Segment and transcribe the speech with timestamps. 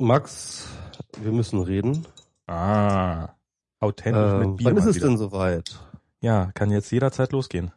[0.00, 0.68] Max,
[1.20, 2.06] wir müssen reden.
[2.46, 3.30] Ah,
[3.80, 4.66] authentisch Ähm, mit Bier.
[4.68, 5.08] wann ist es wieder.
[5.08, 5.78] denn soweit?
[6.20, 7.72] Ja, kann jetzt jederzeit losgehen.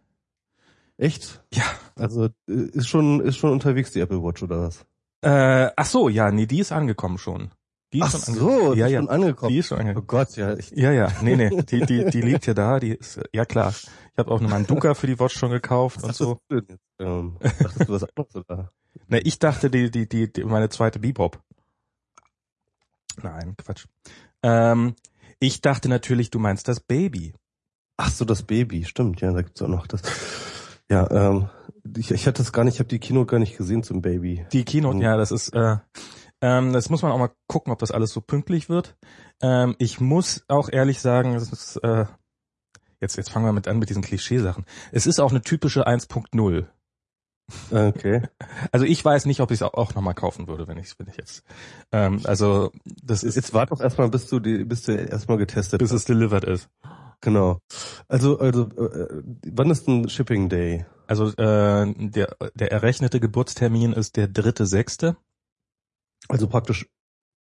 [0.97, 1.44] Echt?
[1.54, 1.63] Ja.
[1.96, 4.86] Also äh, ist schon ist schon unterwegs die Apple Watch oder was?
[5.21, 7.52] Äh, ach so, ja, nee, die ist angekommen schon.
[7.94, 8.74] Die ist Ach schon so, angekommen.
[8.74, 9.50] die ja, ist ja, schon angekommen.
[9.52, 10.08] die ist schon Oh angekommen.
[10.08, 10.54] Gott, ja.
[10.56, 13.74] Ich, Ja, ja, nee, nee, die, die, die liegt ja da, die ist, ja klar.
[14.14, 16.40] Ich habe auch eine Manduka für die Watch schon gekauft und so.
[16.48, 16.84] du denn jetzt?
[17.00, 18.72] Ähm, dachtest du was anderes oder?
[19.08, 21.40] Ne, ich dachte, die, die, die, die, meine zweite Bebop.
[23.21, 23.86] Nein, Quatsch.
[24.43, 24.96] Ähm,
[25.39, 27.34] ich dachte natürlich, du meinst das Baby.
[27.97, 30.01] Ach so, das Baby, stimmt, ja, da gibt's auch noch das.
[30.89, 31.50] Ja, ähm,
[31.97, 34.45] ich, ich hatte es gar nicht, ich habe die Kino gar nicht gesehen zum Baby.
[34.52, 35.02] Die Keynote, Mhm.
[35.03, 35.78] ja, das ist, äh,
[36.42, 38.95] ähm, das muss man auch mal gucken, ob das alles so pünktlich wird.
[39.42, 42.06] Ähm, ich muss auch ehrlich sagen, es ist, äh,
[43.00, 44.66] jetzt, jetzt fangen wir mit an mit diesen Klischeesachen.
[44.92, 46.66] Es ist auch eine typische 1.0.
[47.72, 48.22] Okay.
[48.72, 51.17] Also ich weiß nicht, ob ich es auch, nochmal kaufen würde, wenn ich wenn ich
[51.17, 51.44] jetzt.
[51.92, 52.72] Ähm, also
[53.03, 56.06] das ist Jetzt wart doch erstmal, bis du die, bis du erstmal getestet bis es
[56.06, 56.70] delivered ist.
[57.22, 57.59] Genau.
[58.08, 60.86] Also, also, äh, wann ist ein Shipping Day?
[61.08, 65.17] Also äh, der der errechnete Geburtstermin ist der dritte sechste.
[66.28, 66.88] Also praktisch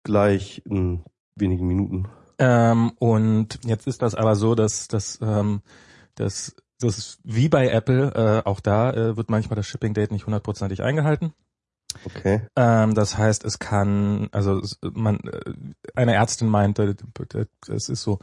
[0.05, 1.03] gleich in
[1.37, 2.09] wenigen Minuten.
[2.39, 5.63] Ähm, und jetzt ist das aber so, dass dass ähm,
[6.15, 8.13] dass das ist wie bei Apple,
[8.45, 11.33] äh, auch da äh, wird manchmal das Shipping Date nicht hundertprozentig eingehalten.
[12.05, 12.43] Okay.
[12.57, 14.61] Ähm, das heißt, es kann, also
[14.93, 15.55] man, äh,
[15.95, 16.97] eine Ärztin meinte,
[17.69, 18.19] es ist so,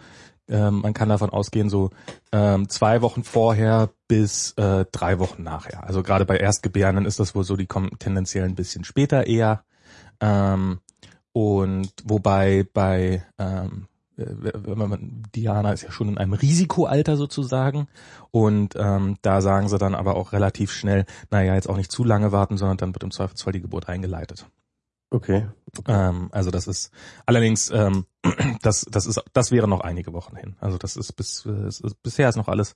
[0.47, 1.89] ähm, man kann davon ausgehen, so
[2.31, 5.85] ähm, zwei Wochen vorher bis äh, drei Wochen nachher.
[5.85, 9.63] Also gerade bei Erstgebärenden ist das wohl so, die kommen tendenziell ein bisschen später eher.
[10.19, 10.79] Ähm,
[11.31, 17.88] und wobei bei ähm, äh, wenn man Diana ist ja schon in einem Risikoalter sozusagen
[18.31, 22.03] und ähm, da sagen sie dann aber auch relativ schnell, naja, jetzt auch nicht zu
[22.03, 24.45] lange warten, sondern dann wird im Zweifelsfall die Geburt eingeleitet.
[25.14, 25.47] Okay.
[25.88, 26.92] Ähm, also das ist
[27.25, 28.05] allerdings, ähm,
[28.61, 30.55] das, das ist, das wäre noch einige Wochen hin.
[30.59, 32.76] Also das ist bis, es ist, bisher ist noch alles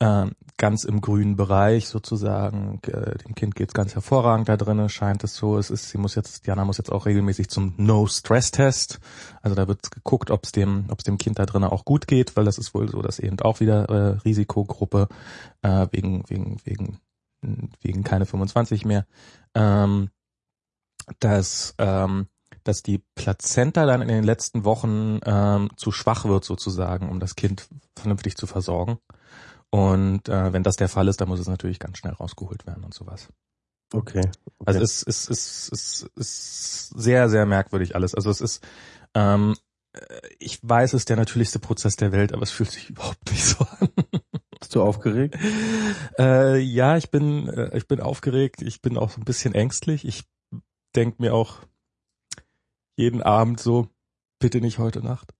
[0.00, 2.80] ähm, ganz im grünen Bereich sozusagen.
[2.86, 5.58] Äh, dem Kind geht's ganz hervorragend da drinnen, scheint es so.
[5.58, 9.00] Es ist, sie muss jetzt, Diana muss jetzt auch regelmäßig zum No-Stress-Test.
[9.42, 12.06] Also da wird geguckt, ob es dem, ob es dem Kind da drinnen auch gut
[12.06, 15.08] geht, weil das ist wohl so, dass eben auch wieder äh, Risikogruppe
[15.62, 17.00] äh, wegen, wegen, wegen,
[17.80, 19.06] wegen keine 25 mehr.
[19.54, 20.10] Ähm,
[21.20, 22.26] dass ähm,
[22.64, 27.36] dass die Plazenta dann in den letzten Wochen ähm, zu schwach wird sozusagen, um das
[27.36, 28.98] Kind vernünftig zu versorgen.
[29.70, 32.84] Und äh, wenn das der Fall ist, dann muss es natürlich ganz schnell rausgeholt werden
[32.84, 33.28] und sowas.
[33.92, 34.20] Okay.
[34.20, 34.30] okay.
[34.64, 38.14] Also es ist, es ist, es ist sehr, sehr merkwürdig alles.
[38.14, 38.66] Also es ist,
[39.14, 39.54] ähm,
[39.92, 43.30] äh, ich weiß, es ist der natürlichste Prozess der Welt, aber es fühlt sich überhaupt
[43.30, 43.88] nicht so an.
[44.58, 45.36] Bist du aufgeregt?
[46.18, 50.06] Äh, ja, ich bin, äh, ich bin aufgeregt, ich bin auch so ein bisschen ängstlich.
[50.06, 50.24] Ich
[50.94, 51.60] denk mir auch
[52.96, 53.88] jeden Abend so,
[54.38, 55.35] bitte nicht heute Nacht.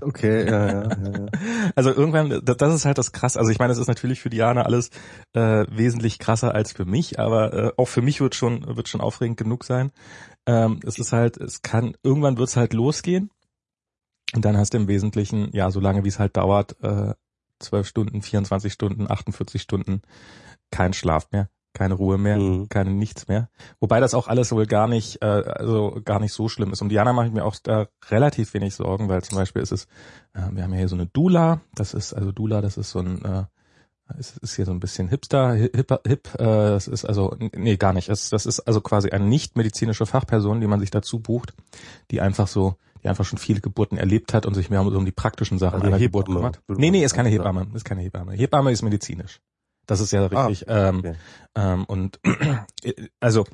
[0.00, 1.26] Okay, ja, ja, ja.
[1.74, 3.36] Also irgendwann, das, das ist halt das krass.
[3.36, 4.90] Also ich meine, es ist natürlich für Diana alles
[5.32, 9.00] äh, wesentlich krasser als für mich, aber äh, auch für mich wird schon wird schon
[9.00, 9.92] aufregend genug sein.
[10.46, 13.30] Ähm, es ist halt, es kann irgendwann wird es halt losgehen
[14.34, 17.14] und dann hast du im Wesentlichen ja so lange wie es halt dauert, äh,
[17.60, 20.02] 12 Stunden, 24 Stunden, 48 Stunden
[20.70, 22.68] kein Schlaf mehr, keine Ruhe mehr, Mhm.
[22.68, 23.48] keine nichts mehr.
[23.80, 26.82] Wobei das auch alles wohl gar nicht, äh, also gar nicht so schlimm ist.
[26.82, 29.84] Um Diana mache ich mir auch da relativ wenig Sorgen, weil zum Beispiel ist es,
[30.34, 33.00] äh, wir haben ja hier so eine Dula, das ist, also Dula, das ist so
[33.00, 33.44] ein, äh,
[34.18, 37.94] ist, ist hier so ein bisschen hipster, hip, hip äh, das ist also, nee, gar
[37.94, 38.08] nicht.
[38.10, 41.54] Das, das ist also quasi eine nicht medizinische Fachperson, die man sich dazu bucht,
[42.10, 45.04] die einfach so, die einfach schon viele Geburten erlebt hat und sich mehr um, um
[45.06, 46.60] die praktischen Sachen Also einer Hebamme, Geburt kümmert.
[46.78, 47.30] Nee, nee, ist keine.
[47.30, 48.32] Hebamme, ist keine Hebamme.
[48.34, 49.40] Hebamme ist medizinisch.
[49.86, 50.66] Das ist ja Ah, richtig.
[50.68, 51.14] ähm, okay.
[51.56, 52.20] ähm, und
[53.20, 53.44] also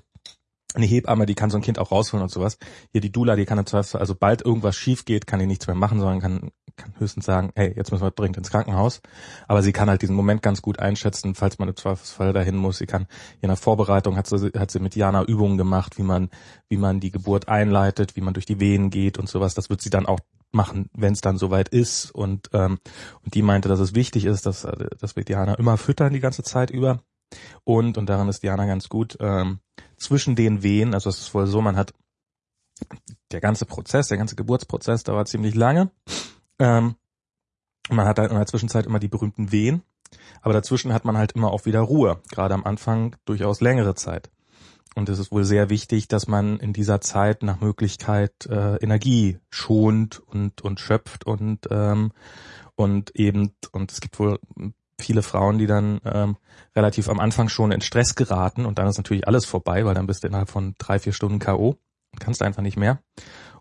[0.74, 2.58] eine Hebamme, die kann so ein Kind auch rausholen und sowas.
[2.92, 5.66] Hier die Dula, die kann im Zweifelsfall, also bald irgendwas schief geht, kann die nichts
[5.66, 9.00] mehr machen, sondern kann, kann höchstens sagen, hey, jetzt müssen wir dringend ins Krankenhaus.
[9.48, 12.78] Aber sie kann halt diesen Moment ganz gut einschätzen, falls man im Zweifelsfall dahin muss.
[12.78, 13.06] Sie kann,
[13.40, 16.28] in der Vorbereitung hat sie, hat sie mit Jana Übungen gemacht, wie man,
[16.68, 19.54] wie man die Geburt einleitet, wie man durch die Venen geht und sowas.
[19.54, 22.10] Das wird sie dann auch machen, wenn es dann soweit ist.
[22.10, 22.78] Und, ähm,
[23.22, 26.20] und die meinte, dass es wichtig ist, dass, äh, dass wir Diana immer füttern die
[26.20, 27.02] ganze Zeit über.
[27.64, 29.60] Und, und daran ist Diana ganz gut, ähm,
[29.96, 31.92] zwischen den Wehen, also es ist wohl so, man hat
[33.32, 35.90] der ganze Prozess, der ganze Geburtsprozess dauert ziemlich lange.
[36.58, 36.94] Ähm,
[37.90, 39.82] man hat halt in der Zwischenzeit immer die berühmten Wehen,
[40.42, 44.30] aber dazwischen hat man halt immer auch wieder Ruhe, gerade am Anfang durchaus längere Zeit.
[44.94, 49.38] Und es ist wohl sehr wichtig, dass man in dieser Zeit nach Möglichkeit äh, Energie
[49.50, 52.12] schont und, und schöpft und, ähm,
[52.74, 54.38] und eben, und es gibt wohl
[55.00, 56.36] viele Frauen, die dann ähm,
[56.74, 60.06] relativ am Anfang schon in Stress geraten und dann ist natürlich alles vorbei, weil dann
[60.06, 61.76] bist du innerhalb von drei, vier Stunden K.O.
[62.18, 63.00] kannst einfach nicht mehr.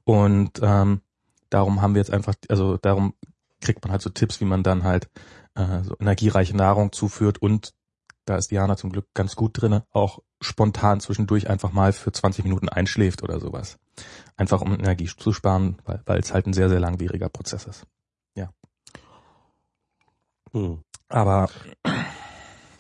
[0.04, 1.02] Und ähm,
[1.50, 3.14] darum haben wir jetzt einfach, also darum
[3.62, 5.10] kriegt man halt so Tipps, wie man dann halt
[5.56, 7.74] äh, so energiereiche Nahrung zuführt und
[8.28, 12.44] da ist Diana zum Glück ganz gut drinne, auch spontan zwischendurch einfach mal für 20
[12.44, 13.80] Minuten einschläft oder sowas.
[14.36, 17.88] Einfach um Energie zu sparen, weil, weil es halt ein sehr, sehr langwieriger Prozess ist.
[18.36, 18.52] Ja.
[20.52, 20.84] Hm.
[21.10, 21.50] Aber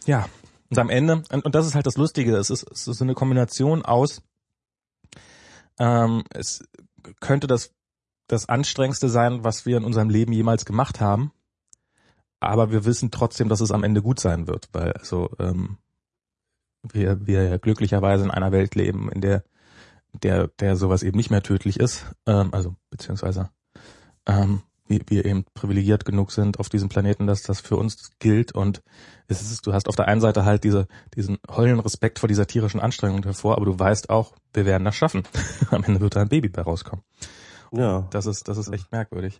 [0.05, 0.27] ja,
[0.69, 3.13] und am Ende, und, und das ist halt das Lustige, es ist, es ist eine
[3.13, 4.21] Kombination aus,
[5.79, 6.67] ähm, es
[7.21, 7.71] könnte das,
[8.27, 11.31] das Anstrengendste sein, was wir in unserem Leben jemals gemacht haben,
[12.39, 15.77] aber wir wissen trotzdem, dass es am Ende gut sein wird, weil also ähm,
[16.83, 19.43] wir, wir ja glücklicherweise in einer Welt leben, in der
[20.23, 23.49] der der sowas eben nicht mehr tödlich ist, ähm, also beziehungsweise
[24.25, 28.53] ähm, wir, wir eben privilegiert genug sind auf diesem Planeten, dass das für uns gilt
[28.53, 28.81] und
[29.27, 32.47] es ist, du hast auf der einen Seite halt diese, diesen heulen Respekt vor dieser
[32.47, 35.23] tierischen Anstrengung davor, aber du weißt auch, wir werden das schaffen.
[35.71, 37.03] Am Ende wird da ein Baby bei rauskommen.
[37.71, 38.07] Ja.
[38.11, 39.37] Das ist, das ist echt merkwürdig.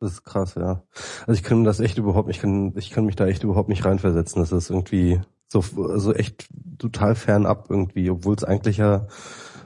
[0.00, 0.82] Das ist krass, ja.
[1.26, 3.84] Also ich kann das echt überhaupt, ich kann, ich kann mich da echt überhaupt nicht
[3.84, 4.40] reinversetzen.
[4.40, 6.48] Das ist irgendwie so, also echt
[6.78, 9.08] total fernab irgendwie, obwohl es eigentlich ja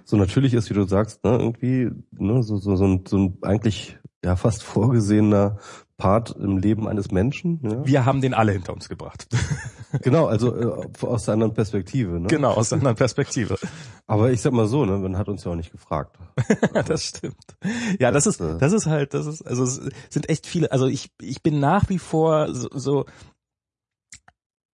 [0.04, 3.38] so natürlich ist, wie du sagst, ne, irgendwie, ne, so, so, so ein, so ein
[3.42, 5.58] eigentlich ja fast vorgesehener
[6.02, 7.60] Part im Leben eines Menschen.
[7.62, 7.86] Ja.
[7.86, 9.28] Wir haben den alle hinter uns gebracht.
[10.02, 12.18] genau, also äh, aus der anderen Perspektive.
[12.18, 12.26] Ne?
[12.26, 13.56] Genau, aus der anderen Perspektive.
[14.08, 16.18] Aber ich sag mal so, ne, man hat uns ja auch nicht gefragt.
[16.86, 17.36] das stimmt.
[18.00, 20.72] Ja, das, das, ist, äh, das ist halt, das ist, also es sind echt viele.
[20.72, 23.04] Also ich, ich bin nach wie vor so, so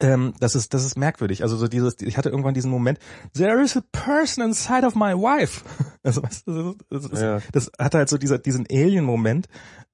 [0.00, 1.42] ähm, das ist das ist merkwürdig.
[1.42, 2.98] Also so dieses, ich hatte irgendwann diesen Moment,
[3.34, 5.62] there is a person inside of my wife.
[6.04, 7.40] Also du, das, ist, ja.
[7.52, 9.46] das hat halt so dieser diesen Alien-Moment.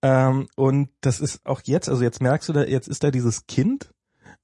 [0.05, 3.47] Ähm, und das ist auch jetzt, also jetzt merkst du da, jetzt ist da dieses
[3.47, 3.91] Kind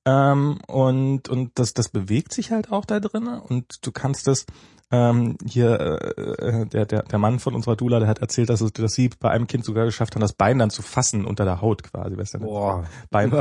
[0.07, 4.47] ähm, und und das das bewegt sich halt auch da drinnen und du kannst das
[4.93, 8.73] ähm, hier äh, der, der, der Mann von unserer Dula, der hat erzählt, dass, es,
[8.73, 11.61] dass sie bei einem Kind sogar geschafft haben, das Bein dann zu fassen unter der
[11.61, 12.17] Haut quasi.
[12.17, 12.85] Weißt du, Boah.
[13.11, 13.33] Bein,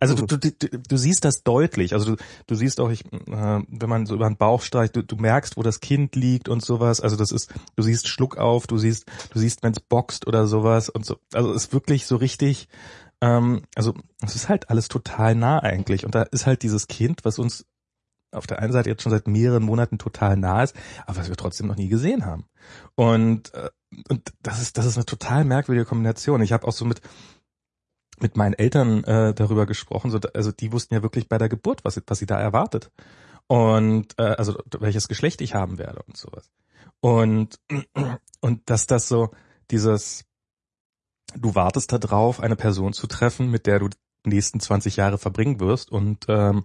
[0.00, 1.92] also du, du, du, du siehst das deutlich.
[1.92, 5.02] Also du, du siehst auch, ich, äh, wenn man so über den Bauch streicht, du,
[5.02, 7.00] du merkst, wo das Kind liegt und sowas.
[7.00, 10.46] Also das ist, du siehst Schluck auf, du siehst, du siehst, wenn es boxt oder
[10.46, 11.16] sowas und so.
[11.34, 12.68] Also es ist wirklich so richtig
[13.20, 16.04] ähm, also es ist halt alles total nah eigentlich.
[16.04, 17.64] Und da ist halt dieses Kind, was uns
[18.36, 21.36] auf der einen Seite jetzt schon seit mehreren Monaten total nah ist, aber was wir
[21.36, 22.44] trotzdem noch nie gesehen haben.
[22.94, 23.70] Und, äh,
[24.08, 26.42] und das ist, das ist eine total merkwürdige Kombination.
[26.42, 27.00] Ich habe auch so mit
[28.18, 31.84] mit meinen Eltern äh, darüber gesprochen, so, also die wussten ja wirklich bei der Geburt,
[31.84, 32.90] was, was sie da erwartet.
[33.46, 36.50] Und äh, also welches Geschlecht ich haben werde und sowas.
[37.00, 37.60] Und,
[38.40, 39.30] und dass das so
[39.70, 40.24] dieses,
[41.34, 45.18] du wartest da drauf, eine Person zu treffen, mit der du die nächsten 20 Jahre
[45.18, 46.64] verbringen wirst und ähm,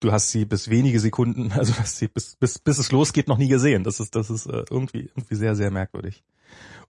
[0.00, 3.38] du hast sie bis wenige Sekunden, also hast sie bis, bis, bis es losgeht, noch
[3.38, 3.84] nie gesehen.
[3.84, 6.24] Das ist, das ist äh, irgendwie, irgendwie sehr, sehr merkwürdig.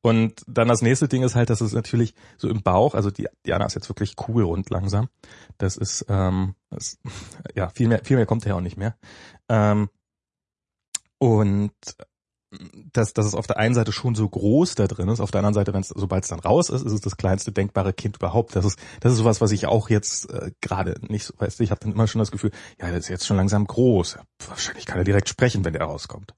[0.02, 3.28] Und dann das nächste Ding ist halt, dass es natürlich so im Bauch, also die
[3.46, 5.10] Diana ist jetzt wirklich cool und langsam.
[5.58, 7.00] Das ist, ähm, das,
[7.56, 8.96] ja, viel mehr, viel mehr kommt ja auch nicht mehr.
[9.50, 9.90] Ähm,
[11.18, 11.74] und
[12.94, 15.40] dass, dass es auf der einen Seite schon so groß da drin ist, auf der
[15.40, 18.18] anderen Seite, wenn es, sobald es dann raus ist, ist es das kleinste denkbare Kind
[18.18, 18.56] überhaupt.
[18.56, 21.64] Das ist, das ist sowas, was ich auch jetzt äh, gerade nicht so, weißt du,
[21.64, 24.20] ich habe dann immer schon das Gefühl, ja, das ist jetzt schon langsam groß.
[24.48, 26.34] Wahrscheinlich kann er direkt sprechen, wenn der rauskommt.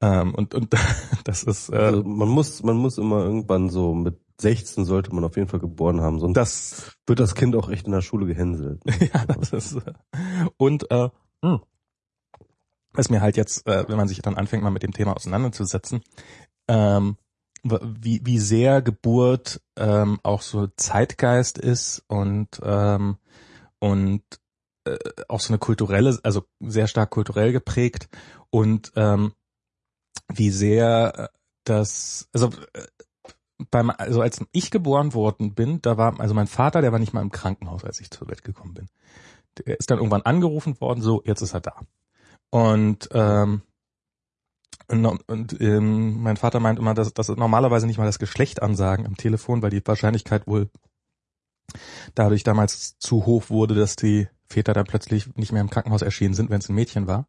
[0.00, 0.72] Ähm, und, und
[1.24, 1.70] das ist.
[1.70, 5.48] Äh, also man muss, man muss immer irgendwann so mit 16 sollte man auf jeden
[5.48, 8.80] Fall geboren haben, sonst das, wird das Kind auch echt in der Schule gehänselt.
[9.12, 9.92] ja, das ist, äh,
[10.56, 11.08] und äh,
[11.42, 11.60] mh hm
[12.98, 16.02] ist mir halt jetzt, äh, wenn man sich dann anfängt, mal mit dem Thema auseinanderzusetzen,
[16.68, 17.16] ähm,
[17.62, 23.16] wie, wie sehr Geburt ähm, auch so Zeitgeist ist und ähm,
[23.80, 24.22] und
[24.84, 24.96] äh,
[25.28, 28.08] auch so eine kulturelle, also sehr stark kulturell geprägt
[28.50, 29.32] und ähm,
[30.32, 32.86] wie sehr äh, das, also äh,
[33.70, 37.12] beim, also als ich geboren worden bin, da war, also mein Vater, der war nicht
[37.12, 38.88] mal im Krankenhaus, als ich zur Welt gekommen bin.
[39.58, 41.80] Der ist dann irgendwann angerufen worden, so, jetzt ist er da.
[42.50, 43.62] Und, ähm,
[44.88, 49.06] und, und ähm, mein Vater meint immer, dass, dass normalerweise nicht mal das Geschlecht ansagen
[49.06, 50.70] am Telefon, weil die Wahrscheinlichkeit wohl
[52.14, 56.34] dadurch damals zu hoch wurde, dass die Väter dann plötzlich nicht mehr im Krankenhaus erschienen
[56.34, 57.28] sind, wenn es ein Mädchen war.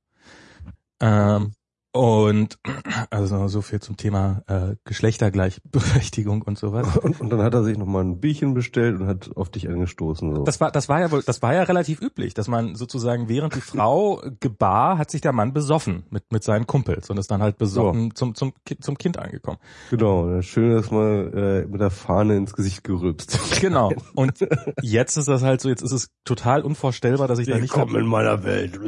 [1.01, 1.53] Ähm,
[1.91, 2.59] und
[3.09, 6.97] also so viel zum Thema äh, Geschlechtergleichberechtigung und sowas.
[6.99, 10.35] Und, und dann hat er sich nochmal ein Bierchen bestellt und hat auf dich angestoßen.
[10.35, 10.43] So.
[10.43, 13.55] Das war, das war ja wohl, das war ja relativ üblich, dass man sozusagen während
[13.55, 17.41] die Frau gebar, hat sich der Mann besoffen mit mit seinen Kumpels und ist dann
[17.41, 18.31] halt besoffen so.
[18.33, 19.59] zum zum zum Kind angekommen.
[19.89, 23.39] Genau, schön, dass man äh, mit der Fahne ins Gesicht gerülpst.
[23.59, 23.91] Genau.
[24.15, 24.47] Und
[24.81, 28.05] jetzt ist das halt so, jetzt ist es total unvorstellbar, dass ich da nicht in
[28.05, 28.79] meiner Welt,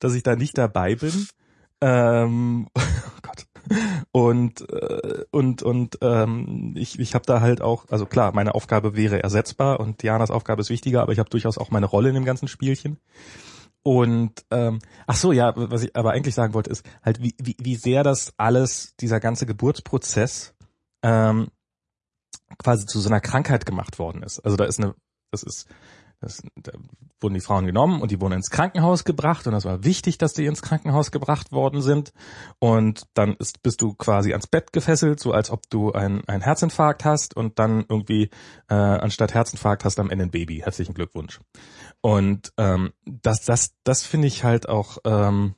[0.00, 1.26] dass ich da nicht dabei bin.
[1.82, 2.80] Ähm, oh
[3.22, 3.46] Gott.
[4.12, 8.96] und äh, und und ähm, ich ich habe da halt auch also klar meine Aufgabe
[8.96, 12.14] wäre ersetzbar und Dianas Aufgabe ist wichtiger aber ich habe durchaus auch meine Rolle in
[12.14, 12.98] dem ganzen Spielchen
[13.82, 17.56] und ähm, ach so ja was ich aber eigentlich sagen wollte ist halt wie wie,
[17.58, 20.54] wie sehr das alles dieser ganze Geburtsprozess
[21.02, 21.48] ähm,
[22.58, 24.94] quasi zu so einer Krankheit gemacht worden ist also da ist eine
[25.32, 25.66] das ist
[26.22, 26.72] das, da
[27.20, 30.32] wurden die Frauen genommen und die wurden ins Krankenhaus gebracht und das war wichtig, dass
[30.34, 32.12] die ins Krankenhaus gebracht worden sind.
[32.60, 36.40] Und dann ist, bist du quasi ans Bett gefesselt, so als ob du ein, ein
[36.40, 38.30] Herzinfarkt hast und dann irgendwie
[38.68, 40.60] äh, anstatt Herzinfarkt hast am Ende ein Baby.
[40.64, 41.40] Herzlichen Glückwunsch.
[42.00, 45.54] Und ähm, das, das, das finde ich halt auch ähm,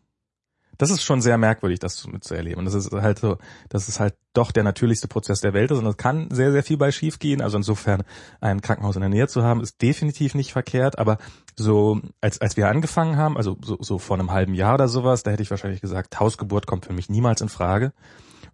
[0.79, 2.59] das ist schon sehr merkwürdig, das mitzuerleben.
[2.59, 3.39] Und das ist halt so,
[3.69, 6.63] das ist halt doch der natürlichste Prozess der Welt ist und es kann sehr, sehr
[6.63, 7.41] viel bei schief gehen.
[7.41, 8.03] Also insofern
[8.41, 10.99] ein Krankenhaus in der Nähe zu haben, ist definitiv nicht verkehrt.
[10.99, 11.19] Aber
[11.57, 15.23] so, als, als wir angefangen haben, also so, so vor einem halben Jahr oder sowas,
[15.23, 17.93] da hätte ich wahrscheinlich gesagt, Hausgeburt kommt für mich niemals in Frage.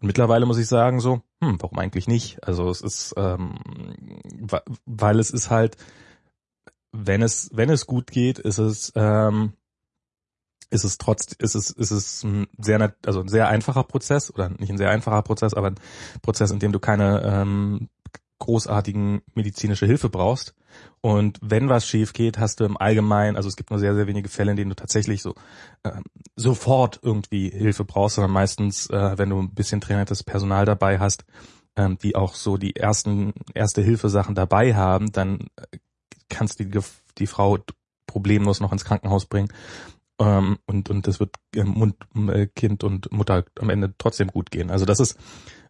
[0.01, 2.47] Und mittlerweile muss ich sagen so, hm, warum eigentlich nicht?
[2.47, 3.55] Also es ist, ähm,
[4.87, 5.77] weil es ist halt,
[6.93, 9.53] wenn es, wenn es gut geht, ist es, ähm,
[10.71, 14.49] ist es trotz, ist es, ist es ein sehr, also ein sehr einfacher Prozess oder
[14.49, 15.81] nicht ein sehr einfacher Prozess, aber ein
[16.23, 17.89] Prozess, in dem du keine ähm,
[18.39, 20.55] großartigen medizinische Hilfe brauchst.
[21.01, 24.07] Und wenn was schief geht, hast du im Allgemeinen, also es gibt nur sehr, sehr
[24.07, 25.35] wenige Fälle, in denen du tatsächlich so
[25.83, 25.93] äh,
[26.37, 31.25] sofort irgendwie Hilfe brauchst, sondern meistens, äh, wenn du ein bisschen trainiertes Personal dabei hast,
[31.77, 35.79] ähm, die auch so die ersten erste Hilfesachen dabei haben, dann äh,
[36.29, 36.81] kannst du die,
[37.19, 37.59] die Frau
[38.07, 39.53] problemlos noch ins Krankenhaus bringen
[40.21, 41.97] ähm, und und das wird äh, Mund,
[42.29, 44.71] äh, Kind und Mutter am Ende trotzdem gut gehen.
[44.71, 45.19] Also das ist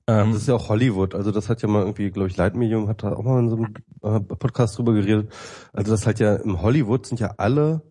[0.06, 1.14] ähm, das ist ja auch Hollywood.
[1.14, 3.56] Also das hat ja mal irgendwie, glaube ich, Leitmedium hat da auch mal in so
[3.56, 5.32] einem äh, Podcast drüber geredet.
[5.72, 7.82] Also das halt ja im Hollywood sind ja alle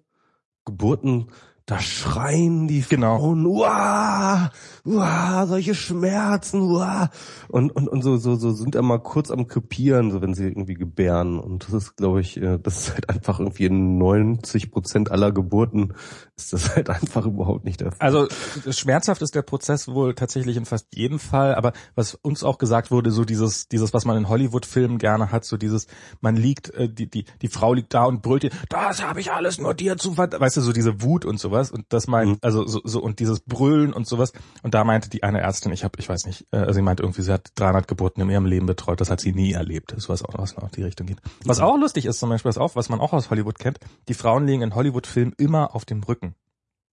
[0.66, 1.32] Geburten
[1.70, 3.20] da schreien die genau.
[3.20, 4.50] Frauen, uah,
[4.86, 7.12] uah, solche Schmerzen, uah.
[7.48, 10.74] Und, und, und so, so, so sind immer kurz am Krepieren, so wenn sie irgendwie
[10.74, 11.40] gebären.
[11.40, 15.32] Und das ist, glaube ich, äh, das ist halt einfach irgendwie in 90 Prozent aller
[15.32, 15.94] Geburten
[16.40, 18.00] ist das halt einfach überhaupt nicht der Fall.
[18.00, 18.28] Also
[18.72, 22.92] schmerzhaft ist der Prozess wohl tatsächlich in fast jedem Fall, aber was uns auch gesagt
[22.92, 25.88] wurde, so dieses, dieses, was man in Hollywood-Filmen gerne hat, so dieses,
[26.22, 29.32] man liegt, äh, die, die, die Frau liegt da und brüllt dir, das habe ich
[29.32, 31.59] alles nur dir zu ver weißt du, so diese Wut und sowas.
[31.72, 32.38] Und das meint, mhm.
[32.42, 34.32] also so, so und dieses Brüllen und sowas.
[34.64, 37.22] Und da meinte die eine Ärztin, ich habe, ich weiß nicht, äh, sie meinte irgendwie,
[37.22, 39.94] sie hat 300 Geburten in ihrem Leben betreut, das hat sie nie erlebt.
[39.94, 41.20] Das was auch was noch die Richtung geht.
[41.44, 44.14] Was auch lustig ist, zum Beispiel, was auch, was man auch aus Hollywood kennt, die
[44.14, 46.36] Frauen liegen in Hollywood-Filmen immer auf dem Rücken.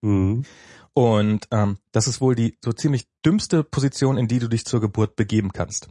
[0.02, 0.44] Mhm.
[0.94, 4.80] Und ähm, das ist wohl die so ziemlich dümmste Position, in die du dich zur
[4.80, 5.90] Geburt begeben kannst.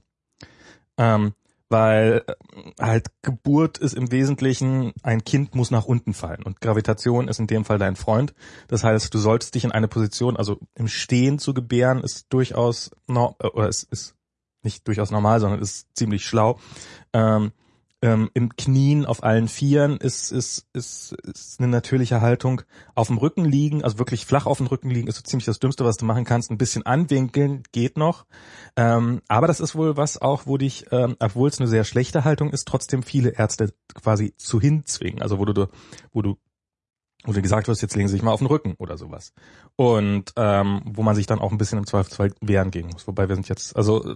[0.97, 1.35] Ähm,
[1.75, 2.35] weil äh,
[2.81, 7.49] halt Geburt ist im Wesentlichen, ein Kind muss nach unten fallen und Gravitation ist in
[7.49, 8.33] dem Fall dein Freund.
[8.69, 12.93] Das heißt, du solltest dich in eine Position, also im Stehen zu gebären, ist durchaus,
[13.09, 14.15] no, äh, oder es ist
[14.63, 16.61] nicht durchaus normal, sondern ist ziemlich schlau.
[17.13, 17.51] Ähm,
[18.05, 22.61] ähm, im Knien auf allen Vieren ist, ist, ist, ist eine natürliche Haltung.
[22.95, 25.59] Auf dem Rücken liegen, also wirklich flach auf dem Rücken liegen, ist so ziemlich das
[25.59, 26.51] Dümmste, was du machen kannst.
[26.51, 28.27] Ein bisschen anwinkeln geht noch.
[28.77, 32.25] Ähm, aber das ist wohl was auch, wo dich, ähm, obwohl es eine sehr schlechte
[32.25, 35.23] Haltung ist, trotzdem viele Ärzte quasi zu hinzwingen.
[35.23, 35.69] Also wo du,
[36.13, 36.37] wo du
[37.27, 39.33] wo du gesagt wirst, jetzt legen sie sich mal auf den Rücken oder sowas.
[39.77, 43.07] Und ähm, wo man sich dann auch ein bisschen im Zweifelsfall wehren gegen muss.
[43.07, 44.15] Wobei wir sind jetzt, also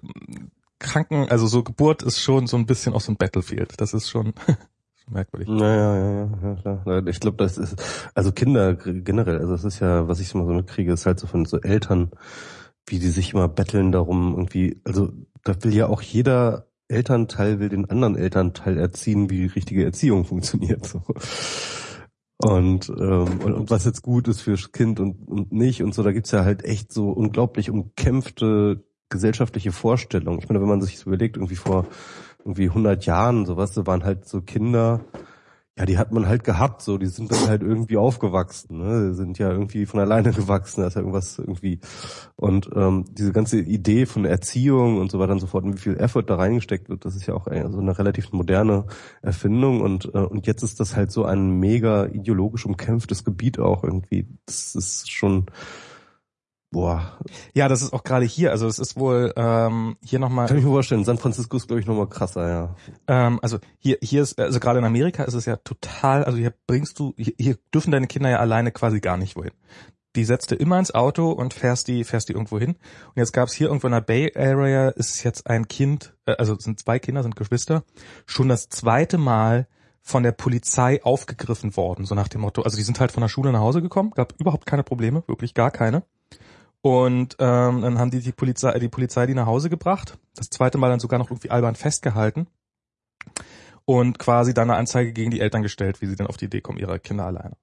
[0.78, 3.80] Kranken, also so Geburt ist schon so ein bisschen auch so ein Battlefield.
[3.80, 4.34] Das ist schon,
[5.10, 5.48] merkwürdig.
[5.48, 7.06] Naja, ja, ja, ja, klar.
[7.06, 7.76] Ich glaube, das ist,
[8.14, 11.26] also Kinder generell, also das ist ja, was ich immer so mitkriege, ist halt so
[11.26, 12.10] von so Eltern,
[12.86, 15.12] wie die sich immer betteln darum, irgendwie, also
[15.44, 20.86] da will ja auch jeder Elternteil will den anderen Elternteil erziehen, wie richtige Erziehung funktioniert.
[20.86, 21.02] So.
[22.38, 26.02] Und, ähm, und, und was jetzt gut ist fürs Kind und, und nicht und so,
[26.02, 30.38] da gibt's ja halt echt so unglaublich umkämpfte gesellschaftliche Vorstellung.
[30.38, 31.86] Ich meine, wenn man sich so überlegt, irgendwie vor
[32.44, 35.00] irgendwie 100 Jahren sowas, da waren halt so Kinder,
[35.78, 39.10] ja, die hat man halt gehabt, so, die sind dann halt irgendwie aufgewachsen, ne?
[39.10, 41.78] Die sind ja irgendwie von alleine gewachsen, da ist ja irgendwas irgendwie.
[42.34, 45.80] Und ähm, diese ganze Idee von Erziehung und so weiter und so fort und wie
[45.80, 48.86] viel Effort da reingesteckt wird, das ist ja auch so eine relativ moderne
[49.22, 53.84] Erfindung und, äh, und jetzt ist das halt so ein mega ideologisch umkämpftes Gebiet auch
[53.84, 54.26] irgendwie.
[54.46, 55.46] Das ist schon
[56.70, 57.18] Boah.
[57.54, 58.50] Ja, das ist auch gerade hier.
[58.50, 60.48] Also es ist wohl ähm, hier nochmal.
[60.48, 61.04] Kann ich mir vorstellen.
[61.04, 62.76] San Francisco ist glaube ich nochmal krasser, ja.
[63.06, 66.24] Ähm, also hier hier ist also gerade in Amerika ist es ja total.
[66.24, 69.52] Also hier bringst du hier, hier dürfen deine Kinder ja alleine quasi gar nicht wohin.
[70.14, 72.70] Die setzt du immer ins Auto und fährst die fährst die irgendwo hin.
[72.70, 76.32] Und jetzt gab es hier irgendwo in der Bay Area ist jetzt ein Kind, äh,
[76.36, 77.82] also sind zwei Kinder, sind Geschwister,
[78.26, 79.68] schon das zweite Mal
[80.02, 82.62] von der Polizei aufgegriffen worden, so nach dem Motto.
[82.62, 85.54] Also die sind halt von der Schule nach Hause gekommen, gab überhaupt keine Probleme, wirklich
[85.54, 86.02] gar keine
[86.80, 90.18] Und ähm, dann haben die die Polizei, die Polizei die nach Hause gebracht.
[90.36, 92.46] Das zweite Mal dann sogar noch irgendwie albern festgehalten
[93.84, 96.60] und quasi dann eine Anzeige gegen die Eltern gestellt, wie sie dann auf die Idee
[96.60, 97.56] kommen, ihre Kinder alleine.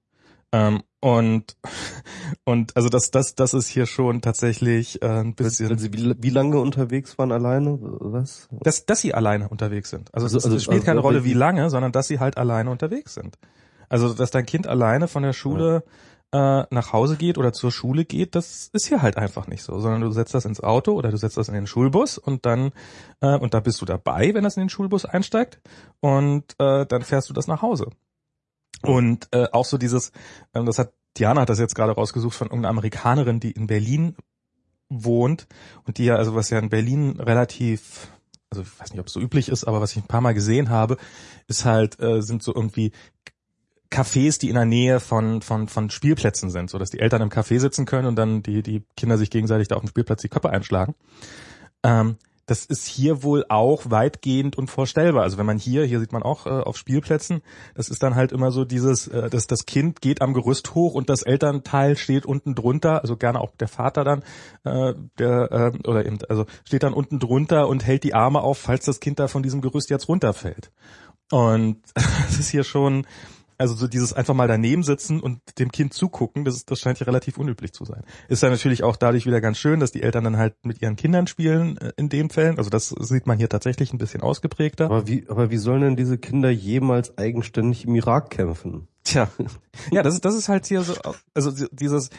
[0.52, 1.56] Ähm, und
[2.44, 5.70] und also das das das ist hier schon tatsächlich äh, ein bisschen.
[5.70, 7.78] Wenn sie wie, wie lange unterwegs waren alleine?
[7.80, 8.48] Was?
[8.50, 10.12] Dass dass sie alleine unterwegs sind.
[10.14, 12.70] Also, also, also es spielt also keine Rolle, wie lange, sondern dass sie halt alleine
[12.70, 13.38] unterwegs sind.
[13.88, 15.92] Also dass dein Kind alleine von der Schule ja.
[16.32, 19.78] Äh, nach Hause geht oder zur Schule geht, das ist hier halt einfach nicht so,
[19.80, 22.72] sondern du setzt das ins Auto oder du setzt das in den Schulbus und dann
[23.20, 25.60] äh, und da bist du dabei, wenn das in den Schulbus einsteigt
[26.00, 27.90] und äh, dann fährst du das nach Hause.
[28.82, 30.10] Und äh, auch so dieses,
[30.52, 34.16] äh, das hat Diana hat das jetzt gerade rausgesucht von irgendeiner Amerikanerin, die in Berlin
[34.88, 35.46] wohnt
[35.84, 38.08] und die ja, also was ja in Berlin relativ,
[38.50, 40.34] also ich weiß nicht, ob es so üblich ist, aber was ich ein paar Mal
[40.34, 40.96] gesehen habe,
[41.48, 42.92] ist halt, äh, sind so irgendwie
[43.90, 47.30] Cafés, die in der Nähe von, von, von Spielplätzen sind, so dass die Eltern im
[47.30, 50.28] Café sitzen können und dann die, die Kinder sich gegenseitig da auf dem Spielplatz die
[50.28, 50.94] Köpfe einschlagen.
[51.82, 52.16] Ähm,
[52.46, 55.24] das ist hier wohl auch weitgehend unvorstellbar.
[55.24, 57.42] Also wenn man hier, hier sieht man auch äh, auf Spielplätzen,
[57.74, 60.94] das ist dann halt immer so dieses, äh, dass das Kind geht am Gerüst hoch
[60.94, 64.22] und das Elternteil steht unten drunter, also gerne auch der Vater dann,
[64.64, 68.58] äh, der äh, oder eben, also steht dann unten drunter und hält die Arme auf,
[68.58, 70.70] falls das Kind da von diesem Gerüst jetzt runterfällt.
[71.32, 73.06] Und das ist hier schon,
[73.58, 77.00] also so dieses einfach mal daneben sitzen und dem Kind zugucken, das, ist, das scheint
[77.00, 78.02] ja relativ unüblich zu sein.
[78.28, 80.96] Ist dann natürlich auch dadurch wieder ganz schön, dass die Eltern dann halt mit ihren
[80.96, 82.58] Kindern spielen äh, in den Fällen.
[82.58, 84.86] Also das sieht man hier tatsächlich ein bisschen ausgeprägter.
[84.86, 88.88] Aber wie, aber wie sollen denn diese Kinder jemals eigenständig im Irak kämpfen?
[89.04, 89.28] Tja,
[89.90, 90.94] ja, das ist, das ist halt hier so,
[91.32, 92.10] also dieses,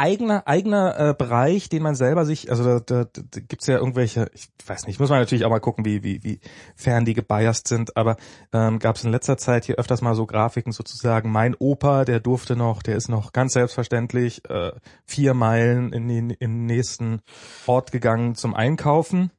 [0.00, 4.30] eigener eigener äh, Bereich, den man selber sich, also da, da, da gibt's ja irgendwelche,
[4.32, 6.40] ich weiß nicht, muss man natürlich auch mal gucken, wie wie wie
[6.74, 8.16] fern die gebiased sind, aber
[8.52, 11.30] ähm, gab es in letzter Zeit hier öfters mal so Grafiken sozusagen.
[11.30, 14.72] Mein Opa, der durfte noch, der ist noch ganz selbstverständlich äh,
[15.04, 17.20] vier Meilen in den, in den nächsten
[17.66, 19.30] Ort gegangen zum Einkaufen.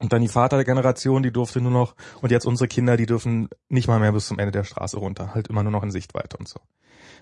[0.00, 3.06] Und dann die Vater der Generation, die durfte nur noch, und jetzt unsere Kinder, die
[3.06, 5.92] dürfen nicht mal mehr bis zum Ende der Straße runter, halt immer nur noch in
[5.92, 6.58] Sichtweite und so.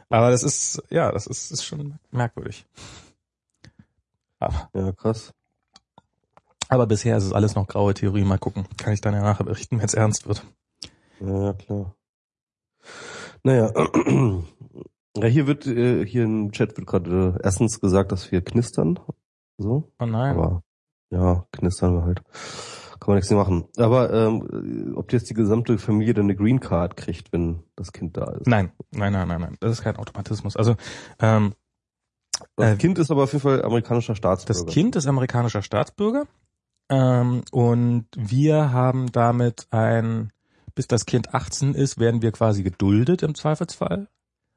[0.09, 2.67] Aber das ist, ja, das ist, ist schon merkwürdig.
[4.39, 5.33] Aber, ja, krass.
[6.69, 8.25] Aber bisher ist es alles noch graue Theorie.
[8.25, 8.67] Mal gucken.
[8.79, 10.45] Kann ich dann ja nachher berichten, wenn es ernst wird.
[11.21, 11.95] Ja, klar.
[13.45, 13.73] Naja,
[15.17, 18.99] ja, hier wird, äh, hier im Chat wird gerade äh, erstens gesagt, dass wir knistern.
[19.59, 19.93] So.
[19.99, 20.37] Oh nein.
[20.37, 20.63] Aber
[21.11, 22.23] ja, knistern wir halt.
[23.03, 23.65] Kann man nichts mehr machen.
[23.79, 28.17] Aber ähm, ob jetzt die gesamte Familie dann eine Green Card kriegt, wenn das Kind
[28.17, 28.47] da ist?
[28.47, 29.57] Nein, nein, nein, nein, nein.
[29.59, 30.57] Das ist kein Automatismus.
[30.57, 30.77] Also
[31.19, 31.53] ähm,
[32.55, 34.65] das äh, Kind ist aber auf jeden Fall amerikanischer Staatsbürger.
[34.65, 36.29] Das Kind ist amerikanischer Staatsbürger
[36.91, 40.31] ähm, und wir haben damit ein,
[40.77, 44.07] bis das Kind 18 ist, werden wir quasi geduldet im Zweifelsfall.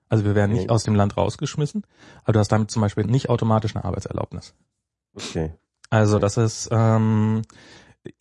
[0.07, 1.83] Also wir werden nicht aus dem Land rausgeschmissen,
[2.23, 4.53] aber du hast damit zum Beispiel nicht automatisch eine Arbeitserlaubnis.
[5.15, 5.55] Okay.
[5.89, 7.41] Also das ist ähm,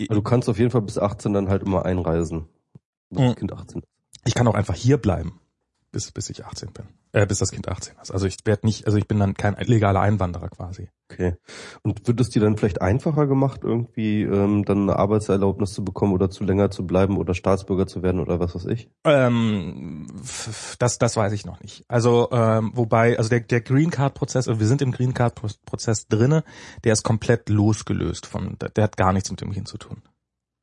[0.01, 2.49] also du kannst auf jeden Fall bis 18 dann halt immer einreisen.
[3.11, 3.35] Bis das hm.
[3.37, 3.83] Kind 18
[4.25, 5.41] Ich kann auch einfach hier bleiben,
[5.95, 6.87] bis, bis ich 18 bin.
[7.13, 8.11] Äh, bis das Kind 18 ist.
[8.11, 10.91] Also ich werde nicht, also ich bin dann kein legaler Einwanderer quasi.
[11.09, 11.37] Okay.
[11.83, 16.13] Und wird es dir dann vielleicht einfacher gemacht, irgendwie ähm, dann eine Arbeitserlaubnis zu bekommen
[16.13, 18.91] oder zu länger zu bleiben oder Staatsbürger zu werden oder was weiß ich?
[19.05, 20.09] Ähm,
[20.81, 21.85] das, das weiß ich noch nicht.
[21.87, 25.37] Also ähm, wobei, also der, der Green Card Prozess, also wir sind im Green Card
[25.65, 26.43] Prozess drinne,
[26.83, 30.03] der ist komplett losgelöst von, der hat gar nichts mit dem Kind zu tun.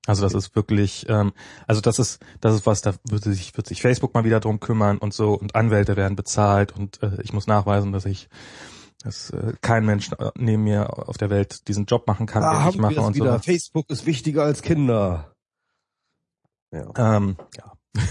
[0.08, 1.32] Also das ist wirklich, ähm,
[1.68, 4.60] also das ist, das ist was, da wird sich, wird sich Facebook mal wieder drum
[4.60, 8.28] kümmern und so und Anwälte werden bezahlt und äh, ich muss nachweisen, dass ich,
[9.04, 12.64] dass äh, kein Mensch äh, neben mir auf der Welt diesen Job machen kann, da
[12.64, 13.34] den ich mache und wieder.
[13.34, 13.44] so.
[13.44, 15.36] Facebook ist wichtiger als Kinder.
[16.72, 17.18] Ja.
[17.18, 17.72] Ähm, ja.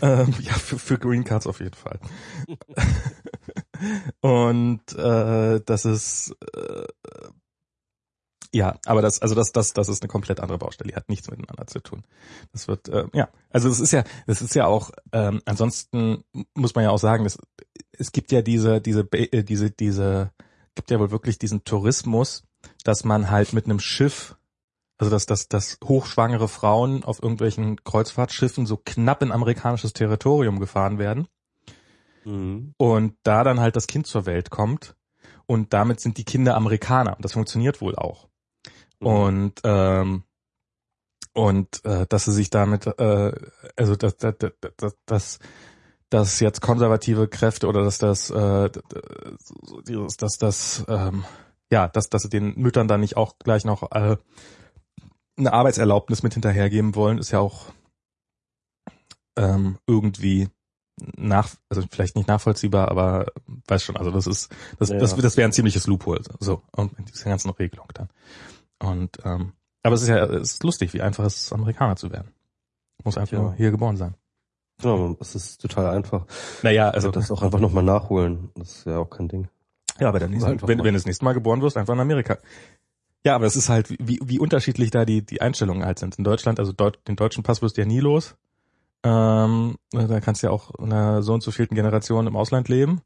[0.00, 1.98] ähm, ja, für, für Green Cards auf jeden Fall.
[4.20, 6.84] und äh, das ist äh,
[8.52, 10.90] ja, aber das, also das, das, das ist eine komplett andere Baustelle.
[10.90, 12.04] Die hat nichts miteinander zu tun.
[12.52, 14.90] Das wird, äh, ja, also es ist ja, es ist ja auch.
[15.12, 17.38] Ähm, ansonsten muss man ja auch sagen, dass,
[17.92, 20.32] es gibt ja diese, diese, äh, diese, diese,
[20.74, 22.44] gibt ja wohl wirklich diesen Tourismus,
[22.84, 24.36] dass man halt mit einem Schiff,
[24.98, 30.98] also dass, dass, dass hochschwangere Frauen auf irgendwelchen Kreuzfahrtschiffen so knapp in amerikanisches Territorium gefahren
[30.98, 31.26] werden
[32.24, 32.74] mhm.
[32.76, 34.94] und da dann halt das Kind zur Welt kommt
[35.46, 37.16] und damit sind die Kinder Amerikaner.
[37.16, 38.28] Und das funktioniert wohl auch.
[39.02, 39.06] Mhm.
[39.06, 40.24] Und ähm,
[41.34, 43.32] und äh, dass sie sich damit, äh,
[43.76, 44.34] also dass, dass,
[44.76, 45.38] dass, dass,
[46.10, 48.70] dass jetzt konservative Kräfte oder dass das, äh,
[49.86, 51.24] dieses, dass das, ähm,
[51.70, 54.18] ja, dass, dass sie den Müttern dann nicht auch gleich noch äh,
[55.38, 57.72] eine Arbeitserlaubnis mit hinterhergeben wollen, ist ja auch
[59.36, 60.50] ähm, irgendwie
[61.16, 63.26] nach, also vielleicht nicht nachvollziehbar, aber
[63.66, 64.98] weiß schon, also das ist, das, ja.
[64.98, 68.10] das, das wäre ein ziemliches Loophole, so, und in dieser ganzen Regelung dann.
[68.82, 72.10] Und, ähm, aber es ist ja, es ist lustig, wie einfach es ist, Amerikaner zu
[72.10, 72.32] werden.
[73.04, 73.42] Muss einfach ja.
[73.42, 74.14] nur hier geboren sein.
[74.82, 76.26] Ja, es ist total einfach.
[76.62, 77.10] Naja, also.
[77.10, 78.50] Das auch einfach nochmal nachholen.
[78.54, 79.48] Das ist ja auch kein Ding.
[80.00, 82.38] Ja, aber dann, nächsten, wenn, wenn du das nächste Mal geboren wirst, einfach in Amerika.
[83.24, 86.18] Ja, aber es ist halt, wie, wie unterschiedlich da die, die Einstellungen halt sind.
[86.18, 88.34] In Deutschland, also Deut den deutschen Pass wirst du ja nie los.
[89.04, 92.68] Ähm, da kannst du ja auch in einer so und so vielten Generation im Ausland
[92.68, 93.02] leben.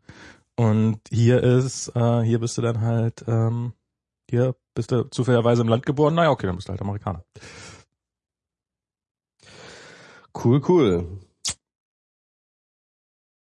[0.54, 3.72] Und hier ist, äh, hier bist du dann halt, ähm,
[4.30, 6.14] hier bist du zufälligerweise im Land geboren.
[6.14, 7.24] Naja, okay, dann bist du halt Amerikaner.
[10.44, 11.20] Cool, cool.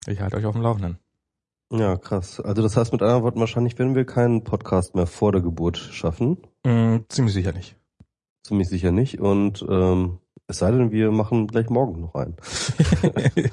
[0.07, 0.99] Ich halte euch auf dem Laufenden.
[1.73, 2.39] Ja, krass.
[2.39, 5.79] Also das heißt mit anderen Worten, wahrscheinlich werden wir keinen Podcast mehr vor der Geburt
[5.79, 6.39] schaffen.
[6.65, 7.77] Mm, ziemlich sicher nicht.
[8.45, 9.19] Ziemlich sicher nicht.
[9.19, 12.37] Und ähm, es sei denn, wir machen gleich morgen noch einen.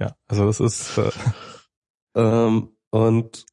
[0.00, 0.98] ja, also das ist.
[0.98, 1.10] Äh
[2.16, 3.46] ähm, und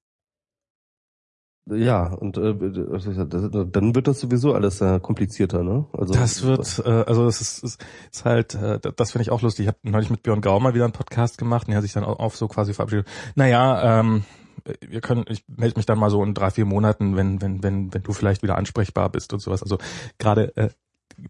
[1.72, 5.86] ja, und äh, dann wird das sowieso alles äh, komplizierter, ne?
[5.94, 9.42] Also das wird, äh, also das ist, ist, ist halt, äh, das finde ich auch
[9.42, 9.64] lustig.
[9.64, 11.94] Ich habe neulich mit Björn Grau mal wieder einen Podcast gemacht und er hat sich
[11.94, 13.08] dann auch, auch so quasi verabschiedet.
[13.36, 14.24] Naja, ähm,
[14.88, 17.94] wir können, ich melde mich dann mal so in drei, vier Monaten, wenn, wenn, wenn,
[17.94, 19.64] wenn du vielleicht wieder ansprechbar bist und sowas.
[19.64, 19.78] Also
[20.18, 20.70] gerade äh,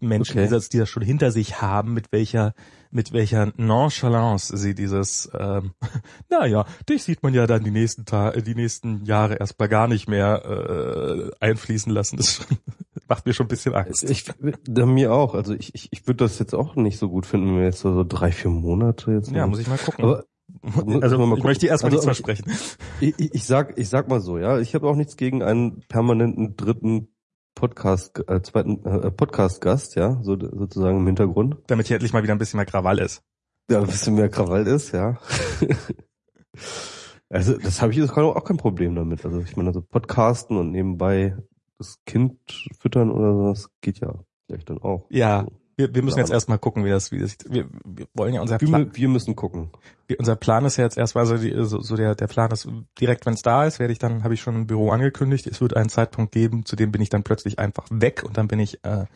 [0.00, 0.48] Menschen, okay.
[0.48, 2.54] die, das, die das schon hinter sich haben, mit welcher,
[2.92, 5.72] mit welcher Nonchalance sie dieses, ähm,
[6.30, 10.08] naja, dich sieht man ja dann die nächsten Tage, die nächsten Jahre erstmal gar nicht
[10.08, 12.18] mehr äh, einfließen lassen.
[12.18, 12.46] Das
[13.08, 14.08] macht mir schon ein bisschen Angst.
[14.08, 14.30] Ich,
[14.68, 15.34] mir auch.
[15.34, 17.80] Also ich, ich, ich würde das jetzt auch nicht so gut finden, wenn wir jetzt
[17.80, 19.30] so, drei, vier Monate jetzt.
[19.32, 20.04] Ja, muss ich mal gucken.
[20.04, 20.24] Aber
[21.02, 22.52] also ich möchte erstmal also, nichts versprechen.
[23.00, 26.56] Ich, ich, sag, ich sag mal so, ja, ich habe auch nichts gegen einen permanenten
[26.56, 27.08] dritten
[27.54, 31.56] Podcast, äh, zweiten äh, Podcast-Gast, ja, so, sozusagen im Hintergrund.
[31.66, 33.22] Damit hier endlich mal wieder ein bisschen mehr Krawall ist.
[33.70, 35.18] Ja, ein bisschen mehr Krawall ist, ja.
[37.28, 39.24] also das habe ich jetzt auch kein Problem damit.
[39.24, 41.36] Also ich meine, also Podcasten und nebenbei
[41.78, 42.38] das Kind
[42.78, 44.14] füttern oder sowas geht ja
[44.46, 45.06] vielleicht dann auch.
[45.10, 48.40] Ja, wir, wir müssen jetzt erstmal gucken, wie das, wie das, wir, wir wollen ja
[48.40, 48.86] unser Plan.
[48.86, 49.70] Wir, wir müssen gucken.
[50.06, 52.68] Wir, unser Plan ist ja jetzt erstmal so, die, so, so der, der Plan ist
[53.00, 55.60] direkt, wenn es da ist, werde ich dann, habe ich schon im Büro angekündigt, es
[55.60, 58.58] wird einen Zeitpunkt geben, zu dem bin ich dann plötzlich einfach weg und dann bin
[58.58, 59.06] ich, äh,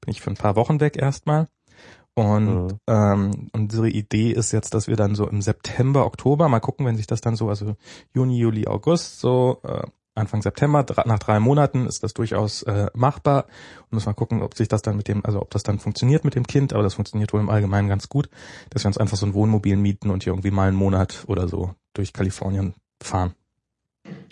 [0.00, 1.48] bin ich für ein paar Wochen weg erstmal.
[2.14, 2.78] Und mhm.
[2.86, 6.96] ähm, unsere Idee ist jetzt, dass wir dann so im September, Oktober mal gucken, wenn
[6.96, 7.74] sich das dann so, also
[8.14, 9.82] Juni, Juli, August so äh,
[10.14, 13.46] Anfang September, nach drei Monaten ist das durchaus äh, machbar.
[13.82, 16.24] Und müssen wir gucken, ob sich das dann mit dem, also ob das dann funktioniert
[16.24, 18.28] mit dem Kind, aber das funktioniert wohl im Allgemeinen ganz gut,
[18.70, 21.48] dass wir uns einfach so ein Wohnmobil mieten und hier irgendwie mal einen Monat oder
[21.48, 23.34] so durch Kalifornien fahren.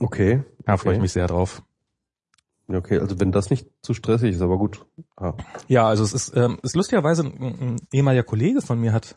[0.01, 0.45] Okay.
[0.66, 0.97] Ja, freue okay.
[0.97, 1.62] ich mich sehr drauf.
[2.68, 4.87] Okay, also wenn das nicht zu stressig ist, aber gut.
[5.16, 5.35] Ah.
[5.68, 9.16] Ja, also es ist, ähm, ist lustigerweise ein, ein ehemaliger Kollege von mir hat,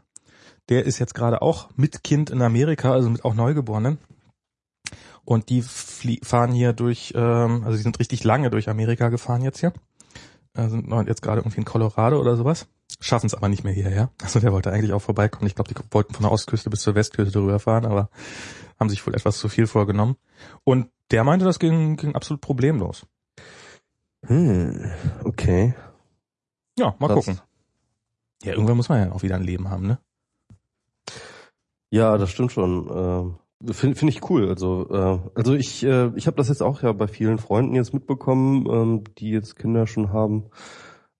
[0.69, 3.99] der ist jetzt gerade auch mit Kind in Amerika, also mit auch Neugeborenen.
[5.25, 9.59] Und die fahren hier durch, ähm, also die sind richtig lange durch Amerika gefahren jetzt
[9.59, 9.73] hier.
[10.53, 12.67] Äh, sind jetzt gerade irgendwie in Colorado oder sowas.
[12.99, 14.11] Schaffen es aber nicht mehr hierher.
[14.21, 15.47] Also der wollte eigentlich auch vorbeikommen.
[15.47, 18.09] Ich glaube, die wollten von der Ostküste bis zur Westküste rüberfahren, aber
[18.79, 20.15] haben sich wohl etwas zu viel vorgenommen.
[20.63, 23.05] Und der meinte, das ging, ging absolut problemlos.
[24.27, 24.91] Hm,
[25.23, 25.73] okay.
[26.77, 27.41] Ja, mal das gucken.
[28.43, 29.99] Ja, irgendwann muss man ja auch wieder ein Leben haben, ne?
[31.89, 33.37] Ja, das stimmt schon.
[33.71, 34.49] Finde find ich cool.
[34.49, 37.93] Also, äh, also ich, äh, ich habe das jetzt auch ja bei vielen Freunden jetzt
[37.93, 40.45] mitbekommen, ähm, die jetzt Kinder schon haben.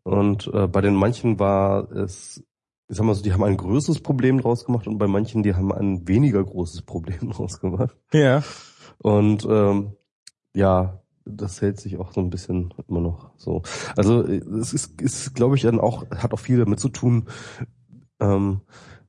[0.04, 2.44] Und äh, bei den manchen war es,
[2.88, 5.56] ich sag mal so, die haben ein größeres Problem draus gemacht und bei manchen, die
[5.56, 7.96] haben ein weniger großes Problem draus gemacht.
[8.14, 8.44] Ja.
[9.00, 9.94] Und ähm,
[10.54, 13.64] ja, das hält sich auch so ein bisschen immer noch so.
[13.96, 17.26] Also es ist, ist glaube ich, dann auch, hat auch viel damit zu tun,
[18.20, 18.62] ähm,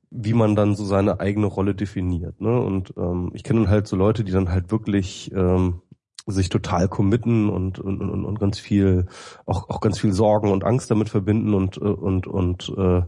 [0.09, 2.39] wie man dann so seine eigene Rolle definiert.
[2.39, 2.59] Ne?
[2.59, 5.81] Und ähm, ich kenne halt so Leute, die dann halt wirklich ähm,
[6.25, 9.07] sich total committen und, und, und, und ganz viel,
[9.45, 13.01] auch, auch ganz viel Sorgen und Angst damit verbinden und, äh, und, und äh,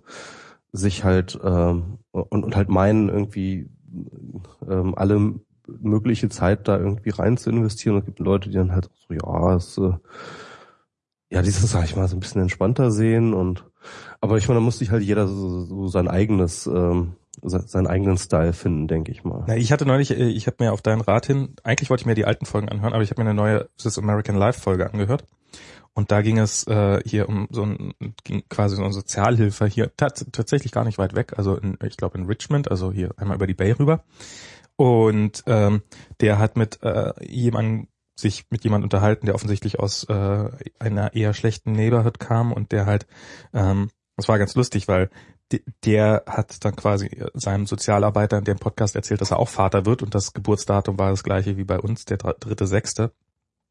[0.71, 3.69] sich halt ähm, und, und halt meinen, irgendwie
[4.67, 5.35] ähm, alle
[5.67, 7.95] mögliche Zeit da irgendwie rein zu investieren.
[7.95, 9.93] Und es gibt Leute, die dann halt so, ja, es, äh,
[11.31, 13.68] ja, dieses, sag ich mal, so ein bisschen entspannter sehen und
[14.21, 18.17] aber ich meine, da muss sich halt jeder so, so sein eigenes, ähm, seinen eigenen
[18.17, 19.45] Style finden, denke ich mal.
[19.47, 22.05] Na, ich hatte neulich, äh, ich habe mir auf deinen Rat hin, eigentlich wollte ich
[22.05, 24.91] mir die alten Folgen anhören, aber ich habe mir eine neue This American Life Folge
[24.91, 25.25] angehört.
[25.93, 29.91] Und da ging es äh, hier um so ein ging quasi so eine Sozialhilfe hier
[29.97, 33.47] tatsächlich gar nicht weit weg, also in, ich glaube in Richmond, also hier einmal über
[33.47, 34.03] die Bay rüber.
[34.75, 35.81] Und ähm,
[36.21, 37.87] der hat mit äh, jemandem
[38.19, 42.85] sich mit jemand unterhalten, der offensichtlich aus äh, einer eher schlechten Neighborhood kam und der
[42.85, 43.07] halt,
[43.53, 45.09] ähm, das war ganz lustig, weil
[45.51, 49.85] de- der hat dann quasi seinem Sozialarbeiter in dem Podcast erzählt, dass er auch Vater
[49.85, 53.11] wird und das Geburtsdatum war das gleiche wie bei uns, der dr- dritte, sechste.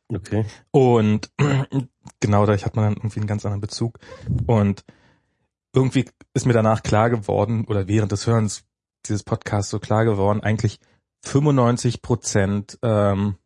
[0.08, 0.44] Okay.
[0.70, 1.30] Und
[2.20, 3.98] genau dadurch hat man dann irgendwie einen ganz anderen Bezug.
[4.46, 4.84] Und
[5.74, 8.64] irgendwie ist mir danach klar geworden, oder während des Hörens
[9.06, 10.80] dieses Podcasts so klar geworden, eigentlich
[11.22, 13.36] 95 Prozent ähm,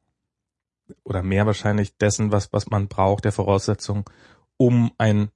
[1.05, 4.09] oder mehr wahrscheinlich dessen, was, was man braucht, der Voraussetzung,
[4.57, 5.31] um ein,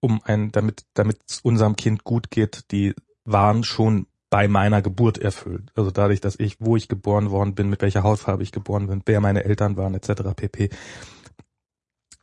[0.00, 5.18] um ein, damit, damit es unserem Kind gut geht, die waren schon bei meiner Geburt
[5.18, 5.70] erfüllt.
[5.74, 9.02] Also dadurch, dass ich, wo ich geboren worden bin, mit welcher Hautfarbe ich geboren bin,
[9.04, 10.22] wer meine Eltern waren, etc.
[10.34, 10.70] pp.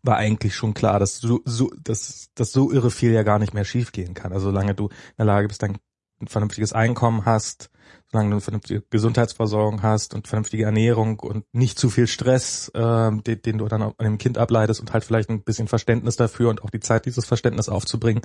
[0.04, 3.54] War eigentlich schon klar, dass so, so, dass, dass so irre viel ja gar nicht
[3.54, 4.32] mehr schiefgehen kann.
[4.32, 5.78] Also solange du in der Lage bist, ein
[6.26, 7.70] vernünftiges Einkommen hast,
[8.12, 13.24] solange du eine vernünftige Gesundheitsversorgung hast und vernünftige Ernährung und nicht zu viel Stress, ähm,
[13.24, 16.50] den, den du dann an dem Kind ableitest und halt vielleicht ein bisschen Verständnis dafür
[16.50, 18.22] und auch die Zeit, dieses Verständnis aufzubringen,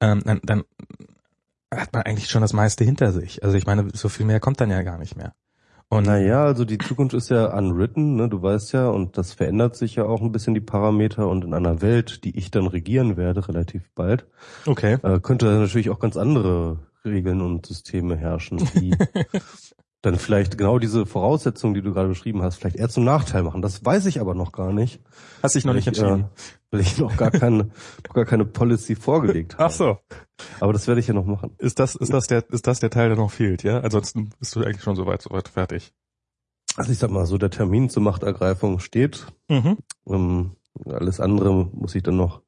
[0.00, 0.64] ähm, dann, dann
[1.74, 3.42] hat man eigentlich schon das meiste hinter sich.
[3.42, 5.34] Also ich meine, so viel mehr kommt dann ja gar nicht mehr.
[5.90, 8.28] Und Naja, also die Zukunft ist ja unwritten, ne?
[8.28, 11.54] du weißt ja, und das verändert sich ja auch ein bisschen die Parameter und in
[11.54, 14.26] einer Welt, die ich dann regieren werde, relativ bald,
[14.66, 14.98] okay.
[15.02, 18.94] äh, könnte natürlich auch ganz andere Regeln und Systeme herrschen, die
[20.02, 23.62] dann vielleicht genau diese Voraussetzungen, die du gerade beschrieben hast, vielleicht eher zum Nachteil machen.
[23.62, 25.00] Das weiß ich aber noch gar nicht.
[25.42, 26.24] Hast dich noch nicht ich, entschieden.
[26.24, 26.26] Äh,
[26.70, 27.70] weil ich noch gar keine,
[28.06, 29.64] noch gar keine Policy vorgelegt habe.
[29.64, 29.98] Ach so.
[30.60, 31.54] Aber das werde ich ja noch machen.
[31.58, 33.80] Ist das, ist das der, ist das der Teil, der noch fehlt, ja?
[33.80, 35.92] Ansonsten bist du eigentlich schon soweit, soweit fertig.
[36.76, 39.26] Also ich sag mal so, der Termin zur Machtergreifung steht.
[39.48, 39.78] Mhm.
[40.06, 40.52] Ähm,
[40.86, 42.42] alles andere muss ich dann noch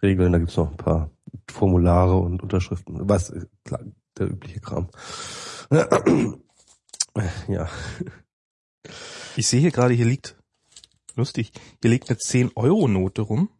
[0.00, 0.32] regeln.
[0.32, 1.10] Da gibt's noch ein paar
[1.50, 3.08] Formulare und Unterschriften.
[3.08, 3.80] Was, äh, klar,
[4.18, 4.88] der übliche Kram.
[7.46, 7.68] Ja.
[9.36, 10.36] Ich sehe hier gerade, hier liegt,
[11.14, 13.50] lustig, hier liegt eine 10-Euro-Note rum.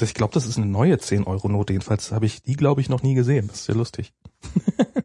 [0.00, 1.74] Ich glaube, das ist eine neue 10-Euro-Note.
[1.74, 3.48] Jedenfalls habe ich die, glaube ich, noch nie gesehen.
[3.48, 4.14] Das ist sehr lustig.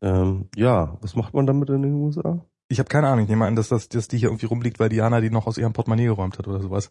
[0.00, 2.44] Ähm, ja, was macht man damit in den USA?
[2.70, 3.24] Ich habe keine Ahnung.
[3.24, 5.56] Ich nehme an, dass, das, dass die hier irgendwie rumliegt, weil Diana die noch aus
[5.58, 6.90] ihrem Portemonnaie geräumt hat oder sowas.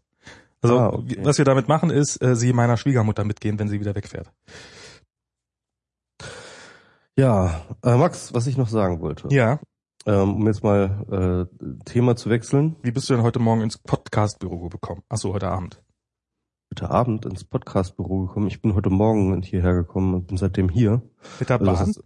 [0.61, 1.17] Also, Ah, okay.
[1.21, 4.31] was wir damit machen, ist, äh, sie meiner Schwiegermutter mitgehen, wenn sie wieder wegfährt.
[7.17, 9.59] Ja, äh, Max, was ich noch sagen wollte, Ja.
[10.05, 12.75] ähm, um jetzt mal äh, Thema zu wechseln.
[12.83, 15.03] Wie bist du denn heute Morgen ins Podcast-Büro gekommen?
[15.09, 15.81] Ach so, heute Abend.
[16.73, 18.47] Heute Abend ins Podcastbüro gekommen.
[18.47, 21.01] Ich bin heute Morgen hierher gekommen und bin seitdem hier.
[21.39, 21.89] Mit der Also Bahn?
[21.89, 22.03] ist-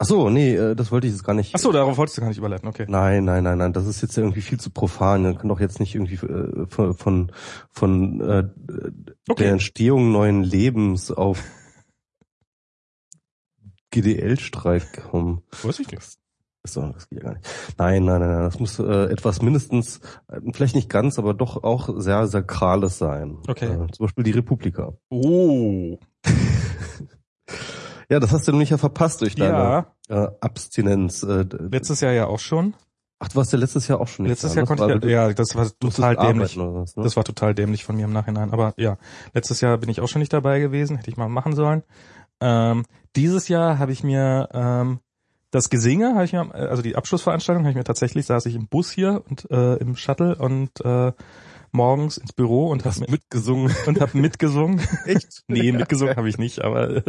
[0.00, 1.52] Ach so, nee, äh, das wollte ich jetzt gar nicht.
[1.54, 2.68] Ach so, darauf wolltest du gar nicht überleiten.
[2.68, 2.86] Okay.
[2.88, 5.22] Nein, nein, nein, nein, das ist jetzt irgendwie viel zu profan.
[5.24, 7.32] Man kann doch jetzt nicht irgendwie äh, von von,
[7.72, 8.44] von äh,
[9.28, 9.42] Okay.
[9.44, 11.42] der Entstehung neuen Lebens auf
[13.90, 15.42] GDL-Streik kommen.
[15.62, 16.18] Weiß ich nicht.
[16.64, 17.48] So, das geht ja gar nicht.
[17.78, 21.64] Nein, nein, nein, nein, das muss äh, etwas mindestens, äh, vielleicht nicht ganz, aber doch
[21.64, 23.38] auch sehr sakrales sein.
[23.48, 23.66] Okay.
[23.66, 24.92] Äh, zum Beispiel die Republika.
[25.08, 25.98] Oh.
[28.10, 31.22] Ja, das hast du nämlich ja verpasst durch deine Ja, äh, Abstinenz.
[31.22, 32.74] Äh, letztes Jahr ja auch schon.
[33.20, 34.68] Ach, du warst ja letztes Jahr auch schon nicht Letztes Jahr ne?
[34.68, 36.56] konnte ich ja, ja, das war total dämlich.
[36.56, 37.02] was, ne?
[37.02, 38.52] Das war total dämlich von mir im Nachhinein.
[38.52, 38.96] Aber ja,
[39.34, 41.82] letztes Jahr bin ich auch schon nicht dabei gewesen, hätte ich mal machen sollen.
[42.40, 42.84] Ähm,
[43.16, 45.00] dieses Jahr habe ich mir ähm,
[45.50, 48.68] das Gesinge, habe ich mir, also die Abschlussveranstaltung habe ich mir tatsächlich, saß ich im
[48.68, 51.12] Bus hier und äh, im Shuttle und äh,
[51.72, 53.74] morgens ins Büro und habe mitgesungen.
[53.86, 54.80] und habe mitgesungen.
[55.04, 55.42] Echt?
[55.48, 57.02] Nee, mitgesungen habe ich nicht, aber äh,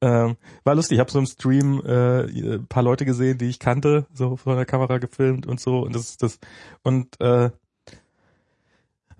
[0.00, 0.96] ähm, war lustig.
[0.96, 4.56] Ich habe so im Stream äh, ein paar Leute gesehen, die ich kannte, so von
[4.56, 6.38] der Kamera gefilmt und so und das das
[6.82, 7.50] und äh,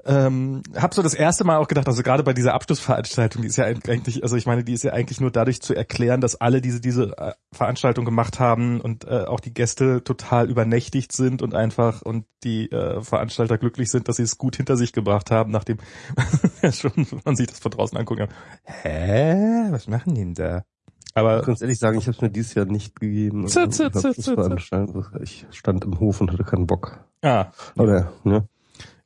[0.04, 3.56] ähm, habe so das erste Mal auch gedacht, also gerade bei dieser Abschlussveranstaltung, die ist
[3.56, 6.60] ja eigentlich, also ich meine, die ist ja eigentlich nur dadurch zu erklären, dass alle
[6.60, 11.54] diese diese äh, Veranstaltung gemacht haben und äh, auch die Gäste total übernächtigt sind und
[11.54, 15.50] einfach und die äh, Veranstalter glücklich sind, dass sie es gut hinter sich gebracht haben,
[15.50, 15.78] nachdem
[16.62, 18.34] ja schon man sich das von draußen angucken kann.
[18.64, 20.64] Hä, was machen die denn da?
[21.10, 23.42] Ich Aber muss ganz ehrlich sagen, ich habe es mir dieses Jahr nicht gegeben.
[23.42, 24.72] Also, zit, ich zit, zit.
[25.20, 27.04] Ich stand im Hof und hatte keinen Bock.
[27.22, 28.48] ah, Aber, ne?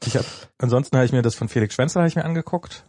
[0.07, 0.27] Ich habe
[0.59, 2.85] ansonsten habe ich mir das von Felix Schwenzer habe ich mir angeguckt.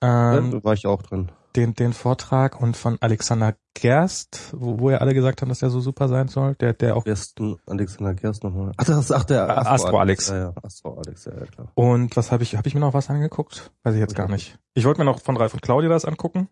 [0.00, 1.30] Ähm, da war ich auch drin.
[1.56, 5.70] den, den Vortrag und von Alexander Gerst, wo, wo ja alle gesagt haben, dass der
[5.70, 8.72] so super sein soll, der, der auch Ersten Alexander Gerst nochmal.
[8.76, 10.28] Ach, das ist, ach, der Ah, Astro Alex.
[10.28, 11.68] Ja, ja, Astro Alex, ja, ja, klar.
[11.74, 13.70] und was habe ich, habe ich mir noch was angeguckt?
[13.82, 14.58] Weiß ich jetzt gar nicht.
[14.74, 16.48] Ich wollte mir noch von Ralf und Claudia was angucken,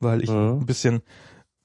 [0.00, 0.60] weil ich Mhm.
[0.60, 1.02] ein bisschen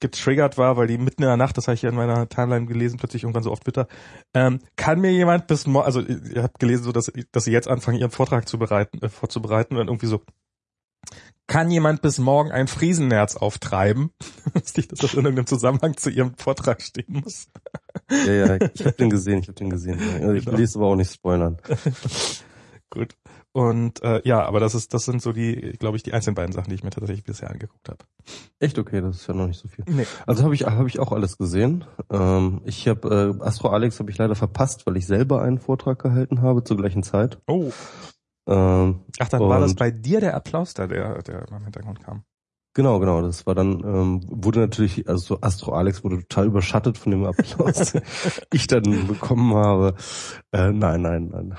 [0.01, 2.65] getriggert war, weil die mitten in der Nacht, das habe ich ja in meiner Timeline
[2.65, 3.87] gelesen, plötzlich irgendwann so auf Twitter,
[4.33, 7.67] ähm, kann mir jemand bis morgen, also ihr habt gelesen, so dass, dass sie jetzt
[7.69, 10.21] anfangen, ihren Vortrag zu bereiten, äh, vorzubereiten und irgendwie so,
[11.47, 14.11] kann jemand bis morgen ein Friesennerz auftreiben?
[14.53, 17.47] Wusste ich, dass das in irgendeinem Zusammenhang zu ihrem Vortrag stehen muss.
[18.09, 19.99] Ja, ja, ich habe den gesehen, ich habe den gesehen.
[19.99, 20.57] Ja, Ich Genau.
[20.57, 21.57] will es aber auch nicht spoilern.
[22.89, 23.15] Gut.
[23.53, 26.53] Und äh, ja, aber das ist, das sind so die, glaube ich, die einzelnen beiden
[26.53, 27.99] Sachen, die ich mir tatsächlich bisher angeguckt habe.
[28.59, 29.83] Echt okay, das ist ja noch nicht so viel.
[29.89, 30.07] Nee.
[30.25, 31.83] Also habe ich habe ich auch alles gesehen.
[32.09, 35.99] Ähm, ich habe äh, Astro Alex habe ich leider verpasst, weil ich selber einen Vortrag
[35.99, 37.39] gehalten habe zur gleichen Zeit.
[37.47, 37.71] Oh.
[38.47, 42.23] Ähm, Ach, dann war das bei dir der Applaus da, der, der im Hintergrund kam.
[42.73, 43.21] genau, genau.
[43.21, 47.25] Das war dann ähm, wurde natürlich also so Astro Alex wurde total überschattet von dem
[47.25, 48.01] Applaus, den
[48.53, 49.95] ich dann bekommen habe.
[50.53, 51.57] Äh, nein, nein, nein.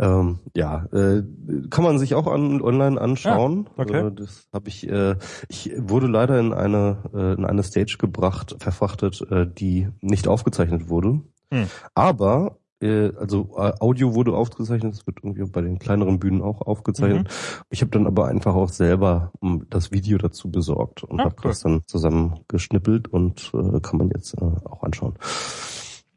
[0.00, 1.22] Ähm, ja, äh,
[1.70, 3.68] kann man sich auch an, online anschauen.
[3.76, 4.06] Ja, okay.
[4.06, 4.88] Äh, das habe ich.
[4.88, 5.16] Äh,
[5.48, 10.88] ich wurde leider in eine äh, in eine Stage gebracht, verfrachtet, äh, die nicht aufgezeichnet
[10.88, 11.20] wurde.
[11.52, 11.66] Hm.
[11.94, 17.28] Aber äh, also Audio wurde aufgezeichnet, das wird irgendwie bei den kleineren Bühnen auch aufgezeichnet.
[17.28, 17.62] Mhm.
[17.70, 21.36] Ich habe dann aber einfach auch selber ähm, das Video dazu besorgt und Ah, habe
[21.44, 21.50] cool.
[21.50, 25.14] das dann zusammen geschnippelt und äh, kann man jetzt äh, auch anschauen.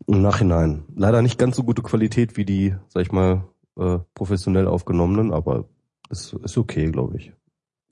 [0.07, 0.85] Im Nachhinein.
[0.95, 3.43] Leider nicht ganz so gute Qualität wie die, sag ich mal,
[3.77, 5.65] äh, professionell aufgenommenen, aber
[6.09, 7.33] ist, ist okay, glaube ich.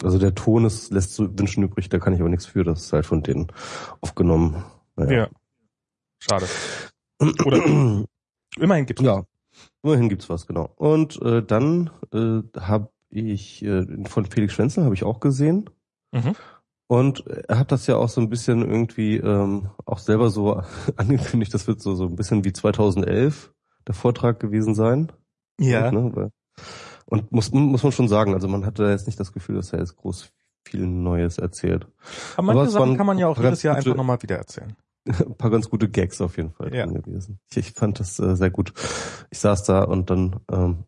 [0.03, 2.81] Also der Ton ist, lässt so wünschen übrig, da kann ich aber nichts für, das
[2.85, 3.47] ist halt von denen
[4.01, 4.63] aufgenommen.
[4.97, 5.05] Ja.
[5.05, 5.29] Naja.
[6.19, 6.45] Schade.
[7.45, 7.63] Oder-
[8.59, 9.23] Immerhin gibt's Ja,
[9.81, 10.71] immerhin gibt's was, genau.
[10.75, 15.69] Und äh, dann äh, habe ich äh, von Felix Schwenzel habe ich auch gesehen.
[16.11, 16.33] Mhm.
[16.87, 20.61] Und er hat das ja auch so ein bisschen irgendwie ähm, auch selber so
[20.97, 23.51] angekündigt, das wird so so ein bisschen wie 2011
[23.87, 25.11] der Vortrag gewesen sein.
[25.59, 25.91] Ja.
[25.91, 26.11] Ne?
[26.13, 26.31] Weil-
[27.05, 29.79] Und muss, muss man schon sagen, also man hatte jetzt nicht das Gefühl, dass er
[29.79, 30.31] jetzt groß
[30.65, 31.87] viel Neues erzählt.
[32.37, 34.75] Aber manche Aber Sachen kann man ja auch jedes Jahr gute- einfach nochmal wieder erzählen.
[35.05, 36.85] ein paar ganz gute Gags auf jeden Fall Ja.
[36.85, 37.39] gewesen.
[37.51, 38.73] Ich, ich fand das äh, sehr gut.
[39.29, 40.85] Ich saß da und dann ähm,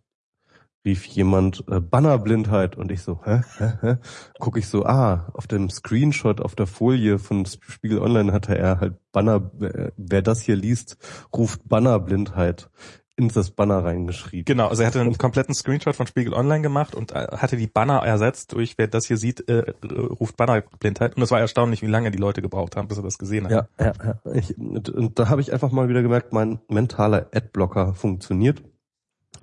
[0.86, 3.97] rief jemand äh, Bannerblindheit und ich so, hä, hä, hä?
[4.39, 8.80] Guck ich so, ah, auf dem Screenshot auf der Folie von Spiegel Online hatte er
[8.80, 10.97] halt Banner, äh, wer das hier liest,
[11.36, 12.69] ruft Bannerblindheit
[13.17, 14.45] in das Banner reingeschrieben.
[14.45, 17.67] Genau, also er hatte einen kompletten Screenshot von Spiegel Online gemacht und äh, hatte die
[17.67, 19.73] Banner ersetzt durch, wer das hier sieht, äh,
[20.19, 21.15] ruft Bannerblindheit.
[21.15, 23.51] Und es war erstaunlich, wie lange die Leute gebraucht haben, bis sie das gesehen haben.
[23.51, 24.34] Ja, ja, ja.
[24.34, 28.62] Ich, und da habe ich einfach mal wieder gemerkt, mein mentaler Adblocker funktioniert.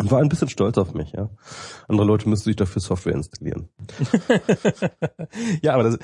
[0.02, 1.30] Und war ein bisschen stolz auf mich, ja.
[1.88, 3.68] Andere Leute müssten sich dafür Software installieren.
[5.62, 5.98] ja, aber das,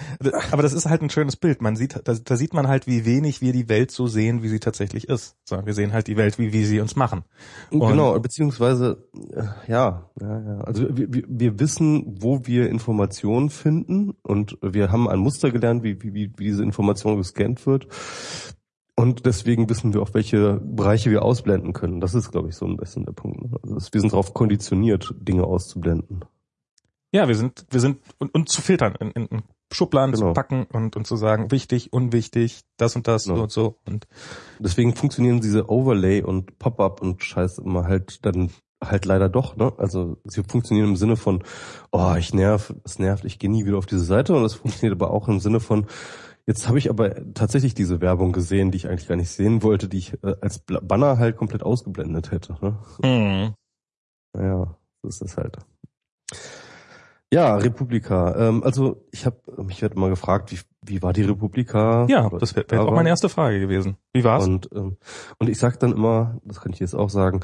[0.53, 1.61] aber das ist halt ein schönes Bild.
[1.63, 4.49] Man sieht, da, da sieht man halt, wie wenig wir die Welt so sehen, wie
[4.49, 5.37] sie tatsächlich ist.
[5.45, 7.25] So, wir sehen halt die Welt, wie wir sie uns machen.
[7.71, 10.61] Und- genau, beziehungsweise, äh, ja, ja, ja.
[10.61, 15.83] Also wir, wir, wir wissen, wo wir Informationen finden und wir haben ein Muster gelernt,
[15.83, 17.89] wie, wie, wie diese Information gescannt wird.
[18.99, 22.01] Und deswegen wissen wir auch, welche Bereiche wir ausblenden können.
[22.01, 23.41] Das ist, glaube ich, so ein bisschen der Punkt.
[23.41, 23.57] ne?
[23.63, 26.25] Also wir sind darauf konditioniert, Dinge auszublenden.
[27.13, 30.31] Ja, wir sind, wir sind, und, und zu filtern, in, in, in Schubladen Genau.
[30.31, 33.37] zu packen und, und zu sagen, wichtig, unwichtig, das und das Genau.
[33.37, 33.77] so und so.
[33.87, 34.09] Und
[34.59, 38.51] Deswegen funktionieren diese Overlay und Pop-up und Scheiß immer halt dann
[38.83, 39.73] halt leider doch, ne?
[39.77, 41.45] Also sie funktionieren im Sinne von,
[41.93, 45.01] oh, ich nerv, es nervt, ich gehe nie wieder auf diese Seite und es funktioniert
[45.01, 45.87] aber auch im Sinne von,
[46.49, 49.87] jetzt habe ich aber tatsächlich diese Werbung gesehen, die ich eigentlich gar nicht sehen wollte,
[49.87, 52.57] die ich äh, als Banner halt komplett ausgeblendet hätte.
[52.63, 52.79] Ne?
[53.03, 53.55] Mhm.
[54.35, 55.59] Naja, so ist das halt.
[57.31, 58.49] Ja, Republika.
[58.49, 62.07] Ähm, also ich habe mich wird mal gefragt, wie, wie war die Republika?
[62.09, 63.99] ja, das wäre wär auch meine erste Frage gewesen.
[64.15, 64.47] Wie war's?
[64.47, 64.97] und, ähm,
[65.39, 67.41] und ich sag dann immer, das kann ich jetzt auch sagen,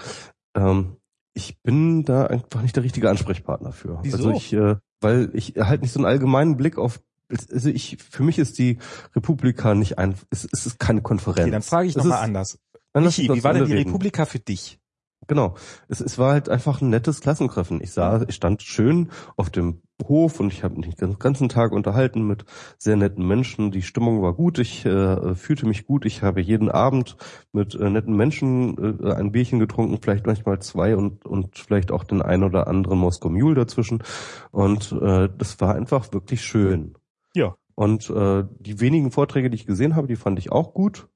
[0.57, 0.97] ähm,
[1.35, 3.99] ich bin da einfach nicht der richtige Ansprechpartner für.
[4.03, 4.17] Wieso?
[4.17, 8.23] Also ich, äh, weil ich halt nicht so einen allgemeinen Blick auf also ich, für
[8.23, 8.79] mich ist die
[9.15, 11.41] Republika nicht ein, es, es ist keine Konferenz.
[11.41, 12.59] Okay, dann frage ich nochmal anders.
[12.95, 13.91] Michi, wie war denn die reden.
[13.91, 14.79] Republika für dich?
[15.27, 15.55] Genau.
[15.89, 17.81] Es, es war halt einfach ein nettes Klassentreffen.
[17.81, 21.73] Ich sah, ich stand schön auf dem Hof und ich habe mich den ganzen Tag
[21.73, 22.45] unterhalten mit
[22.79, 23.71] sehr netten Menschen.
[23.71, 26.05] Die Stimmung war gut, ich äh, fühlte mich gut.
[26.05, 27.17] Ich habe jeden Abend
[27.53, 32.05] mit äh, netten Menschen äh, ein Bierchen getrunken, vielleicht manchmal zwei und, und vielleicht auch
[32.05, 34.03] den ein oder anderen Moskau Mule dazwischen.
[34.51, 36.97] Und äh, das war einfach wirklich schön.
[37.35, 37.57] Ja.
[37.75, 41.09] Und äh, die wenigen Vorträge, die ich gesehen habe, die fand ich auch gut.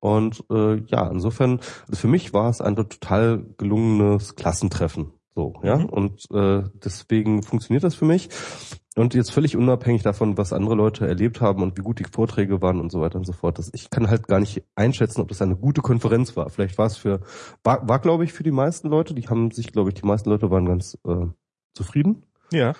[0.00, 5.12] Und äh, ja, insofern, also für mich war es ein total gelungenes Klassentreffen.
[5.34, 5.76] So, ja.
[5.76, 5.86] Mhm.
[5.86, 8.28] Und äh, deswegen funktioniert das für mich.
[8.96, 12.60] Und jetzt völlig unabhängig davon, was andere Leute erlebt haben und wie gut die Vorträge
[12.60, 13.58] waren und so weiter und so fort.
[13.58, 16.50] Das, ich kann halt gar nicht einschätzen, ob das eine gute Konferenz war.
[16.50, 17.20] Vielleicht war es für,
[17.62, 20.28] war, war glaube ich, für die meisten Leute, die haben sich, glaube ich, die meisten
[20.28, 21.26] Leute waren ganz äh,
[21.72, 22.26] zufrieden.
[22.52, 22.74] Ja.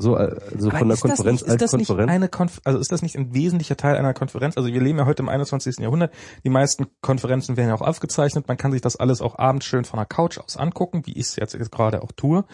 [0.00, 2.10] So, also von der Konferenz nicht, als das Konferenz.
[2.10, 4.56] eine Konf also ist das nicht ein wesentlicher Teil einer Konferenz?
[4.56, 5.78] Also wir leben ja heute im 21.
[5.78, 6.12] Jahrhundert.
[6.42, 8.48] Die meisten Konferenzen werden ja auch aufgezeichnet.
[8.48, 11.26] Man kann sich das alles auch abends schön von der Couch aus angucken, wie ich
[11.26, 12.44] es jetzt, jetzt gerade auch tue.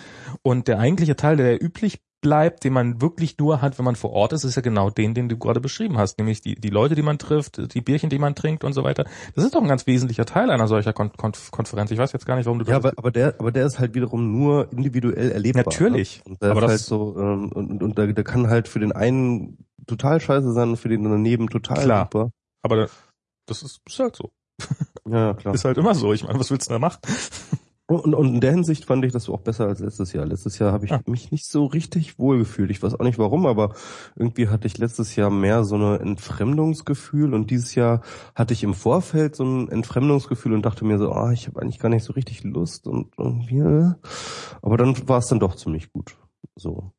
[0.42, 4.10] Und der eigentliche Teil, der üblich bleibt, den man wirklich nur hat, wenn man vor
[4.10, 6.94] Ort ist, ist ja genau den, den du gerade beschrieben hast, nämlich die, die Leute,
[6.94, 9.04] die man trifft, die Bierchen, die man trinkt und so weiter.
[9.34, 11.90] Das ist doch ein ganz wesentlicher Teil einer solcher Kon Kon Konferenz.
[11.90, 12.72] Ich weiß jetzt gar nicht, warum du das.
[12.72, 15.64] Ja, aber, aber der, aber der ist halt wiederum nur individuell erlebbar.
[15.64, 16.22] Natürlich.
[16.24, 16.32] Ne?
[16.32, 18.80] Und der aber ist das halt so, ähm, und, und der, der kann halt für
[18.80, 22.08] den einen total scheiße sein und für den daneben total Klar.
[22.12, 22.30] super.
[22.62, 22.88] aber
[23.46, 24.32] das ist, ist halt so.
[25.08, 25.54] Ja, klar.
[25.54, 26.12] Ist halt immer so.
[26.12, 26.98] Ich meine, was willst du da machen?
[27.88, 30.26] Und, und in der Hinsicht fand ich das auch besser als letztes Jahr.
[30.26, 31.00] Letztes Jahr habe ich Ah.
[31.06, 32.70] mich nicht so richtig wohl gefühlt.
[32.72, 33.74] Ich weiß auch nicht warum, aber
[34.16, 38.00] irgendwie hatte ich letztes Jahr mehr so eine Entfremdungsgefühl und dieses Jahr
[38.34, 41.78] hatte ich im Vorfeld so ein Entfremdungsgefühl und dachte mir so, ah, ich habe eigentlich
[41.78, 43.58] gar nicht so richtig Lust und irgendwie.
[43.58, 43.92] äh.
[44.62, 46.16] Aber dann war es dann doch ziemlich gut.
[46.56, 46.90] So.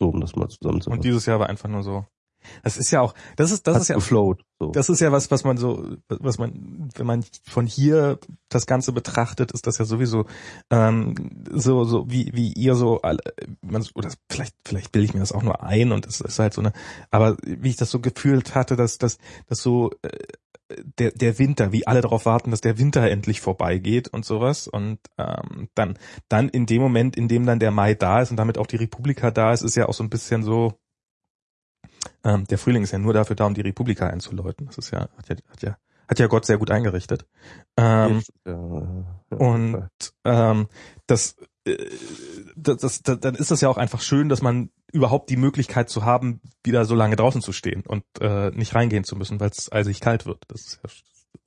[0.00, 0.98] So, um das mal zusammenzufassen.
[0.98, 2.06] Und dieses Jahr war einfach nur so.
[2.62, 4.44] Das ist ja auch, das ist, das Hat ist ja, geflowt.
[4.58, 4.70] So.
[4.70, 8.18] das ist ja was, was man so, was man, wenn man von hier
[8.48, 10.26] das Ganze betrachtet, ist das ja sowieso
[10.70, 11.14] ähm,
[11.50, 13.20] so, so wie wie ihr so, alle,
[13.62, 16.54] man, oder vielleicht vielleicht bilde ich mir das auch nur ein und es ist halt
[16.54, 16.72] so eine,
[17.10, 19.18] aber wie ich das so gefühlt hatte, dass dass
[19.48, 20.10] dass so äh,
[20.98, 24.98] der der Winter, wie alle darauf warten, dass der Winter endlich vorbeigeht und sowas und
[25.18, 28.58] ähm, dann dann in dem Moment, in dem dann der Mai da ist und damit
[28.58, 30.78] auch die Republika da ist, ist ja auch so ein bisschen so
[32.24, 34.66] ähm, der Frühling ist ja nur dafür da, um die Republika einzuläuten.
[34.66, 35.76] Das ist ja, hat ja, hat ja,
[36.08, 37.26] hat ja Gott sehr gut eingerichtet.
[37.76, 39.90] Ähm, ja, ja, ja, und
[40.24, 40.68] ähm,
[41.06, 41.76] das, äh,
[42.56, 45.90] das, das, das, dann ist das ja auch einfach schön, dass man überhaupt die Möglichkeit
[45.90, 49.50] zu haben, wieder so lange draußen zu stehen und äh, nicht reingehen zu müssen, weil
[49.50, 50.44] es eisig kalt wird.
[50.48, 51.02] Das ist ja, das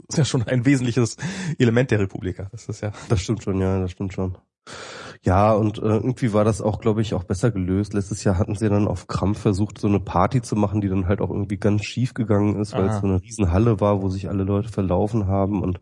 [0.09, 1.17] ist ja schon ein wesentliches
[1.57, 2.49] Element der Republika.
[2.51, 2.91] Das ist ja.
[3.09, 4.37] Das stimmt schon, ja, das stimmt schon.
[5.23, 7.93] Ja, und äh, irgendwie war das auch, glaube ich, auch besser gelöst.
[7.93, 11.07] Letztes Jahr hatten sie dann auf Krampf versucht, so eine Party zu machen, die dann
[11.07, 12.95] halt auch irgendwie ganz schief gegangen ist, weil Aha.
[12.95, 15.79] es so eine riesen Halle war, wo sich alle Leute verlaufen haben und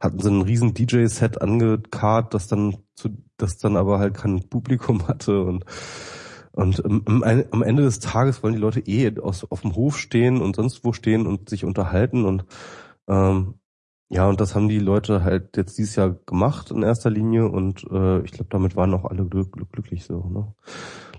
[0.00, 5.06] hatten so ein riesen DJ-Set angekarrt, das dann zu, das dann aber halt kein Publikum
[5.08, 5.64] hatte und
[6.54, 10.42] und am am Ende des Tages wollen die Leute eh aus, auf dem Hof stehen
[10.42, 12.44] und sonst wo stehen und sich unterhalten und
[13.08, 13.54] ähm,
[14.12, 17.82] ja, und das haben die Leute halt jetzt dieses Jahr gemacht in erster Linie und
[17.90, 20.22] äh, ich glaube, damit waren auch alle glück, glück, glücklich so.
[20.28, 20.54] Ne?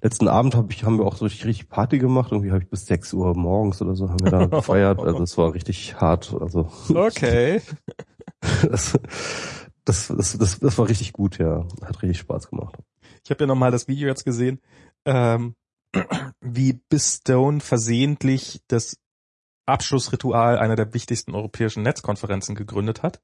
[0.03, 2.31] Letzten Abend hab ich, haben wir auch so richtig, richtig Party gemacht.
[2.31, 4.99] Irgendwie habe ich bis 6 Uhr morgens oder so haben wir da gefeiert.
[4.99, 6.35] Also es war richtig hart.
[6.39, 7.61] Also Okay.
[8.69, 8.99] das,
[9.85, 11.65] das, das, das, das war richtig gut, ja.
[11.83, 12.77] Hat richtig Spaß gemacht.
[13.23, 14.59] Ich habe ja nochmal das Video jetzt gesehen,
[15.05, 15.55] ähm,
[16.41, 18.97] wie Bis Stone versehentlich das
[19.65, 23.21] Abschlussritual einer der wichtigsten europäischen Netzkonferenzen gegründet hat.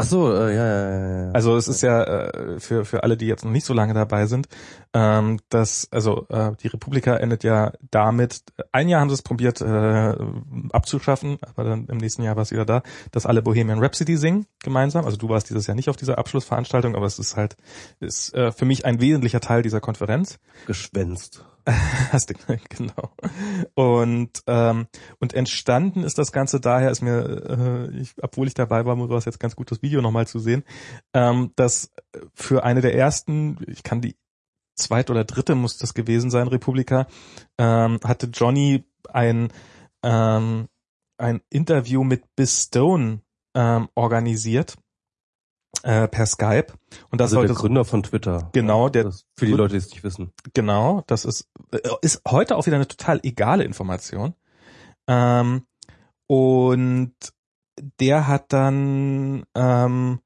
[0.00, 1.32] Ach so, äh, ja, ja, ja, ja.
[1.32, 4.26] Also es ist ja äh, für für alle, die jetzt noch nicht so lange dabei
[4.26, 4.46] sind,
[4.94, 8.44] ähm, dass also äh, die Republika endet ja damit.
[8.70, 10.14] Ein Jahr haben sie es probiert äh,
[10.70, 14.46] abzuschaffen, aber dann im nächsten Jahr war es wieder da, dass alle Bohemian Rhapsody singen
[14.62, 15.04] gemeinsam.
[15.04, 17.56] Also du warst dieses Jahr nicht auf dieser Abschlussveranstaltung, aber es ist halt
[17.98, 20.38] ist äh, für mich ein wesentlicher Teil dieser Konferenz.
[20.66, 21.44] geschwänzt.
[22.12, 22.34] Hast du,
[22.68, 23.10] genau.
[23.74, 24.86] Und ähm,
[25.20, 29.18] und entstanden ist das Ganze daher, ist mir, äh, ich, obwohl ich dabei war, war
[29.18, 30.64] es jetzt ganz gut, das Video nochmal zu sehen,
[31.12, 31.90] ähm, dass
[32.34, 34.16] für eine der ersten, ich kann die
[34.74, 37.06] zweite oder dritte muss das gewesen sein, Republika,
[37.58, 39.48] ähm, hatte Johnny ein
[40.02, 40.68] ähm,
[41.18, 43.20] ein Interview mit Biz Stone
[43.54, 44.76] ähm, organisiert
[45.82, 46.66] äh, per Skype
[47.10, 48.50] und das Also der sollte Gründer von Twitter.
[48.52, 50.32] Genau, der- das, für die Leute, die es nicht wissen.
[50.54, 54.34] Genau, das ist, äh, ist heute auch wieder eine total egale Information.
[55.06, 55.66] Ähm,
[56.26, 57.14] und
[58.00, 60.20] der hat dann ähm,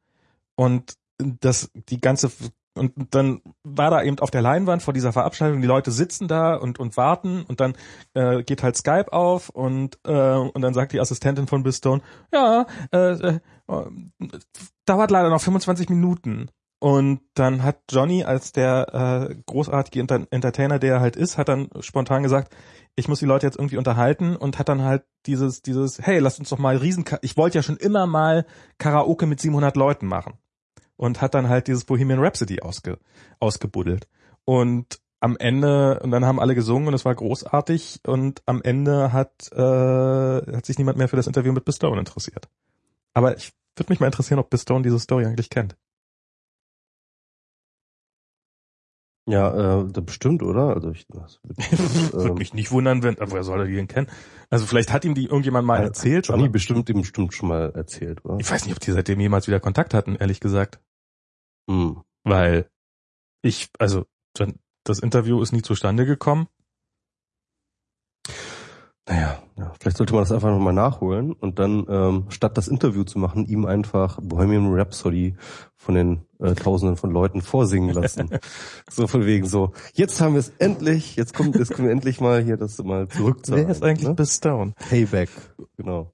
[0.56, 2.30] und das die ganze
[2.74, 6.54] und dann war da eben auf der Leinwand vor dieser Verabschiedung, die Leute sitzen da
[6.54, 7.74] und und warten und dann
[8.14, 12.02] äh, geht halt Skype auf und äh, und dann sagt die Assistentin von Bistone,
[12.32, 13.40] ja, äh, äh,
[14.86, 16.48] dauert leider noch 25 Minuten.
[16.80, 21.48] Und dann hat Johnny als der äh, großartige Enter Entertainer, der er halt ist, hat
[21.48, 22.52] dann spontan gesagt,
[22.96, 26.40] ich muss die Leute jetzt irgendwie unterhalten und hat dann halt dieses, dieses, hey, lasst
[26.40, 28.46] uns doch mal riesen, ich wollte ja schon immer mal
[28.78, 30.34] Karaoke mit 700 Leuten machen.
[30.96, 32.98] Und hat dann halt dieses Bohemian Rhapsody ausge,
[33.40, 34.06] ausgebuddelt.
[34.44, 39.12] Und am Ende, und dann haben alle gesungen und es war großartig und am Ende
[39.12, 42.48] hat, äh, hat sich niemand mehr für das Interview mit Bistone interessiert.
[43.14, 45.76] Aber ich würde mich mal interessieren, ob Bistone diese Story eigentlich kennt.
[49.32, 50.74] Ja, äh, bestimmt, oder?
[50.74, 51.40] Also ich, das,
[52.12, 54.08] Würde ähm, mich nicht wundern, wenn, aber woher soll er die denn kennen?
[54.50, 56.28] Also vielleicht hat ihm die irgendjemand mal Äh, erzählt.
[56.28, 58.38] Johnny aber bestimmt ihm bestimmt schon mal erzählt, oder?
[58.38, 60.80] ich weiß nicht, ob die seitdem jemals wieder Kontakt hatten, ehrlich gesagt.
[61.66, 62.02] Hm.
[62.24, 62.68] Weil
[63.40, 64.04] ich, also
[64.84, 66.46] das Interview ist nie zustande gekommen.
[69.08, 73.02] Naja, ja, vielleicht sollte man das einfach nochmal nachholen und dann, ähm, statt das Interview
[73.02, 75.34] zu machen, ihm einfach Bohemian Rhapsody
[75.74, 78.30] von den äh, Tausenden von Leuten vorsingen lassen.
[78.88, 82.20] so von wegen so, jetzt haben wir es endlich, jetzt kommt, jetzt können wir endlich
[82.20, 83.66] mal hier das mal zurückzahlen.
[83.66, 84.26] Wer ist eigentlich ne?
[84.26, 84.72] Stone?
[84.88, 85.30] Payback,
[85.76, 86.12] genau.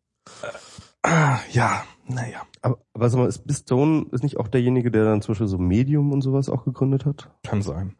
[1.02, 2.42] Ah, ja, naja.
[2.62, 5.46] Aber, aber sag mal, ist Bill Stone ist nicht auch derjenige, der dann zum Beispiel
[5.46, 7.30] so Medium und sowas auch gegründet hat?
[7.44, 7.96] Kann sein.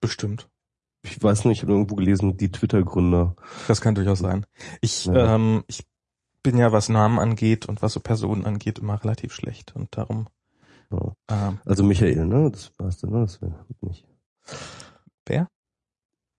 [0.00, 0.48] Bestimmt.
[1.02, 3.34] Ich weiß nicht, ich habe irgendwo gelesen, die Twitter-Gründer.
[3.66, 4.46] Das kann durchaus sein.
[4.80, 5.34] Ich, ja.
[5.34, 5.84] ähm, ich
[6.42, 10.28] bin ja, was Namen angeht und was so Personen angeht, immer relativ schlecht und darum.
[10.90, 11.12] Ja.
[11.30, 12.50] Ähm, also Michael, ne?
[12.50, 13.20] Das warst du, ne?
[13.20, 14.06] Das wäre nicht.
[15.26, 15.48] Wer?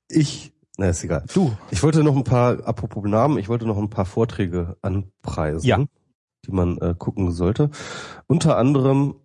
[0.09, 0.53] Ich.
[0.78, 1.26] Na, ist egal.
[1.34, 1.55] Du.
[1.72, 5.86] Ich wollte noch ein paar, apropos Namen, ich wollte noch ein paar Vorträge anpreisen, ja.
[6.45, 7.70] die man äh, gucken sollte.
[8.28, 9.16] Unter anderem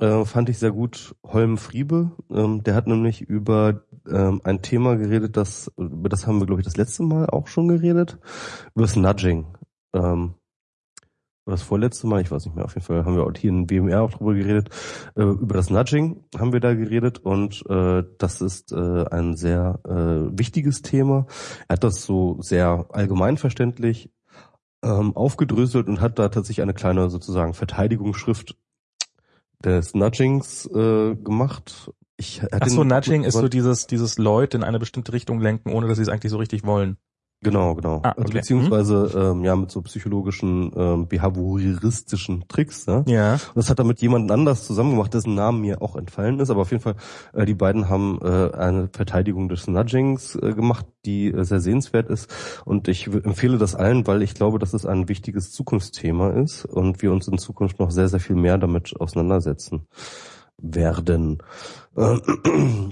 [0.00, 2.12] äh, fand ich sehr gut Holm Friebe.
[2.30, 6.60] Ähm, der hat nämlich über ähm, ein Thema geredet, das über das haben wir glaube
[6.60, 8.18] ich das letzte Mal auch schon geredet,
[8.74, 9.46] über das Nudging.
[9.94, 10.34] Ähm,
[11.46, 13.66] das vorletzte Mal, ich weiß nicht mehr, auf jeden Fall haben wir auch hier in
[13.66, 14.68] BMR auch drüber geredet.
[15.16, 19.80] Äh, über das Nudging haben wir da geredet und äh, das ist äh, ein sehr
[19.84, 21.26] äh, wichtiges Thema.
[21.66, 24.10] Er hat das so sehr allgemeinverständlich
[24.82, 28.56] ähm, aufgedröselt und hat da tatsächlich eine kleine sozusagen Verteidigungsschrift
[29.64, 31.92] des Nudgings äh, gemacht.
[32.20, 35.86] Ich Ach so, Nudging ist so dieses, dieses Leute in eine bestimmte Richtung lenken, ohne
[35.86, 36.98] dass sie es eigentlich so richtig wollen.
[37.40, 38.00] Genau, genau.
[38.02, 38.20] Ah, also okay.
[38.22, 39.38] also beziehungsweise mhm.
[39.38, 42.88] ähm, ja mit so psychologischen, ähm, behavioristischen Tricks.
[42.88, 43.04] Ne?
[43.06, 43.34] Ja.
[43.34, 46.50] Und das hat er mit jemand anders zusammen gemacht, dessen Namen mir auch entfallen ist.
[46.50, 46.96] Aber auf jeden Fall,
[47.32, 52.10] äh, die beiden haben äh, eine Verteidigung des Nudgings äh, gemacht, die äh, sehr sehenswert
[52.10, 52.28] ist.
[52.64, 57.02] Und ich empfehle das allen, weil ich glaube, dass es ein wichtiges Zukunftsthema ist und
[57.02, 59.86] wir uns in Zukunft noch sehr, sehr viel mehr damit auseinandersetzen
[60.58, 61.42] werden.
[61.96, 62.18] Äh,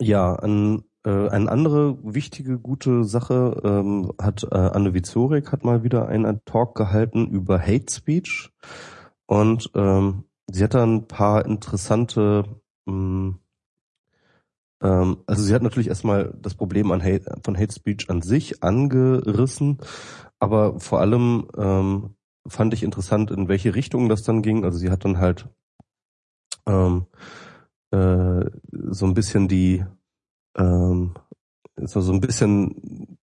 [0.00, 5.82] ja, an äh, eine andere wichtige, gute Sache ähm, hat äh, Anne Wizorik hat mal
[5.82, 8.50] wieder einen Talk gehalten über Hate Speech
[9.26, 12.44] und ähm, sie hat da ein paar interessante
[12.86, 13.30] mm,
[14.82, 18.62] ähm, also sie hat natürlich erstmal das Problem an Hate, von Hate Speech an sich
[18.62, 19.78] angerissen,
[20.38, 22.14] aber vor allem ähm,
[22.46, 24.64] fand ich interessant, in welche Richtung das dann ging.
[24.64, 25.48] Also sie hat dann halt
[26.68, 27.06] ähm,
[27.90, 28.44] äh,
[28.90, 29.84] so ein bisschen die
[30.56, 31.14] ähm,
[31.76, 33.18] so, so ein bisschen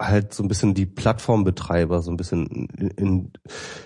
[0.00, 3.32] halt so ein bisschen die Plattformbetreiber so ein bisschen in,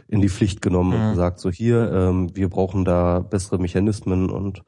[0.09, 1.05] in die Pflicht genommen mhm.
[1.05, 4.63] und gesagt, so hier, ähm, wir brauchen da bessere Mechanismen und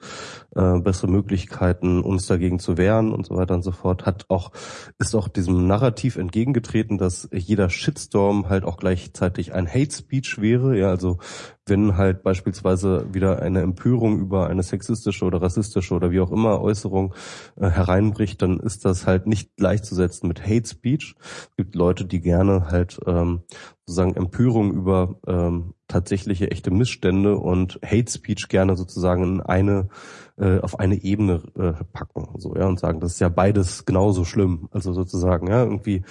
[0.57, 4.53] äh, bessere Möglichkeiten, uns dagegen zu wehren und so weiter und so fort, hat auch,
[4.99, 10.79] ist auch diesem Narrativ entgegengetreten, dass jeder Shitstorm halt auch gleichzeitig ein Hate Speech wäre,
[10.79, 11.19] ja, also
[11.67, 16.61] wenn halt beispielsweise wieder eine Empörung über eine sexistische oder rassistische oder wie auch immer
[16.61, 17.15] Äußerung
[17.57, 21.15] äh, hereinbricht, dann ist das halt nicht gleichzusetzen mit Hate Speech.
[21.19, 23.43] Es gibt Leute, die gerne halt ähm,
[23.87, 29.89] sozusagen Empörung über ähm, tatsächliche echte Missstände und Hate Speech gerne sozusagen in eine
[30.37, 34.25] äh, auf eine Ebene äh, packen, so ja und sagen, das ist ja beides genauso
[34.25, 36.03] schlimm, also sozusagen ja irgendwie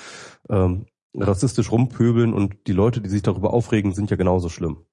[0.49, 0.85] ähm,
[1.15, 4.85] rassistisch rumpöbeln und die Leute, die sich darüber aufregen, sind ja genauso schlimm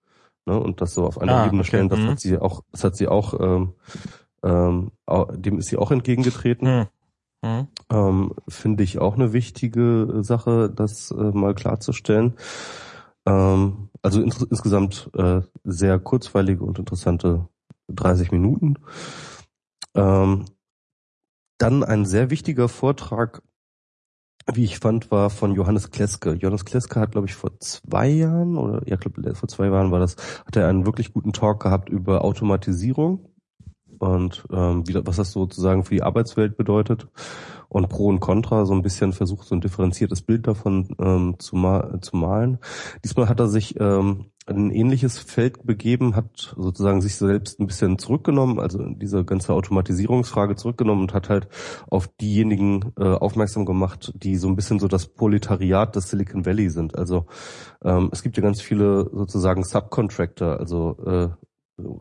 [0.47, 1.69] ne, und das so auf eine ah, Ebene okay.
[1.69, 2.09] stellen, das mhm.
[2.09, 3.75] hat sie auch, das hat sie auch, ähm,
[4.43, 4.91] ähm,
[5.35, 6.69] dem ist sie auch entgegengetreten.
[6.69, 6.87] Mhm.
[7.43, 7.69] Mhm.
[7.91, 12.35] Ähm, Finde ich auch eine wichtige Sache, das äh, mal klarzustellen.
[13.27, 17.49] Ähm, also ins insgesamt äh, sehr kurzweilige und interessante
[17.89, 18.77] 30 Minuten.
[19.95, 20.45] Ähm,
[21.59, 23.43] dann ein sehr wichtiger Vortrag
[24.53, 26.33] wie ich fand, war von Johannes Kleske.
[26.33, 30.01] Johannes Kleske hat, glaube ich, vor zwei Jahren oder ja, glaube vor zwei Jahren war
[30.01, 30.17] das,
[30.47, 33.30] hat er einen wirklich guten Talk gehabt über Automatisierung
[34.01, 37.07] und ähm, wie, was das sozusagen für die Arbeitswelt bedeutet
[37.69, 41.55] und Pro und Contra so ein bisschen versucht, so ein differenziertes Bild davon ähm, zu,
[41.55, 42.59] ma zu malen.
[43.05, 47.99] Diesmal hat er sich ähm, ein ähnliches Feld begeben, hat sozusagen sich selbst ein bisschen
[47.99, 51.49] zurückgenommen, also diese ganze Automatisierungsfrage zurückgenommen und hat halt
[51.89, 56.71] auf diejenigen äh, aufmerksam gemacht, die so ein bisschen so das Proletariat des Silicon Valley
[56.71, 56.97] sind.
[56.99, 57.27] Also
[57.85, 61.29] ähm, es gibt ja ganz viele sozusagen Subcontractor, also äh,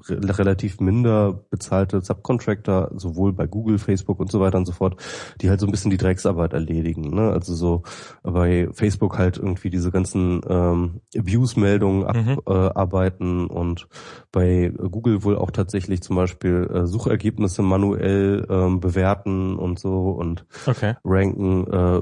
[0.10, 5.02] relativ minder bezahlte Subcontractor, sowohl bei Google, Facebook und so weiter und so fort,
[5.42, 7.14] die halt so ein bisschen die Drecksarbeit erledigen.
[7.14, 7.32] Ne?
[7.32, 7.84] Also so
[8.24, 12.40] bei Facebook halt irgendwie diese ganzen ähm, Abuse-Meldungen mhm.
[12.46, 13.88] abarbeiten und
[14.32, 20.46] bei Google wohl auch tatsächlich zum Beispiel äh, Suchergebnisse manuell ähm, bewerten und so und
[20.66, 20.96] okay.
[21.04, 21.68] ranken.
[21.72, 22.02] Äh,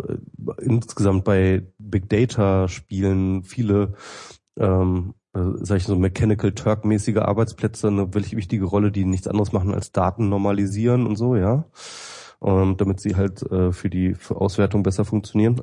[0.62, 3.94] insgesamt bei Big Data Spielen viele
[4.58, 9.28] ähm, äh, sag ich so Mechanical Turk mäßige Arbeitsplätze eine wirklich wichtige Rolle, die nichts
[9.28, 11.66] anderes machen als Daten normalisieren und so, ja.
[12.40, 15.62] Und damit sie halt äh, für die Auswertung besser funktionieren.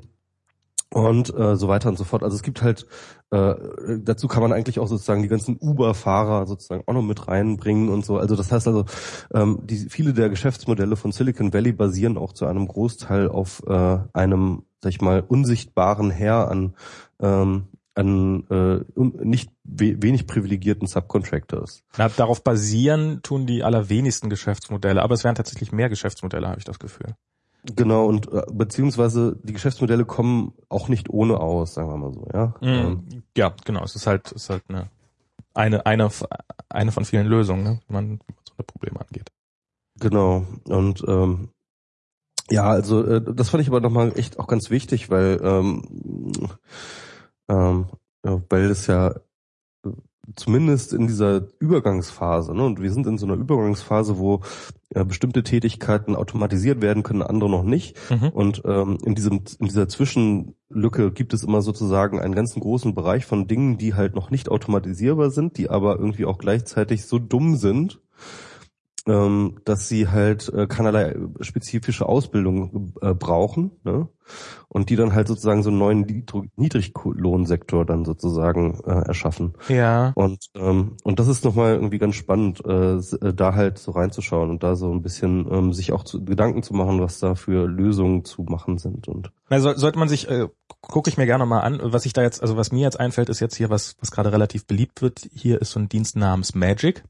[0.94, 2.22] und äh, so weiter und so fort.
[2.22, 2.86] Also es gibt halt,
[3.30, 3.54] äh,
[3.98, 8.04] dazu kann man eigentlich auch sozusagen die ganzen Uber-Fahrer sozusagen auch noch mit reinbringen und
[8.04, 8.16] so.
[8.18, 8.84] Also das heißt also,
[9.34, 13.98] ähm, die, viele der Geschäftsmodelle von Silicon Valley basieren auch zu einem Großteil auf äh,
[14.12, 16.74] einem, sag ich mal, unsichtbaren Heer an
[17.20, 17.64] ähm,
[17.94, 18.80] an äh,
[19.24, 21.84] nicht we wenig privilegierten Subcontractors.
[21.96, 26.64] Na, darauf basieren tun die allerwenigsten Geschäftsmodelle, aber es wären tatsächlich mehr Geschäftsmodelle, habe ich
[26.64, 27.14] das Gefühl.
[27.76, 32.28] Genau, und äh, beziehungsweise die Geschäftsmodelle kommen auch nicht ohne aus, sagen wir mal so,
[32.32, 32.54] ja.
[32.60, 33.22] Mm, ähm.
[33.36, 33.82] Ja, genau.
[33.84, 34.90] Es ist halt, es ist halt eine,
[35.54, 36.10] eine, eine,
[36.68, 39.30] eine von vielen Lösungen, ne, wenn man so eine Probleme angeht.
[39.98, 40.44] Genau.
[40.64, 41.48] Und ähm,
[42.50, 45.82] ja, also äh, das fand ich aber nochmal echt auch ganz wichtig, weil ähm,
[47.48, 47.86] ähm,
[48.22, 49.14] weil es ja
[50.36, 54.40] zumindest in dieser Übergangsphase, ne, und wir sind in so einer Übergangsphase, wo
[54.90, 57.96] äh, bestimmte Tätigkeiten automatisiert werden können, andere noch nicht.
[58.10, 58.28] Mhm.
[58.30, 63.26] Und ähm, in diesem in dieser Zwischenlücke gibt es immer sozusagen einen ganzen großen Bereich
[63.26, 67.56] von Dingen, die halt noch nicht automatisierbar sind, die aber irgendwie auch gleichzeitig so dumm
[67.56, 68.00] sind,
[69.06, 74.08] ähm, dass sie halt äh, keinerlei spezifische Ausbildung äh, brauchen ne?
[74.68, 76.24] und die dann halt sozusagen so einen neuen
[76.56, 79.54] Niedriglohnsektor dann sozusagen äh, erschaffen.
[79.68, 80.12] Ja.
[80.14, 84.48] Und ähm, und das ist nochmal irgendwie ganz spannend, äh, äh, da halt so reinzuschauen
[84.48, 87.66] und da so ein bisschen ähm, sich auch zu, Gedanken zu machen, was da für
[87.66, 89.30] Lösungen zu machen sind und.
[89.50, 90.48] Also sollte man sich, äh,
[90.80, 93.28] gucke ich mir gerne mal an, was ich da jetzt, also was mir jetzt einfällt,
[93.28, 95.28] ist jetzt hier was, was gerade relativ beliebt wird.
[95.32, 97.04] Hier ist so ein Dienst namens Magic.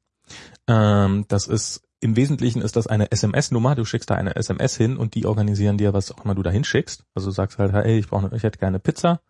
[0.66, 3.74] Ähm, das ist im Wesentlichen ist das eine SMS-Nummer.
[3.74, 6.50] Du schickst da eine SMS hin und die organisieren dir, was auch immer du da
[6.50, 7.02] hinschickst.
[7.14, 9.20] Also sagst halt, hey, ich brauche, ich hätte gerne Pizza.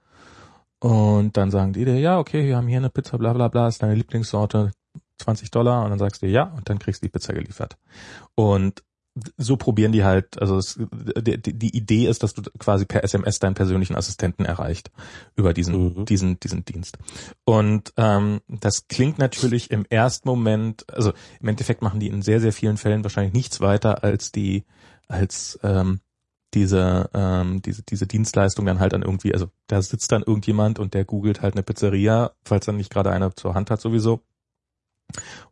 [0.80, 3.68] Und dann sagen die dir, ja, okay, wir haben hier eine Pizza, bla bla bla,
[3.68, 4.72] ist deine Lieblingssorte,
[5.18, 5.84] 20 Dollar.
[5.84, 7.76] Und dann sagst du ja und dann kriegst du die Pizza geliefert.
[8.34, 8.82] Und
[9.36, 13.38] so probieren die halt, also es, die, die, Idee ist, dass du quasi per SMS
[13.38, 14.90] deinen persönlichen Assistenten erreicht
[15.36, 16.04] über diesen, mhm.
[16.04, 16.98] diesen, diesen Dienst.
[17.44, 22.40] Und ähm, das klingt natürlich im ersten Moment, also im Endeffekt machen die in sehr,
[22.40, 24.64] sehr vielen Fällen wahrscheinlich nichts weiter als die,
[25.06, 26.00] als ähm,
[26.54, 30.94] diese, ähm, diese, diese Dienstleistung dann halt dann irgendwie, also da sitzt dann irgendjemand und
[30.94, 34.22] der googelt halt eine Pizzeria, falls er nicht gerade eine zur Hand hat sowieso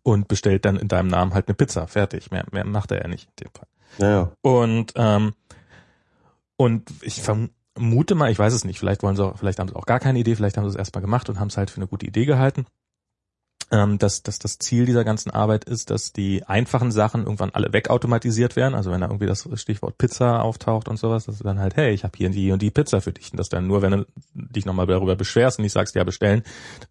[0.03, 1.86] und bestellt dann in deinem Namen halt eine Pizza.
[1.86, 2.30] Fertig.
[2.30, 3.68] Mehr, mehr macht er ja nicht in dem Fall.
[3.98, 4.32] Ja.
[4.42, 5.34] Und, ähm,
[6.57, 9.76] und ich vermute mal, ich weiß es nicht, vielleicht wollen sie auch, vielleicht haben sie
[9.76, 11.78] auch gar keine Idee, vielleicht haben sie es erstmal gemacht und haben es halt für
[11.78, 12.66] eine gute Idee gehalten
[13.72, 17.72] ähm, dass, dass das Ziel dieser ganzen Arbeit ist, dass die einfachen Sachen irgendwann alle
[17.72, 18.74] wegautomatisiert werden.
[18.74, 21.92] Also wenn da irgendwie das Stichwort Pizza auftaucht und sowas, dass du dann halt, hey,
[21.92, 23.32] ich habe hier die und die Pizza für dich.
[23.32, 26.42] Und dass dann nur, wenn du dich nochmal darüber beschwerst und nicht sagst, ja, bestellen,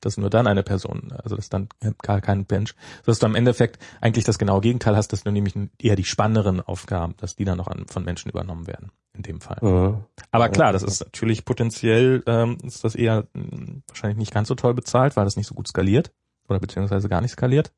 [0.02, 1.70] dass nur dann eine Person, also dass dann
[2.02, 2.74] gar kein Bench,
[3.06, 6.62] dass du am Endeffekt eigentlich das genaue Gegenteil hast, dass du nämlich eher die spannenderen
[6.62, 9.58] Aufgaben, dass die dann noch an, von Menschen übernommen werden in dem Fall.
[9.62, 10.02] Ja.
[10.32, 14.48] Aber klar, das ist natürlich potenziell ähm, ist das eher mh, hm, wahrscheinlich nicht ganz
[14.48, 16.12] so toll bezahlt, weil das nicht so gut skaliert
[16.48, 17.72] oder beziehungsweise gar nicht skaliert.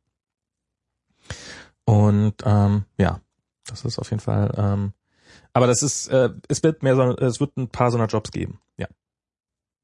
[1.86, 3.20] Und ähm, ja,
[3.66, 4.53] das ist auf jeden Fall.
[4.57, 4.93] Ähm,
[5.53, 8.32] aber das ist, äh, es wird mehr, so, es wird ein paar so einer Jobs
[8.32, 8.59] geben.
[8.78, 8.88] Ja.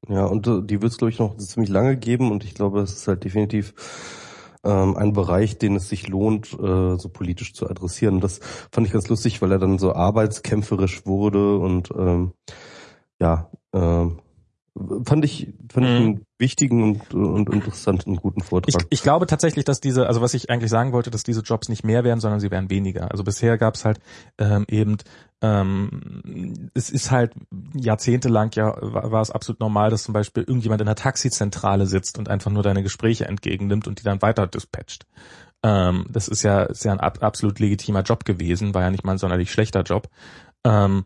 [0.08, 2.80] Ja, und äh, die wird es glaube ich noch ziemlich lange geben und ich glaube,
[2.80, 3.74] es ist halt definitiv
[4.64, 8.20] ähm, ein Bereich, den es sich lohnt, äh, so politisch zu adressieren.
[8.20, 8.40] Das
[8.72, 12.32] fand ich ganz lustig, weil er dann so arbeitskämpferisch wurde und ähm,
[13.20, 14.20] ja, ähm,
[15.04, 15.96] fand ich, fand ich mhm.
[15.96, 18.82] einen wichtigen und, und interessanten, guten Vortrag.
[18.82, 21.68] Ich, ich glaube tatsächlich, dass diese, also was ich eigentlich sagen wollte, dass diese Jobs
[21.68, 23.10] nicht mehr werden, sondern sie werden weniger.
[23.10, 24.00] Also bisher gab es halt
[24.38, 24.96] ähm, eben,
[25.42, 27.32] ähm, es ist halt
[27.74, 32.18] jahrzehntelang ja, war, war es absolut normal, dass zum Beispiel irgendjemand in der Taxizentrale sitzt
[32.18, 35.06] und einfach nur deine Gespräche entgegennimmt und die dann weiter dispatcht.
[35.62, 39.04] Ähm, das ist ja, ist ja ein ab, absolut legitimer Job gewesen, war ja nicht
[39.04, 40.08] mal ein sonderlich schlechter Job.
[40.64, 41.04] Ähm,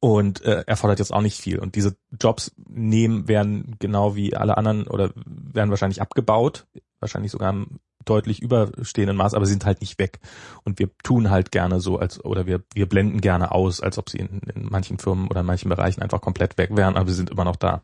[0.00, 1.58] und äh, erfordert jetzt auch nicht viel.
[1.58, 6.66] Und diese Jobs nehmen werden genau wie alle anderen oder werden wahrscheinlich abgebaut,
[7.00, 10.20] wahrscheinlich sogar im deutlich überstehenden Maß, aber sie sind halt nicht weg.
[10.64, 14.10] Und wir tun halt gerne so, als oder wir wir blenden gerne aus, als ob
[14.10, 17.16] sie in, in manchen Firmen oder in manchen Bereichen einfach komplett weg wären, aber sie
[17.16, 17.82] sind immer noch da.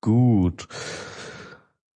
[0.00, 0.68] Gut.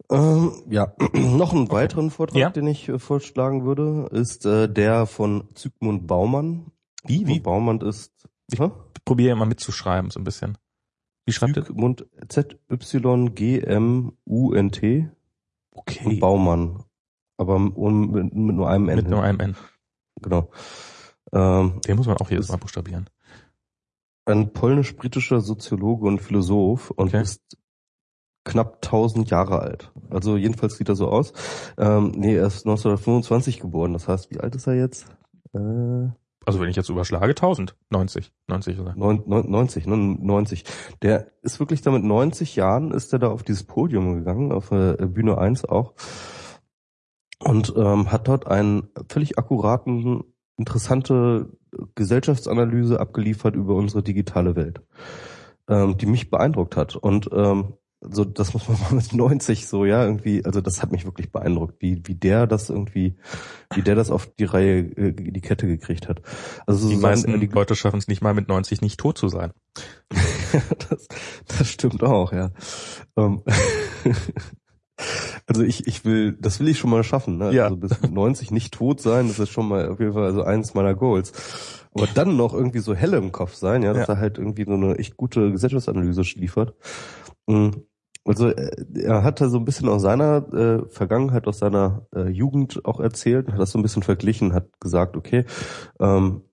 [0.09, 2.49] Ähm, ja, noch einen weiteren Vortrag, ja?
[2.49, 6.71] den ich äh, vorschlagen würde, ist äh, der von Zygmunt Baumann.
[7.03, 7.27] Wie?
[7.27, 7.39] Wie?
[7.39, 8.11] Baumann ist.
[8.51, 8.71] Ich hä?
[9.05, 10.57] probiere mal mitzuschreiben, so ein bisschen.
[11.25, 13.31] Wie schreibt Zygmunt Z-Y-G-M-U-N-T.
[15.71, 16.05] Okay.
[16.05, 16.83] Und Baumann.
[17.37, 18.95] Aber mit, mit nur einem N.
[18.95, 19.55] Mit nur einem N.
[20.21, 20.49] Genau.
[21.31, 23.09] Ähm, Den muss man auch jedes Mal buchstabieren.
[24.25, 27.21] Ein polnisch-britischer Soziologe und Philosoph und okay.
[27.21, 27.57] ist
[28.43, 29.91] knapp 1000 Jahre alt.
[30.09, 31.33] Also jedenfalls sieht er so aus.
[31.77, 33.93] Ähm, nee, er ist 1925 geboren.
[33.93, 35.07] Das heißt, wie alt ist er jetzt?
[35.53, 36.09] Äh,
[36.47, 38.95] Also wenn ich jetzt überschlage, 1000, 90, 90 oder?
[38.95, 40.63] 90, ne, 90.
[41.01, 44.71] Der ist wirklich da mit 90 Jahren ist er da auf dieses Podium gegangen, auf
[44.71, 45.93] äh, Bühne 1 auch.
[47.39, 50.23] Und ähm, hat dort einen völlig akkuraten,
[50.55, 51.51] interessante
[51.95, 54.79] Gesellschaftsanalyse abgeliefert über unsere digitale Welt,
[55.67, 56.95] ähm, die mich beeindruckt hat.
[56.95, 60.91] Und ähm, so das muss man mal mit 90 so ja irgendwie also das hat
[60.91, 63.17] mich wirklich beeindruckt wie wie der das irgendwie
[63.73, 66.21] wie der das auf die Reihe äh, die Kette gekriegt hat
[66.65, 69.17] also die so meisten sein, die Leute schaffen es nicht mal mit 90 nicht tot
[69.17, 69.51] zu sein
[70.89, 71.07] das,
[71.47, 72.51] das stimmt auch ja
[73.17, 73.41] ähm,
[75.47, 77.51] also ich ich will das will ich schon mal schaffen ne?
[77.51, 77.65] ja.
[77.65, 80.75] also bis 90 nicht tot sein das ist schon mal auf jeden Fall also eins
[80.75, 81.33] meiner Goals
[81.95, 84.13] aber dann noch irgendwie so helle im Kopf sein ja dass ja.
[84.13, 86.75] er halt irgendwie so eine echt gute Gesellschaftsanalyse liefert.
[87.47, 92.27] Also äh, er hat da so ein bisschen aus seiner äh, Vergangenheit, aus seiner äh,
[92.27, 95.45] Jugend auch erzählt, hat das so ein bisschen verglichen, hat gesagt, okay,
[95.99, 96.43] ähm,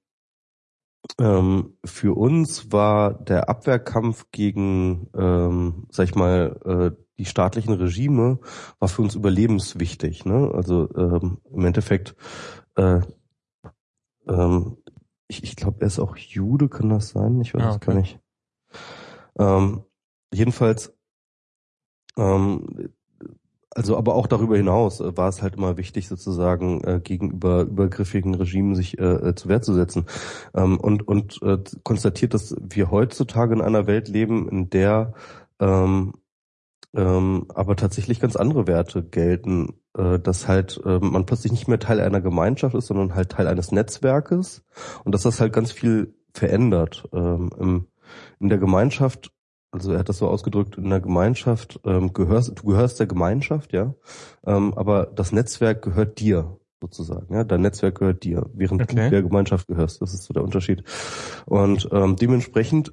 [1.18, 6.60] ähm, für uns war der Abwehrkampf gegen, ähm, sag ich mal,
[6.96, 8.38] äh, die staatlichen Regime
[8.78, 10.24] war für uns überlebenswichtig.
[10.24, 10.50] Ne?
[10.54, 12.16] Also ähm, im Endeffekt,
[12.76, 13.00] äh,
[14.26, 14.78] ähm,
[15.28, 17.40] ich, ich glaube, er ist auch Jude, kann das sein?
[17.40, 17.86] Ich weiß ah, okay.
[17.86, 18.20] gar nicht.
[19.38, 19.84] Ähm,
[20.34, 20.94] jedenfalls,
[22.16, 22.90] ähm,
[23.70, 28.34] also aber auch darüber hinaus äh, war es halt immer wichtig, sozusagen äh, gegenüber übergriffigen
[28.34, 30.06] Regimen sich äh, äh, zu Wehr zu setzen.
[30.54, 35.14] Ähm, und und äh, konstatiert, dass wir heutzutage in einer Welt leben, in der
[35.60, 36.14] ähm,
[36.94, 41.80] ähm, aber tatsächlich ganz andere Werte gelten, äh, dass halt äh, man plötzlich nicht mehr
[41.80, 44.64] Teil einer Gemeinschaft ist, sondern halt Teil eines Netzwerkes
[45.02, 47.08] und dass das halt ganz viel verändert.
[47.12, 47.86] Ähm, im,
[48.38, 49.32] in der Gemeinschaft
[49.74, 53.72] also er hat das so ausgedrückt, in der Gemeinschaft ähm, gehörst, du gehörst der Gemeinschaft,
[53.72, 53.94] ja,
[54.46, 59.04] ähm, aber das Netzwerk gehört dir sozusagen, ja, dein Netzwerk gehört dir, während okay.
[59.04, 60.02] du der Gemeinschaft gehörst.
[60.02, 60.84] Das ist so der Unterschied.
[61.46, 62.92] Und ähm, dementsprechend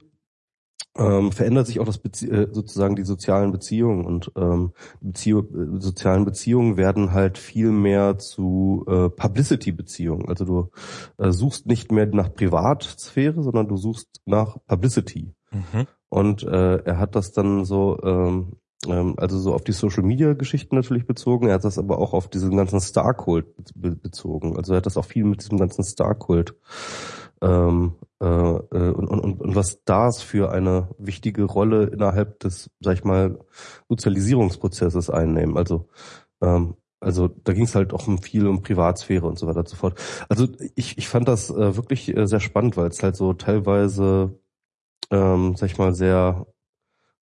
[0.98, 5.80] ähm, verändert sich auch das Bezie äh, sozusagen die sozialen Beziehungen und ähm, Bezie äh,
[5.80, 10.28] sozialen Beziehungen werden halt viel mehr zu äh, Publicity-Beziehungen.
[10.28, 10.70] Also du
[11.18, 15.34] äh, suchst nicht mehr nach Privatsphäre, sondern du suchst nach Publicity.
[15.52, 15.88] Mhm.
[16.12, 20.34] Und äh, er hat das dann so, ähm, ähm, also so auf die Social Media
[20.34, 21.48] Geschichten natürlich bezogen.
[21.48, 23.46] Er hat das aber auch auf diesen ganzen Star-Kult
[23.76, 24.58] be bezogen.
[24.58, 26.56] Also er hat das auch viel mit diesem ganzen Star-Kult
[27.42, 32.96] ähm, äh, äh, und, und, und was das für eine wichtige Rolle innerhalb des, sag
[32.96, 33.40] ich mal,
[33.88, 35.56] Sozialisierungsprozesses einnehmen.
[35.56, 35.88] Also
[36.42, 39.70] ähm, also da ging es halt auch um viel um Privatsphäre und so weiter und
[39.70, 39.98] so fort.
[40.28, 44.38] Also ich, ich fand das äh, wirklich äh, sehr spannend, weil es halt so teilweise
[45.12, 46.48] ähm, sag ich mal, sehr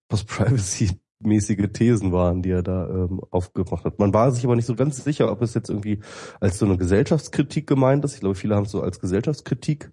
[0.08, 3.98] Post-Privacy-mäßige Thesen waren, die er da ähm, aufgemacht hat.
[3.98, 6.00] Man war sich aber nicht so ganz sicher, ob es jetzt irgendwie
[6.40, 8.14] als so eine Gesellschaftskritik gemeint ist.
[8.14, 9.92] Ich glaube, viele haben es so als Gesellschaftskritik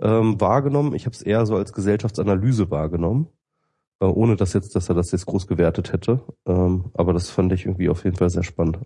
[0.00, 0.94] ähm, wahrgenommen.
[0.94, 3.28] Ich habe es eher so als Gesellschaftsanalyse wahrgenommen,
[4.00, 6.20] äh, ohne dass jetzt, dass er das jetzt groß gewertet hätte.
[6.46, 8.78] Ähm, aber das fand ich irgendwie auf jeden Fall sehr spannend.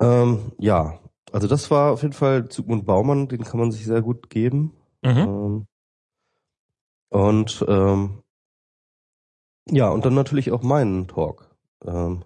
[0.00, 0.98] Ähm, ja,
[1.32, 4.72] also das war auf jeden Fall Zugmund Baumann, den kann man sich sehr gut geben.
[5.02, 5.18] Mhm.
[5.18, 5.66] Ähm,
[7.10, 8.22] und ähm,
[9.68, 11.54] ja, und dann natürlich auch meinen Talk.
[11.84, 12.24] Ähm.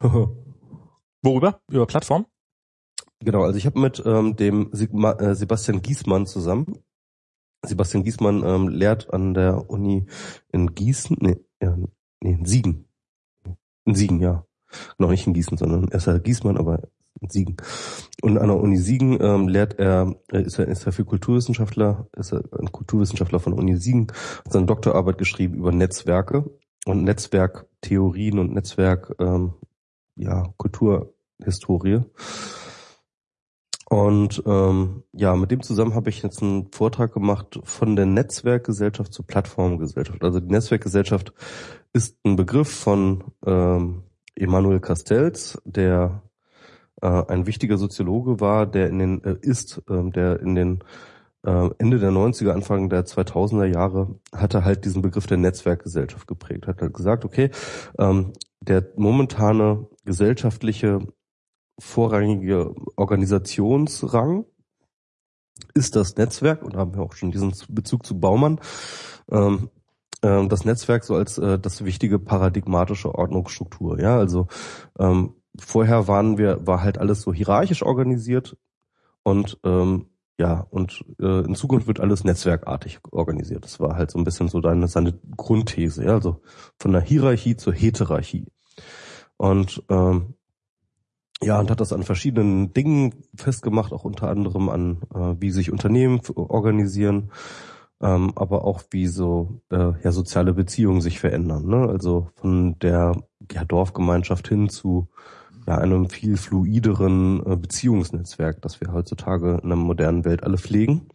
[1.22, 1.60] Worüber?
[1.70, 2.26] Über Plattform?
[3.20, 6.82] Genau, also ich habe mit ähm, dem Sigma, äh, Sebastian Giesmann zusammen.
[7.62, 10.06] Sebastian Giesmann ähm, lehrt an der Uni
[10.50, 11.76] in Gießen, nee, ja,
[12.20, 12.88] nee, in Siegen.
[13.84, 14.46] In Siegen, ja.
[14.96, 16.88] Noch nicht in Gießen, sondern er ist ja Giesmann, aber
[17.28, 17.56] Siegen.
[18.22, 22.32] Und an der Uni Siegen ähm, lehrt er, ist er, ist er für Kulturwissenschaftler, ist
[22.32, 24.08] er ein Kulturwissenschaftler von der Uni Siegen,
[24.44, 26.50] hat seine Doktorarbeit geschrieben über Netzwerke
[26.86, 29.54] und Netzwerktheorien und Netzwerk, ähm,
[30.16, 32.02] ja, Kulturhistorie.
[33.90, 39.12] Und ähm, ja, mit dem zusammen habe ich jetzt einen Vortrag gemacht von der Netzwerkgesellschaft
[39.12, 40.22] zur Plattformgesellschaft.
[40.22, 41.32] Also die Netzwerkgesellschaft
[41.92, 44.04] ist ein Begriff von ähm,
[44.36, 46.29] Emanuel Castells, der äh,
[47.06, 50.84] ein wichtiger Soziologe war, der in den äh, ist, äh, der in den
[51.44, 56.66] äh, Ende der 90er, Anfang der 2000er Jahre hatte halt diesen Begriff der Netzwerkgesellschaft geprägt.
[56.66, 57.50] Hat halt gesagt, okay,
[57.98, 61.00] ähm, der momentane gesellschaftliche
[61.78, 64.44] vorrangige Organisationsrang
[65.74, 68.60] ist das Netzwerk und haben wir auch schon diesen Bezug zu Baumann.
[69.30, 69.70] Ähm,
[70.22, 74.00] ähm, das Netzwerk so als äh, das wichtige paradigmatische Ordnungsstruktur.
[74.00, 74.48] Ja, also
[74.98, 78.56] ähm, vorher waren wir, war halt alles so hierarchisch organisiert
[79.22, 80.06] und ähm,
[80.38, 83.62] ja, und äh, in Zukunft wird alles netzwerkartig organisiert.
[83.64, 86.40] Das war halt so ein bisschen so deine, seine Grundthese, ja, also
[86.78, 88.46] von der Hierarchie zur Heterarchie.
[89.36, 90.34] Und ähm,
[91.42, 95.70] ja, und hat das an verschiedenen Dingen festgemacht, auch unter anderem an, äh, wie sich
[95.70, 97.32] Unternehmen organisieren,
[98.00, 101.66] ähm, aber auch wie so äh, ja, soziale Beziehungen sich verändern.
[101.66, 101.88] Ne?
[101.88, 103.14] Also von der
[103.52, 105.08] ja, Dorfgemeinschaft hin zu
[105.70, 111.06] ja, einem viel fluideren äh, Beziehungsnetzwerk, das wir heutzutage in einer modernen Welt alle pflegen.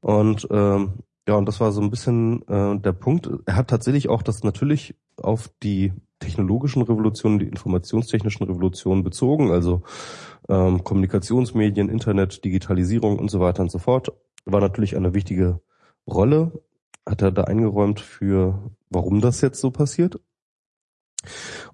[0.00, 3.30] Und ähm, ja, und das war so ein bisschen äh, der Punkt.
[3.46, 9.82] Er hat tatsächlich auch das natürlich auf die technologischen Revolutionen, die informationstechnischen Revolutionen bezogen, also
[10.50, 14.12] ähm, Kommunikationsmedien, Internet, Digitalisierung und so weiter und so fort,
[14.44, 15.60] war natürlich eine wichtige
[16.06, 16.52] Rolle.
[17.08, 20.20] Hat er da eingeräumt für, warum das jetzt so passiert.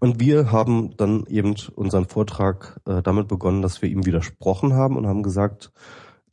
[0.01, 4.97] Und wir haben dann eben unseren Vortrag äh, damit begonnen, dass wir ihm widersprochen haben
[4.97, 5.72] und haben gesagt,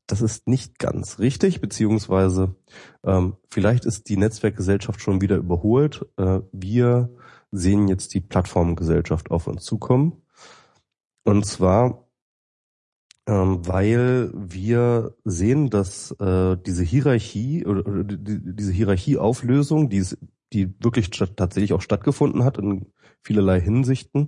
[0.08, 2.56] das ist nicht ganz richtig, beziehungsweise
[3.04, 6.06] ähm, vielleicht ist die Netzwerkgesellschaft schon wieder überholt.
[6.18, 7.10] Äh, wir
[7.52, 10.22] sehen jetzt die Plattformgesellschaft auf uns zukommen.
[11.24, 12.10] Und zwar,
[13.28, 20.18] ähm, weil wir sehen, dass äh, diese Hierarchie oder, oder die, diese Hierarchieauflösung, die es
[20.52, 22.86] die wirklich tatsächlich auch stattgefunden hat in
[23.24, 24.28] vielerlei Hinsichten.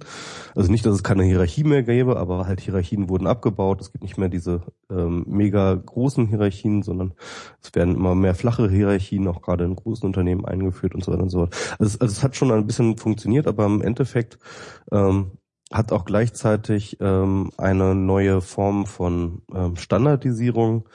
[0.56, 3.82] Also nicht, dass es keine Hierarchie mehr gäbe, aber halt Hierarchien wurden abgebaut.
[3.82, 7.14] Es gibt nicht mehr diese ähm, mega großen Hierarchien, sondern
[7.62, 11.24] es werden immer mehr flache Hierarchien auch gerade in großen Unternehmen eingeführt und so weiter
[11.24, 11.56] und so fort.
[11.80, 14.40] Also, es, also es hat schon ein bisschen funktioniert, aber im Endeffekt
[14.92, 15.32] ähm,
[15.72, 20.88] hat auch gleichzeitig ähm, eine neue Form von ähm, Standardisierung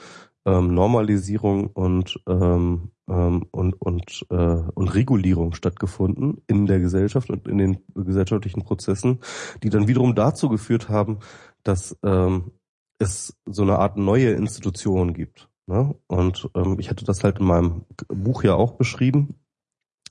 [0.45, 7.47] ähm, Normalisierung und ähm, ähm, und und äh, und Regulierung stattgefunden in der Gesellschaft und
[7.47, 9.19] in den gesellschaftlichen Prozessen,
[9.63, 11.19] die dann wiederum dazu geführt haben,
[11.63, 12.51] dass ähm,
[12.99, 15.49] es so eine Art neue Institution gibt.
[15.67, 15.95] Ne?
[16.07, 19.35] Und ähm, ich hatte das halt in meinem Buch ja auch beschrieben,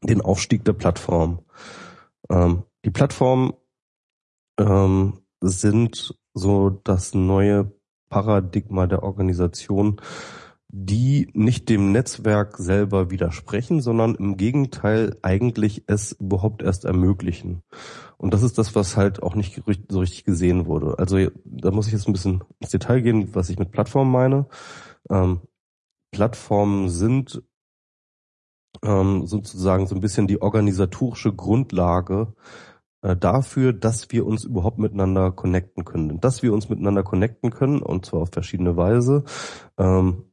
[0.02, 1.40] den Aufstieg der Plattform.
[2.28, 3.52] Ähm, die Plattformen
[4.58, 7.72] ähm, sind so das neue
[8.10, 10.00] Paradigma der Organisation,
[10.68, 17.62] die nicht dem Netzwerk selber widersprechen, sondern im Gegenteil eigentlich es überhaupt erst ermöglichen.
[18.18, 20.98] Und das ist das, was halt auch nicht so richtig gesehen wurde.
[20.98, 24.46] Also da muss ich jetzt ein bisschen ins Detail gehen, was ich mit Plattformen meine.
[25.08, 25.40] Ähm,
[26.12, 27.42] Plattformen sind
[28.84, 32.34] ähm, sozusagen so ein bisschen die organisatorische Grundlage
[33.02, 36.20] dafür, dass wir uns überhaupt miteinander connecten können.
[36.20, 39.24] Dass wir uns miteinander connecten können, und zwar auf verschiedene Weise,
[39.78, 40.24] ähm,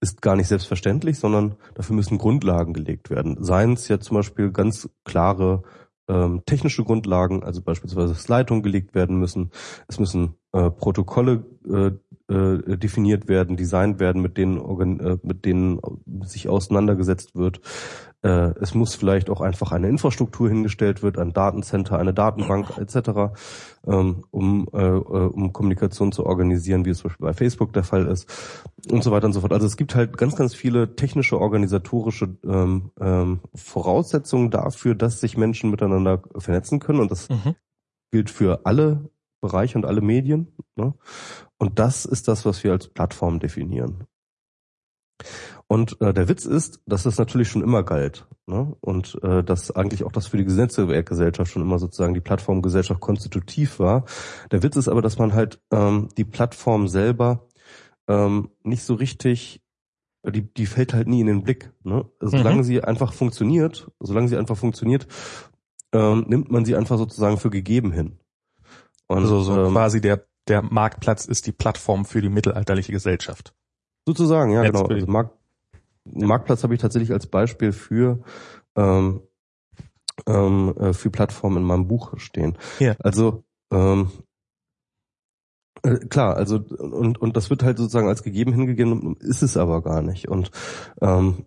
[0.00, 3.42] ist gar nicht selbstverständlich, sondern dafür müssen Grundlagen gelegt werden.
[3.42, 5.62] Seien es ja zum Beispiel ganz klare
[6.08, 9.50] ähm, technische Grundlagen, also beispielsweise dass Leitungen gelegt werden müssen.
[9.88, 11.90] Es müssen äh, Protokolle äh,
[12.28, 15.80] äh, definiert werden, designt werden, mit denen, äh, mit denen
[16.24, 17.60] sich auseinandergesetzt wird.
[18.22, 23.36] Äh, es muss vielleicht auch einfach eine Infrastruktur hingestellt wird, ein Datencenter, eine Datenbank etc.,
[23.86, 27.84] ähm, um, äh, äh, um Kommunikation zu organisieren, wie es zum Beispiel bei Facebook der
[27.84, 28.28] Fall ist
[28.90, 29.52] und so weiter und so fort.
[29.52, 35.36] Also es gibt halt ganz, ganz viele technische, organisatorische ähm, ähm, Voraussetzungen dafür, dass sich
[35.36, 37.54] Menschen miteinander vernetzen können und das mhm.
[38.10, 39.10] gilt für alle
[39.40, 40.48] Bereiche und alle Medien.
[40.74, 40.94] Ne?
[41.58, 44.06] Und das ist das, was wir als Plattform definieren.
[45.68, 48.26] Und äh, der Witz ist, dass das natürlich schon immer galt.
[48.46, 48.76] Ne?
[48.80, 53.80] Und äh, dass eigentlich auch das für die Gesetzgewerkgesellschaft schon immer sozusagen die Plattformgesellschaft konstitutiv
[53.80, 54.04] war.
[54.52, 57.48] Der Witz ist aber, dass man halt ähm, die Plattform selber
[58.06, 59.60] ähm, nicht so richtig,
[60.24, 61.72] die, die fällt halt nie in den Blick.
[61.82, 62.08] Ne?
[62.20, 62.64] Solange mhm.
[62.64, 65.08] sie einfach funktioniert, solange sie einfach funktioniert,
[65.92, 68.18] ähm, nimmt man sie einfach sozusagen für gegeben hin.
[69.08, 73.54] Und, also so ähm, quasi der, der Marktplatz ist die Plattform für die mittelalterliche Gesellschaft.
[74.06, 74.86] Sozusagen, ja, genau.
[74.86, 75.36] Also Markt,
[76.04, 78.22] Marktplatz habe ich tatsächlich als Beispiel für
[78.76, 79.22] ähm,
[80.26, 82.56] ähm, äh, für Plattformen in meinem Buch stehen.
[82.78, 82.94] Ja.
[83.00, 84.10] Also ähm,
[85.82, 89.82] äh, klar, also und und das wird halt sozusagen als gegeben hingegeben, ist es aber
[89.82, 90.28] gar nicht.
[90.28, 90.50] Und
[91.00, 91.46] ähm,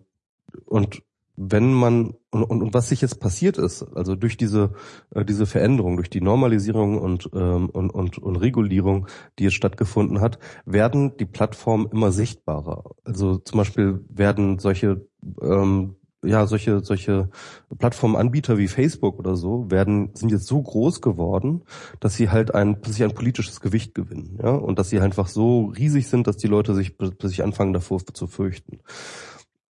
[0.66, 1.02] und
[1.36, 4.72] wenn man und, und, und was sich jetzt passiert ist, also durch diese
[5.14, 9.08] äh, diese Veränderung, durch die Normalisierung und, ähm, und und und Regulierung,
[9.38, 12.84] die jetzt stattgefunden hat, werden die Plattformen immer sichtbarer.
[13.04, 15.06] Also zum Beispiel werden solche
[15.42, 17.30] ähm, ja, solche, solche
[17.78, 21.62] Plattformanbieter wie Facebook oder so werden, sind jetzt so groß geworden,
[21.98, 25.72] dass sie halt ein, sie ein politisches Gewicht gewinnen, ja, und dass sie einfach so
[25.76, 28.80] riesig sind, dass die Leute sich, sich anfangen davor zu fürchten.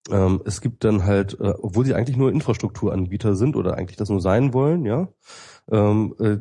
[0.09, 4.09] Ähm, es gibt dann halt, äh, obwohl sie eigentlich nur Infrastrukturanbieter sind oder eigentlich das
[4.09, 5.09] nur sein wollen, ja,
[5.69, 6.37] ähm, äh,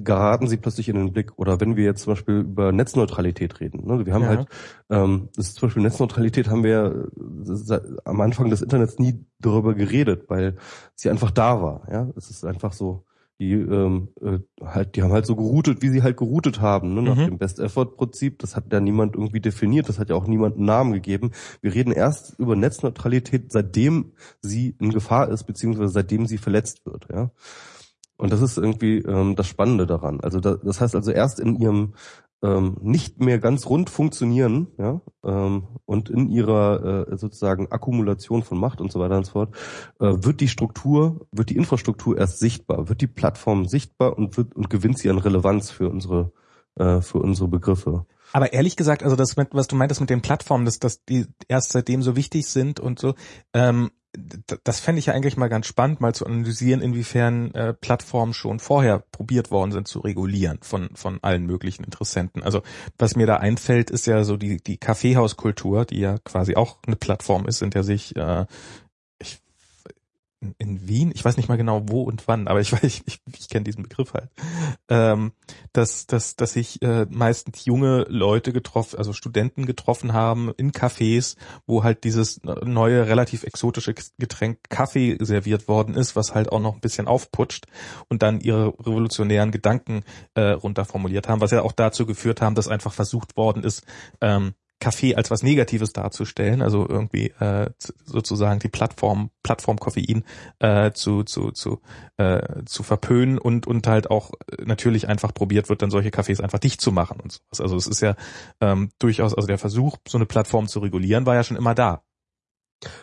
[0.00, 1.32] geraten sie plötzlich in den Blick.
[1.36, 3.86] Oder wenn wir jetzt zum Beispiel über Netzneutralität reden.
[3.86, 4.06] Ne?
[4.06, 4.28] Wir haben ja.
[4.28, 4.48] halt,
[4.90, 7.08] ähm, das ist zum Beispiel Netzneutralität haben wir
[7.68, 10.56] äh, am Anfang des Internets nie darüber geredet, weil
[10.94, 11.82] sie einfach da war.
[11.90, 13.04] Ja, es ist einfach so
[13.38, 17.02] die ähm, äh, halt, die haben halt so geroutet, wie sie halt geroutet haben, ne,
[17.02, 17.24] nach Mhm.
[17.26, 18.38] dem Best-Effort-Prinzip.
[18.40, 21.30] Das hat ja niemand irgendwie definiert, das hat ja auch niemand einen Namen gegeben.
[21.60, 27.06] Wir reden erst über Netzneutralität, seitdem sie in Gefahr ist, beziehungsweise seitdem sie verletzt wird,
[27.12, 27.30] ja.
[28.16, 30.20] Und das ist irgendwie ähm, das Spannende daran.
[30.20, 31.94] Also da, das heißt also erst in ihrem
[32.42, 38.58] ähm, nicht mehr ganz rund funktionieren, ja, ähm, und in ihrer äh, sozusagen Akkumulation von
[38.58, 39.54] Macht und so weiter und so fort,
[40.00, 44.54] äh, wird die Struktur, wird die Infrastruktur erst sichtbar, wird die Plattform sichtbar und wird
[44.54, 46.32] und gewinnt sie an Relevanz für unsere
[46.76, 48.06] äh, für unsere Begriffe.
[48.32, 51.26] Aber ehrlich gesagt, also das, mit- was du meintest mit den Plattformen, dass, dass die
[51.48, 53.14] erst seitdem so wichtig sind und so,
[53.54, 53.90] ähm,
[54.64, 58.58] das fände ich ja eigentlich mal ganz spannend, mal zu analysieren, inwiefern äh, Plattformen schon
[58.58, 62.42] vorher probiert worden sind zu regulieren von, von allen möglichen Interessenten.
[62.42, 62.62] Also
[62.98, 66.96] was mir da einfällt, ist ja so die, die Kaffeehauskultur, die ja quasi auch eine
[66.96, 68.46] Plattform ist, in der sich äh,
[70.58, 73.20] in, Wien, ich weiß nicht mal genau wo und wann, aber ich weiß, ich, ich,
[73.38, 74.30] ich kenne diesen Begriff halt,
[74.88, 75.32] ähm,
[75.72, 81.36] dass, dass, dass sich äh, meistens junge Leute getroffen, also Studenten getroffen haben in Cafés,
[81.66, 86.74] wo halt dieses neue, relativ exotische Getränk Kaffee serviert worden ist, was halt auch noch
[86.74, 87.66] ein bisschen aufputscht
[88.08, 92.68] und dann ihre revolutionären Gedanken äh, runterformuliert haben, was ja auch dazu geführt haben, dass
[92.68, 93.84] einfach versucht worden ist,
[94.20, 97.70] ähm, Kaffee als was Negatives darzustellen, also irgendwie äh,
[98.04, 100.24] sozusagen die Plattform Plattform Koffein
[100.60, 101.80] äh, zu zu zu
[102.16, 106.40] äh, zu verpönen und und halt auch äh, natürlich einfach probiert wird, dann solche Cafés
[106.40, 107.60] einfach dicht zu machen und sowas.
[107.60, 108.14] Also es ist ja
[108.60, 112.02] ähm, durchaus also der Versuch, so eine Plattform zu regulieren, war ja schon immer da.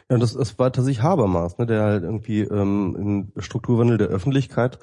[0.09, 4.79] Ja, das, das war tatsächlich Habermas, ne, der halt irgendwie ähm, in Strukturwandel der Öffentlichkeit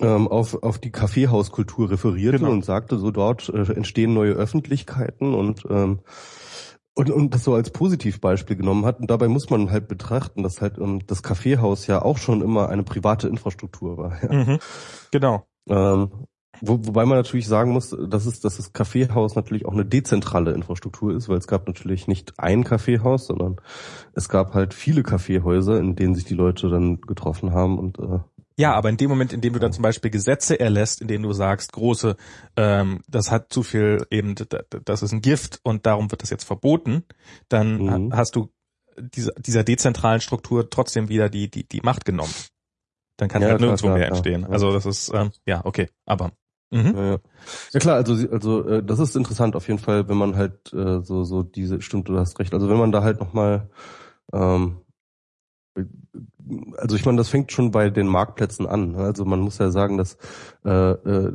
[0.00, 2.52] ähm, auf, auf die Kaffeehauskultur referierte Genau.
[2.52, 6.00] und sagte, so dort äh, entstehen neue Öffentlichkeiten und ähm,
[6.94, 9.00] und, und das so als Positivbeispiel genommen hat.
[9.00, 12.68] Und dabei muss man halt betrachten, dass halt ähm, das Kaffeehaus ja auch schon immer
[12.68, 14.22] eine private Infrastruktur war.
[14.22, 14.32] Ja.
[14.32, 14.58] Mhm.
[15.10, 15.46] Genau.
[15.68, 16.10] Ähm,
[16.60, 20.52] wo, wobei man natürlich sagen muss, dass es, dass das Kaffeehaus natürlich auch eine dezentrale
[20.52, 23.56] Infrastruktur ist, weil es gab natürlich nicht ein Kaffeehaus, sondern
[24.14, 28.20] es gab halt viele Kaffeehäuser, in denen sich die Leute dann getroffen haben und äh,
[28.58, 31.22] Ja, aber in dem Moment, in dem du dann zum Beispiel Gesetze erlässt, in denen
[31.24, 32.16] du sagst, große,
[32.56, 34.34] ähm, das hat zu viel eben,
[34.84, 37.04] das ist ein Gift und darum wird das jetzt verboten,
[37.48, 38.12] dann Mhm.
[38.12, 38.50] ha- hast du
[38.98, 42.34] diese, dieser dezentralen Struktur trotzdem wieder die, die, die Macht genommen.
[43.16, 44.18] Dann kann Ja, halt klar, nirgendwo klar, mehr klar.
[44.18, 44.42] entstehen.
[44.42, 44.48] Ja.
[44.48, 46.32] Also das ist, ähm, ja, okay, aber.
[46.70, 46.94] Mhm.
[46.94, 47.18] Ja, ja.
[47.72, 51.00] ja klar, also also äh, das ist interessant auf jeden Fall, wenn man halt äh,
[51.02, 52.52] so so diese stimmt, du hast recht.
[52.54, 53.68] Also wenn man da halt noch mal
[54.32, 54.78] ähm,
[56.76, 58.92] also ich meine, das fängt schon bei den Marktplätzen an.
[58.92, 58.98] ne?
[58.98, 60.16] Also man muss ja sagen, dass
[60.64, 61.32] äh, äh,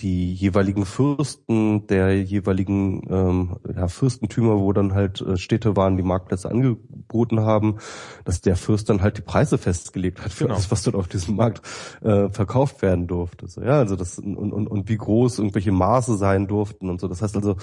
[0.00, 6.02] die jeweiligen Fürsten der jeweiligen ähm, ja, Fürstentümer, wo dann halt äh, Städte waren, die
[6.02, 7.76] Marktplätze angeboten haben,
[8.24, 10.54] dass der Fürst dann halt die Preise festgelegt hat für Genau.
[10.54, 11.60] alles, was dort auf diesem Markt
[12.02, 13.46] äh, verkauft werden durfte.
[13.46, 17.06] So, ja, also das und, und, und wie groß irgendwelche Maße sein durften und so.
[17.06, 17.56] Das heißt also,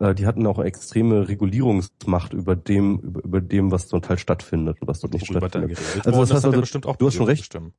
[0.00, 4.80] äh, die hatten auch extreme Regulierungsmacht über dem über, über dem, was dort halt stattfindet
[4.80, 5.78] und was dort nicht Worüber stattfindet.
[6.00, 7.42] Also worden das ist, heißt hat er also, bestimmt auch du hast schon recht.
[7.42, 7.74] bestimmt.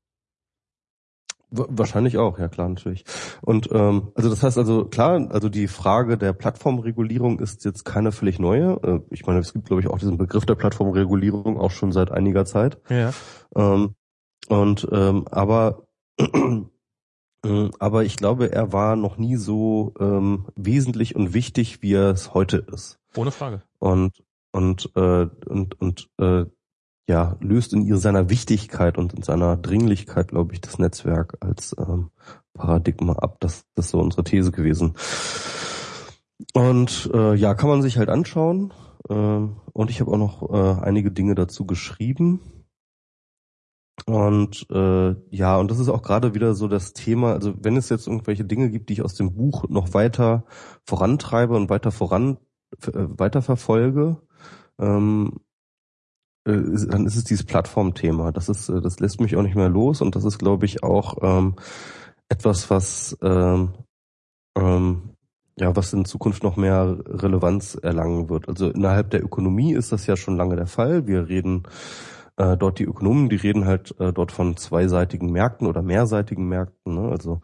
[1.51, 3.05] Wa- Wahrscheinlich auch, ja klar, natürlich.
[3.41, 8.11] Und ähm, also das heißt also klar, also die Frage der Plattformregulierung ist jetzt keine
[8.11, 8.79] völlig neue.
[8.83, 12.11] Äh, ich meine, es gibt glaube ich auch diesen Begriff der Plattformregulierung auch schon seit
[12.11, 12.79] einiger Zeit.
[12.89, 13.13] Ja.
[13.55, 13.95] Ähm,
[14.47, 15.83] und ähm, aber
[16.19, 22.09] äh, aber ich glaube, er war noch nie so ähm, wesentlich und wichtig, wie er
[22.11, 22.99] es heute ist.
[23.15, 23.61] Ohne Frage.
[23.79, 26.45] Und und äh, und und äh,
[27.07, 31.75] ja löst in ihr seiner Wichtigkeit und in seiner Dringlichkeit, glaube ich, das Netzwerk als
[31.77, 32.09] ähm,
[32.53, 33.37] Paradigma ab.
[33.39, 34.95] Das, das ist so unsere These gewesen.
[36.53, 38.73] Und äh, ja, kann man sich halt anschauen.
[39.09, 42.39] Ähm, und ich habe auch noch äh, einige Dinge dazu geschrieben.
[44.05, 47.89] Und äh, ja, und das ist auch gerade wieder so das Thema, also wenn es
[47.89, 50.43] jetzt irgendwelche Dinge gibt, die ich aus dem Buch noch weiter
[50.85, 52.37] vorantreibe und weiter voran
[52.85, 54.17] äh, weiterverfolge,
[54.79, 55.44] ähm, äh, ist-
[56.45, 58.31] dann ist es dieses Plattformthema.
[58.31, 60.83] Das ist, äh, das lässt mich auch nicht mehr los und das ist, glaube ich,
[60.83, 61.55] auch ähm,
[62.29, 63.73] etwas, was ähm,
[64.57, 65.15] ähm,
[65.57, 68.49] ja, was in Zukunft noch mehr Relevanz erlangen wird.
[68.49, 71.07] Also innerhalb der Ökonomie ist das ja schon lange der Fall.
[71.07, 71.63] Wir reden
[72.37, 76.95] äh, dort die Ökonomen, die reden halt äh, dort von zweiseitigen Märkten oder mehrseitigen Märkten,
[76.95, 77.09] ne?
[77.09, 77.41] also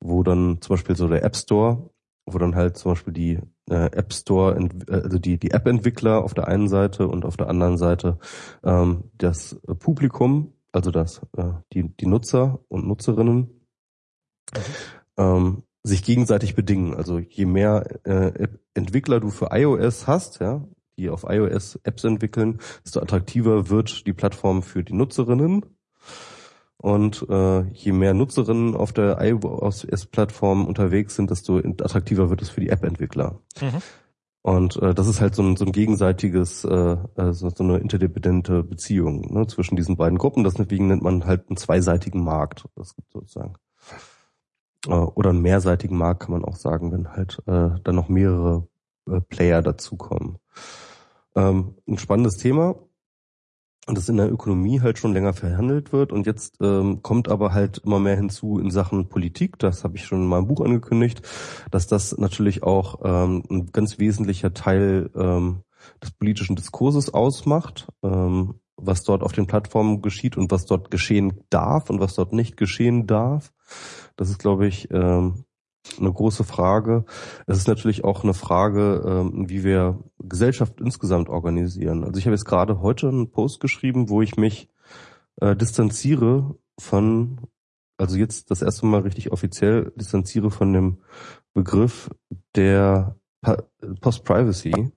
[0.00, 1.90] wo dann zum Beispiel so der App Store,
[2.26, 6.34] wo dann halt zum Beispiel die äh, App Store, äh, also die die App-Entwickler auf
[6.34, 8.18] der einen Seite und auf der anderen Seite
[8.64, 13.66] ähm, das Publikum, also das äh, die die Nutzer und Nutzerinnen
[15.16, 16.94] ähm, sich gegenseitig bedingen.
[16.94, 20.64] Also je mehr äh, Entwickler du für iOS hast, ja,
[20.96, 25.66] die auf iOS Apps entwickeln, desto attraktiver wird die Plattform für die Nutzerinnen.
[26.82, 32.60] Und äh, je mehr Nutzerinnen auf der iOS-Plattform unterwegs sind, desto attraktiver wird es für
[32.60, 33.38] die App-Entwickler.
[33.60, 33.82] Mhm.
[34.42, 36.96] Und äh, das ist halt so ein, so ein gegenseitiges, äh,
[37.30, 40.42] so, so eine interdependente Beziehung ne, zwischen diesen beiden Gruppen.
[40.42, 42.64] Deswegen nennt man halt einen zweiseitigen Markt.
[42.74, 43.54] Das gibt sozusagen.
[44.88, 48.66] Äh, oder einen mehrseitigen Markt kann man auch sagen, wenn halt äh, dann noch mehrere
[49.08, 50.38] äh, Player dazukommen.
[51.36, 52.74] Ähm, ein spannendes Thema
[53.86, 57.78] das in der Ökonomie halt schon länger verhandelt wird und jetzt ähm, kommt aber halt
[57.84, 61.22] immer mehr hinzu in Sachen Politik, das habe ich schon in meinem Buch angekündigt,
[61.70, 65.62] dass das natürlich auch ähm, ein ganz wesentlicher Teil ähm,
[66.00, 71.40] des politischen Diskurses ausmacht, ähm, was dort auf den Plattformen geschieht und was dort geschehen
[71.50, 73.52] darf und was dort nicht geschehen darf.
[74.16, 75.44] Das ist, glaube ich, ähm,
[75.98, 77.04] eine große Frage.
[77.46, 82.04] Es ist natürlich auch eine Frage, ähm, wie wir Gesellschaft insgesamt organisieren.
[82.04, 84.68] Also ich habe jetzt gerade heute einen Post geschrieben, wo ich mich
[85.40, 87.40] äh, distanziere von,
[87.96, 90.98] also jetzt das erste Mal richtig offiziell distanziere von dem
[91.54, 92.10] Begriff
[92.54, 93.16] der
[94.00, 94.92] Post-Privacy.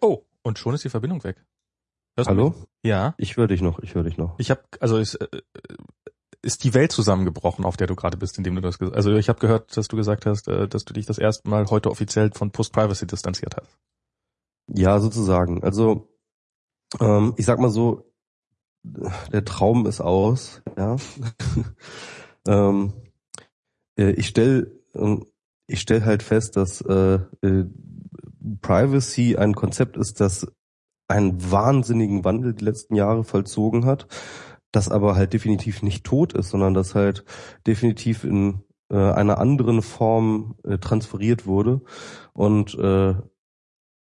[0.00, 1.44] Oh, und schon ist die Verbindung weg.
[2.16, 2.54] Hörst Hallo?
[2.82, 3.14] Ja.
[3.16, 4.38] Ich höre dich noch, ich höre dich noch.
[4.38, 5.28] Ich habe, also ich, äh,
[6.42, 9.06] ist die Welt zusammengebrochen, auf der du gerade bist, indem du das gesagt hast.
[9.06, 11.66] Also ich habe gehört, dass du gesagt hast, äh, dass du dich das erste Mal
[11.70, 13.78] heute offiziell von Post-Privacy distanziert hast.
[14.68, 15.62] Ja, sozusagen.
[15.62, 16.08] Also
[17.00, 18.12] ähm, ich sag mal so,
[18.84, 20.96] der Traum ist aus, ja.
[22.46, 22.92] ähm,
[23.96, 25.24] äh, ich stell ähm,
[25.66, 27.64] ich stell halt fest, dass äh, äh,
[28.60, 30.46] Privacy ein Konzept ist, das
[31.08, 34.06] einen wahnsinnigen Wandel die letzten Jahre vollzogen hat
[34.72, 37.24] das aber halt definitiv nicht tot ist, sondern das halt
[37.66, 41.82] definitiv in äh, einer anderen Form äh, transferiert wurde.
[42.32, 43.14] Und äh,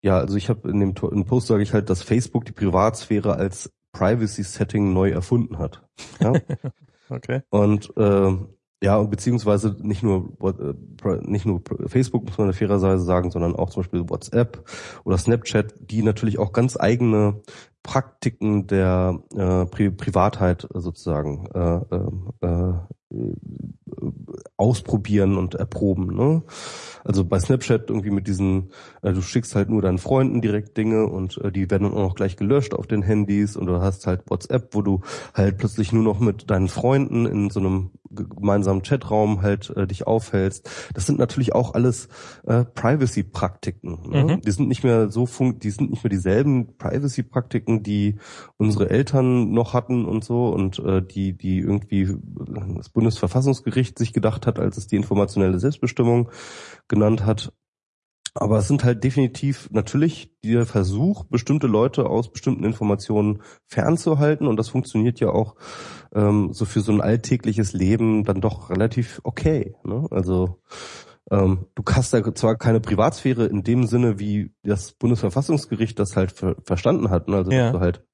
[0.01, 3.35] ja, also ich habe in dem in Post sage ich halt, dass Facebook die Privatsphäre
[3.35, 5.83] als Privacy-Setting neu erfunden hat.
[6.19, 6.33] Ja?
[7.09, 7.41] okay.
[7.49, 8.37] Und äh,
[8.81, 13.71] ja, und beziehungsweise nicht nur äh, nicht nur Facebook muss man fairerweise sagen, sondern auch
[13.71, 14.63] zum Beispiel WhatsApp
[15.03, 17.41] oder Snapchat, die natürlich auch ganz eigene
[17.83, 22.73] Praktiken der äh, Pri Privatheit sozusagen äh, äh, äh,
[24.57, 26.15] ausprobieren und erproben.
[26.15, 26.43] Ne?
[27.03, 31.07] Also bei Snapchat irgendwie mit diesen, äh, du schickst halt nur deinen Freunden direkt Dinge
[31.07, 34.05] und äh, die werden dann auch noch gleich gelöscht auf den Handys und du hast
[34.05, 35.01] halt WhatsApp, wo du
[35.33, 40.07] halt plötzlich nur noch mit deinen Freunden in so einem gemeinsamen Chatraum halt äh, dich
[40.07, 40.69] aufhältst.
[40.93, 42.09] Das sind natürlich auch alles
[42.45, 44.09] äh, Privacy-Praktiken.
[44.09, 44.23] Ne?
[44.23, 44.41] Mhm.
[44.41, 48.15] Die sind nicht mehr so fun die sind nicht mehr dieselben Privacy-Praktiken, die
[48.57, 52.15] unsere Eltern noch hatten und so und äh, die, die irgendwie
[52.75, 56.29] das Bundesverfassungsgericht sich gedacht hat, als es die informationelle Selbstbestimmung
[56.89, 57.53] genannt hat.
[58.33, 64.47] Aber es sind halt definitiv natürlich der Versuch, bestimmte Leute aus bestimmten Informationen fernzuhalten.
[64.47, 65.55] Und das funktioniert ja auch
[66.13, 69.75] ähm, so für so ein alltägliches Leben dann doch relativ okay.
[69.85, 70.07] Ne?
[70.11, 70.61] Also
[71.31, 76.33] ähm, du hast da zwar keine Privatsphäre in dem Sinne, wie das Bundesverfassungsgericht das halt
[76.33, 77.29] ver verstanden hat.
[77.29, 77.37] Ne?
[77.37, 77.63] Also ja.
[77.63, 78.08] dass du halt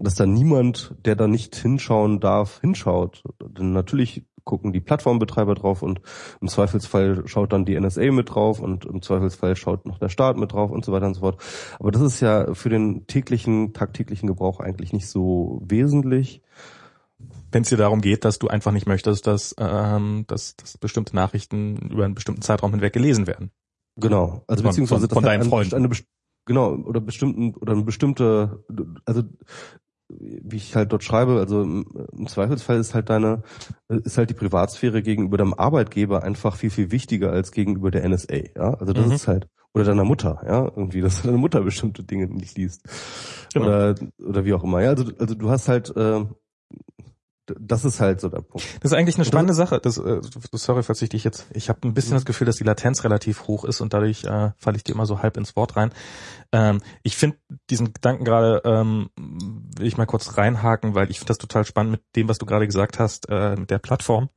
[0.00, 3.22] dass da niemand, der da nicht hinschauen darf, hinschaut.
[3.40, 6.00] Denn natürlich gucken die Plattformbetreiber drauf und
[6.40, 10.38] im Zweifelsfall schaut dann die NSA mit drauf und im Zweifelsfall schaut noch der Staat
[10.38, 11.42] mit drauf und so weiter und so fort.
[11.78, 16.40] Aber das ist ja für den täglichen, tagtäglichen Gebrauch eigentlich nicht so wesentlich.
[17.52, 21.14] Wenn es dir darum geht, dass du einfach nicht möchtest, dass, ähm, dass, dass bestimmte
[21.14, 23.50] Nachrichten über einen bestimmten Zeitraum hinweg gelesen werden.
[23.96, 24.44] Genau.
[24.46, 25.74] Also von, beziehungsweise von, von deinen Freunden.
[25.74, 25.90] Eine,
[26.46, 28.64] genau, oder bestimmten, oder eine bestimmte,
[29.04, 29.24] also
[30.08, 33.42] wie ich halt dort schreibe, also im Zweifelsfall ist halt deine,
[33.88, 38.36] ist halt die Privatsphäre gegenüber deinem Arbeitgeber einfach viel, viel wichtiger als gegenüber der NSA,
[38.56, 38.74] ja.
[38.74, 39.12] Also das mhm.
[39.12, 42.88] ist halt, oder deiner Mutter, ja, irgendwie, dass deine Mutter bestimmte Dinge nicht liest.
[43.52, 43.66] Genau.
[43.66, 44.90] Oder, oder wie auch immer, ja.
[44.90, 46.24] Also, also du hast halt, äh,
[47.58, 48.66] das ist halt so der Punkt.
[48.80, 49.80] Das ist eigentlich eine spannende Sache.
[49.80, 50.20] Das, äh,
[50.52, 51.46] sorry, falls ich dich jetzt.
[51.52, 52.16] Ich habe ein bisschen mhm.
[52.16, 55.06] das Gefühl, dass die Latenz relativ hoch ist und dadurch äh, falle ich dir immer
[55.06, 55.90] so halb ins Wort rein.
[56.52, 57.38] Ähm, ich finde
[57.70, 61.92] diesen Gedanken gerade, ähm, will ich mal kurz reinhaken, weil ich finde das total spannend
[61.92, 64.30] mit dem, was du gerade gesagt hast, äh, mit der Plattform.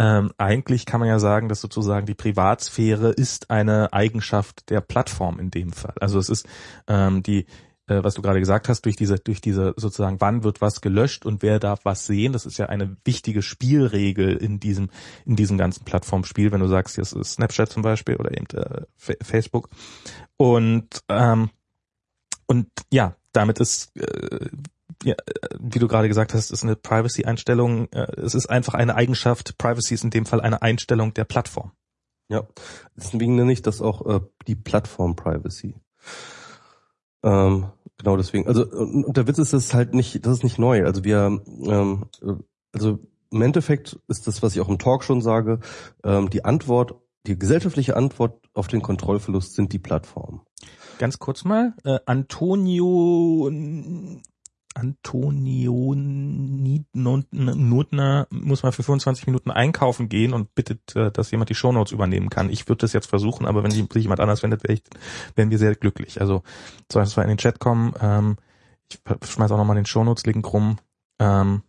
[0.00, 5.40] Ähm, eigentlich kann man ja sagen, dass sozusagen die Privatsphäre ist eine Eigenschaft der Plattform
[5.40, 5.94] in dem Fall.
[6.00, 6.46] Also es ist
[6.86, 7.46] ähm, die
[7.88, 11.26] äh, was du gerade gesagt hast, durch diese, durch diese sozusagen, wann wird was gelöscht
[11.26, 14.90] und wer darf was sehen, das ist ja eine wichtige Spielregel in diesem,
[15.24, 18.84] in diesem ganzen Plattformspiel, wenn du sagst, jetzt ist Snapchat zum Beispiel oder eben äh,
[19.22, 19.68] Facebook.
[20.36, 21.50] Und, ähm,
[22.46, 24.48] und ja, damit ist, äh,
[25.04, 25.14] ja,
[25.58, 29.94] wie du gerade gesagt hast, ist eine Privacy-Einstellung, äh, es ist einfach eine Eigenschaft, Privacy
[29.94, 31.72] ist in dem Fall eine Einstellung der Plattform.
[32.28, 32.46] Ja,
[32.94, 35.76] deswegen nenne ich das auch äh, die Plattform-Privacy.
[37.22, 37.66] Ähm,
[37.96, 38.46] genau deswegen.
[38.46, 40.84] Also und, und der Witz ist, es halt nicht, das ist nicht neu.
[40.84, 42.04] Also wir, ähm,
[42.72, 42.98] also
[43.30, 45.60] im Endeffekt ist das, was ich auch im Talk schon sage,
[46.04, 46.94] ähm, die Antwort,
[47.26, 50.40] die gesellschaftliche Antwort auf den Kontrollverlust sind die Plattformen.
[50.98, 53.50] Ganz kurz mal, äh, Antonio
[54.74, 55.94] Antonio
[56.92, 61.92] Notner muss mal für 25 Minuten einkaufen gehen und bittet, äh, dass jemand die Shownotes
[61.92, 62.50] übernehmen kann.
[62.50, 64.62] Ich würde das jetzt versuchen, aber wenn sich jemand anders wendet,
[65.34, 66.20] wären wir sehr glücklich.
[66.20, 66.42] Also
[66.90, 67.94] soll es mal in den Chat kommen.
[68.00, 68.36] Ähm,
[68.90, 70.78] ich schmeiß auch nochmal den Shownotes-Link rum.
[71.18, 71.62] Ähm,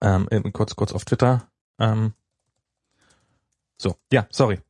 [0.00, 1.48] ähm, kurz, kurz auf Twitter.
[1.78, 2.12] Ähm,
[3.78, 4.60] so, ja, sorry.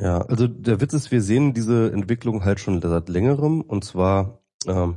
[0.00, 4.37] Ja, also der Witz ist, wir sehen diese Entwicklung halt schon seit längerem und zwar,
[4.66, 4.96] ähm,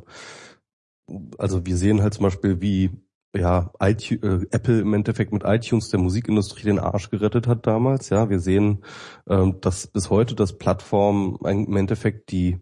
[1.38, 2.92] also wir sehen halt zum Beispiel, wie
[3.36, 8.10] ja iTunes, äh, Apple im Endeffekt mit iTunes der Musikindustrie den Arsch gerettet hat damals.
[8.10, 8.84] Ja, wir sehen,
[9.30, 12.60] ähm, dass bis heute das Plattform im Endeffekt die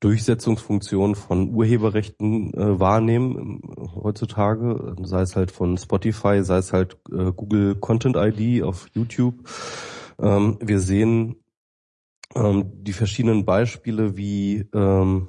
[0.00, 6.98] Durchsetzungsfunktion von Urheberrechten äh, wahrnehmen äh, heutzutage, sei es halt von Spotify, sei es halt
[7.10, 9.48] äh, Google Content ID auf YouTube.
[10.20, 11.36] Ähm, wir sehen
[12.34, 15.28] ähm, die verschiedenen Beispiele, wie ähm,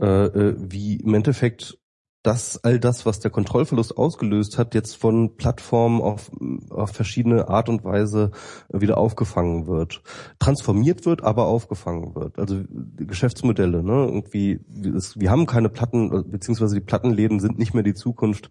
[0.00, 1.80] äh, äh wie im Endeffekt
[2.22, 6.30] dass all das, was der Kontrollverlust ausgelöst hat, jetzt von Plattformen auf,
[6.68, 8.30] auf verschiedene Art und Weise
[8.68, 10.02] wieder aufgefangen wird.
[10.38, 12.38] Transformiert wird, aber aufgefangen wird.
[12.38, 12.62] Also
[12.96, 14.04] Geschäftsmodelle, ne?
[14.04, 18.50] Irgendwie, wir haben keine Platten, beziehungsweise die Plattenläden sind nicht mehr die Zukunft,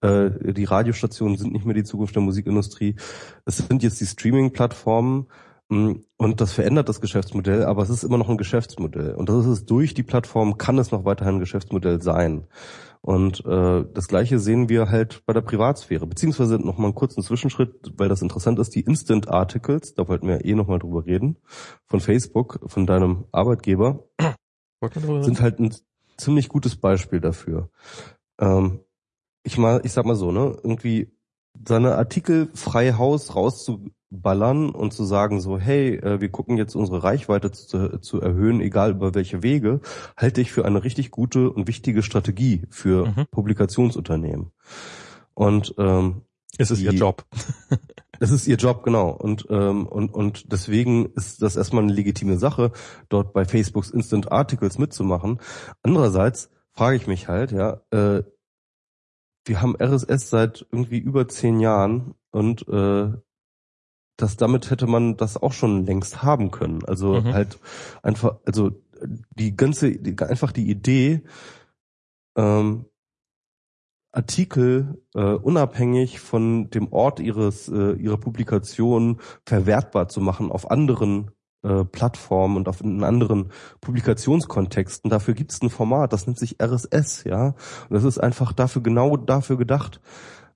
[0.00, 2.96] äh, die Radiostationen sind nicht mehr die Zukunft der Musikindustrie.
[3.44, 5.26] Es sind jetzt die Streaming-Plattformen,
[5.70, 9.14] und das verändert das Geschäftsmodell, aber es ist immer noch ein Geschäftsmodell.
[9.14, 12.48] Und das ist es durch die Plattform, kann es noch weiterhin ein Geschäftsmodell sein.
[13.02, 16.08] Und äh, das gleiche sehen wir halt bei der Privatsphäre.
[16.08, 20.26] Beziehungsweise noch mal einen kurzen Zwischenschritt, weil das interessant ist, die Instant Articles, da wollten
[20.26, 21.36] wir eh noch mal drüber reden,
[21.86, 24.08] von Facebook, von deinem Arbeitgeber,
[25.20, 25.72] sind halt ein
[26.16, 27.70] ziemlich gutes Beispiel dafür.
[28.40, 28.80] Ähm,
[29.44, 31.12] ich mal, ich sag mal so, ne, irgendwie
[31.64, 36.74] seine Artikel frei Haus rauszu, ballern und zu sagen so, hey, äh, wir gucken jetzt
[36.74, 39.80] unsere Reichweite zu, zu erhöhen, egal über welche Wege,
[40.16, 43.26] halte ich für eine richtig gute und wichtige Strategie für mhm.
[43.30, 44.50] Publikationsunternehmen.
[45.34, 46.22] Und ähm,
[46.58, 47.24] es ist die, ihr Job.
[48.20, 49.10] es ist ihr Job, genau.
[49.10, 52.72] Und, ähm, und, und deswegen ist das erstmal eine legitime Sache,
[53.08, 55.40] dort bei Facebooks Instant Articles mitzumachen.
[55.82, 58.24] Andererseits frage ich mich halt, ja, äh,
[59.44, 63.12] wir haben RSS seit irgendwie über zehn Jahren und äh,
[64.22, 66.84] dass damit hätte man das auch schon längst haben können.
[66.84, 67.32] Also mhm.
[67.32, 67.58] halt
[68.02, 68.70] einfach, also
[69.36, 71.22] die ganze, die, einfach die Idee,
[72.36, 72.86] ähm,
[74.12, 81.30] Artikel äh, unabhängig von dem Ort ihres äh, ihrer Publikation verwertbar zu machen auf anderen
[81.62, 85.10] äh, Plattformen und auf in anderen Publikationskontexten.
[85.10, 87.48] Dafür gibt es ein Format, das nennt sich RSS, ja.
[87.48, 90.00] Und das ist einfach dafür genau dafür gedacht,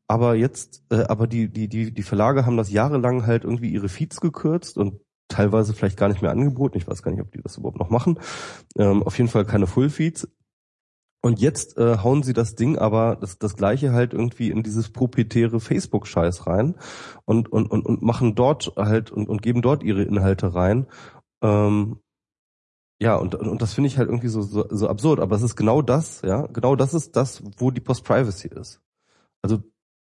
[0.09, 3.89] aber jetzt, äh, aber die, die, die, die Verlage haben das jahrelang halt irgendwie ihre
[3.89, 6.77] Feeds gekürzt und teilweise vielleicht gar nicht mehr angeboten.
[6.77, 8.19] Ich weiß gar nicht, ob die das überhaupt noch machen.
[8.77, 10.29] Ähm, auf jeden Fall keine Full-Feeds.
[11.23, 14.91] Und jetzt äh, hauen sie das Ding aber das, das gleiche halt irgendwie in dieses
[14.91, 16.75] proprietäre Facebook-Scheiß rein
[17.25, 20.87] und, und, und, und machen dort halt und, und geben dort ihre Inhalte rein.
[21.43, 22.01] Ähm,
[23.01, 25.57] ja, und, und das finde ich halt irgendwie so, so, so absurd, aber es ist
[25.57, 28.83] genau das, ja, genau das ist das, wo die Post-Privacy ist.
[29.41, 29.63] Also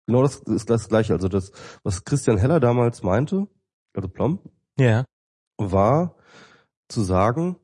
[0.07, 1.12] Genau das ist das Gleiche.
[1.12, 1.53] Also das,
[1.83, 3.49] was Christian Heller damals meinte,
[3.95, 4.39] also Plom,
[4.78, 5.05] ja.
[5.59, 6.15] war
[6.89, 7.57] zu sagen,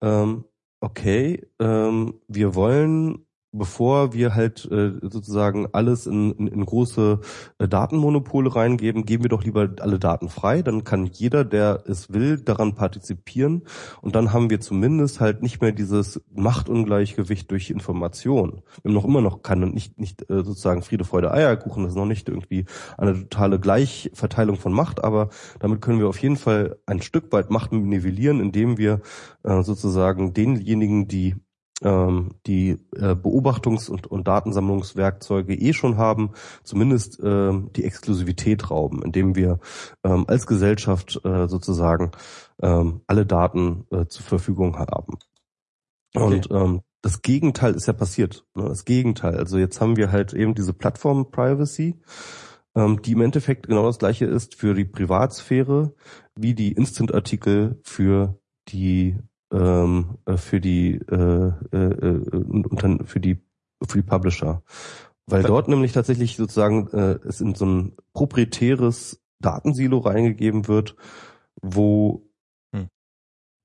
[0.00, 0.44] ähm,
[0.80, 3.23] okay, ähm, wir wollen
[3.54, 7.20] bevor wir halt äh, sozusagen alles in, in, in große
[7.58, 10.62] äh, Datenmonopole reingeben, geben wir doch lieber alle Daten frei.
[10.62, 13.62] Dann kann jeder, der es will, daran partizipieren.
[14.02, 18.62] Und dann haben wir zumindest halt nicht mehr dieses Machtungleichgewicht durch Information.
[18.82, 21.84] Wir haben noch immer noch keine, nicht, nicht äh, sozusagen Friede, Freude, Eierkuchen.
[21.84, 22.64] Das ist noch nicht irgendwie
[22.98, 25.28] eine totale Gleichverteilung von Macht, aber
[25.60, 29.00] damit können wir auf jeden Fall ein Stück weit Macht nivellieren, indem wir
[29.44, 31.36] äh, sozusagen denjenigen, die
[31.84, 36.30] ähm, die äh, Beobachtungs- und, und Datensammlungswerkzeuge eh schon haben,
[36.64, 39.60] zumindest ähm, die Exklusivität rauben, indem wir
[40.02, 42.10] ähm, als Gesellschaft äh, sozusagen
[42.60, 45.18] ähm, alle Daten äh, zur Verfügung haben.
[46.14, 46.24] Okay.
[46.24, 48.46] Und ähm, das Gegenteil ist ja passiert.
[48.54, 48.64] Ne?
[48.64, 49.36] Das Gegenteil.
[49.36, 52.00] Also jetzt haben wir halt eben diese Plattform-Privacy,
[52.74, 55.94] ähm, die im Endeffekt genau das gleiche ist für die Privatsphäre
[56.34, 58.38] wie die Instant-Artikel für
[58.68, 59.18] die
[59.54, 63.38] ähm, äh, für die äh, äh, äh, und dann für die
[63.86, 64.62] für die Publisher.
[65.26, 70.96] Weil dort nämlich tatsächlich sozusagen äh, es in so ein proprietäres Datensilo reingegeben wird,
[71.62, 72.26] wo
[72.74, 72.88] hm.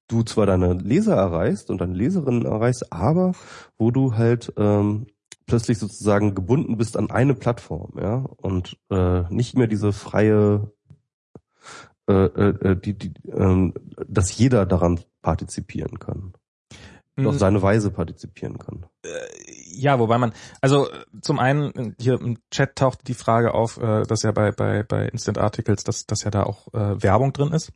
[0.08, 3.34] du zwar deine Leser erreichst und deine Leserinnen erreichst, aber
[3.78, 5.08] wo du halt ähm,
[5.48, 10.72] plötzlich sozusagen gebunden bist an eine Plattform, ja, und äh, nicht mehr diese freie,
[12.08, 13.74] äh, äh, die, die, äh,
[14.08, 16.34] dass jeder daran partizipieren kann.
[17.16, 18.86] Und auf seine Weise partizipieren kann.
[19.04, 19.10] Äh,
[19.72, 20.88] ja, wobei man, also
[21.22, 25.08] zum einen hier im Chat taucht die Frage auf, äh, dass ja bei bei bei
[25.08, 27.74] Instant Articles, dass dass ja da auch äh, Werbung drin ist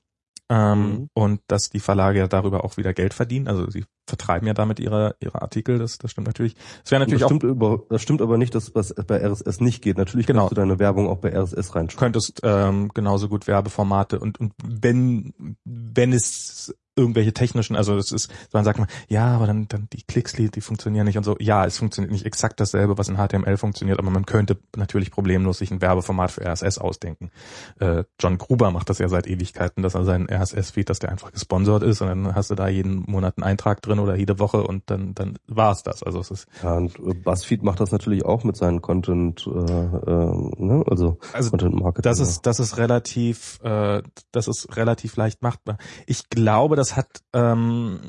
[0.50, 1.10] ähm, mhm.
[1.14, 3.48] und dass die Verlage ja darüber auch wieder Geld verdienen.
[3.48, 5.80] Also sie vertreiben ja damit ihre ihre Artikel.
[5.80, 6.56] Das das stimmt natürlich.
[6.84, 9.62] Das wäre natürlich das stimmt, auch, über, das stimmt aber nicht, dass was bei RSS
[9.62, 9.98] nicht geht.
[9.98, 10.42] Natürlich genau.
[10.42, 12.00] kannst du deine Werbung auch bei RSS reinschreiben.
[12.00, 18.32] Könntest ähm, genauso gut Werbeformate und und wenn wenn es irgendwelche technischen, also es ist,
[18.52, 21.36] man sagt mal, ja, aber dann, dann die Klicks, die funktionieren nicht und so.
[21.40, 25.58] Ja, es funktioniert nicht exakt dasselbe, was in HTML funktioniert, aber man könnte natürlich problemlos
[25.58, 27.32] sich ein Werbeformat für RSS ausdenken.
[27.80, 31.32] Äh, John Gruber macht das ja seit Ewigkeiten, dass er seinen RSS-Feed, dass der einfach
[31.32, 34.64] gesponsert ist und dann hast du da jeden Monat einen Eintrag drin oder jede Woche
[34.64, 36.04] und dann, dann war's das.
[36.04, 36.48] Also es ist.
[36.62, 40.84] Ja, und BuzzFeed macht das natürlich auch mit seinen Content, äh, äh, ne?
[40.90, 42.04] also, also Content Marketing.
[42.04, 45.78] Das ist, das ist relativ, äh, das ist relativ leicht machbar.
[46.06, 48.02] Ich glaube, das hat ähm,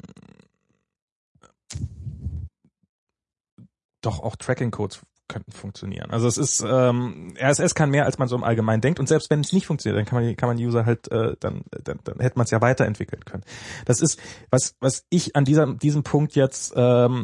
[4.00, 6.10] doch auch Tracking-Codes könnten funktionieren.
[6.10, 9.30] Also es ist ähm, RSS kann mehr als man so im Allgemeinen denkt und selbst
[9.30, 12.18] wenn es nicht funktioniert, dann kann man kann man User halt äh, dann, dann dann
[12.18, 13.44] hätte man es ja weiterentwickeln können.
[13.86, 14.20] Das ist
[14.50, 17.22] was was ich an dieser diesem Punkt jetzt ähm,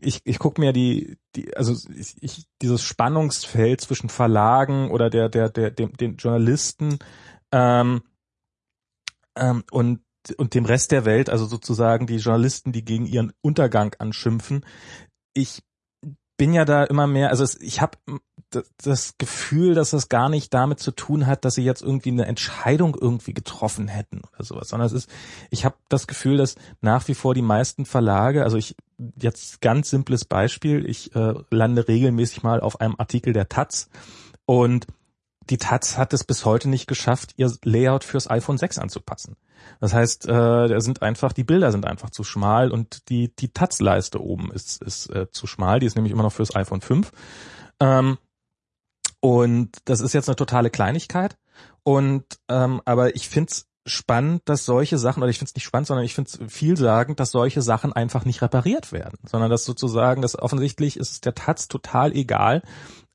[0.00, 5.28] ich ich gucke mir die die also ich, ich dieses Spannungsfeld zwischen Verlagen oder der
[5.28, 7.00] der der dem, den Journalisten
[7.52, 8.02] ähm,
[9.36, 10.00] ähm, und
[10.36, 14.64] und dem Rest der Welt, also sozusagen die Journalisten, die gegen ihren Untergang anschimpfen.
[15.34, 15.62] Ich
[16.36, 17.98] bin ja da immer mehr, also ich habe
[18.78, 22.26] das Gefühl, dass das gar nicht damit zu tun hat, dass sie jetzt irgendwie eine
[22.26, 25.10] Entscheidung irgendwie getroffen hätten oder sowas, sondern es ist,
[25.50, 28.74] ich habe das Gefühl, dass nach wie vor die meisten Verlage, also ich
[29.20, 33.90] jetzt ganz simples Beispiel, ich äh, lande regelmäßig mal auf einem Artikel der Taz
[34.46, 34.86] und
[35.50, 39.36] die Taz hat es bis heute nicht geschafft, ihr Layout fürs iPhone 6 anzupassen.
[39.80, 40.28] Das heißt, äh,
[40.68, 44.82] da sind einfach die Bilder sind einfach zu schmal und die die Taz-Leiste oben ist
[44.82, 45.80] ist äh, zu schmal.
[45.80, 47.12] Die ist nämlich immer noch fürs iPhone 5.
[47.80, 48.18] Ähm,
[49.20, 51.36] und das ist jetzt eine totale Kleinigkeit.
[51.82, 55.86] Und ähm, aber ich find's spannend, dass solche Sachen, oder ich finde es nicht spannend,
[55.86, 60.22] sondern ich finde es vielsagend, dass solche Sachen einfach nicht repariert werden, sondern dass sozusagen,
[60.22, 62.62] dass offensichtlich ist es der Taz total egal,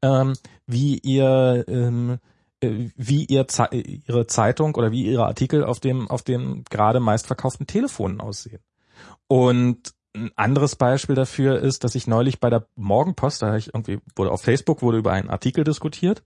[0.02, 0.34] ähm,
[0.68, 2.20] wie ihr ähm,
[2.60, 7.00] äh, wie ihr Ze ihre Zeitung oder wie ihre Artikel auf dem auf dem gerade
[7.00, 8.62] meistverkauften Telefonen aussehen.
[9.28, 14.00] Und ein anderes Beispiel dafür ist, dass ich neulich bei der Morgenpost, da ich irgendwie
[14.16, 16.24] wurde auf Facebook wurde über einen Artikel diskutiert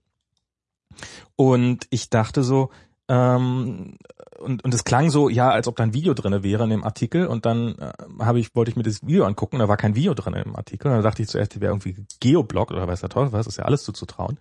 [1.36, 2.70] und ich dachte so,
[3.08, 3.96] ähm,
[4.40, 6.84] und, und es klang so, ja, als ob da ein Video drinne wäre in dem
[6.84, 7.26] Artikel.
[7.26, 10.14] Und dann äh, habe ich, wollte ich mir das Video angucken, da war kein Video
[10.14, 10.88] drin im Artikel.
[10.88, 13.58] Und dann dachte ich zuerst, die wäre irgendwie geoblockt oder weiß der Teufel was, ist
[13.58, 14.38] ja alles zuzutrauen.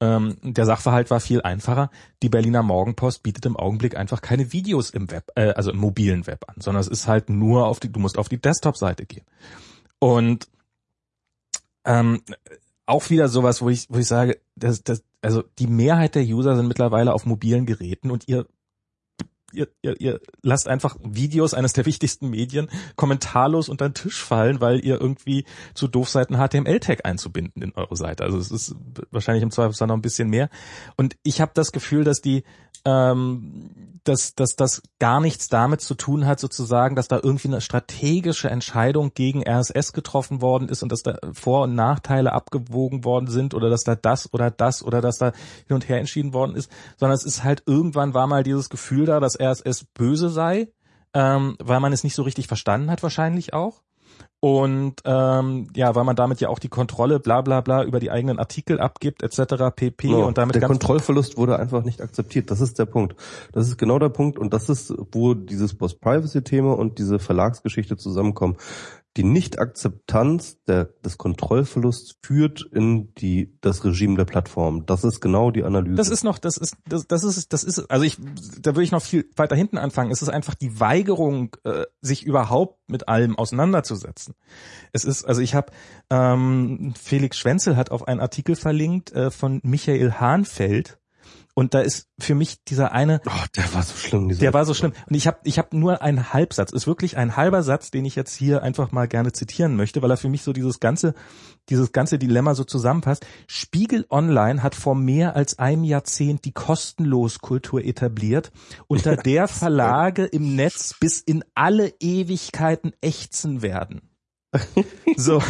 [0.00, 1.90] Ähm, der Sachverhalt war viel einfacher.
[2.22, 6.26] Die Berliner Morgenpost bietet im Augenblick einfach keine Videos im Web, äh, also im mobilen
[6.26, 9.24] Web an, sondern es ist halt nur auf die, du musst auf die Desktop-Seite gehen.
[9.98, 10.48] Und
[11.84, 12.22] ähm,
[12.86, 16.56] auch wieder sowas, wo ich, wo ich sage, das, das, also die Mehrheit der User
[16.56, 18.46] sind mittlerweile auf mobilen Geräten und ihr
[19.56, 24.60] Ihr, ihr, ihr lasst einfach Videos eines der wichtigsten Medien kommentarlos unter den Tisch fallen,
[24.60, 28.24] weil ihr irgendwie zu doof seid, einen HTML-Tag einzubinden in eure Seite.
[28.24, 28.74] Also es ist
[29.10, 30.50] wahrscheinlich im Zweifelsfall noch ein bisschen mehr.
[30.96, 32.44] Und ich habe das Gefühl, dass die
[32.84, 37.60] ähm, dass, dass das gar nichts damit zu tun hat, sozusagen, dass da irgendwie eine
[37.60, 43.28] strategische Entscheidung gegen RSS getroffen worden ist und dass da Vor- und Nachteile abgewogen worden
[43.28, 45.32] sind oder dass da das oder das oder dass da
[45.66, 49.06] hin und her entschieden worden ist, sondern es ist halt irgendwann war mal dieses Gefühl
[49.06, 50.68] da, dass RSS böse sei,
[51.14, 53.82] ähm, weil man es nicht so richtig verstanden hat wahrscheinlich auch.
[54.46, 58.12] Und ähm, ja, weil man damit ja auch die Kontrolle bla bla bla über die
[58.12, 59.74] eigenen Artikel abgibt, etc.
[59.74, 60.06] pp.
[60.08, 62.48] No, und damit der Kontrollverlust wurde einfach nicht akzeptiert.
[62.52, 63.16] Das ist der Punkt.
[63.50, 68.56] Das ist genau der Punkt und das ist, wo dieses Post-Privacy-Thema und diese Verlagsgeschichte zusammenkommen
[69.16, 74.84] die Nichtakzeptanz der, des Kontrollverlusts führt in die, das Regime der Plattform.
[74.84, 75.96] Das ist genau die Analyse.
[75.96, 78.18] Das ist noch, das ist, das, das ist, das ist, also ich,
[78.60, 80.10] da würde ich noch viel weiter hinten anfangen.
[80.10, 84.34] Es ist einfach die Weigerung, äh, sich überhaupt mit allem auseinanderzusetzen.
[84.92, 85.72] Es ist, also ich habe,
[86.10, 90.98] ähm, Felix Schwenzel hat auf einen Artikel verlinkt äh, von Michael Hahnfeld,
[91.58, 93.22] Und da ist für mich dieser eine.
[93.26, 94.28] Oh, der war so schlimm.
[94.28, 94.92] Der war so schlimm.
[95.08, 96.70] Und ich habe ich hab nur einen Halbsatz.
[96.70, 100.10] Ist wirklich ein halber Satz, den ich jetzt hier einfach mal gerne zitieren möchte, weil
[100.10, 101.14] er für mich so dieses ganze,
[101.70, 103.26] dieses ganze Dilemma so zusammenfasst.
[103.46, 108.52] Spiegel Online hat vor mehr als einem Jahrzehnt die Kostenloskultur etabliert,
[108.86, 114.05] unter der Verlage im Netz bis in alle Ewigkeiten ächzen werden.
[115.16, 115.42] So.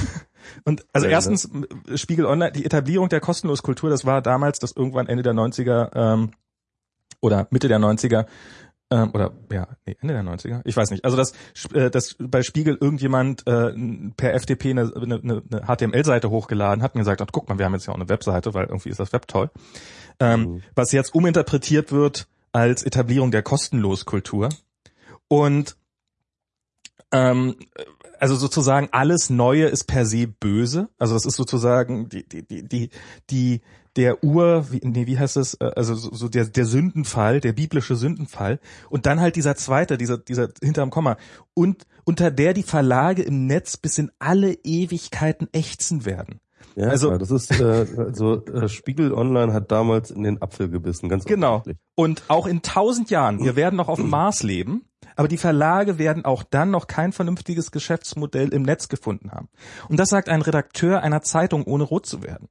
[0.64, 1.50] Und also erstens,
[1.96, 6.30] Spiegel Online, die Etablierung der Kostenloskultur, das war damals, das irgendwann Ende der 90er ähm,
[7.20, 8.26] oder Mitte der 90er
[8.90, 11.04] ähm, oder ja, nee, Ende der 90er, ich weiß nicht.
[11.04, 11.32] Also dass,
[11.72, 13.72] äh, dass bei Spiegel irgendjemand äh,
[14.16, 17.74] per FTP eine, eine, eine HTML-Seite hochgeladen hat und gesagt hat, guck mal, wir haben
[17.74, 19.50] jetzt ja auch eine Webseite, weil irgendwie ist das Web toll.
[20.20, 20.62] Ähm, mhm.
[20.76, 24.50] Was jetzt uminterpretiert wird als Etablierung der Kostenloskultur.
[25.28, 25.76] Und
[27.10, 27.56] ähm,
[28.20, 30.88] also sozusagen alles Neue ist per se böse.
[30.98, 32.90] Also das ist sozusagen die, die, die, die,
[33.30, 33.60] die
[33.96, 37.52] der Ur, wie, nee, wie heißt es, äh, also so, so der, der Sündenfall, der
[37.52, 38.60] biblische Sündenfall.
[38.90, 41.16] Und dann halt dieser zweite, dieser, dieser hinterm Komma.
[41.54, 46.40] Und unter der die Verlage im Netz bis in alle Ewigkeiten ächzen werden.
[46.76, 50.68] Ja, also klar, das ist äh, also äh, Spiegel Online hat damals in den Apfel
[50.68, 51.62] gebissen, ganz genau.
[51.94, 54.84] Und auch in tausend Jahren, wir werden noch auf dem Mars leben
[55.16, 59.48] aber die Verlage werden auch dann noch kein vernünftiges Geschäftsmodell im Netz gefunden haben.
[59.88, 62.48] Und das sagt ein Redakteur einer Zeitung, ohne rot zu werden.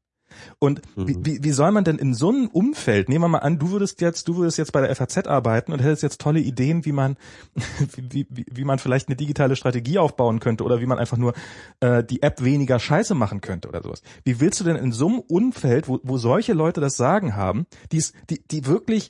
[0.59, 1.25] Und mhm.
[1.25, 4.01] wie, wie soll man denn in so einem Umfeld, nehmen wir mal an, du würdest
[4.01, 7.17] jetzt, du würdest jetzt bei der FAZ arbeiten und hättest jetzt tolle Ideen, wie man,
[7.95, 11.33] wie, wie, wie man vielleicht eine digitale Strategie aufbauen könnte oder wie man einfach nur
[11.79, 14.01] äh, die App weniger scheiße machen könnte oder sowas.
[14.23, 17.65] Wie willst du denn in so einem Umfeld, wo, wo solche Leute das Sagen haben,
[17.91, 19.09] die, die, die wirklich,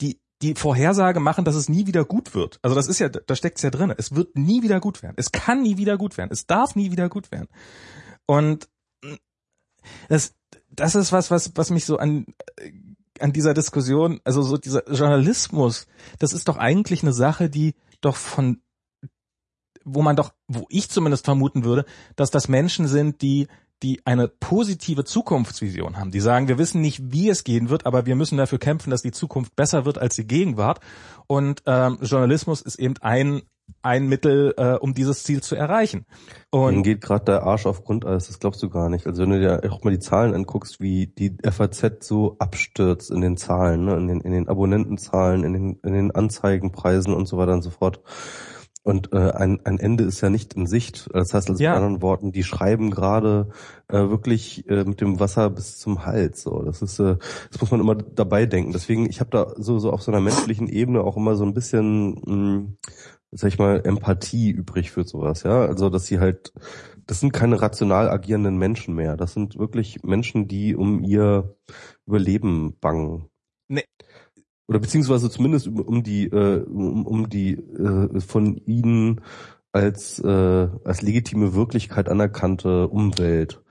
[0.00, 2.58] die die Vorhersage machen, dass es nie wieder gut wird.
[2.62, 3.92] Also das ist ja, da steckt's ja drin.
[3.96, 5.14] Es wird nie wieder gut werden.
[5.16, 6.30] Es kann nie wieder gut werden.
[6.32, 7.48] Es darf nie wieder gut werden.
[8.26, 8.68] Und
[10.08, 10.34] das,
[10.70, 12.26] das ist was, was, was mich so an,
[13.20, 15.86] an dieser Diskussion, also so dieser Journalismus,
[16.18, 18.62] das ist doch eigentlich eine Sache, die doch von,
[19.84, 21.84] wo man doch, wo ich zumindest vermuten würde,
[22.16, 23.48] dass das Menschen sind, die
[23.82, 26.10] die eine positive Zukunftsvision haben.
[26.10, 29.02] Die sagen, wir wissen nicht, wie es gehen wird, aber wir müssen dafür kämpfen, dass
[29.02, 30.80] die Zukunft besser wird als die Gegenwart.
[31.26, 33.42] Und ähm, Journalismus ist eben ein
[33.82, 36.06] ein Mittel, äh, um dieses Ziel zu erreichen.
[36.50, 39.06] Und Dann geht gerade der Arsch auf Grundeis, das glaubst du gar nicht.
[39.06, 43.20] Also wenn du dir auch mal die Zahlen anguckst, wie die FAZ so abstürzt in
[43.20, 43.96] den Zahlen, ne?
[43.96, 47.70] in, den, in den Abonnentenzahlen, in den, in den Anzeigenpreisen und so weiter und so
[47.70, 48.00] fort.
[48.82, 51.08] Und äh, ein, ein Ende ist ja nicht in Sicht.
[51.12, 51.70] Das heißt also ja.
[51.70, 53.50] mit anderen Worten, die schreiben gerade
[53.88, 56.42] äh, wirklich äh, mit dem Wasser bis zum Hals.
[56.42, 57.16] So, das ist, äh,
[57.50, 58.72] das muss man immer dabei denken.
[58.72, 61.54] Deswegen, ich habe da so so auf so einer menschlichen Ebene auch immer so ein
[61.54, 62.78] bisschen, mh, hm,
[63.30, 65.42] sag ich mal, Empathie übrig für sowas.
[65.42, 66.54] Ja, also dass sie halt,
[67.06, 69.16] das sind keine rational agierenden Menschen mehr.
[69.16, 71.56] Das sind wirklich Menschen, die um ihr
[72.06, 73.28] Überleben bangen.
[73.68, 73.84] Nee
[74.68, 79.22] oder beziehungsweise zumindest um, die äh, um, um die äh, von ihnen
[79.72, 83.62] als äh, als legitime Wirklichkeit anerkannte Umwelt,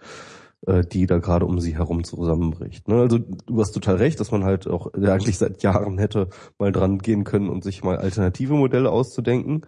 [0.65, 2.87] äh, die da gerade um sie herum zusammenbricht.
[2.87, 2.95] Ne?
[2.95, 6.71] Also du hast total recht, dass man halt auch ja, eigentlich seit Jahren hätte mal
[6.71, 9.61] dran gehen können und sich mal alternative Modelle auszudenken,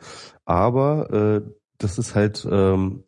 [0.46, 1.42] aber äh,
[1.78, 3.04] das ist halt ähm,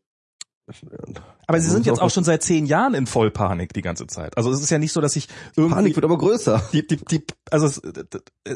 [1.52, 4.38] aber sie sind jetzt auch schon seit zehn Jahren in Vollpanik die ganze Zeit.
[4.38, 6.64] Also es ist ja nicht so, dass ich irgendwie Panik wird aber größer.
[6.72, 7.82] Die, die, die, also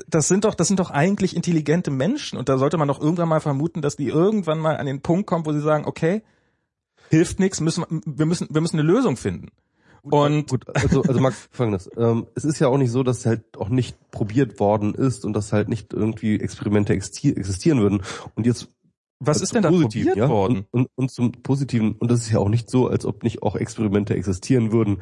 [0.08, 3.28] das sind doch, das sind doch eigentlich intelligente Menschen und da sollte man doch irgendwann
[3.28, 6.24] mal vermuten, dass die irgendwann mal an den Punkt kommen, wo sie sagen, okay,
[7.10, 9.50] hilft nichts, müssen wir müssen wir müssen eine Lösung finden.
[10.02, 11.90] Und gut, also, also Max, folgendes.
[11.98, 15.34] Ähm, es ist ja auch nicht so, dass halt auch nicht probiert worden ist und
[15.34, 18.04] dass halt nicht irgendwie Experimente existieren würden.
[18.36, 18.70] Und jetzt
[19.20, 20.30] was ist denn da positiv, probiert ja?
[20.30, 20.66] worden?
[20.72, 23.44] Und, und, und zum Positiven, und das ist ja auch nicht so, als ob nicht
[23.44, 25.02] auch Experimente existieren würden,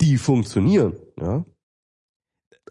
[0.00, 1.44] die funktionieren, ja.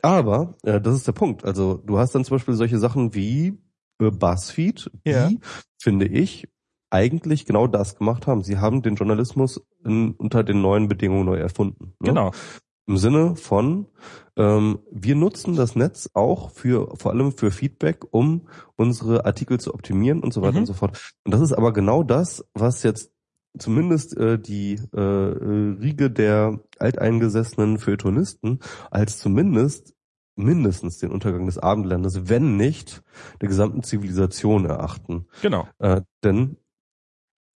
[0.02, 1.44] Aber äh, das ist der Punkt.
[1.44, 3.58] Also du hast dann zum Beispiel solche Sachen wie
[4.00, 5.32] äh, BuzzFeed, die, ja.
[5.82, 6.48] finde ich,
[6.90, 8.44] eigentlich genau das gemacht haben.
[8.44, 11.96] Sie haben den Journalismus in, unter den neuen Bedingungen neu erfunden.
[12.00, 12.10] Ne?
[12.10, 12.32] Genau.
[12.88, 13.88] Im Sinne von,
[14.38, 18.48] ähm, wir nutzen das Netz auch für, vor allem für Feedback, um
[18.78, 20.60] unsere Artikel zu optimieren und so weiter mhm.
[20.60, 21.14] und so fort.
[21.26, 23.12] Und das ist aber genau das, was jetzt
[23.58, 28.60] zumindest äh, die äh, Riege der alteingesessenen Feuilletonisten
[28.90, 29.94] als zumindest
[30.38, 33.04] mindestens den Untergang des Abendlandes, wenn nicht
[33.42, 35.28] der gesamten Zivilisation erachten.
[35.42, 35.68] Genau.
[35.80, 36.58] Äh, denn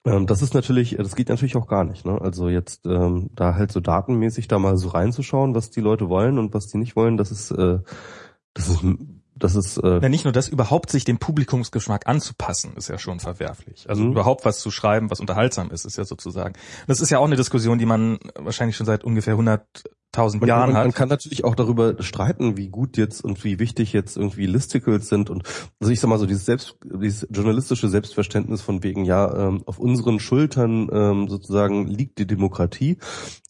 [0.06, 2.06] ähm, das ist natürlich, das geht natürlich auch gar nicht.
[2.06, 2.20] Ne?
[2.20, 6.40] Also jetzt ähm, da halt so datenmäßig da mal so reinzuschauen, was die Leute wollen
[6.40, 7.80] und was die nicht wollen, das ist, äh,
[8.54, 8.84] das ist,
[9.36, 9.78] das ist.
[9.78, 13.90] Äh, ja, nicht nur das, überhaupt sich dem Publikumsgeschmack anzupassen, ist ja schon verwerflich.
[13.90, 14.12] Also mhm.
[14.12, 16.56] überhaupt was zu schreiben, was unterhaltsam ist, ist ja sozusagen.
[16.88, 20.48] Das ist ja auch eine Diskussion, die man wahrscheinlich schon seit ungefähr 100 tausend Man,
[20.50, 20.86] Jahren man, hat.
[20.86, 25.08] man kann natürlich auch darüber streiten, wie gut jetzt und wie wichtig jetzt irgendwie Listicles
[25.08, 25.44] sind und
[25.80, 29.80] also ich sag mal so dieses selbst dieses journalistische Selbstverständnis von wegen ja ähm, auf
[29.80, 32.98] unseren Schultern ähm, sozusagen liegt die Demokratie.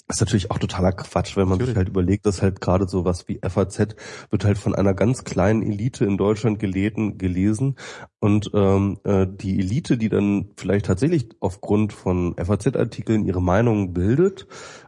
[0.07, 1.69] Das ist natürlich auch totaler Quatsch, wenn man Natürlich.
[1.69, 3.95] sich halt überlegt, dass halt gerade sowas wie FAZ
[4.29, 7.77] wird halt von einer ganz kleinen Elite in Deutschland gelesen, gelesen
[8.19, 14.47] und ähm, äh, die Elite, die dann vielleicht tatsächlich aufgrund von FAZ-Artikeln ihre Meinung bildet,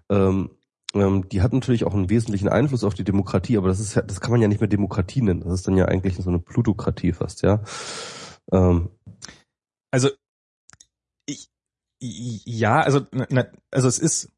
[0.10, 0.50] ähm,
[0.94, 4.22] ähm, die hat natürlich auch einen wesentlichen Einfluss auf die Demokratie, aber das ist das
[4.22, 5.42] kann man ja nicht mehr Demokratie nennen.
[5.42, 7.64] Das ist dann ja eigentlich so eine Plutokratie fast, ja.
[8.52, 8.90] Ähm,
[9.92, 10.10] Also
[11.26, 11.50] ich
[12.02, 14.33] ja, also na, also es ist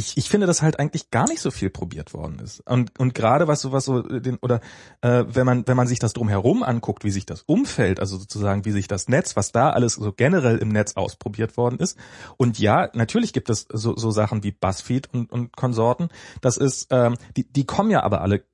[0.00, 2.60] ich, ich finde, dass halt eigentlich gar nicht so viel probiert worden ist.
[2.60, 4.60] Und, und gerade was so was so den oder
[5.02, 8.64] äh, wenn man wenn man sich das drumherum anguckt, wie sich das Umfeld, also sozusagen
[8.64, 11.98] wie sich das Netz, was da alles so generell im Netz ausprobiert worden ist.
[12.38, 16.08] Und ja, natürlich gibt es so, so Sachen wie Buzzfeed und, und Konsorten.
[16.40, 18.44] Das ist, ähm, die, die kommen ja aber alle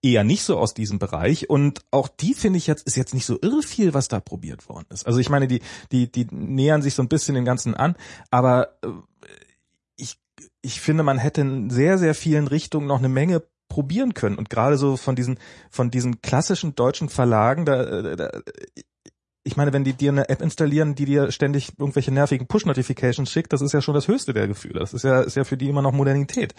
[0.00, 3.26] eher nicht so aus diesem Bereich und auch die finde ich jetzt ist jetzt nicht
[3.26, 5.06] so irre viel, was da probiert worden ist.
[5.06, 5.60] Also ich meine, die
[5.92, 7.96] die die nähern sich so ein bisschen dem Ganzen an,
[8.30, 8.88] aber äh,
[10.62, 14.50] ich finde, man hätte in sehr sehr vielen Richtungen noch eine Menge probieren können und
[14.50, 15.38] gerade so von diesen
[15.70, 18.30] von diesen klassischen deutschen Verlagen da, da
[19.48, 23.52] ich meine, wenn die dir eine App installieren, die dir ständig irgendwelche nervigen Push-Notifications schickt,
[23.54, 24.78] das ist ja schon das höchste der Gefühle.
[24.80, 26.54] Das ist ja, ist ja für die immer noch Modernität.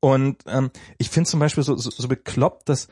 [0.00, 2.88] Und ähm, ich finde zum Beispiel so, so, so bekloppt, dass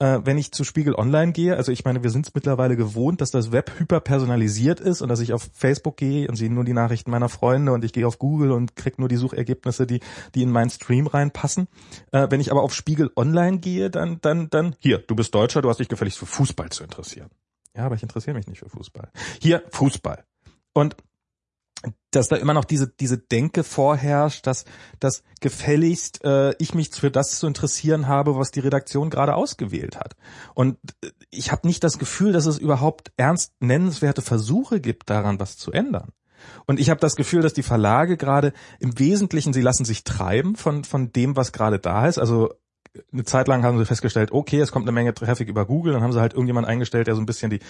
[0.00, 3.20] äh, wenn ich zu Spiegel Online gehe, also ich meine, wir sind es mittlerweile gewohnt,
[3.20, 6.72] dass das Web hyperpersonalisiert ist und dass ich auf Facebook gehe und sehe nur die
[6.72, 10.00] Nachrichten meiner Freunde und ich gehe auf Google und krieg nur die Suchergebnisse, die,
[10.34, 11.68] die in meinen Stream reinpassen.
[12.12, 15.62] Äh, wenn ich aber auf Spiegel Online gehe, dann, dann, dann, hier, du bist Deutscher,
[15.62, 17.30] du hast dich gefälligst für Fußball zu interessieren.
[17.76, 19.10] Ja, aber ich interessiere mich nicht für Fußball.
[19.40, 20.24] Hier, Fußball.
[20.72, 20.96] Und
[22.10, 24.64] dass da immer noch diese diese Denke vorherrscht, dass
[24.98, 29.96] dass gefälligst äh, ich mich für das zu interessieren habe, was die Redaktion gerade ausgewählt
[29.96, 30.16] hat.
[30.54, 35.40] Und äh, ich habe nicht das Gefühl, dass es überhaupt ernst nennenswerte Versuche gibt, daran
[35.40, 36.12] was zu ändern.
[36.66, 40.56] Und ich habe das Gefühl, dass die Verlage gerade im Wesentlichen, sie lassen sich treiben
[40.56, 42.18] von von dem, was gerade da ist.
[42.18, 42.54] Also
[43.12, 46.02] eine Zeit lang haben sie festgestellt, okay, es kommt eine Menge Traffic über Google, dann
[46.02, 47.60] haben sie halt irgendjemand eingestellt, der so ein bisschen die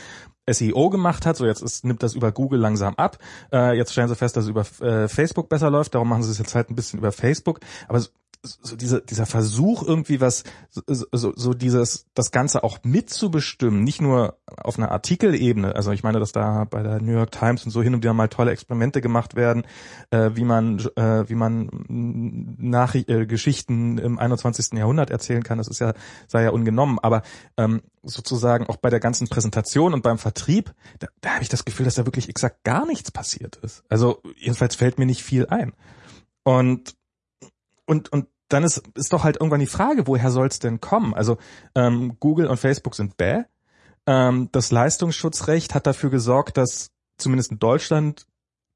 [0.48, 3.18] SEO gemacht hat, so jetzt ist, nimmt das über Google langsam ab,
[3.52, 6.30] äh, jetzt stellen sie fest, dass es über äh, Facebook besser läuft, darum machen sie
[6.30, 8.00] es jetzt halt ein bisschen über Facebook, aber
[8.42, 14.00] so, diese, dieser Versuch irgendwie was, so, so, so dieses, das Ganze auch mitzubestimmen, nicht
[14.00, 17.70] nur auf einer Artikelebene, also ich meine, dass da bei der New York Times und
[17.70, 19.64] so hin und wieder mal tolle Experimente gemacht werden,
[20.10, 21.68] äh, wie man, äh, wie man
[22.58, 24.78] nach äh, Geschichten im 21.
[24.78, 25.92] Jahrhundert erzählen kann, das ist ja,
[26.26, 27.22] sei ja ungenommen, aber
[27.58, 31.66] ähm, sozusagen auch bei der ganzen Präsentation und beim Vertrieb, da, da habe ich das
[31.66, 33.84] Gefühl, dass da wirklich exakt gar nichts passiert ist.
[33.90, 35.74] Also jedenfalls fällt mir nicht viel ein.
[36.42, 36.94] Und
[37.90, 41.12] und, und dann ist, ist doch halt irgendwann die Frage, woher soll es denn kommen?
[41.12, 41.38] Also
[41.74, 43.42] ähm, Google und Facebook sind bäh.
[44.06, 48.26] Ähm, das Leistungsschutzrecht hat dafür gesorgt, dass zumindest in Deutschland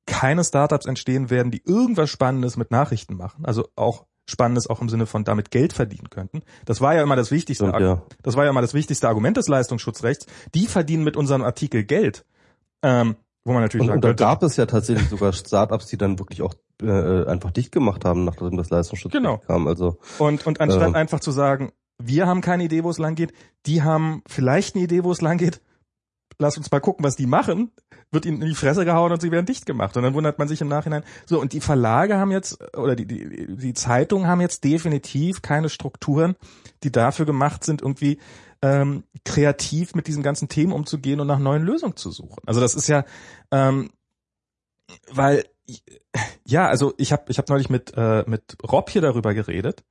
[0.06, 3.44] keine Startups entstehen werden, die irgendwas Spannendes mit Nachrichten machen.
[3.44, 6.42] Also auch Spannendes auch im Sinne von damit Geld verdienen könnten.
[6.64, 7.66] Das war ja immer das wichtigste.
[7.66, 8.02] Und, ja.
[8.22, 10.26] Das war ja immer das wichtigste Argument des Leistungsschutzrechts.
[10.54, 12.24] Die verdienen mit unserem Artikel Geld.
[12.82, 15.98] Ähm, wo man natürlich und, sagen und da gab es ja tatsächlich sogar Startups, die
[15.98, 19.38] dann wirklich auch äh, einfach dicht gemacht haben, nachdem das Leistungsschutz Genau.
[19.38, 19.66] kam.
[19.68, 20.94] Also Und, und anstatt Ähm.
[20.94, 21.72] einfach zu sagen,
[22.02, 23.32] wir haben keine Idee, wo es lang geht,
[23.66, 25.60] die haben vielleicht eine Idee, wo es lang geht,
[26.38, 27.70] lass uns mal gucken, was die machen,
[28.10, 29.96] wird ihnen in die Fresse gehauen und sie werden dicht gemacht.
[29.96, 31.04] Und dann wundert man sich im Nachhinein.
[31.26, 35.68] So, und die Verlage haben jetzt, oder die, die, die Zeitungen haben jetzt definitiv keine
[35.68, 36.34] Strukturen,
[36.82, 38.18] die dafür gemacht sind, irgendwie
[38.64, 42.42] ähm, kreativ mit diesen ganzen Themen umzugehen und nach neuen Lösungen zu suchen.
[42.46, 43.04] Also das ist ja,
[43.50, 43.90] ähm,
[45.12, 45.44] weil
[46.46, 49.84] ja, also ich habe ich hab neulich mit äh, mit Rob hier darüber geredet,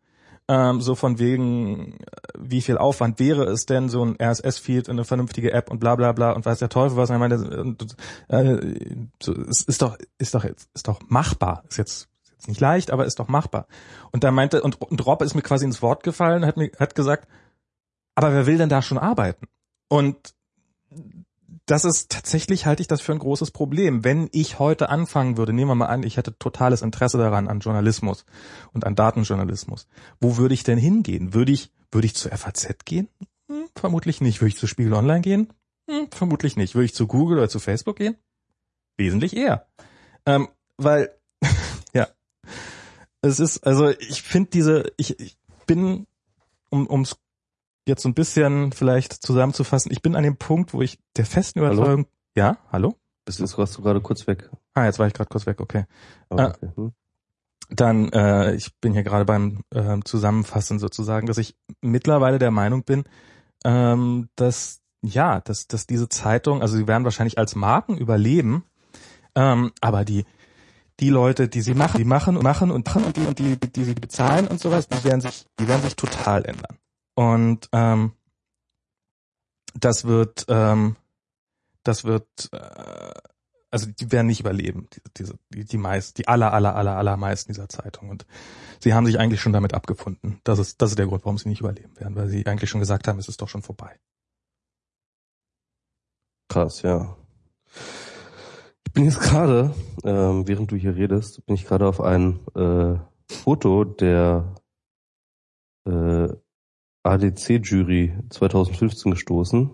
[0.48, 1.98] ähm, so von wegen, äh,
[2.40, 5.96] wie viel Aufwand wäre es denn, so ein RSS-Feed in eine vernünftige App und bla
[5.96, 7.12] bla bla und weiß der Teufel was.
[7.12, 7.36] Und ich meine,
[8.30, 11.64] äh, so, es ist doch ist doch ist doch machbar.
[11.70, 13.68] Ist jetzt ist jetzt nicht leicht, aber ist doch machbar.
[14.12, 16.96] Und da meinte und, und Rob ist mir quasi ins Wort gefallen, hat mir hat
[16.96, 17.28] gesagt,
[18.16, 19.48] aber wer will denn da schon arbeiten?
[19.88, 20.34] Und
[21.66, 24.04] das ist tatsächlich, halte ich das für ein großes Problem.
[24.04, 27.60] Wenn ich heute anfangen würde, nehmen wir mal an, ich hätte totales Interesse daran, an
[27.60, 28.26] Journalismus
[28.74, 29.88] und an Datenjournalismus.
[30.20, 31.34] Wo würde ich denn hingehen?
[31.34, 33.08] Würde ich, würde ich zur FAZ gehen?
[33.48, 34.42] Hm, vermutlich nicht.
[34.42, 35.54] Würde ich zu Spiegel Online gehen?
[35.90, 36.76] Hm, vermutlich nicht.
[36.76, 38.18] Würde ich zu Google oder zu Facebook gehen?
[38.98, 39.68] Wesentlich eher.
[40.26, 41.12] Ähm, weil,
[41.94, 42.08] ja,
[43.22, 46.08] es ist, also ich finde diese, ich, ich bin,
[46.70, 47.16] um ums
[47.86, 51.62] jetzt so ein bisschen vielleicht zusammenzufassen, ich bin an dem Punkt, wo ich der festen
[51.62, 51.74] Hallo?
[51.74, 52.96] Überzeugung, ja, hallo?
[53.26, 54.50] bist du, warst du gerade kurz weg.
[54.74, 55.86] Ah, jetzt war ich gerade kurz weg, okay.
[56.30, 56.48] Ah.
[56.48, 56.70] okay.
[56.76, 56.94] Hm?
[57.70, 62.84] dann, äh, ich bin hier gerade beim äh, Zusammenfassen sozusagen, dass ich mittlerweile der Meinung
[62.84, 63.04] bin,
[63.64, 68.64] ähm, dass ja, dass, dass diese Zeitung, also sie werden wahrscheinlich als Marken überleben,
[69.36, 70.26] ähm, aber die
[71.00, 73.58] die Leute, die sie machen, die machen und machen und machen und die, und die,
[73.58, 76.78] die sie bezahlen und sowas, die werden sich, die werden sich total ändern.
[77.16, 78.14] Und ähm,
[79.74, 80.96] das wird, ähm,
[81.84, 83.12] das wird, äh,
[83.72, 84.88] also die werden nicht überleben,
[85.18, 88.10] diese, die, die meist, die aller, aller, aller, allermeisten dieser Zeitung.
[88.10, 88.26] Und
[88.80, 90.40] sie haben sich eigentlich schon damit abgefunden.
[90.44, 92.82] Das ist, das ist der Grund, warum sie nicht überleben werden, weil sie eigentlich schon
[92.82, 94.00] gesagt haben, es ist doch schon vorbei.
[96.50, 97.18] Krass, ja.
[98.86, 99.74] Ich bin jetzt gerade,
[100.04, 104.54] ähm, während du hier redest, bin ich gerade auf ein äh, Foto der
[105.86, 106.28] äh,
[107.04, 109.70] ADC-Jury 2015 gestoßen.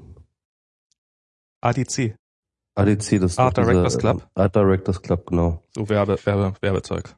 [1.62, 2.16] ADC.
[2.76, 4.30] ADC, das ist Art Directors dieser, Club.
[4.36, 5.64] Art Directors Club, genau.
[5.76, 7.16] So Werbe, Werbe, Werbezeug.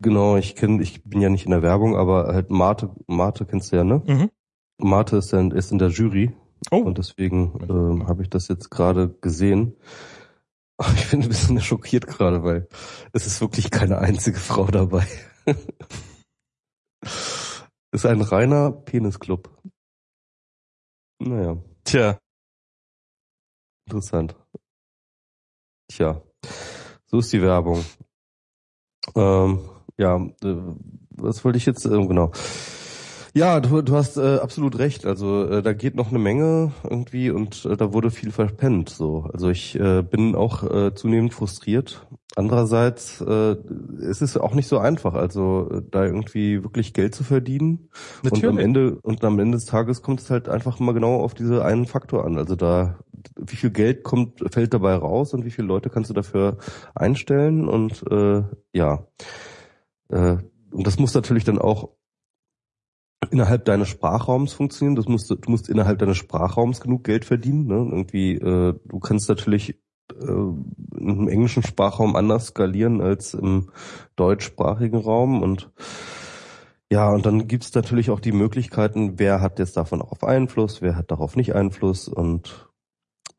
[0.00, 3.72] Genau, ich kenne, ich bin ja nicht in der Werbung, aber halt Marte, Marte kennst
[3.72, 4.02] du ja, ne?
[4.06, 4.30] Mhm.
[4.78, 6.34] Marte ist, dann, ist in der Jury
[6.70, 6.76] Oh.
[6.76, 9.76] und deswegen ähm, habe ich das jetzt gerade gesehen.
[10.94, 12.66] Ich bin ein bisschen schockiert gerade, weil
[13.12, 15.06] es ist wirklich keine einzige Frau dabei.
[17.92, 19.50] ist ein reiner Penisclub.
[21.18, 22.18] Naja, Tja,
[23.86, 24.36] interessant.
[25.88, 26.22] Tja,
[27.06, 27.84] so ist die Werbung.
[29.16, 30.74] Ähm, ja, äh,
[31.10, 32.30] was wollte ich jetzt, ähm, genau.
[33.32, 35.06] Ja, du, du hast äh, absolut recht.
[35.06, 38.88] Also äh, da geht noch eine Menge irgendwie und äh, da wurde viel verpennt.
[38.88, 42.06] So, also ich äh, bin auch äh, zunehmend frustriert.
[42.34, 43.56] Andererseits äh,
[44.00, 45.14] es ist auch nicht so einfach.
[45.14, 47.88] Also äh, da irgendwie wirklich Geld zu verdienen
[48.24, 48.64] und am natürlich.
[48.64, 51.86] Ende und am Ende des Tages kommt es halt einfach mal genau auf diese einen
[51.86, 52.36] Faktor an.
[52.36, 52.98] Also da
[53.36, 56.58] wie viel Geld kommt fällt dabei raus und wie viele Leute kannst du dafür
[56.94, 58.42] einstellen und äh,
[58.72, 59.06] ja
[60.08, 60.38] äh,
[60.72, 61.90] und das muss natürlich dann auch
[63.30, 64.96] innerhalb deines Sprachraums funktionieren.
[64.96, 67.66] Das musst, du du musst innerhalb deines Sprachraums genug Geld verdienen.
[67.66, 67.74] Ne?
[67.74, 69.78] Irgendwie, äh, du kannst natürlich
[70.18, 73.70] äh, im englischen Sprachraum anders skalieren als im
[74.16, 75.70] deutschsprachigen Raum und
[76.92, 80.96] ja, und dann gibt's natürlich auch die Möglichkeiten, wer hat jetzt davon auch Einfluss, wer
[80.96, 82.68] hat darauf nicht Einfluss und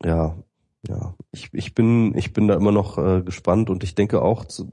[0.02, 0.38] ja,
[0.88, 4.46] ja, ich, ich bin ich bin da immer noch äh, gespannt und ich denke auch,
[4.46, 4.72] zu,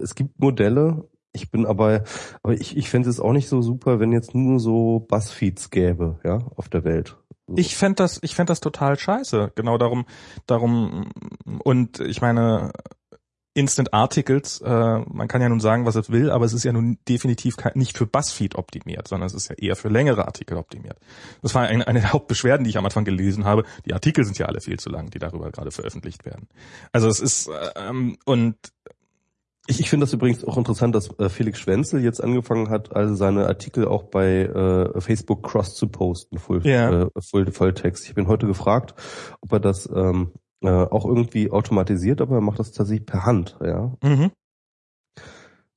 [0.00, 2.04] es gibt Modelle, ich bin aber,
[2.42, 6.20] aber ich, ich fände es auch nicht so super, wenn jetzt nur so Buzzfeeds gäbe,
[6.24, 7.16] ja, auf der Welt.
[7.46, 7.56] So.
[7.56, 9.52] Ich fänd das, ich fänd das total scheiße.
[9.54, 10.06] Genau darum,
[10.46, 11.10] darum,
[11.64, 12.72] und ich meine,
[13.54, 16.72] Instant Articles, äh, man kann ja nun sagen, was es will, aber es ist ja
[16.72, 20.98] nun definitiv nicht für Buzzfeed optimiert, sondern es ist ja eher für längere Artikel optimiert.
[21.42, 23.64] Das war eine, eine der Hauptbeschwerden, die ich am Anfang gelesen habe.
[23.84, 26.48] Die Artikel sind ja alle viel zu lang, die darüber gerade veröffentlicht werden.
[26.92, 28.56] Also es ist, ähm, und
[29.68, 33.14] Ich, ich finde das übrigens auch interessant, dass äh, Felix Schwenzel jetzt angefangen hat, also
[33.14, 37.02] seine Artikel auch bei äh, Facebook Cross zu posten, Full, Ja.
[37.04, 38.08] äh, Full, Volltext.
[38.08, 38.94] Ich ihn heute gefragt,
[39.40, 40.32] ob er das ähm,
[40.62, 43.92] äh, auch irgendwie automatisiert, aber er macht das tatsächlich per Hand, ja.
[44.02, 44.32] mhm.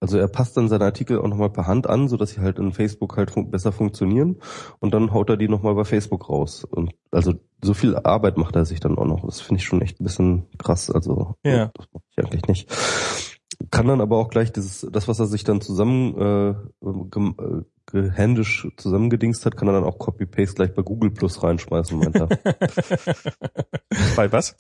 [0.02, 2.60] Also er passt dann seine Artikel auch nochmal per Hand an, so dass sie halt
[2.60, 4.38] in Facebook halt fun besser funktionieren
[4.80, 6.64] und dann haut er die nochmal bei Facebook raus.
[6.64, 7.34] Und also
[7.64, 9.26] so viel Arbeit macht er sich dann auch noch.
[9.26, 10.92] Das finde ich schon echt ein bisschen krass.
[10.92, 11.72] Also Ja.
[11.74, 13.35] das mache ich eigentlich nicht.
[13.72, 16.50] Kann dann aber auch gleich dieses, das, was er sich dann zusammen äh,
[16.86, 22.16] äh, gehändisch zusammengedingst hat, kann er dann auch Copy-Paste gleich bei Google Plus reinschmeißen, meint
[22.16, 22.28] er.
[24.16, 24.56] bei was?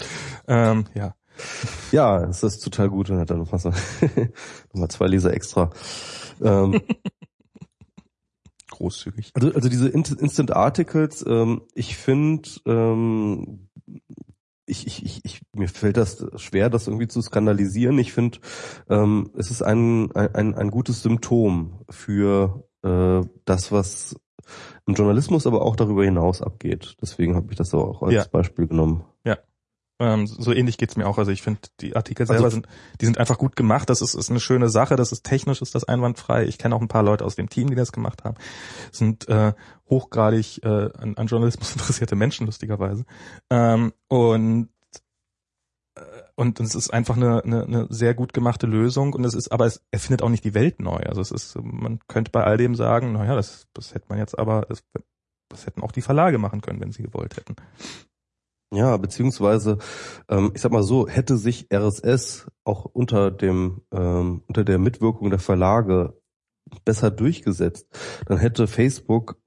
[0.47, 1.15] Ähm, ja.
[1.91, 3.09] ja, das ist total gut.
[3.09, 3.59] Und hat dann nochmal
[4.73, 5.71] nochmal zwei Leser extra.
[6.41, 6.81] Ähm,
[8.71, 9.31] Großzügig.
[9.33, 13.69] Also, also diese Instant Articles, ähm, ich finde, ähm,
[14.65, 17.97] ich, ich, ich, ich, mir fällt das schwer, das irgendwie zu skandalisieren.
[17.99, 18.39] Ich finde,
[18.89, 24.15] ähm, es ist ein, ein, ein gutes Symptom für äh, das, was
[24.85, 26.97] im Journalismus, aber auch darüber hinaus abgeht.
[27.01, 28.25] Deswegen habe ich das auch als Ja.
[28.31, 29.03] Beispiel genommen.
[29.97, 31.17] Ähm, so ähnlich geht's mir auch.
[31.17, 32.67] Also ich finde, die Artikel Also selber f- sind,
[32.99, 33.89] die sind einfach gut gemacht.
[33.89, 34.95] Das ist, ist eine schöne Sache.
[34.97, 36.45] Das ist technisch, ist das einwandfrei.
[36.45, 38.35] Ich kenne auch ein paar Leute aus dem Team, die das gemacht haben.
[38.91, 39.53] Sind äh,
[39.89, 40.67] hochgradig äh,
[40.97, 43.05] an, an Journalismus interessierte Menschen, lustigerweise.
[43.49, 44.69] Ähm, und
[45.95, 46.01] äh,
[46.35, 49.65] und es ist einfach eine, eine, eine sehr gut gemachte Lösung und es ist, aber
[49.65, 50.97] es erfindet auch nicht die Welt neu.
[50.97, 54.37] Also es ist, man könnte bei all dem sagen, naja, das, das hätte man jetzt
[54.37, 54.83] aber, das,
[55.47, 57.55] das hätten auch die Verlage machen können, wenn sie gewollt hätten.
[58.73, 59.77] Ja, beziehungsweise,
[60.27, 65.29] ähm, ich sag mal so, hätte sich RSS auch unter dem ähm, unter der Mitwirkung
[65.29, 66.19] der Verlage
[66.83, 67.87] besser durchgesetzt,
[68.25, 69.37] dann hätte Facebook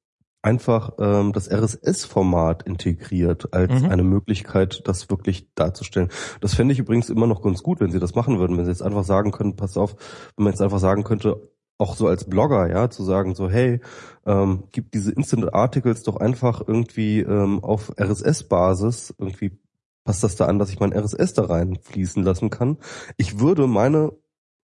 [0.41, 3.89] einfach ähm, das RSS-Format integriert als Mhm.
[3.91, 6.11] eine Möglichkeit, das wirklich darzustellen.
[6.41, 8.71] Das fände ich übrigens immer noch ganz gut, wenn sie das machen würden, wenn sie
[8.71, 9.97] jetzt einfach sagen können, pass auf,
[10.37, 13.81] wenn man jetzt einfach sagen könnte, auch so als Blogger, ja, zu sagen so, hey,
[14.27, 19.59] ähm, gib diese Instant Articles doch einfach irgendwie ähm, auf RSS-Basis, irgendwie
[20.05, 22.79] passt das da an, dass ich mein RSS da reinfließen lassen kann.
[23.17, 24.13] Ich würde meine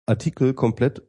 [0.06, 1.04] Artikel komplett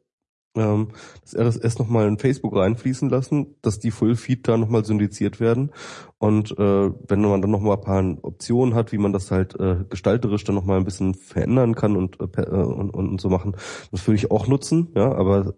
[0.55, 0.89] ähm,
[1.21, 5.71] das RSS nochmal in Facebook reinfließen lassen, dass die Full-Feed da nochmal syndiziert werden.
[6.17, 9.83] Und äh, wenn man dann nochmal ein paar Optionen hat, wie man das halt äh,
[9.89, 13.55] gestalterisch dann nochmal ein bisschen verändern kann und, äh, äh, und, und so machen,
[13.91, 15.53] das würde ich auch nutzen, ja, aber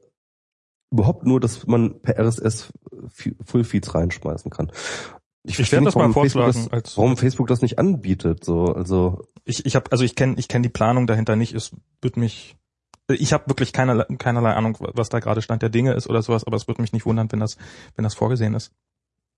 [0.96, 2.72] überhaupt nur, dass man per RSS
[3.44, 4.72] Full-Feeds reinschmeißen kann.
[5.44, 6.70] Ich verstehe werde das mal warum Facebook vorschlagen.
[6.72, 10.36] Das, als, warum Facebook das nicht anbietet, so, also ich ich habe also ich kenne
[10.38, 11.54] ich kenne die Planung dahinter nicht.
[11.54, 12.56] Es wird mich
[13.08, 16.46] ich habe wirklich keinerlei, keinerlei Ahnung, was da gerade Stand der Dinge ist oder sowas,
[16.46, 17.58] aber es würde mich nicht wundern, wenn das
[17.96, 18.72] wenn das vorgesehen ist.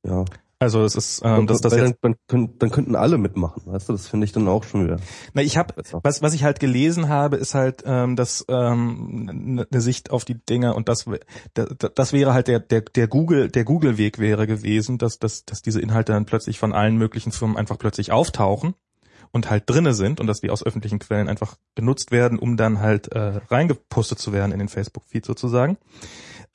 [0.07, 0.25] Ja.
[0.59, 3.89] Also es ist ähm, dass das Weil jetzt dann, dann, dann könnten alle mitmachen, weißt
[3.89, 4.97] du, das finde ich dann auch schon wieder
[5.33, 9.81] Na, ich habe was was ich halt gelesen habe, ist halt ähm, dass ähm, eine
[9.81, 11.05] Sicht auf die Dinge und das
[11.53, 15.61] das wäre halt der der der Google der Google Weg wäre gewesen, dass dass dass
[15.61, 18.73] diese Inhalte dann plötzlich von allen möglichen Firmen einfach plötzlich auftauchen
[19.31, 22.79] und halt drinne sind und dass die aus öffentlichen Quellen einfach benutzt werden, um dann
[22.79, 25.77] halt äh, reingepostet zu werden in den Facebook Feed sozusagen.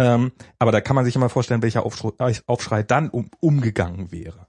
[0.02, 2.12] Ähm, aber da kann man sich immer vorstellen, welcher Aufschrei,
[2.46, 4.46] Aufschrei dann um, umgegangen wäre.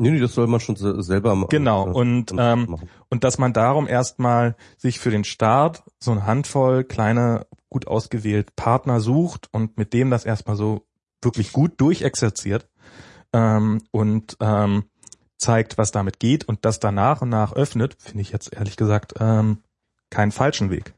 [0.00, 1.50] Nee, nee, das soll man schon se- selber machen.
[1.50, 2.88] Genau, äh, und, ähm, machen.
[3.10, 8.52] Und dass man darum erstmal sich für den Start so eine Handvoll kleine, gut ausgewählte
[8.56, 10.86] Partner sucht und mit dem das erstmal so
[11.22, 12.68] wirklich gut durchexerziert
[13.32, 14.84] ähm, und ähm,
[15.38, 18.76] zeigt, was damit geht und das dann nach und nach öffnet, finde ich jetzt ehrlich
[18.76, 19.58] gesagt ähm,
[20.10, 20.94] keinen falschen Weg.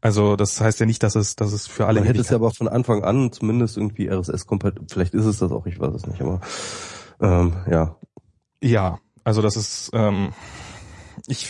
[0.00, 2.36] Also das heißt ja nicht, dass es, dass es für alle Man hätte es ja
[2.36, 6.06] aber von Anfang an zumindest irgendwie RSS-kompatibel, vielleicht ist es das auch, ich weiß es
[6.06, 6.40] nicht, aber
[7.20, 7.96] ähm, ja.
[8.62, 10.32] Ja, also das ist ähm,
[11.26, 11.46] ich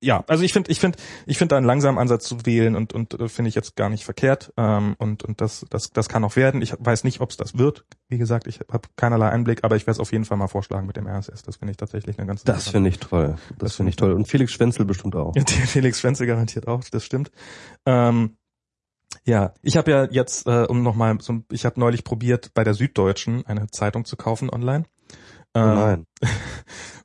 [0.00, 2.92] ja, also ich finde ich finde ich finde da einen langsamen Ansatz zu wählen und
[2.92, 6.22] und äh, finde ich jetzt gar nicht verkehrt ähm, und und das das das kann
[6.24, 6.62] auch werden.
[6.62, 7.84] Ich weiß nicht, ob es das wird.
[8.08, 10.86] Wie gesagt, ich habe keinerlei Einblick, aber ich werde es auf jeden Fall mal vorschlagen
[10.86, 11.42] mit dem RSS.
[11.42, 13.36] Das finde ich tatsächlich eine ganz Das finde ich toll.
[13.50, 14.12] Das, Das finde ich toll.
[14.12, 15.34] Und Felix Schwenzel bestimmt auch.
[15.36, 17.30] Ja, Felix Schwenze garantiert auch, das stimmt.
[17.86, 18.36] Ähm,
[19.24, 22.74] ja, ich habe ja jetzt, äh, um nochmal, so, ich habe neulich probiert, bei der
[22.74, 24.84] Süddeutschen eine Zeitung zu kaufen online.
[25.62, 26.06] Oh Ähm, nein,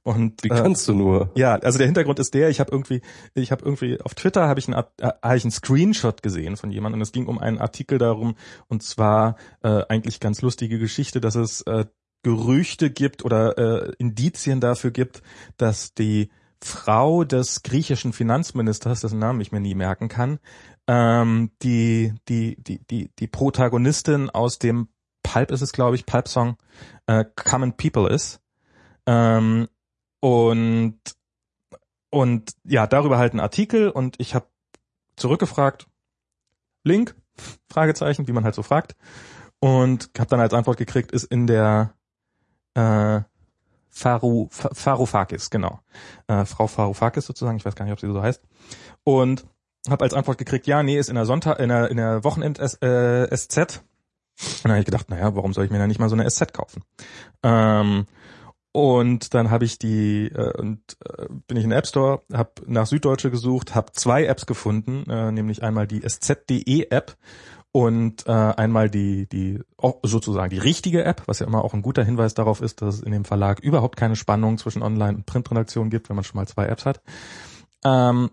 [0.04, 1.32] Und wie äh, kannst du nur?
[1.36, 3.02] ja, also der Hintergrund ist der, ich habe irgendwie,
[3.36, 6.72] ich habe irgendwie auf Twitter habe ich einen, äh, hab ich einen Screenshot gesehen von
[6.72, 8.36] jemandem und es ging um einen Artikel darum
[8.68, 11.86] und zwar äh, eigentlich ganz lustige Geschichte, dass es äh,
[12.22, 15.22] Gerüchte gibt oder äh, Indizien dafür gibt,
[15.58, 16.30] dass die
[16.62, 20.40] Frau des griechischen Finanzministers, dessen Namen ich mir nie merken kann,
[20.88, 24.90] ähm, die die die die die Protagonistin aus dem
[25.24, 26.58] Pulp ist es glaube ich Pulp Song
[27.08, 28.43] äh, Common People ist
[29.06, 29.68] ähm,
[30.20, 31.00] und
[32.10, 34.48] und ja darüber halt ein Artikel und ich habe
[35.16, 35.88] zurückgefragt
[36.84, 37.16] Link
[37.72, 38.96] Fragezeichen wie man halt so fragt
[39.60, 41.94] und habe dann als Antwort gekriegt ist in der
[42.76, 43.22] äh,
[43.90, 45.80] Faru, Fa- Varoufakis, genau.
[46.28, 48.42] Äh, Frau Varoufakis sozusagen, ich weiß gar nicht, ob sie so heißt.
[49.04, 49.46] Und
[49.88, 52.60] habe als Antwort gekriegt, ja, nee, ist in der Sonntag, in der, in der Wochenend
[52.60, 53.28] -S, äh.
[53.30, 56.28] Und dann habe ich gedacht, naja, warum soll ich mir da nicht mal so eine
[56.28, 56.84] SZ kaufen?
[57.44, 58.08] Ähm,
[58.74, 62.52] und dann habe ich die äh, und äh, bin ich in den App Store, habe
[62.66, 67.16] nach Süddeutsche gesucht, habe zwei Apps gefunden, äh, nämlich einmal die SZ.de App
[67.72, 71.84] und äh, einmal die die auch sozusagen die richtige App, was ja immer auch ein
[71.84, 75.28] guter Hinweis darauf ist, dass es in dem Verlag überhaupt keine Spannung zwischen Online- und
[75.28, 77.04] Printredaktion gibt, wenn man schon mal zwei Apps hat.
[77.86, 78.32] Ähm,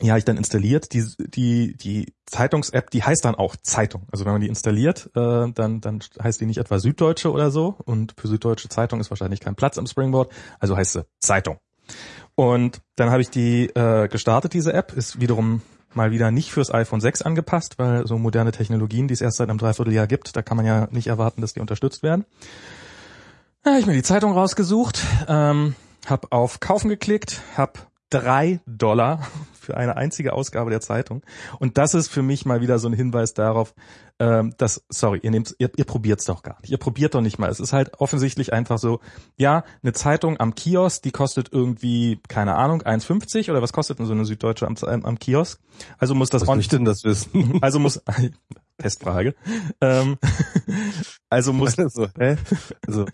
[0.00, 0.92] ja, ich dann installiert.
[0.92, 4.06] Die, die, die Zeitungs-App, die heißt dann auch Zeitung.
[4.10, 7.76] Also wenn man die installiert, äh, dann, dann heißt die nicht etwa Süddeutsche oder so.
[7.84, 10.32] Und für Süddeutsche Zeitung ist wahrscheinlich kein Platz im Springboard.
[10.58, 11.58] Also heißt sie Zeitung.
[12.34, 14.92] Und dann habe ich die äh, gestartet, diese App.
[14.92, 15.62] Ist wiederum
[15.94, 19.48] mal wieder nicht fürs iPhone 6 angepasst, weil so moderne Technologien, die es erst seit
[19.48, 22.24] einem Dreivierteljahr gibt, da kann man ja nicht erwarten, dass die unterstützt werden.
[23.62, 25.76] Da habe ich mir die Zeitung rausgesucht, ähm,
[26.06, 27.74] habe auf Kaufen geklickt, habe
[28.10, 29.26] drei Dollar
[29.64, 31.22] für eine einzige Ausgabe der Zeitung.
[31.58, 33.74] Und das ist für mich mal wieder so ein Hinweis darauf,
[34.20, 36.70] ähm, dass, sorry, ihr nehmt, ihr, ihr probiert's doch gar nicht.
[36.70, 37.50] Ihr probiert doch nicht mal.
[37.50, 39.00] Es ist halt offensichtlich einfach so,
[39.36, 44.06] ja, eine Zeitung am Kiosk, die kostet irgendwie, keine Ahnung, 1,50 oder was kostet denn
[44.06, 45.60] so eine Süddeutsche am, am Kiosk?
[45.98, 47.58] Also muss das Was soll ich denn das wissen?
[47.60, 48.00] also muss
[48.78, 49.34] Testfrage.
[49.80, 50.18] Ähm,
[51.30, 52.36] also muss also, hä?
[52.86, 53.06] also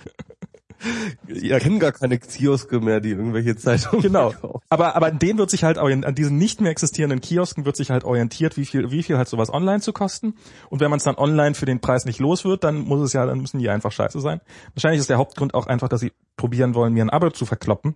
[1.29, 4.31] ja, kennen gar keine Kioske mehr, die irgendwelche Zeitungen Genau.
[4.31, 4.61] verkaufen.
[4.71, 7.91] Aber, aber an denen wird sich halt, an diesen nicht mehr existierenden Kiosken wird sich
[7.91, 10.35] halt orientiert, wie viel, wie viel hat sowas online zu kosten.
[10.71, 13.13] Und wenn man es dann online für den Preis nicht los wird, dann muss es
[13.13, 14.41] ja, dann müssen die einfach scheiße sein.
[14.75, 17.95] Wahrscheinlich ist der Hauptgrund auch einfach, dass sie probieren wollen, mir ein Abo zu verkloppen.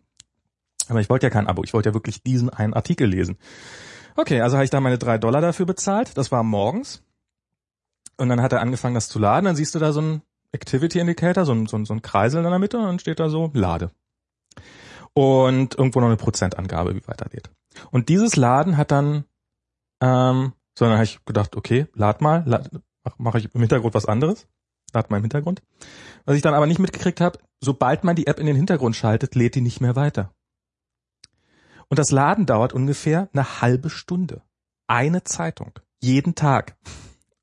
[0.89, 3.39] Aber ich wollte ja kein Abo, ich wollte ja wirklich diesen einen Artikel lesen.
[4.17, 6.17] Okay, also habe ich da meine drei Dollar dafür bezahlt.
[6.17, 7.03] Das war morgens.
[8.17, 9.47] Und dann hat er angefangen, das zu laden.
[9.47, 10.23] Dann siehst du da so ein
[10.55, 13.21] Activity Indicator, so ein, so ein, so ein Kreisel in der Mitte und dann steht
[13.21, 13.91] da so Lade.
[15.13, 17.51] Und irgendwo noch eine Prozentangabe, wie weitergeht.
[17.91, 19.25] Und dieses Laden hat dann,
[20.01, 22.71] ähm, so dann habe ich gedacht, okay, lad mal, lad,
[23.05, 24.47] mach, mache ich im Hintergrund was anderes,
[24.93, 25.63] lad mal im Hintergrund.
[26.25, 29.35] Was ich dann aber nicht mitgekriegt habe, sobald man die App in den Hintergrund schaltet,
[29.35, 30.33] lädt die nicht mehr weiter.
[31.89, 34.43] Und das Laden dauert ungefähr eine halbe Stunde.
[34.87, 35.79] Eine Zeitung.
[36.01, 36.77] Jeden Tag.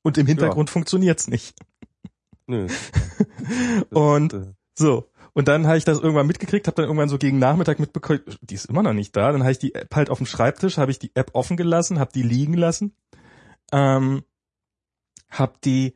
[0.03, 1.55] Und im Hintergrund funktioniert's nicht.
[2.52, 2.68] Nö.
[3.91, 5.10] Und äh, so.
[5.34, 8.56] Und dann habe ich das irgendwann mitgekriegt, habe dann irgendwann so gegen Nachmittag mitbekommen, die
[8.56, 9.32] ist immer noch nicht da.
[9.32, 11.98] Dann habe ich die App halt auf dem Schreibtisch, habe ich die App offen gelassen,
[11.98, 12.94] habe die liegen lassen,
[13.72, 14.23] ähm,
[15.30, 15.94] habe die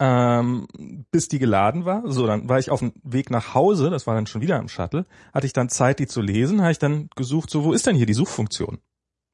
[0.00, 0.66] ähm,
[1.12, 2.02] bis die geladen war.
[2.06, 4.68] So, dann war ich auf dem Weg nach Hause, das war dann schon wieder im
[4.68, 7.86] Shuttle, hatte ich dann Zeit, die zu lesen, habe ich dann gesucht, so wo ist
[7.86, 8.80] denn hier die Suchfunktion?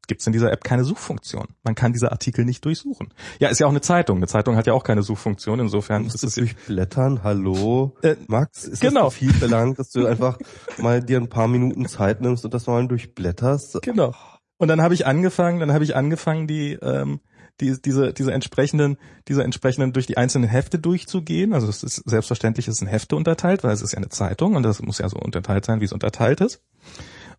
[0.09, 1.48] Gibt es in dieser App keine Suchfunktion?
[1.62, 3.12] Man kann diese Artikel nicht durchsuchen.
[3.40, 4.16] Ja, ist ja auch eine Zeitung.
[4.16, 5.60] Eine Zeitung hat ja auch keine Suchfunktion.
[5.60, 7.94] Insofern ist es durchblättern, hallo.
[8.02, 9.05] Äh, Max, ist genau.
[9.05, 10.39] das viel verlangt, dass du einfach
[10.78, 13.82] mal dir ein paar Minuten Zeit nimmst und das mal durchblätterst?
[13.82, 14.14] Genau.
[14.56, 17.20] Und dann habe ich angefangen, dann habe ich angefangen, die, ähm,
[17.60, 18.97] die, diese, diese entsprechenden,
[19.28, 21.52] diese entsprechenden durch die einzelnen Hefte durchzugehen.
[21.52, 24.56] Also es ist selbstverständlich, es ist in Hefte unterteilt, weil es ist ja eine Zeitung
[24.56, 26.62] und das muss ja so unterteilt sein, wie es unterteilt ist.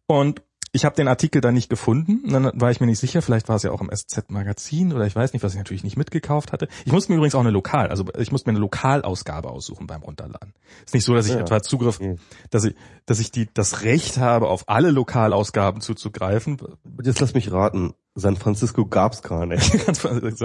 [0.05, 2.21] Und ich habe den Artikel dann nicht gefunden.
[2.25, 5.05] Und dann war ich mir nicht sicher, vielleicht war es ja auch im SZ-Magazin oder
[5.07, 6.67] ich weiß nicht, was ich natürlich nicht mitgekauft hatte.
[6.85, 10.03] Ich musste mir übrigens auch eine Lokal, also ich musste mir eine Lokalausgabe aussuchen beim
[10.03, 10.53] Runterladen.
[10.85, 11.39] Ist nicht so, dass ich Ja.
[11.39, 12.17] etwa Zugriff, Okay.
[12.49, 12.75] dass ich,
[13.05, 16.57] dass ich die das Recht habe, auf alle Lokalausgaben zuzugreifen.
[17.03, 17.93] Jetzt lass mich raten.
[18.15, 19.63] San Francisco gab's gar nicht.
[19.95, 19.95] San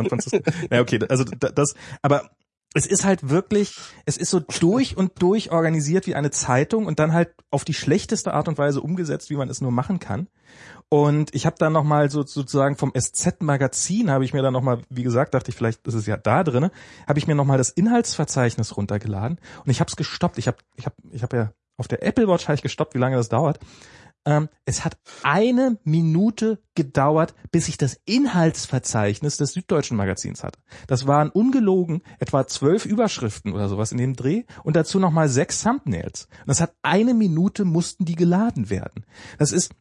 [0.08, 0.38] Francisco.
[0.70, 2.30] Ja, okay, also da- das, aber
[2.74, 6.98] es ist halt wirklich, es ist so durch und durch organisiert wie eine Zeitung und
[6.98, 10.26] dann halt auf die schlechteste Art und Weise umgesetzt, wie man es nur machen kann.
[10.88, 14.62] Und ich habe dann noch mal so sozusagen vom SZ-Magazin habe ich mir dann noch
[14.62, 16.72] mal, wie gesagt, dachte ich vielleicht, ist ja da drinne,
[17.06, 20.38] habe ich mir noch mal das Inhaltsverzeichnis runtergeladen und ich habe es gestoppt.
[20.38, 22.98] Ich habe, ich habe, ich habe ja auf der Apple Watch habe ich gestoppt, wie
[22.98, 23.58] lange das dauert.
[24.26, 30.60] Ähm, es hat eine Minute gedauert, bis ich das Inhaltsverzeichnis des Süddeutschen Magazins hatte.
[30.86, 35.62] Das waren ungelogen etwa zwölf Überschriften oder sowas in dem Dreh und dazu nochmal sechs
[35.62, 36.28] Thumbnails.
[36.40, 39.04] Und das hat eine Minute mussten die geladen werden.
[39.38, 39.72] Das ist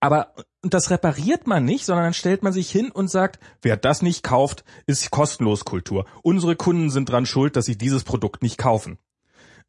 [0.00, 0.34] aber
[0.64, 4.02] und das repariert man nicht, sondern dann stellt man sich hin und sagt, wer das
[4.02, 6.06] nicht kauft, ist kostenlos Kultur.
[6.22, 8.98] Unsere Kunden sind dran schuld, dass sie dieses Produkt nicht kaufen.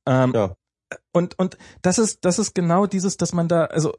[0.06, 0.56] Ähm, Ja.
[1.12, 3.94] Und und das ist das ist genau dieses, dass man da also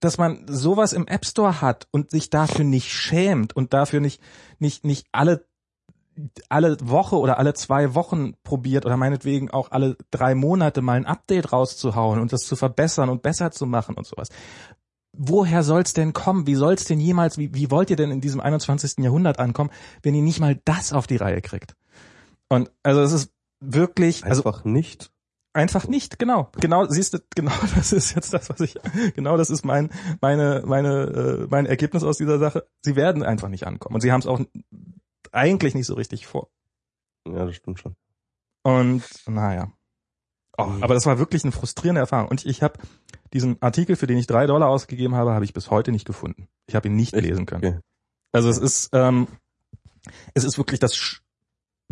[0.00, 4.20] dass man sowas im App Store hat und sich dafür nicht schämt und dafür nicht
[4.58, 5.46] nicht nicht alle
[6.48, 11.06] alle Woche oder alle zwei Wochen probiert oder meinetwegen auch alle drei Monate mal ein
[11.06, 14.28] Update rauszuhauen und das zu verbessern und besser zu machen und sowas.
[15.16, 16.46] Woher soll's denn kommen?
[16.46, 18.98] Wie soll's denn jemals, wie, wie wollt ihr denn in diesem 21.
[18.98, 19.70] Jahrhundert ankommen,
[20.02, 21.76] wenn ihr nicht mal das auf die Reihe kriegt?
[22.48, 25.10] Und also es ist wirklich, also Einfach nicht.
[25.54, 26.50] Einfach nicht, genau.
[26.60, 28.74] Genau, siehst du, genau das ist jetzt das, was ich,
[29.14, 29.90] genau das ist mein,
[30.20, 32.66] meine, meine, äh, mein Ergebnis aus dieser Sache.
[32.82, 33.94] Sie werden einfach nicht ankommen.
[33.94, 34.40] Und sie haben es auch
[35.32, 36.50] eigentlich nicht so richtig vor.
[37.26, 37.96] Ja, das stimmt schon.
[38.64, 39.72] Und naja.
[40.58, 40.82] Oh, Mhm.
[40.82, 42.28] aber das war wirklich eine frustrierende Erfahrung.
[42.28, 42.78] Und ich, ich habe
[43.32, 46.48] diesen Artikel, für den ich drei Dollar ausgegeben habe, habe ich bis heute nicht gefunden.
[46.66, 47.24] Ich habe ihn nicht Echt?
[47.24, 47.64] lesen können.
[47.64, 47.80] Okay.
[48.32, 49.26] Also es ist, ähm,
[50.34, 50.94] es ist wirklich das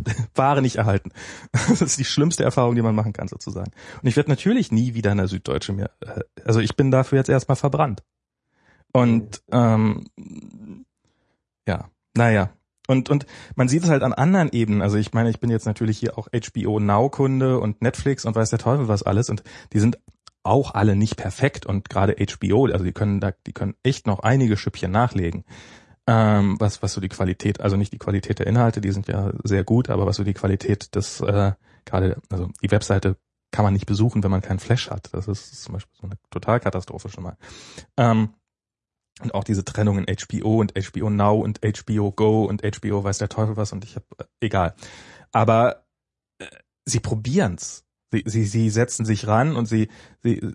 [0.11, 1.11] Sch Wahre nicht erhalten.
[1.69, 3.71] Das ist die schlimmste Erfahrung, die man machen kann, sozusagen.
[4.03, 5.91] Und ich werde natürlich nie wieder eine Süddeutsche mehr.
[6.01, 8.03] äh, Also ich bin dafür jetzt erstmal verbrannt.
[8.93, 10.05] Und ähm,
[11.67, 12.51] ja, naja.
[12.89, 14.83] Und, und man sieht es halt an anderen Ebenen.
[14.83, 18.51] Also ich meine, ich bin jetzt natürlich hier auch HBO Now-Kunde und Netflix und weiß
[18.51, 19.31] der Teufel was alles.
[19.31, 19.43] Und
[19.73, 19.99] die sind
[20.43, 24.21] auch alle nicht perfekt und gerade HBO, also die können da, die können echt noch
[24.21, 25.45] einige Schüppchen nachlegen.
[26.07, 29.33] Ähm, was, was so die Qualität, also nicht die Qualität der Inhalte, die sind ja
[29.45, 31.53] sehr gut, aber was so die Qualität des, äh,
[31.85, 33.17] gerade, also die Webseite
[33.53, 35.11] kann man nicht besuchen, wenn man keinen Flash hat.
[35.13, 37.37] Das ist zum Beispiel so eine Totalkatastrophe schon mal.
[37.97, 38.35] Ähm,
[39.21, 43.19] und auch diese Trennung in HBO und HBO Now und HBO Go und HBO weiß
[43.19, 44.07] der Teufel was und ich habe
[44.41, 44.75] egal.
[45.31, 45.85] Aber
[46.39, 46.47] äh,
[46.85, 47.85] sie probieren's.
[48.11, 49.89] Sie, sie, sie setzen sich ran und sie,
[50.23, 50.53] sie, äh,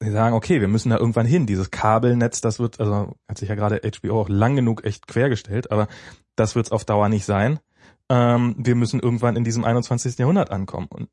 [0.00, 1.46] sie sagen, okay, wir müssen da irgendwann hin.
[1.46, 5.70] Dieses Kabelnetz, das wird, also hat sich ja gerade HBO auch lang genug echt quergestellt,
[5.70, 5.88] aber
[6.36, 7.58] das wird's auf Dauer nicht sein.
[8.08, 10.18] Ähm, wir müssen irgendwann in diesem 21.
[10.18, 10.88] Jahrhundert ankommen.
[10.90, 11.10] Und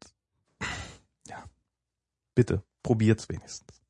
[2.35, 3.81] Bitte, probiert's wenigstens.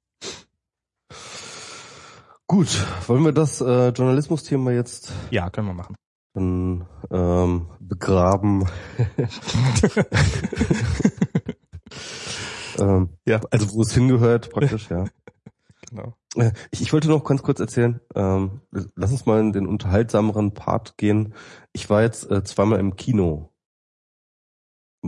[2.46, 5.96] Gut, wollen wir das äh, Journalismus-Thema jetzt Ja, können wir machen.
[6.36, 8.68] dann ähm, begraben?
[12.80, 13.42] ähm, Ja.
[13.52, 15.06] Also wo es hingehört, praktisch, ja.
[15.90, 16.14] Genau.
[16.36, 18.62] Äh, Ich, ich wollte noch ganz kurz erzählen, ähm,
[18.96, 21.34] lass uns mal in den unterhaltsameren Part gehen.
[21.74, 23.52] Ich war jetzt äh, zweimal im Kino.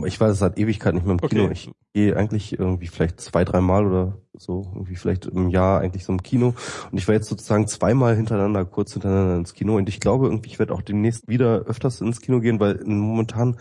[0.06, 1.44] Ich war seit Ewigkeit nicht mehr im Kino.
[1.44, 1.52] Okay.
[1.52, 6.12] Ich gehe eigentlich irgendwie vielleicht zwei, dreimal oder so, irgendwie vielleicht im Jahr eigentlich so
[6.12, 6.54] im Kino.
[6.92, 9.76] Und ich war jetzt sozusagen zweimal hintereinander, kurz hintereinander ins Kino.
[9.76, 13.56] Und ich glaube irgendwie, ich werde auch demnächst wieder öfters ins Kino gehen, weil momentan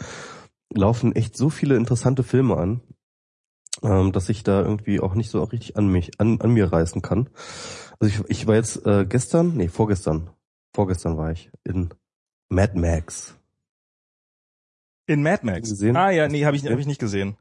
[0.71, 2.81] laufen echt so viele interessante Filme an,
[3.83, 7.01] ähm, dass ich da irgendwie auch nicht so richtig an mich, an, an mir reißen
[7.01, 7.29] kann.
[7.99, 10.29] Also ich, ich war jetzt äh, gestern, nee, vorgestern,
[10.73, 11.89] vorgestern war ich in
[12.49, 13.35] Mad Max.
[15.07, 15.69] In Mad Max.
[15.69, 15.95] Gesehen?
[15.95, 17.37] Ah ja, nee, habe ich, hab ich nicht gesehen.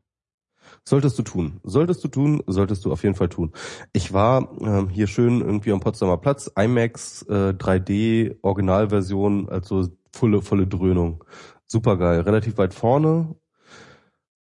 [0.84, 1.60] Solltest du tun.
[1.64, 3.52] Solltest du tun, solltest du auf jeden Fall tun.
[3.92, 10.42] Ich war ähm, hier schön irgendwie am Potsdamer Platz, IMAX äh, 3D Originalversion, also volle
[10.42, 11.24] volle Dröhnung.
[11.66, 13.34] Super geil, relativ weit vorne.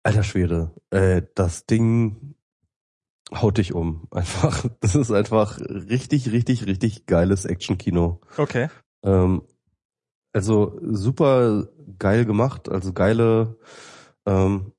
[0.05, 2.35] Alter Schwede, äh, das Ding
[3.33, 4.07] haut dich um.
[4.11, 8.21] Einfach, das ist einfach richtig, richtig, richtig geiles Actionkino.
[8.37, 8.69] Okay.
[9.03, 9.41] Ähm,
[10.31, 11.67] also super
[11.97, 13.57] geil gemacht, also geile,
[14.27, 14.73] ähm,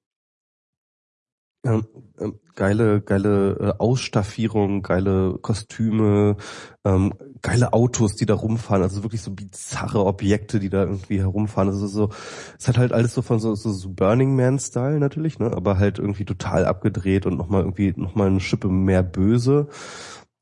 [1.66, 1.86] ähm,
[2.18, 6.36] ähm, geile, geile äh, Ausstaffierung, geile Kostüme,
[6.84, 7.12] ähm,
[7.42, 11.68] geile Autos, die da rumfahren, also wirklich so bizarre Objekte, die da irgendwie herumfahren.
[11.68, 12.10] Also so,
[12.58, 15.78] es hat halt alles so von so, so, so Burning Man Style natürlich, ne, aber
[15.78, 19.68] halt irgendwie total abgedreht und nochmal irgendwie nochmal eine Schippe mehr böse.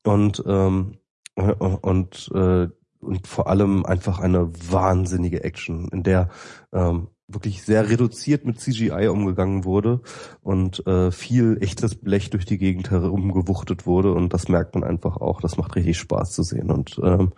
[0.03, 0.99] Und ähm,
[1.35, 2.67] äh, und äh,
[2.99, 6.29] und vor allem einfach eine wahnsinnige Action, in der
[6.73, 10.01] ähm, wirklich sehr reduziert mit CGI umgegangen wurde
[10.41, 15.17] und äh, viel echtes Blech durch die Gegend herumgewuchtet wurde und das merkt man einfach
[15.17, 15.41] auch.
[15.41, 17.33] Das macht richtig Spaß zu sehen und ähm,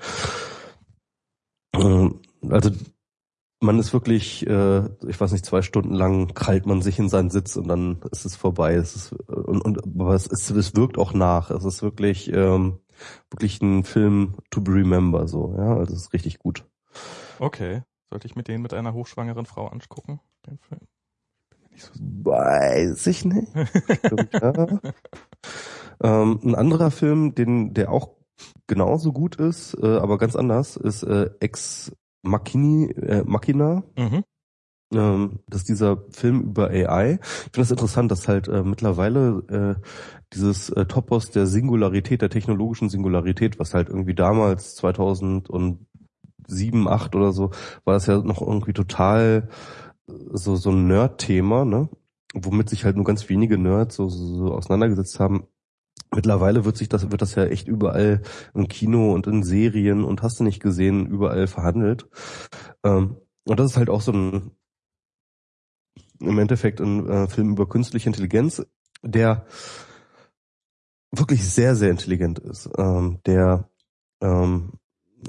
[1.73, 2.19] ähm,
[2.49, 2.72] also
[3.59, 7.30] man ist wirklich, äh, ich weiß nicht, zwei Stunden lang krallt man sich in seinen
[7.30, 8.76] Sitz und dann ist es vorbei.
[8.76, 11.49] Es ist, und, und aber es, ist, es wirkt auch nach.
[11.49, 12.80] Es ist wirklich, ähm,
[13.31, 15.76] wirklich ein Film to be remember, so, ja.
[15.76, 16.65] Also es ist richtig gut.
[17.39, 17.81] Okay.
[18.10, 20.82] Sollte ich mir den mit einer hochschwangeren Frau angucken, den Film?
[21.72, 23.52] Nicht so Weiß ich nicht.
[24.06, 24.80] Stimmt, ja.
[26.04, 28.16] ähm, ein anderer Film, den, der auch
[28.68, 33.84] genauso gut ist, äh, aber ganz anders, ist äh, Ex Machini, äh, Machina.
[33.98, 34.24] mhm.
[34.94, 37.20] Ähm, das ist dieser Film über AI.
[37.22, 39.88] Ich finde das interessant, dass halt äh, mittlerweile äh,
[40.34, 44.76] dieses äh, Topos der Singularität, der technologischen Singularität, was halt irgendwie damals
[46.48, 47.52] 2007, 8 oder so,
[47.86, 49.49] war das ja noch irgendwie total
[50.07, 51.90] so so ein Nerd-Thema, ne?
[52.34, 55.48] Womit sich halt nur ganz wenige Nerds so, so, so auseinandergesetzt haben.
[56.14, 58.22] Mittlerweile wird sich das, wird das ja echt überall
[58.53, 62.07] im Kino und in Serien und hast du nicht gesehen, überall verhandelt.
[62.84, 64.52] Ähm, und das ist halt auch so ein,
[66.19, 68.65] im Endeffekt ein äh, Film über künstliche Intelligenz,
[69.03, 69.45] der
[71.11, 72.69] wirklich sehr, sehr intelligent ist.
[72.78, 73.69] Ähm, der
[74.22, 74.74] ähm,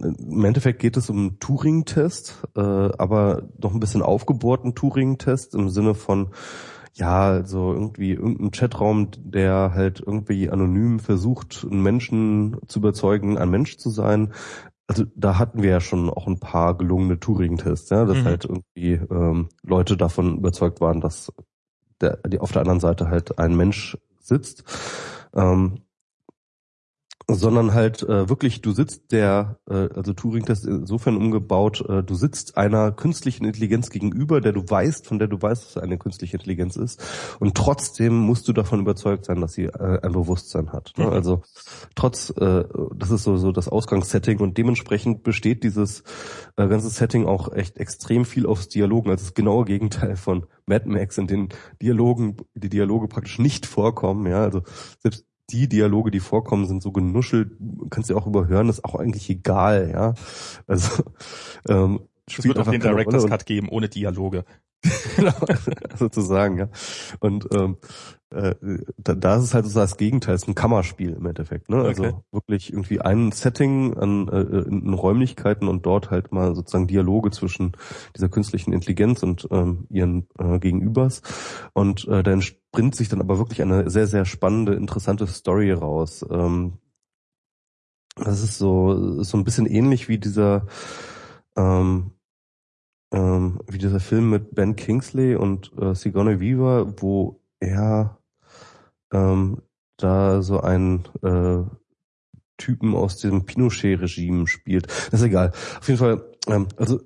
[0.03, 5.71] im Endeffekt geht es um einen Turing-Test, äh, aber noch ein bisschen aufgebohrten Turing-Test im
[5.71, 6.29] Sinne von,
[6.95, 13.51] ja, also irgendwie irgendein Chatraum, der halt irgendwie anonym versucht, einen Menschen zu überzeugen, ein
[13.51, 14.33] Mensch zu sein.
[14.87, 18.25] Also da hatten wir ja schon auch ein paar gelungene Turing-Tests, ja, dass Mhm.
[18.25, 21.33] halt irgendwie ähm, Leute davon überzeugt waren, dass
[22.01, 24.65] der, die auf der anderen Seite halt ein Mensch sitzt.
[25.35, 25.81] Ähm,
[27.31, 32.57] sondern halt äh, wirklich, du sitzt der, äh, also Turing-Test insofern umgebaut, äh, du sitzt
[32.57, 36.37] einer künstlichen Intelligenz gegenüber, der du weißt, von der du weißt, dass es eine künstliche
[36.37, 37.03] Intelligenz ist,
[37.39, 40.95] und trotzdem musst du davon überzeugt sein, dass sie äh, ein Bewusstsein hat.
[40.97, 41.07] Ne?
[41.07, 41.13] Mhm.
[41.13, 41.43] Also
[41.95, 42.65] trotz, äh,
[42.95, 46.05] das ist so, so das Ausgangssetting und dementsprechend besteht dieses
[46.57, 50.89] äh, ganze Setting auch echt extrem viel aufs Dialogen, also das genaue Gegenteil von Mad
[50.89, 51.49] Max, in den
[51.83, 54.63] Dialogen, die Dialoge praktisch nicht vorkommen, ja, also
[55.01, 57.53] selbst die Dialoge, die vorkommen, sind so genuschelt,
[57.91, 60.15] kannst du auch überhören, ist auch eigentlich egal, ja.
[60.67, 61.05] Also
[61.69, 64.45] ähm, Es wird auch den Director's Rolle Cut geben, ohne Dialoge.
[65.17, 65.33] genau,
[65.97, 66.69] sozusagen, ja.
[67.21, 67.79] Und ähm,
[68.31, 68.55] äh,
[68.99, 71.83] da, da ist es halt so das Gegenteil, es ist ein Kammerspiel im Endeffekt, ne?
[71.83, 72.15] Also Okay.
[72.33, 77.73] wirklich irgendwie ein Setting an äh, in Räumlichkeiten und dort halt mal sozusagen Dialoge zwischen
[78.17, 81.23] dieser künstlichen Intelligenz und ähm, ihren äh, Gegenübers.
[81.73, 86.25] Und äh, da entspringt sich dann aber wirklich eine sehr, sehr spannende, interessante Story raus.
[86.31, 86.79] Ähm,
[88.17, 90.67] das ist so, so ein bisschen ähnlich wie dieser
[91.57, 92.13] ähm,
[93.13, 98.18] ähm, wie dieser Film mit Ben Kingsley und äh, Sigourney Weaver, wo er
[99.13, 99.63] ähm,
[99.97, 101.65] da so einen äh,
[102.57, 104.87] Typen aus dem Pinochet-Regime spielt.
[105.11, 105.53] Das ist egal.
[105.79, 107.01] Auf jeden Fall, ähm, also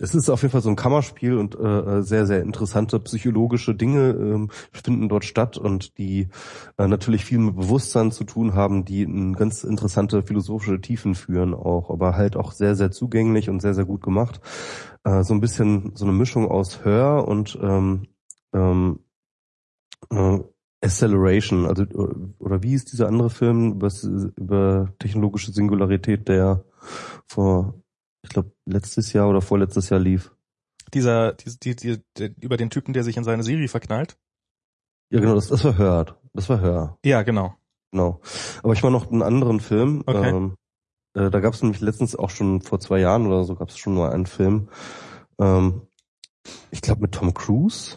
[0.00, 4.10] es ist auf jeden Fall so ein Kammerspiel und äh, sehr, sehr interessante psychologische Dinge
[4.10, 6.28] ähm, finden dort statt und die
[6.76, 11.54] äh, natürlich viel mit Bewusstsein zu tun haben, die in ganz interessante philosophische Tiefen führen
[11.54, 14.40] auch, aber halt auch sehr, sehr zugänglich und sehr, sehr gut gemacht.
[15.04, 18.06] Äh, so ein bisschen so eine Mischung aus Hör und ähm,
[18.52, 19.00] ähm,
[20.10, 20.38] äh,
[20.80, 21.84] Acceleration, also
[22.38, 23.90] oder wie ist dieser andere Film über,
[24.36, 26.64] über technologische Singularität, der
[27.26, 27.74] vor
[28.22, 30.34] ich glaube, letztes Jahr oder vorletztes Jahr lief.
[30.94, 34.18] Dieser, die, die, die, die, über den Typen, der sich in seine Siri verknallt?
[35.10, 36.16] Ja, genau, das, das war Hört.
[36.34, 36.98] Das war Hör.
[37.04, 37.54] Ja, genau.
[37.90, 38.20] Genau.
[38.62, 40.02] Aber ich war noch einen anderen Film.
[40.06, 40.28] Okay.
[40.28, 40.56] Ähm,
[41.14, 43.78] äh, da gab es nämlich letztens auch schon vor zwei Jahren oder so gab es
[43.78, 44.68] schon mal einen Film.
[45.38, 45.82] Ähm,
[46.70, 47.96] ich glaube mit Tom Cruise.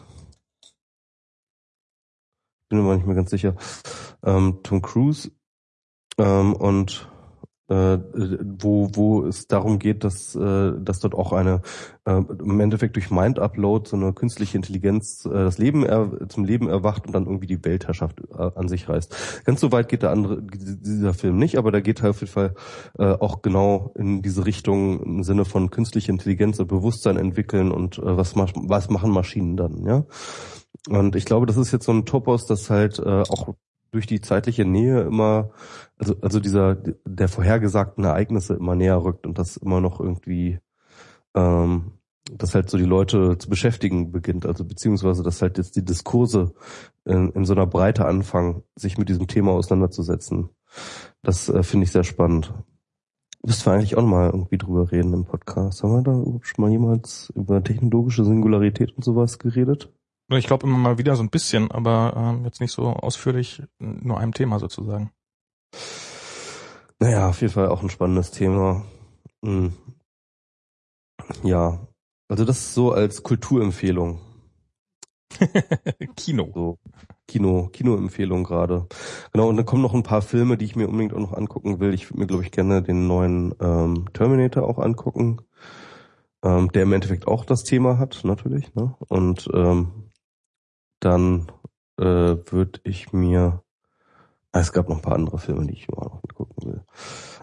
[2.72, 3.56] Bin mir nicht mehr ganz sicher.
[4.24, 5.30] Ähm, Tom Cruise
[6.18, 7.12] ähm, und
[7.68, 8.00] äh,
[8.60, 11.62] wo, wo es darum geht, dass, äh, dass dort auch eine
[12.06, 16.70] äh, im Endeffekt durch Mind-Upload so eine künstliche Intelligenz äh, das Leben er, zum Leben
[16.70, 19.44] erwacht und dann irgendwie die Weltherrschaft äh, an sich reißt.
[19.44, 22.32] Ganz so weit geht der andere dieser Film nicht, aber der geht halt auf jeden
[22.32, 22.56] Fall
[22.98, 27.98] äh, auch genau in diese Richtung im Sinne von künstliche Intelligenz und Bewusstsein entwickeln und
[27.98, 30.06] äh, was, was machen Maschinen dann, ja.
[30.90, 33.56] Und ich glaube, das ist jetzt so ein Topos, das halt äh, auch
[33.92, 35.52] durch die zeitliche Nähe immer,
[35.98, 40.60] also, also dieser, der vorhergesagten Ereignisse immer näher rückt und das immer noch irgendwie,
[41.36, 41.92] ähm,
[42.32, 46.54] dass halt so die Leute zu beschäftigen beginnt, also beziehungsweise dass halt jetzt die Diskurse
[47.04, 50.50] in, in so einer Breite anfangen, sich mit diesem Thema auseinanderzusetzen.
[51.22, 52.54] Das äh, finde ich sehr spannend.
[53.44, 55.84] Müssten wir eigentlich auch mal irgendwie drüber reden im Podcast.
[55.84, 59.92] Haben wir da schon mal jemals über technologische Singularität und sowas geredet?
[60.30, 64.18] Ich glaube immer mal wieder so ein bisschen, aber ähm, jetzt nicht so ausführlich, nur
[64.18, 65.12] einem Thema sozusagen.
[67.00, 68.86] Naja, auf jeden Fall auch ein spannendes Thema.
[69.44, 69.74] Hm.
[71.44, 71.88] Ja,
[72.30, 74.22] also das ist so als Kulturempfehlung.
[76.16, 76.50] Kino.
[76.54, 76.80] So,
[77.28, 78.88] Kino, Kinoempfehlung gerade.
[79.32, 81.80] Genau, und dann kommen noch ein paar Filme, die ich mir unbedingt auch noch angucken
[81.80, 81.94] will.
[81.94, 85.42] Ich würde mir, glaube ich, gerne den neuen ähm, Terminator auch angucken.
[86.44, 88.74] Ähm, der im Endeffekt auch das Thema hat, natürlich.
[88.76, 88.96] Ne?
[89.08, 90.11] Und ähm,
[91.02, 91.52] dann
[91.98, 93.62] äh, würde ich mir
[94.52, 96.82] ah, es gab noch ein paar andere Filme, die ich mal noch gucken will.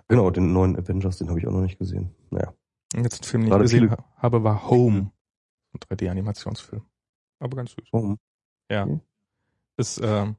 [0.09, 2.14] Genau, den neuen Avengers, den habe ich auch noch nicht gesehen.
[2.30, 2.55] Naja.
[2.94, 4.05] Jetzt ein Film, den ich gesehen viele...
[4.16, 5.12] habe, war Home.
[5.72, 6.82] Ein 3D-Animationsfilm.
[7.40, 7.93] Aber ganz süß.
[7.93, 8.16] Home.
[8.70, 8.85] Ja.
[8.85, 9.01] Okay.
[9.76, 10.36] Ist ähm,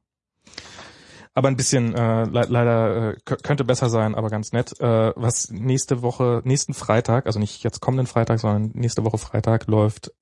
[1.32, 4.78] aber ein bisschen äh, le leider äh, könnte besser sein, aber ganz nett.
[4.80, 9.66] Äh, was nächste Woche, nächsten Freitag, also nicht jetzt kommenden Freitag, sondern nächste Woche Freitag
[9.66, 10.12] läuft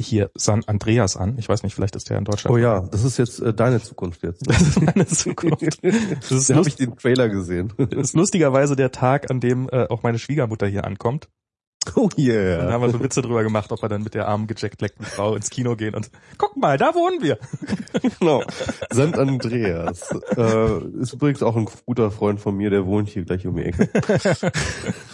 [0.00, 1.36] hier San Andreas an.
[1.38, 2.54] Ich weiß nicht, vielleicht ist der in Deutschland.
[2.54, 4.48] Oh ja, das ist jetzt äh, deine Zukunft jetzt.
[4.48, 5.78] Das ist meine Zukunft.
[5.82, 7.72] Das ist da habe ich den Trailer gesehen.
[7.76, 11.28] Das ist lustigerweise der Tag, an dem äh, auch meine Schwiegermutter hier ankommt.
[11.96, 12.60] Oh yeah.
[12.60, 15.04] Und da haben wir so Witze drüber gemacht, ob wir dann mit der armen gejackleckten
[15.06, 17.38] Frau ins Kino gehen und guck mal, da wohnen wir.
[18.18, 18.42] genau.
[18.92, 19.18] St.
[19.18, 20.10] Andreas.
[20.36, 23.64] Äh, ist übrigens auch ein guter Freund von mir, der wohnt hier gleich um die
[23.64, 23.88] Ecke.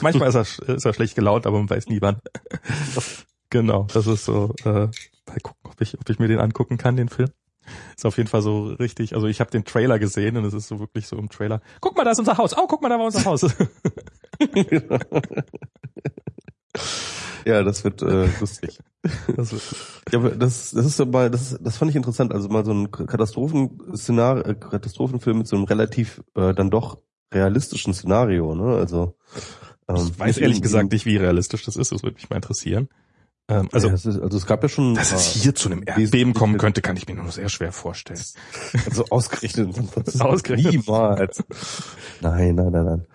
[0.01, 2.19] Manchmal ist er, ist er schlecht gelaunt, aber man weiß nie wann.
[3.57, 6.95] Genau, das ist so, äh, mal gucken, ob ich, ob ich mir den angucken kann,
[6.95, 7.31] den Film.
[7.97, 10.69] Ist auf jeden Fall so richtig, also ich habe den Trailer gesehen und es ist
[10.69, 11.63] so wirklich so im Trailer.
[11.81, 12.55] Guck mal, da ist unser Haus.
[12.55, 13.41] Oh, guck mal, da war unser Haus.
[17.47, 18.79] ja, das wird äh, lustig.
[19.35, 19.63] Das, wird,
[20.13, 22.35] ja, das, das ist mal, das, das fand ich interessant.
[22.35, 26.99] Also mal so ein Katastrophenszenario, äh, Katastrophenfilm mit so einem relativ äh, dann doch
[27.33, 28.55] realistischen Szenario.
[28.55, 28.77] Ne?
[28.77, 29.17] Also
[29.89, 31.91] ähm, ich weiß ehrlich gesagt nicht, wie realistisch das ist.
[31.91, 32.91] Das würde mich mal interessieren.
[33.49, 36.35] Ähm, also, ja, ist, also es gab ja schon, dass es hier zu einem Erdbeben
[36.35, 38.21] kommen könnte, kann ich mir nur sehr schwer vorstellen.
[38.87, 39.77] Also ausgerechnet,
[40.21, 41.43] ausgerechnet niemals.
[42.21, 43.07] Nein, nein, nein, nein.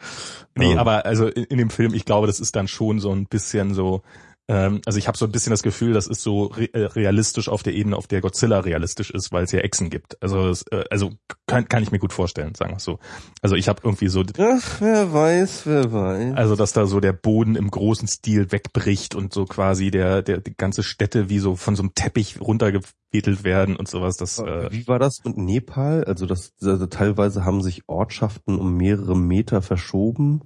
[0.55, 3.11] Nee, um, aber also in, in, dem Film, ich glaube, das ist dann schon so
[3.11, 4.03] ein bisschen so
[4.51, 7.47] ähm, also ich habe so ein bisschen das Gefühl, das ist so re äh, realistisch
[7.47, 10.21] auf der Ebene, auf der Godzilla realistisch ist, weil es ja Echsen gibt.
[10.21, 11.13] Also das, äh, also
[11.47, 12.99] kann, kann ich mir gut vorstellen, sagen wir so.
[13.41, 16.35] Also ich habe irgendwie so Ach, wer weiß, wer weiß.
[16.35, 20.39] Also dass da so der Boden im großen Stil wegbricht und so quasi der der
[20.39, 24.17] die ganze Städte wie so von so einem Teppich runtergewedelt werden und sowas.
[24.17, 26.03] Das äh, wie war das mit Nepal?
[26.03, 30.41] Also das also teilweise haben sich Ortschaften um mehrere Meter verschoben.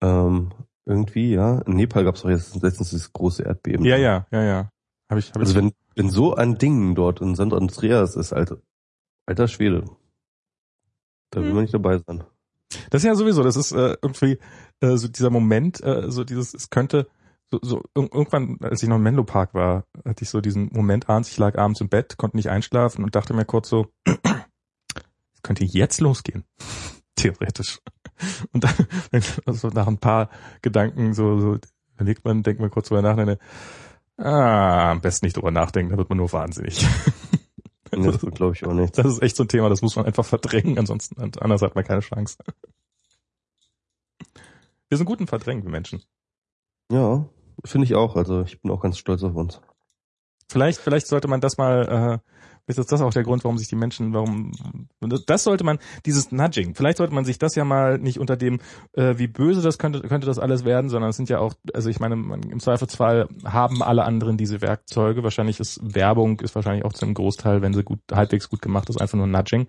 [0.00, 0.50] Ähm,
[0.86, 1.60] irgendwie, ja.
[1.60, 3.84] In Nepal gab es auch jetzt letztens dieses große Erdbeben.
[3.84, 4.70] Ja, ja, ja, ja.
[5.08, 7.52] Hab ich, hab also wenn, wenn so ein Ding dort in St.
[7.52, 8.58] Andreas ist, alter,
[9.26, 9.84] alter Schwede,
[11.30, 11.54] da will hm.
[11.54, 12.24] man nicht dabei sein.
[12.90, 14.38] Das ist ja sowieso, das ist äh, irgendwie
[14.80, 17.08] äh, so dieser Moment, äh, so dieses, es könnte,
[17.50, 21.08] so, so irgendwann, als ich noch im Menlo Park war, hatte ich so diesen Moment
[21.08, 23.86] abends, ich lag abends im Bett, konnte nicht einschlafen und dachte mir kurz so,
[25.42, 26.44] könnte jetzt losgehen.
[27.16, 27.80] Theoretisch.
[28.52, 28.74] Und dann,
[29.46, 30.30] also nach ein paar
[30.62, 31.58] Gedanken so, so
[31.94, 33.36] überlegt man, denkt man kurz drüber nach, dann,
[34.16, 36.86] ah, am besten nicht drüber nachdenken, da wird man nur wahnsinnig.
[37.96, 38.98] Nee, das glaube ich auch nicht.
[38.98, 41.84] Das ist echt so ein Thema, das muss man einfach verdrängen, ansonsten anders hat man
[41.84, 42.36] keine Chance.
[44.88, 46.02] Wir sind gut im Verdrängen, wir Menschen.
[46.90, 47.28] Ja,
[47.64, 48.16] finde ich auch.
[48.16, 49.60] Also ich bin auch ganz stolz auf uns.
[50.48, 52.30] Vielleicht, vielleicht sollte man das mal, äh,
[52.66, 54.52] ist das auch der Grund, warum sich die Menschen, warum,
[55.00, 58.60] das sollte man, dieses Nudging, vielleicht sollte man sich das ja mal nicht unter dem,
[58.92, 61.90] äh, wie böse das könnte, könnte das alles werden, sondern es sind ja auch, also
[61.90, 65.22] ich meine, man, im Zweifelsfall haben alle anderen diese Werkzeuge.
[65.22, 68.88] Wahrscheinlich ist Werbung, ist wahrscheinlich auch zu einem Großteil, wenn sie gut, halbwegs gut gemacht
[68.88, 69.66] ist, einfach nur Nudging.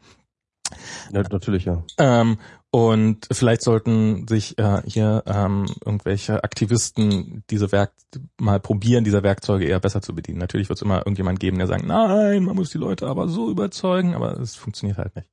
[1.12, 1.84] Ja, natürlich, ja.
[2.00, 2.38] Ähm,
[2.76, 7.94] und vielleicht sollten sich äh, hier ähm, irgendwelche Aktivisten diese Werk
[8.38, 10.40] mal probieren, diese Werkzeuge eher besser zu bedienen.
[10.40, 13.50] Natürlich wird es immer irgendjemand geben, der sagt, nein, man muss die Leute aber so
[13.50, 15.30] überzeugen, aber es funktioniert halt nicht.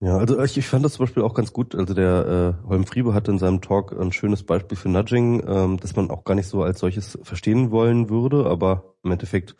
[0.00, 1.76] Ja, also ich, ich fand das zum Beispiel auch ganz gut.
[1.76, 5.78] Also der äh, Holm Friebe hatte in seinem Talk ein schönes Beispiel für Nudging, ähm,
[5.78, 9.54] das man auch gar nicht so als solches verstehen wollen würde, aber im Endeffekt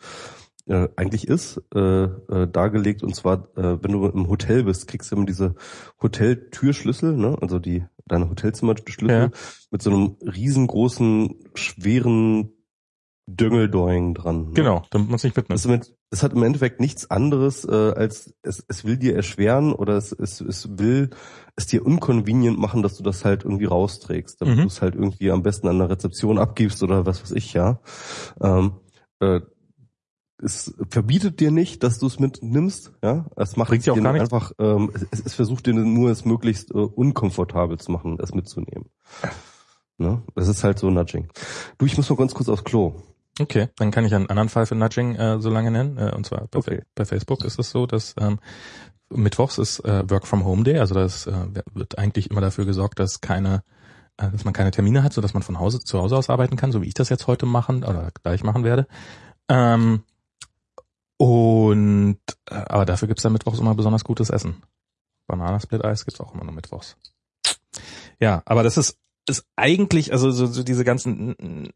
[0.71, 3.03] äh, eigentlich ist, äh, äh, dargelegt.
[3.03, 5.55] Und zwar, äh, wenn du im Hotel bist, kriegst du immer diese
[6.01, 7.37] Hoteltürschlüssel, ne?
[7.41, 9.29] also die deine Hotelzimmerschlüssel Ja.
[9.69, 12.51] mit so einem riesengroßen, schweren
[13.27, 14.47] Döngeldoing dran.
[14.47, 14.53] Ne?
[14.53, 15.57] Genau, damit man es nicht mitnimmt.
[15.59, 19.95] ist mit, hat im Endeffekt nichts anderes, äh, als es, es will dir erschweren oder
[19.95, 21.11] es, es, es will
[21.55, 24.61] es dir unconvenient machen, dass du das halt irgendwie rausträgst, damit Mhm.
[24.61, 27.79] du es halt irgendwie am besten an der Rezeption abgibst oder was weiß ich, ja.
[28.41, 28.73] Ähm,
[29.19, 29.41] äh,
[30.43, 33.25] es verbietet dir nicht, dass du es mitnimmst, ja.
[33.35, 34.31] Es macht Bringt dir auch gar nichts.
[34.31, 38.89] einfach, ähm, es, es versucht dir nur es möglichst äh, unkomfortabel zu machen, es mitzunehmen.
[39.97, 40.23] Ne?
[40.35, 41.27] Das ist halt so Nudging.
[41.77, 42.93] Du, ich muss mal ganz kurz aufs Klo.
[43.39, 45.97] Okay, dann kann ich einen anderen Fall für Nudging äh, so lange nennen.
[45.97, 46.81] Äh, und zwar bei, Okay.
[46.95, 48.39] bei Facebook ist es so, dass ähm,
[49.09, 51.33] Mittwochs ist äh, Work from Home Day, also das äh,
[51.73, 53.63] wird eigentlich immer dafür gesorgt, dass keine
[54.17, 56.55] äh, dass man keine Termine hat, so dass man von Hause zu Hause aus arbeiten
[56.55, 58.87] kann, so wie ich das jetzt heute machen oder gleich machen werde.
[59.49, 60.03] Ähm,
[61.21, 62.17] und
[62.49, 64.63] äh, aber dafür gibt's dann Mittwochs immer besonders gutes Essen.
[65.27, 66.97] Bananasplit Eis gibt's auch immer nur Mittwochs.
[68.19, 68.97] Ja, aber das ist
[69.29, 71.69] ist eigentlich, also so, so diese ganzen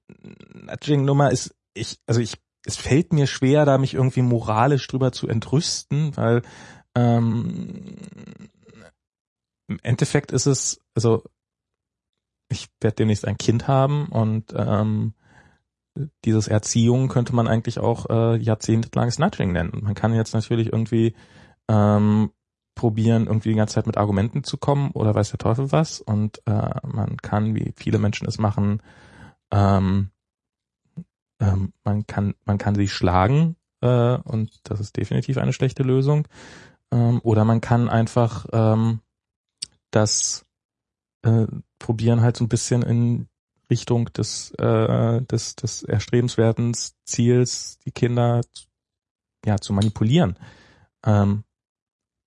[0.53, 2.33] Nudging-Nummer ist, ich, also ich,
[2.65, 6.41] es fällt mir schwer, da mich irgendwie moralisch drüber zu entrüsten, weil
[6.95, 7.97] ähm,
[9.67, 11.23] im Endeffekt ist es, also
[12.49, 15.13] ich werde demnächst ein Kind haben und ähm,
[16.25, 19.81] dieses Erziehung könnte man eigentlich auch äh, jahrzehntelanges Nudging nennen.
[19.83, 21.15] Man kann jetzt natürlich irgendwie
[21.69, 22.31] ähm,
[22.75, 26.01] probieren, irgendwie die ganze Zeit mit Argumenten zu kommen oder weiß der Teufel was.
[26.01, 28.81] Und äh, man kann, wie viele Menschen es machen,
[29.51, 30.09] ähm,
[31.39, 36.27] ähm, man kann, man kann sie schlagen äh, und das ist definitiv eine schlechte Lösung.
[36.91, 38.99] Ähm, oder man kann einfach ähm,
[39.91, 40.45] das
[41.23, 41.47] äh,
[41.79, 43.27] probieren halt so ein bisschen in
[43.69, 46.75] Richtung des, äh, des, des erstrebenswerten
[47.05, 48.41] Ziels, die Kinder
[49.45, 50.37] ja zu manipulieren.
[51.05, 51.43] Ähm,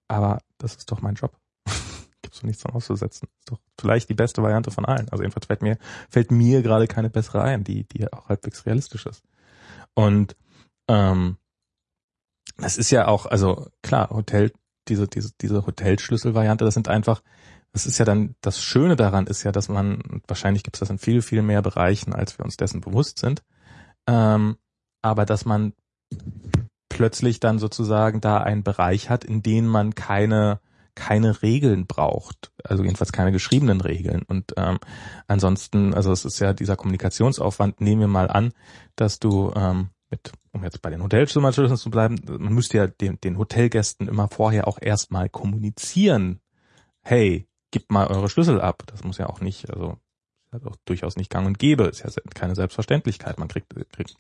[0.09, 1.37] aber das ist doch mein Job.
[2.23, 3.29] Gibt's doch nichts dran auszusetzen.
[3.41, 5.09] Ist doch vielleicht die beste Variante von allen.
[5.11, 5.79] Also jedenfalls fällt mir,
[6.09, 9.23] fällt mir gerade keine bessere ein, die, die auch halbwegs realistisch ist.
[9.95, 10.37] Und
[10.89, 11.37] ähm,
[12.57, 14.53] das ist ja auch, also klar, Hotel,
[14.89, 17.23] diese, diese, diese Hotelschlüsselvariante, das sind einfach,
[17.73, 20.91] das ist ja dann, das Schöne daran ist ja, dass man, wahrscheinlich gibt es das
[20.91, 23.43] in viel, viel mehr Bereichen, als wir uns dessen bewusst sind,
[24.07, 24.57] ähm,
[25.03, 25.75] aber dass man
[26.89, 30.61] plötzlich dann sozusagen da einen Bereich hat, in dem man keine
[30.99, 34.23] keine Regeln braucht, also jedenfalls keine geschriebenen Regeln.
[34.27, 34.79] Und ähm,
[35.29, 38.53] ansonsten, also es ist ja dieser Kommunikationsaufwand, nehmen wir mal an,
[38.97, 43.21] dass du ähm, mit, um jetzt bei den Hotelzimmerschlüsseln zu bleiben, man müsste ja den,
[43.21, 46.41] den Hotelgästen immer vorher auch erstmal kommunizieren,
[47.03, 48.83] hey, gebt mal eure Schlüssel ab.
[48.87, 49.99] Das muss ja auch nicht, also
[50.53, 53.39] ist ja auch durchaus nicht gang und gäbe, ist ja keine Selbstverständlichkeit.
[53.39, 54.17] Man kriegt, kriegt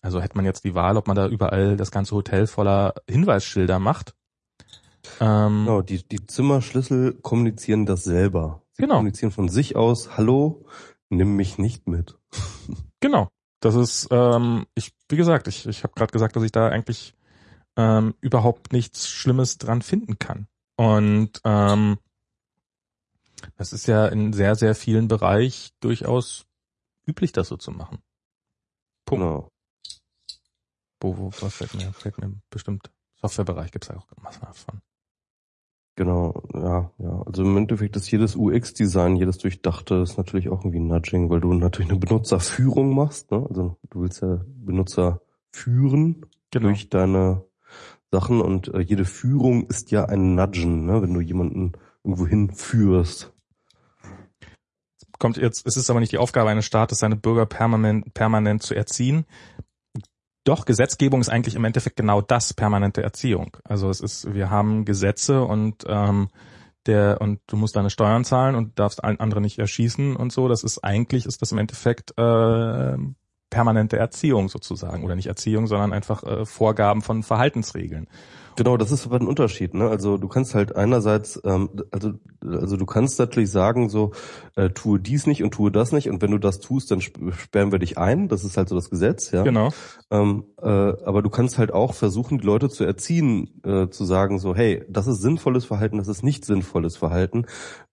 [0.00, 3.78] also hätte man jetzt die Wahl, ob man da überall das ganze Hotel voller Hinweisschilder
[3.78, 4.14] macht.
[5.20, 8.62] Ähm, Genau, die, die Zimmerschlüssel kommunizieren das selber.
[8.72, 8.96] Sie Genau.
[8.96, 10.66] kommunizieren von sich aus, hallo,
[11.08, 12.18] nimm mich nicht mit.
[13.00, 13.28] Genau.
[13.60, 17.14] Das ist, ähm, ich, wie gesagt, ich, ich habe gerade gesagt, dass ich da eigentlich
[17.76, 20.46] ähm, überhaupt nichts Schlimmes dran finden kann.
[20.76, 21.98] Und ähm,
[23.56, 26.46] das ist ja in sehr, sehr vielen Bereich durchaus
[27.06, 27.98] üblich, das so zu machen.
[29.04, 29.22] Punkt.
[29.22, 29.48] Genau.
[31.00, 31.92] Wo, wo, was fällt mir?
[31.92, 32.90] Fällt mir bestimmt.
[33.20, 34.80] Softwarebereich gibt's ja auch massenhaft von.
[35.96, 37.22] Genau, ja, ja.
[37.24, 41.52] Also im Endeffekt ist jedes UX-Design, jedes Durchdachte ist natürlich auch irgendwie Nudging, weil du
[41.54, 43.46] natürlich eine Benutzerführung machst, ne?
[43.48, 45.20] Also du willst ja Benutzer
[45.52, 46.68] führen Genau.
[46.68, 47.44] durch deine
[48.12, 51.72] Sachen und äh, jede Führung ist ja ein Nudgen, ne, wenn du jemanden
[52.04, 53.33] irgendwo hinführst.
[55.18, 58.74] Kommt jetzt, es ist aber nicht die Aufgabe eines Staates, seine Bürger permanent, permanent zu
[58.74, 59.26] erziehen.
[60.44, 63.56] Doch, Gesetzgebung ist eigentlich im Endeffekt genau das, permanente Erziehung.
[63.64, 66.28] Also es ist, wir haben Gesetze und ähm,
[66.86, 70.48] der und du musst deine Steuern zahlen und darfst allen anderen nicht erschießen und so.
[70.48, 72.96] Das ist eigentlich ist das im Endeffekt äh,
[73.50, 78.08] permanente Erziehung sozusagen oder nicht Erziehung, sondern einfach äh, Vorgaben von Verhaltensregeln.
[78.56, 79.74] Genau, das ist aber ein Unterschied.
[79.74, 79.88] Ne?
[79.88, 84.12] Also du kannst halt einerseits, ähm, also also du kannst natürlich sagen so,
[84.54, 87.72] äh, tue dies nicht und tue das nicht und wenn du das tust, dann sperren
[87.72, 88.28] wir dich ein.
[88.28, 89.42] Das ist halt so das Gesetz, ja.
[89.42, 89.70] Genau.
[90.10, 94.38] Ähm, äh, aber du kannst halt auch versuchen, die Leute zu erziehen, äh, zu sagen
[94.38, 97.46] so, hey, das ist sinnvolles Verhalten, das ist nicht sinnvolles Verhalten.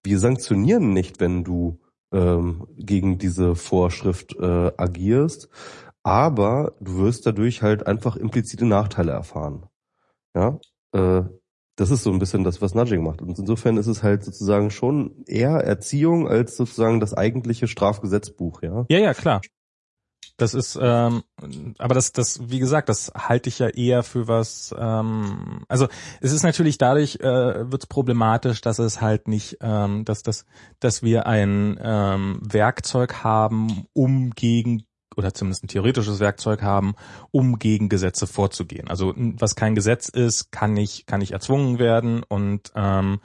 [0.04, 1.80] Wir sanktionieren nicht, wenn du
[2.12, 5.50] ähm, gegen diese Vorschrift äh, agierst,
[6.04, 9.68] aber du wirst dadurch halt einfach implizite Nachteile erfahren.
[10.36, 10.60] Ja,
[10.94, 11.24] äh,
[11.76, 13.22] das ist so ein bisschen das, was Nudging macht.
[13.22, 18.86] Und insofern ist es halt sozusagen schon eher Erziehung als sozusagen das eigentliche Strafgesetzbuch, ja.
[18.90, 19.42] Ja, ja, klar.
[20.42, 21.22] Das ist, ähm,
[21.78, 24.74] aber das, das, wie gesagt, das halte ich ja eher für was.
[24.76, 25.88] Ähm, also
[26.20, 30.48] es ist natürlich dadurch äh, wird es problematisch, dass es halt nicht, ähm, dass das,
[30.80, 34.84] dass wir ein ähm, Werkzeug haben, um gegen
[35.16, 36.96] oder zumindest ein theoretisches Werkzeug haben,
[37.30, 38.88] um gegen Gesetze vorzugehen.
[38.88, 43.20] Also was kein Gesetz ist, kann nicht, kann nicht erzwungen werden und ähm,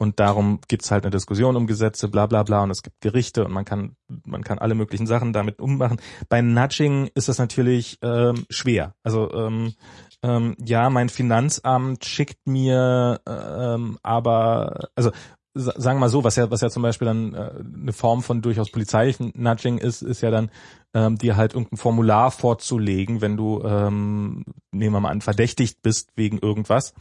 [0.00, 3.44] und darum gibt's halt eine Diskussion um Gesetze, bla bla bla, und es gibt Gerichte
[3.44, 6.00] und man kann, man kann alle möglichen Sachen damit ummachen.
[6.30, 8.94] Bei Nudging ist das natürlich ähm, schwer.
[9.02, 9.74] Also ähm,
[10.22, 15.10] ähm, ja, mein Finanzamt schickt mir ähm, aber, also
[15.52, 17.50] sagen wir mal so, was ja, was ja zum Beispiel dann äh,
[17.82, 20.50] eine Form von durchaus polizeilichen Nudging ist, ist ja dann,
[20.94, 26.10] ähm, dir halt irgendein Formular vorzulegen, wenn du, ähm, nehmen wir mal an, verdächtigt bist
[26.16, 26.94] wegen irgendwas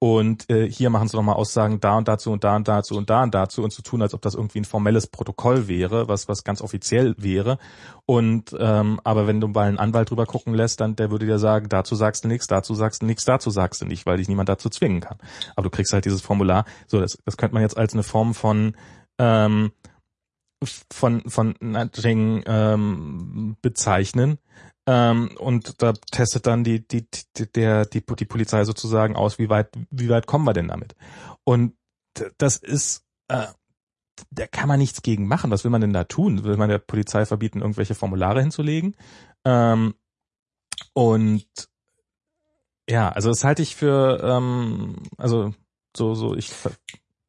[0.00, 3.10] und äh, hier machen sie nochmal Aussagen da und dazu und da und dazu und
[3.10, 6.28] da und dazu und zu tun, als ob das irgendwie ein formelles Protokoll wäre, was
[6.28, 7.58] was ganz offiziell wäre.
[8.06, 11.40] Und ähm, aber wenn du mal einen Anwalt drüber gucken lässt, dann der würde dir
[11.40, 14.28] sagen, dazu sagst du nichts, dazu sagst du nichts, dazu sagst du nicht, weil dich
[14.28, 15.18] niemand dazu zwingen kann.
[15.56, 16.64] Aber du kriegst halt dieses Formular.
[16.86, 18.76] So, das, das könnte man jetzt als eine Form von
[19.18, 19.72] ähm,
[20.92, 24.38] von von Nudging ähm, bezeichnen
[24.90, 27.06] ähm, und da testet dann die, die,
[27.36, 30.96] die, der, die, die Polizei sozusagen aus, wie weit, wie weit kommen wir denn damit?
[31.44, 31.74] Und
[32.38, 33.48] das ist, äh,
[34.30, 35.50] da kann man nichts gegen machen.
[35.50, 36.42] Was will man denn da tun?
[36.42, 38.96] Will man der Polizei verbieten, irgendwelche Formulare hinzulegen?
[39.44, 39.94] Ähm,
[40.94, 41.46] und
[42.88, 45.52] ja, also das halte ich für, ähm, also
[45.94, 46.50] so, so, ich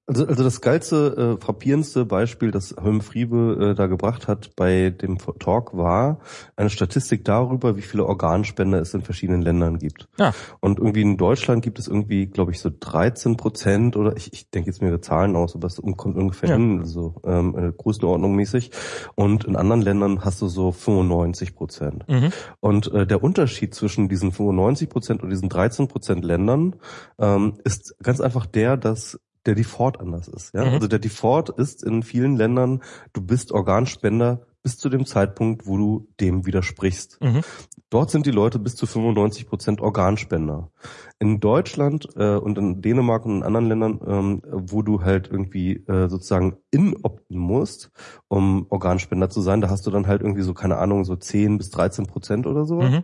[0.10, 4.90] also, also das geilste, äh, frappierendste Beispiel, das Holm Friebe äh, da gebracht hat bei
[4.90, 6.20] dem Talk war
[6.56, 10.10] eine Statistik darüber, wie viele Organspender es in verschiedenen Ländern gibt.
[10.18, 10.34] Ja.
[10.62, 14.50] Und irgendwie in Deutschland gibt es irgendwie, glaube ich, so 13 Prozent oder ich, ich
[14.50, 16.56] denke jetzt mir Zahlen aus, aber es kommt ungefähr ja.
[16.56, 18.72] hin, also ähm, Größenordnung mäßig.
[19.14, 22.10] Und in anderen Ländern hast du so 95 Prozent.
[22.10, 22.32] Mhm.
[22.60, 26.78] Und äh, der Unterschied zwischen diesen 95 Prozent und diesen 13 Prozent Ländern
[27.20, 29.20] ähm, ist ganz einfach der, dass
[29.50, 30.54] der Default anders ist.
[30.54, 30.64] Ja?
[30.64, 30.74] Mhm.
[30.76, 35.78] Also der Default ist in vielen Ländern, du bist Organspender bis zu dem Zeitpunkt, wo
[35.78, 37.18] du dem widersprichst.
[37.22, 37.42] Mhm.
[37.90, 40.70] Dort sind die Leute bis zu 95 Prozent Organspender.
[41.18, 45.78] In Deutschland äh, und in Dänemark und in anderen Ländern, ähm, wo du halt irgendwie
[45.88, 47.90] äh, sozusagen inopten musst,
[48.28, 51.58] um Organspender zu sein, da hast du dann halt irgendwie so, keine Ahnung, so 10
[51.58, 52.82] bis 13 Prozent oder so.
[52.82, 53.04] Mhm.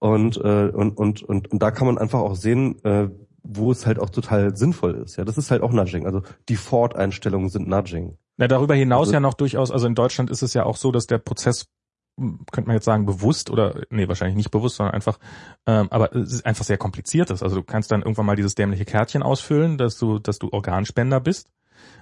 [0.00, 3.08] Und, äh, und, und, und, und da kann man einfach auch sehen, äh,
[3.48, 5.16] wo es halt auch total sinnvoll ist.
[5.16, 6.06] Ja, das ist halt auch Nudging.
[6.06, 8.18] Also die Ford-Einstellungen sind Nudging.
[8.36, 10.92] Na, darüber hinaus also, ja noch durchaus, also in Deutschland ist es ja auch so,
[10.92, 11.66] dass der Prozess
[12.18, 15.18] hm, könnte man jetzt sagen, bewusst oder nee, wahrscheinlich nicht bewusst, sondern einfach,
[15.66, 17.42] ähm, aber es ist einfach sehr kompliziert ist.
[17.42, 21.20] Also du kannst dann irgendwann mal dieses dämliche Kärtchen ausfüllen, dass du, dass du Organspender
[21.20, 21.50] bist.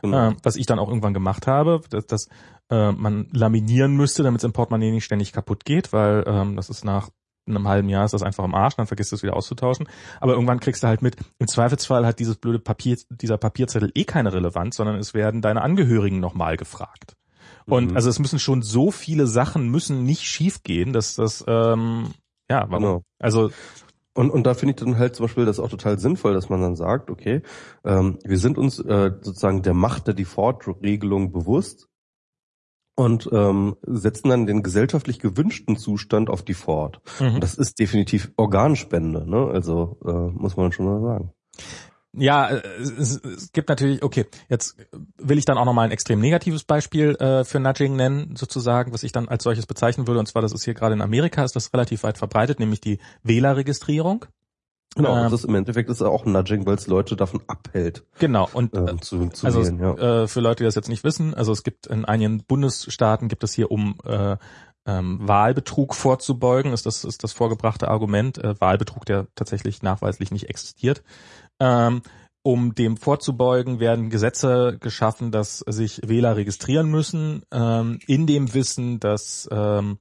[0.03, 0.31] Genau.
[0.31, 2.29] Äh, was ich dann auch irgendwann gemacht habe, dass, dass
[2.71, 6.71] äh, man laminieren müsste, damit es im Portemonnaie nicht ständig kaputt geht, weil ähm, das
[6.71, 7.11] ist nach
[7.47, 9.89] in einem halben Jahr ist das einfach im Arsch, dann vergisst du es wieder auszutauschen.
[10.21, 14.05] Aber irgendwann kriegst du halt mit, im Zweifelsfall hat dieses blöde Papier, dieser Papierzettel eh
[14.05, 17.16] keine Relevanz, sondern es werden deine Angehörigen nochmal gefragt.
[17.66, 17.97] Und mhm.
[17.97, 22.12] also es müssen schon so viele Sachen müssen nicht schiefgehen, dass das ähm,
[22.51, 22.83] ja, warum?
[22.83, 23.03] Genau.
[23.19, 23.51] Also
[24.16, 26.61] und, und da finde ich dann halt zum Beispiel das auch total sinnvoll, dass man
[26.61, 27.43] dann sagt, okay,
[27.85, 31.89] ähm, wir sind uns äh, sozusagen der Macht der Default-Regelung bewusst
[32.97, 37.01] und ähm, setzen dann den gesellschaftlich gewünschten Zustand auf die fort.
[37.21, 37.35] Mhm.
[37.35, 39.49] Und das ist definitiv Organspende, ne?
[39.53, 41.33] Also äh, muss man schon mal sagen.
[42.16, 44.77] Ja, äh, es, es gibt natürlich, okay, jetzt
[45.19, 49.03] will ich dann auch nochmal ein extrem negatives Beispiel äh, für Nudging nennen, sozusagen, was
[49.03, 50.21] ich dann als solches bezeichnen würde.
[50.21, 52.99] Und zwar, das ist hier gerade in Amerika, ist das relativ weit verbreitet, nämlich die
[53.23, 54.27] Wählerregistrierung.
[54.97, 58.05] Genau, Ähm, das ist im Endeffekt ist auch ein Nudging, weil es Leute davon abhält,
[58.19, 59.75] Genau, und ähm, zu, zu also wählen.
[59.77, 60.23] es, Ja.
[60.23, 63.45] äh, für Leute, die das jetzt nicht wissen, also es gibt in einigen Bundesstaaten gibt
[63.45, 64.37] es hier um äh,
[64.87, 70.49] ähm, Wahlbetrug vorzubeugen, ist das ist das vorgebrachte Argument, äh, Wahlbetrug, der tatsächlich nachweislich nicht
[70.51, 71.03] existiert.
[71.59, 72.03] Ähm,
[72.43, 79.01] um dem vorzubeugen, werden Gesetze geschaffen, dass sich Wähler registrieren müssen, ähm, in dem Wissen,
[79.01, 79.99] dass ähm,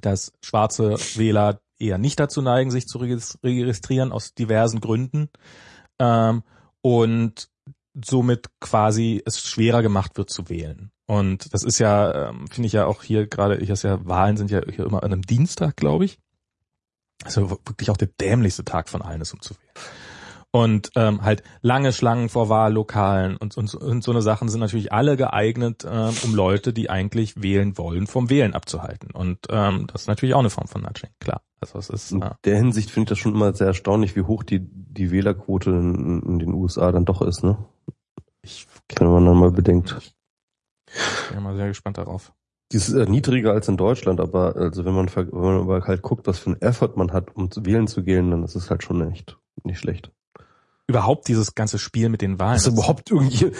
[0.00, 5.28] dass schwarze Wähler eher nicht dazu neigen, sich zu regis- registrieren aus diversen Gründen
[5.98, 6.42] ähm,
[6.82, 7.48] und
[8.04, 10.92] somit quasi es schwerer gemacht wird zu wählen.
[11.06, 14.36] Und das ist ja, ähm, finde ich ja auch hier gerade, ich das ja, Wahlen
[14.36, 16.20] sind ja hier immer an einem Dienstag, glaube ich.
[17.24, 19.86] Also wirklich auch der dämlichste Tag von allen ist, um zu wählen.
[20.52, 24.92] Und ähm, halt lange Schlangen vor Wahllokalen und, und, und so eine Sachen sind natürlich
[24.92, 29.10] alle geeignet, ähm, um Leute, die eigentlich wählen wollen, vom Wählen abzuhalten.
[29.12, 31.42] Und ähm, das ist natürlich auch eine Form von Nudging, klar.
[31.60, 34.42] Also es ist In der Hinsicht finde ich das schon immer sehr erstaunlich, wie hoch
[34.42, 37.58] die, die Wählerquote in, in den USA dann doch ist, ne?
[38.42, 38.66] ich
[38.96, 40.14] Wenn man dann mal bedenkt.
[41.30, 42.32] bin mal sehr gespannt darauf.
[42.72, 46.02] Die ist äh, niedriger als in Deutschland, aber also wenn man, wenn man aber halt
[46.02, 48.70] guckt, was für ein Effort man hat, um zu wählen zu gehen, dann ist es
[48.70, 50.12] halt schon echt nicht schlecht.
[50.90, 52.56] Überhaupt dieses ganze Spiel mit den Wahlen.
[52.56, 53.52] Ist überhaupt irgendwie,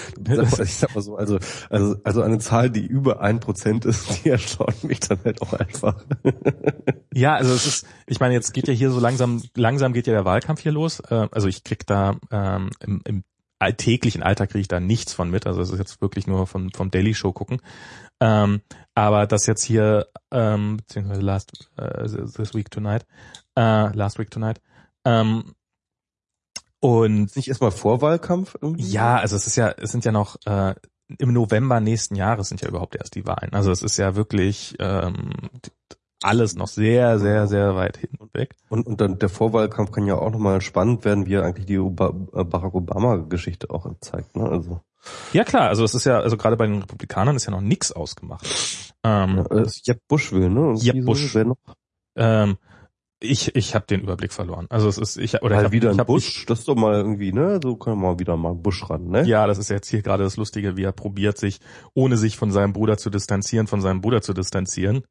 [0.62, 1.38] ich sag mal so, also,
[1.70, 5.52] also, also eine Zahl, die über ein Prozent ist, die erstaunt mich dann halt auch
[5.52, 6.04] einfach.
[7.14, 10.12] Ja, also es ist, ich meine, jetzt geht ja hier so langsam, langsam geht ja
[10.12, 11.00] der Wahlkampf hier los.
[11.08, 13.24] Äh, Also ich krieg da ähm, im, im
[13.60, 15.46] alltäglichen Alltag kriege ich da nichts von mit.
[15.46, 17.60] Also es ist jetzt wirklich nur vom, vom Daily Show gucken.
[18.20, 18.62] Ähm,
[18.94, 23.06] aber das jetzt hier, ähm, beziehungsweise last äh, this week tonight,
[23.56, 24.60] äh, last week tonight,
[25.04, 25.54] ähm,
[26.80, 28.90] und nicht erstmal Vorwahlkampf irgendwie?
[28.90, 30.74] ja, also es ist ja, es sind ja noch äh,
[31.18, 33.52] im November nächsten Jahres sind ja überhaupt erst die Wahlen.
[33.52, 35.32] Also es ist ja wirklich ähm,
[36.22, 38.54] alles noch sehr, sehr, sehr weit hinten weg.
[38.68, 41.78] Und, und dann der Vorwahlkampf kann ja auch nochmal spannend werden, wie er eigentlich die
[41.78, 44.36] Oba äh, Barack Obama-Geschichte auch zeigt.
[44.36, 44.48] Ne?
[44.48, 44.80] Also
[45.32, 47.90] Ja klar, also es ist ja, also gerade bei den Republikanern ist ja noch nix
[47.92, 48.46] ausgemacht.
[49.02, 50.60] Ähm, ja, äh, Jeb Bush will, ne?
[50.60, 51.34] Irgendwie Jeb Bush.
[51.34, 51.56] wer noch?
[52.16, 52.58] ähm,
[53.20, 54.66] ich ich habe den Überblick verloren.
[54.70, 56.68] Also es ist ich oder Mal ich hab, wieder ich ein hab, Bush, das ist
[56.68, 57.60] doch mal irgendwie, ne?
[57.62, 59.24] So können wir mal wieder mal Bush ran, ne?
[59.24, 61.60] Ja, das ist jetzt hier gerade das Lustige, wie er probiert sich,
[61.94, 65.02] ohne sich von seinem Bruder zu distanzieren, von seinem Bruder zu distanzieren.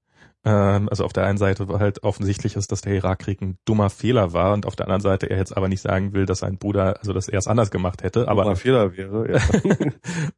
[0.46, 4.32] Ähm, also auf der einen Seite halt offensichtlich ist, dass der Irakkrieg ein dummer Fehler
[4.32, 6.98] war und auf der anderen Seite er jetzt aber nicht sagen will, dass sein Bruder,
[7.00, 8.28] also dass er es anders gemacht hätte.
[8.30, 9.42] Aber ein Fehler wäre, ja.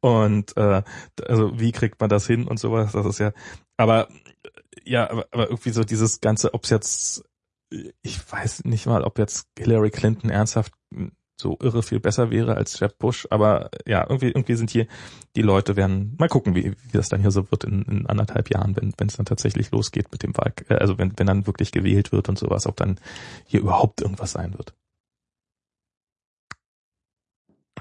[0.00, 0.82] und äh,
[1.26, 3.32] also wie kriegt man das hin und sowas, das ist ja,
[3.76, 4.08] aber
[4.84, 7.24] ja, aber, aber irgendwie so dieses ganze, ob es jetzt,
[8.02, 10.72] ich weiß nicht mal, ob jetzt Hillary Clinton ernsthaft
[11.42, 14.86] so irre viel besser wäre als Jeb Bush, aber ja, irgendwie, irgendwie sind hier,
[15.34, 18.48] die Leute werden, mal gucken, wie, wie das dann hier so wird in, in anderthalb
[18.50, 21.72] Jahren, wenn es dann tatsächlich losgeht mit dem Wahl, äh, also wenn, wenn dann wirklich
[21.72, 22.98] gewählt wird und sowas, ob dann
[23.44, 24.74] hier überhaupt irgendwas sein wird.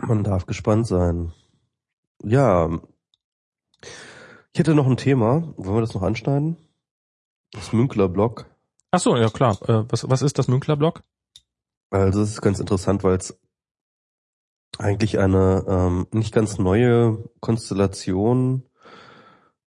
[0.01, 1.31] Man darf gespannt sein.
[2.23, 2.69] Ja.
[4.53, 5.53] Ich hätte noch ein Thema.
[5.57, 6.57] Wollen wir das noch anschneiden?
[7.51, 8.51] Das Münkler-Blog.
[8.91, 9.57] Ach so, ja klar.
[9.68, 11.01] Äh, was, was ist das Münkler-Blog?
[11.91, 13.38] Also es ist ganz interessant, weil es
[14.77, 18.63] eigentlich eine ähm, nicht ganz neue Konstellation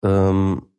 [0.03, 0.71] ähm,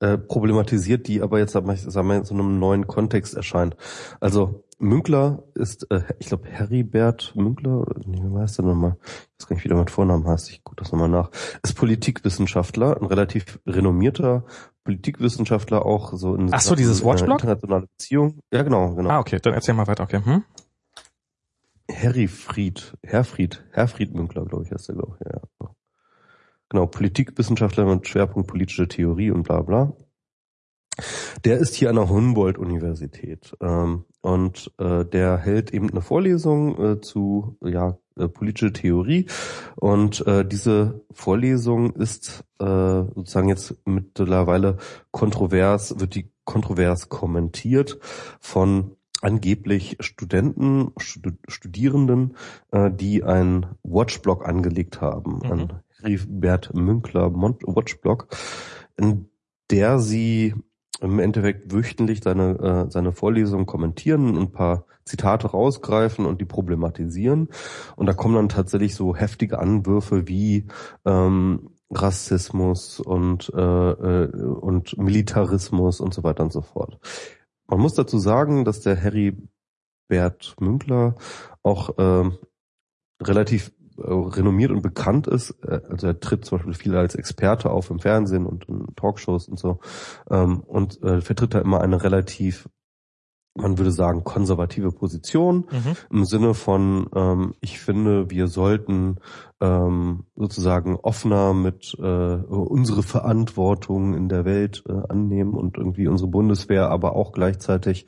[0.00, 3.76] äh, problematisiert, die aber jetzt sagen wir, in so einem neuen Kontext erscheint.
[4.20, 8.96] Also Münkler ist, äh, ich glaube Heribert Münkler, oder nee, wie heißt der nochmal?
[9.02, 11.30] Ich weiß gar nicht, wie der mit Vornamen heißt, ich gucke das nochmal nach.
[11.62, 14.44] Ist Politikwissenschaftler, ein relativ renommierter
[14.84, 17.40] Politikwissenschaftler, auch so in Ach so, dieses äh, Watchblog?
[17.40, 18.40] internationale Beziehung.
[18.52, 19.10] Ja, genau, genau.
[19.10, 20.20] Ah, okay, dann erzähl mal weiter, okay.
[20.24, 20.44] Hm?
[21.88, 25.40] Herifried, Herfried, Herfried Münkler, glaube ich, heißt der, glaube ich, ja.
[25.62, 25.74] ja.
[26.68, 29.92] Genau, Politikwissenschaftler mit Schwerpunkt politische Theorie und bla bla.
[31.44, 37.00] Der ist hier an der Humboldt-Universität ähm, und äh, der hält eben eine Vorlesung äh,
[37.02, 39.26] zu ja äh, politische Theorie
[39.76, 44.78] und äh, diese Vorlesung ist äh, sozusagen jetzt mittlerweile
[45.10, 47.98] kontrovers, wird die kontrovers kommentiert
[48.40, 52.36] von angeblich Studenten, Stud Studierenden,
[52.70, 55.52] äh, die einen Watchblog angelegt haben, Mhm.
[55.52, 58.28] ein Heribert Münkler Watchblog,
[58.96, 59.28] in
[59.70, 60.54] der sie
[61.00, 67.48] im Endeffekt wöchentlich seine, äh, seine Vorlesungen kommentieren ein paar Zitate rausgreifen und die problematisieren.
[67.96, 70.66] Und da kommen dann tatsächlich so heftige Anwürfe wie
[71.04, 76.98] ähm, Rassismus und, äh, äh, und Militarismus und so weiter und so fort.
[77.66, 81.16] Man muss dazu sagen, dass der Heribert Münkler
[81.62, 82.38] auch ähm,
[83.22, 85.50] relativ äh, renommiert und bekannt ist.
[85.62, 89.48] Äh, Also er tritt zum Beispiel viel als Experte auf im Fernsehen und in Talkshows
[89.48, 89.80] und so
[90.30, 92.68] ähm, und äh, vertritt da immer eine relativ
[93.56, 95.96] man würde sagen, konservative Position Mhm.
[96.10, 99.18] im Sinne von, ähm, ich finde, wir sollten
[99.60, 106.28] ähm, sozusagen offener mit äh, unsere Verantwortung in der Welt äh, annehmen und irgendwie unsere
[106.28, 108.06] Bundeswehr, aber auch gleichzeitig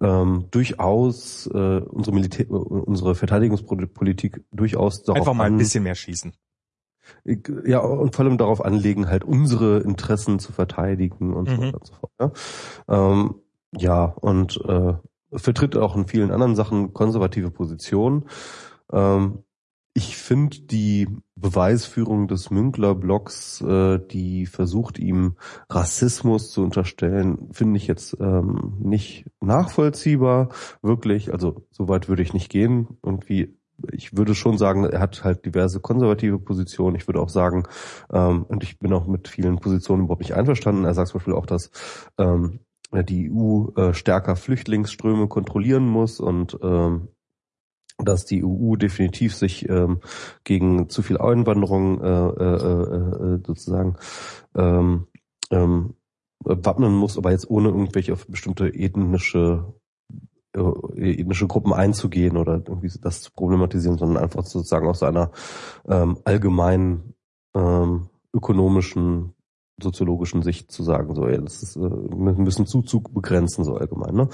[0.00, 6.32] ähm, durchaus äh, unsere Militär, unsere Verteidigungspolitik durchaus darauf Einfach mal ein bisschen mehr schießen.
[7.64, 11.60] ja, und vor allem darauf anlegen, halt unsere Interessen zu verteidigen und so Mhm.
[11.60, 12.12] weiter und so fort.
[12.88, 13.34] Ja, ähm,
[13.76, 14.94] ja und äh,
[15.32, 18.26] vertritt auch in vielen anderen Sachen konservative Positionen.
[18.92, 19.44] Ähm,
[19.92, 25.36] ich finde die Beweisführung des Münkler-Blocks, äh, die versucht ihm
[25.68, 31.32] Rassismus zu unterstellen, finde ich jetzt ähm, nicht nachvollziehbar, wirklich.
[31.32, 32.98] Also so weit würde ich nicht gehen.
[33.02, 33.56] Irgendwie
[33.92, 36.96] ich würde schon sagen, er hat halt diverse konservative Positionen.
[36.96, 37.64] Ich würde auch sagen,
[38.12, 40.84] ähm, und ich bin auch mit vielen Positionen überhaupt nicht einverstanden.
[40.84, 41.70] Er sagt zum Beispiel auch, dass
[42.18, 42.60] ähm,
[42.92, 47.08] die EU äh, stärker Flüchtlingsströme kontrollieren muss und ähm,
[47.98, 50.00] dass die EU definitiv sich ähm,
[50.44, 53.96] gegen zu viel Einwanderung äh, äh, äh, äh, sozusagen
[54.54, 55.06] ähm,
[55.50, 55.94] ähm,
[56.40, 59.74] wappnen muss, aber jetzt ohne irgendwelche auf bestimmte ethnische
[60.54, 65.30] äh, ethnische Gruppen einzugehen oder irgendwie das zu problematisieren, sondern einfach sozusagen aus einer
[65.86, 67.14] ähm, allgemeinen
[67.54, 69.34] ähm, ökonomischen
[69.82, 74.14] soziologischen Sicht zu sagen, so, ey, das ist, äh, wir müssen Zuzug begrenzen, so allgemein.
[74.14, 74.28] Ne?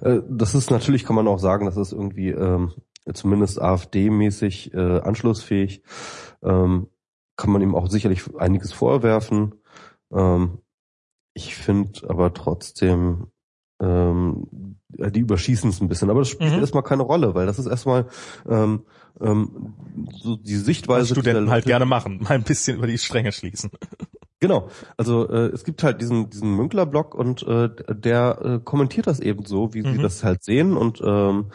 [0.00, 2.72] Äh, das ist natürlich, kann man auch sagen, das ist irgendwie ähm,
[3.12, 5.82] zumindest AfD-mäßig äh, anschlussfähig.
[6.42, 6.88] Ähm,
[7.36, 9.54] kann man ihm auch sicherlich einiges vorwerfen.
[10.12, 10.58] Ähm,
[11.34, 13.28] ich finde aber trotzdem,
[13.80, 16.10] ähm, die überschießen es ein bisschen.
[16.10, 16.60] Aber das spielt Mhm.
[16.60, 18.06] erstmal keine Rolle, weil das ist erstmal
[18.48, 18.82] ähm,
[19.20, 19.74] ähm,
[20.20, 21.10] so die Sichtweise.
[21.10, 23.70] Was Studenten halt gerne machen, mal ein bisschen über die Stränge schließen.
[24.40, 29.18] Genau, also äh, es gibt halt diesen diesen Münkler-Blog und äh, der äh, kommentiert das
[29.20, 30.02] eben so, wie sie Mhm.
[30.02, 31.46] das halt sehen und ähm,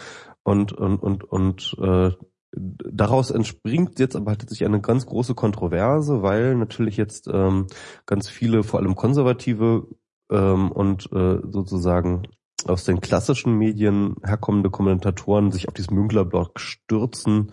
[0.44, 2.12] und und und und äh,
[2.56, 7.68] daraus entspringt jetzt aber halt sich eine ganz große Kontroverse, weil natürlich jetzt ähm,
[8.06, 9.88] ganz viele, vor allem konservative
[10.30, 12.24] ähm, und äh, sozusagen
[12.68, 17.52] aus den klassischen Medien herkommende Kommentatoren sich auf diesen Münkler-Blog stürzen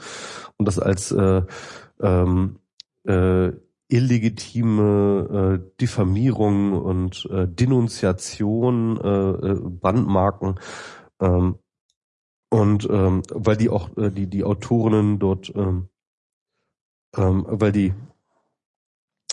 [0.57, 1.43] und das als äh,
[2.01, 2.59] ähm,
[3.05, 3.53] äh,
[3.91, 10.59] illegitime äh, Diffamierung und äh, Denunziation, äh, äh, Brandmarken
[11.21, 11.57] ähm,
[12.51, 15.89] und ähm, weil die auch äh, die die Autorinnen dort ähm,
[17.17, 17.93] ähm, weil die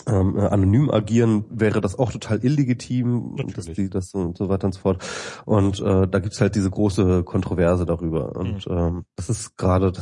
[0.08, 3.54] ähm, äh, anonym agieren, wäre das auch total illegitim, Natürlich.
[3.54, 5.04] dass die das und so weiter und so fort.
[5.44, 8.34] Und äh, da gibt's halt diese große Kontroverse darüber.
[8.36, 9.92] Und ähm, das ist gerade,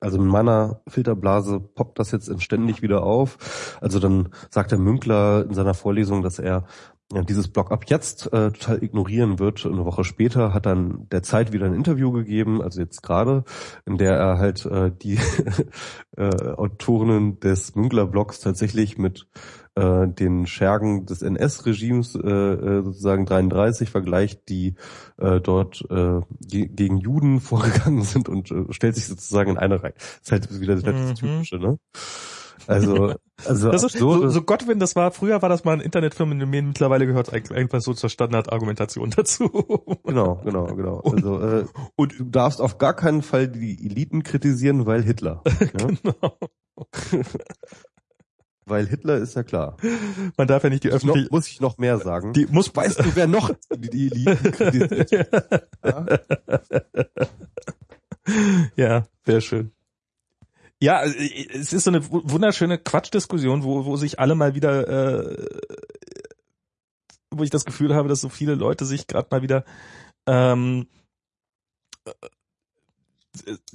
[0.00, 3.78] also in meiner Filterblase poppt das jetzt ständig wieder auf.
[3.80, 6.64] Also dann sagt der Münkler in seiner Vorlesung, dass er
[7.22, 9.64] dieses Blog ab jetzt äh, total ignorieren wird.
[9.64, 13.44] Eine Woche später hat dann der Zeit wieder ein Interview gegeben, also jetzt gerade,
[13.86, 15.18] in der er halt äh, die
[16.16, 19.26] äh, Autorinnen des Münkler-Blogs tatsächlich mit
[19.76, 24.74] äh, den Schergen des NS-Regimes äh, äh, sozusagen 33 vergleicht, die
[25.18, 29.82] äh, dort äh, ge gegen Juden vorgegangen sind und äh, stellt sich sozusagen in eine
[29.82, 29.94] Reihe.
[29.96, 31.14] Das ist halt wieder das Mhm.
[31.14, 31.78] Typische, ne?
[32.66, 33.14] Also,
[33.46, 37.06] also Das ist, so, so Godwin, das war, früher war das mal ein Internetphänomen, mittlerweile
[37.06, 39.48] gehört es eigentlich einfach so zur Standardargumentation dazu.
[40.04, 41.00] Genau, genau, genau.
[41.00, 41.64] Also, äh,
[41.96, 45.42] und du darfst auf gar keinen Fall die Eliten kritisieren, weil Hitler.
[45.74, 45.86] Ja?
[45.86, 46.38] Genau.
[48.66, 49.76] Weil Hitler ist ja klar.
[50.36, 52.32] Man darf ja nicht die öffentliche, muss ich noch mehr sagen.
[52.32, 55.28] die muss, weißt du, wer noch die, die Eliten kritisiert?
[55.84, 56.06] Ja?
[58.76, 59.72] ja, sehr schön.
[60.82, 64.88] Ja, also, es ist so eine wu- wunderschöne Quatschdiskussion, wo, wo sich alle mal wieder,
[65.32, 65.46] äh,
[67.30, 69.64] wo ich das Gefühl habe, dass so viele Leute sich gerade mal wieder
[70.26, 70.86] ähm,
[72.04, 72.12] äh,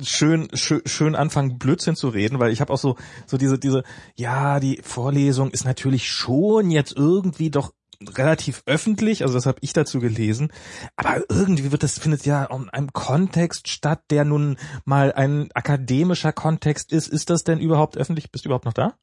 [0.02, 2.96] schön, schön, schön anfangen Blödsinn zu reden, weil ich habe auch so
[3.28, 3.84] so diese diese
[4.16, 7.74] ja die Vorlesung ist natürlich schon jetzt irgendwie doch
[8.08, 10.52] relativ öffentlich, also das habe ich dazu gelesen,
[10.96, 16.32] aber irgendwie wird das findet ja in einem Kontext statt, der nun mal ein akademischer
[16.32, 17.08] Kontext ist.
[17.08, 18.32] Ist das denn überhaupt öffentlich?
[18.32, 18.96] Bist du überhaupt noch da?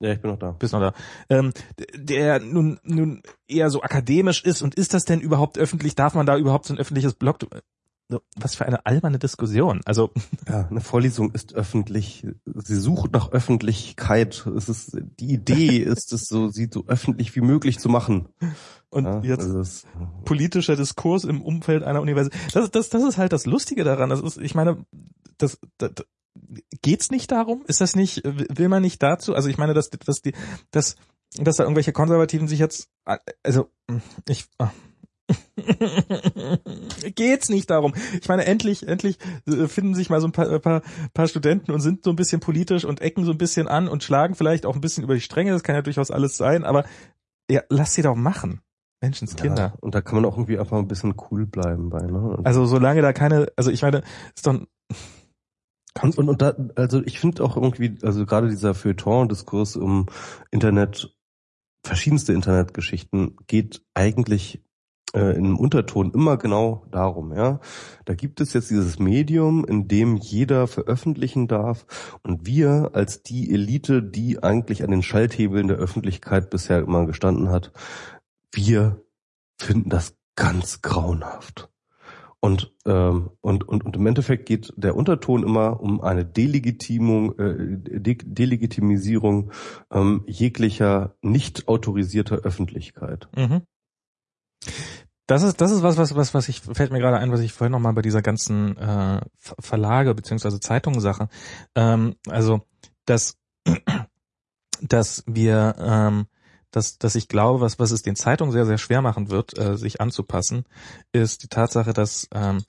[0.00, 0.52] ja, ich bin noch da.
[0.52, 0.94] Bist noch da?
[1.28, 1.52] Ähm,
[1.94, 5.94] der nun nun eher so akademisch ist und ist das denn überhaupt öffentlich?
[5.94, 7.38] Darf man da überhaupt so ein öffentliches Blog?
[8.36, 9.80] Was für eine alberne Diskussion.
[9.84, 10.10] Also
[10.48, 12.26] Ja, eine Vorlesung ist öffentlich.
[12.44, 14.46] Sie sucht nach Öffentlichkeit.
[14.56, 18.28] Es ist, die Idee ist es so, sie so öffentlich wie möglich zu machen.
[18.90, 19.86] und ja, jetzt also
[20.24, 22.40] politischer Diskurs im Umfeld einer Universität.
[22.54, 24.10] Das, das, das ist halt das Lustige daran.
[24.10, 24.84] Das ist, ich meine,
[25.38, 25.92] das, das
[26.82, 27.64] geht's nicht darum?
[27.66, 29.34] Ist das nicht, will man nicht dazu?
[29.34, 30.32] Also ich meine, dass, dass die,
[30.70, 30.96] dass,
[31.34, 32.88] dass da irgendwelche Konservativen sich jetzt,
[33.42, 33.70] also
[34.28, 34.46] ich,
[37.14, 37.94] Geht's nicht darum.
[38.20, 40.82] Ich meine, endlich, endlich äh, finden sich mal so ein paar, paar,
[41.14, 44.02] paar Studenten und sind so ein bisschen politisch und ecken so ein bisschen an und
[44.02, 45.52] schlagen vielleicht auch ein bisschen über die Stränge.
[45.52, 46.84] Das kann ja durchaus alles sein, aber
[47.50, 48.60] ja, lass sie doch machen.
[49.02, 49.62] Menschenskinder.
[49.62, 52.38] Ja, und da kann man auch irgendwie einfach ein bisschen cool bleiben bei, ne?
[52.44, 54.02] Also solange da keine, also ich meine,
[54.34, 54.60] ist doch
[56.02, 60.06] und, und, und da, also ich finde auch irgendwie, also gerade dieser Feuilleton-Diskurs um
[60.50, 61.14] Internet,
[61.84, 64.62] verschiedenste Internetgeschichten geht eigentlich
[65.14, 67.60] äh, in einem Unterton immer genau darum, ja.
[68.04, 71.86] Da gibt es jetzt dieses Medium, in dem jeder veröffentlichen darf
[72.22, 77.50] und wir als die Elite, die eigentlich an den Schalthebeln der Öffentlichkeit bisher immer gestanden
[77.50, 77.72] hat,
[78.52, 79.02] wir
[79.58, 81.68] finden das ganz grauenhaft.
[82.42, 87.76] Und, ähm, und, und, und im Endeffekt geht der Unterton immer um eine Delegitimung, äh,
[87.76, 89.52] De Delegitimisierung
[89.90, 93.28] ähm, jeglicher nicht autorisierter Öffentlichkeit.
[93.36, 93.62] Mhm.
[95.26, 97.52] Das ist, das ist was, was, was, was ich, fällt mir gerade ein, was ich
[97.52, 101.28] vorhin nochmal bei dieser ganzen äh, Verlage beziehungsweise Zeitungssache,
[101.76, 102.62] ähm, also
[103.06, 103.38] dass,
[104.80, 106.26] dass wir ähm,
[106.70, 109.76] dass, dass ich glaube, was, was es den Zeitungen sehr, sehr schwer machen wird, äh,
[109.76, 110.64] sich anzupassen,
[111.12, 112.62] ist die Tatsache, dass ähm,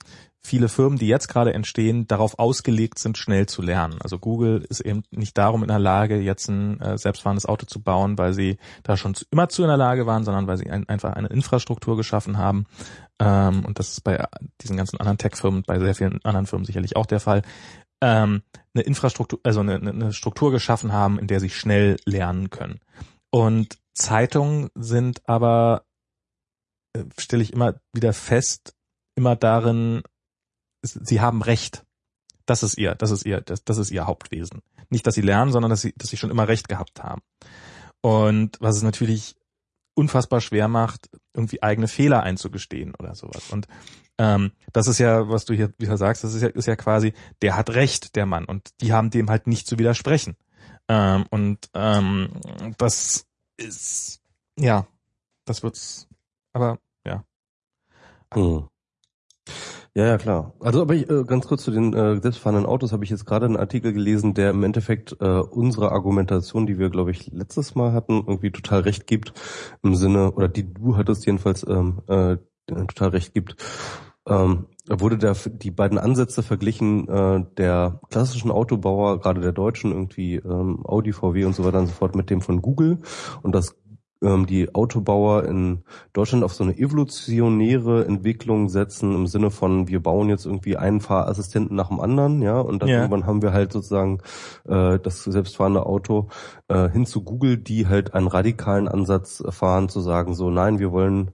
[0.44, 3.98] viele Firmen, die jetzt gerade entstehen, darauf ausgelegt sind, schnell zu lernen.
[4.02, 7.80] Also Google ist eben nicht darum in der Lage, jetzt ein äh, selbstfahrendes Auto zu
[7.80, 10.88] bauen, weil sie da schon immer zu in der Lage waren, sondern weil sie ein,
[10.88, 12.66] einfach eine Infrastruktur geschaffen haben.
[13.20, 14.24] Ähm, und das ist bei
[14.60, 17.42] diesen ganzen anderen Tech-Firmen, bei sehr vielen anderen Firmen sicherlich auch der Fall.
[18.00, 18.42] Ähm,
[18.74, 22.80] eine Infrastruktur, also eine, eine Struktur geschaffen haben, in der sie schnell lernen können.
[23.30, 25.84] Und Zeitungen sind aber,
[26.94, 28.74] äh, stelle ich immer wieder fest,
[29.14, 30.02] immer darin,
[30.82, 31.84] sie haben Recht.
[32.46, 34.62] Das ist ihr, das ist ihr, das, das ist ihr Hauptwesen.
[34.90, 37.22] Nicht, dass sie lernen, sondern dass sie, dass sie schon immer Recht gehabt haben.
[38.00, 39.36] Und was es natürlich
[39.94, 43.50] unfassbar schwer macht, irgendwie eigene Fehler einzugestehen oder sowas.
[43.50, 43.68] Und
[44.18, 47.12] ähm, das ist ja, was du hier wieder sagst, das ist ja, ist ja quasi,
[47.42, 50.36] der hat Recht, der Mann, und die haben dem halt nicht zu widersprechen.
[50.88, 52.40] Ähm, und ähm,
[52.78, 53.26] das
[53.56, 54.20] ist,
[54.58, 54.86] ja,
[55.44, 56.08] das wird's,
[56.52, 57.24] aber ja.
[58.34, 58.68] Hm.
[59.94, 60.54] Ja, ja, klar.
[60.60, 63.44] Also, aber ich, äh, ganz kurz zu den äh, selbstfahrenden Autos habe ich jetzt gerade
[63.44, 67.92] einen Artikel gelesen, der im Endeffekt äh, unsere Argumentation, die wir, glaube ich, letztes Mal
[67.92, 69.34] hatten, irgendwie total recht gibt,
[69.82, 73.56] im Sinne, oder die du hattest jedenfalls ähm, äh, total recht gibt.
[74.26, 80.36] Ähm, wurde der, die beiden Ansätze verglichen, äh, der klassischen Autobauer, gerade der deutschen, irgendwie
[80.36, 82.98] ähm, Audi, VW und so weiter und so fort, mit dem von Google
[83.42, 83.76] und das
[84.22, 85.82] ähm, die Autobauer in
[86.12, 91.00] Deutschland auf so eine evolutionäre Entwicklung setzen im Sinne von wir bauen jetzt irgendwie einen
[91.00, 92.98] Fahrassistenten nach dem anderen, ja, und dann ja.
[92.98, 94.20] irgendwann haben wir halt sozusagen
[94.64, 96.28] äh, das selbstfahrende Auto
[96.68, 100.92] äh, hin zu Google, die halt einen radikalen Ansatz fahren, zu sagen so, nein, wir
[100.92, 101.32] wollen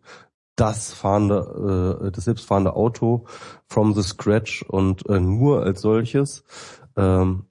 [0.56, 3.27] das fahrende, äh, das selbstfahrende Auto
[3.66, 6.44] from the scratch und äh, nur als solches.
[6.97, 7.44] Ähm,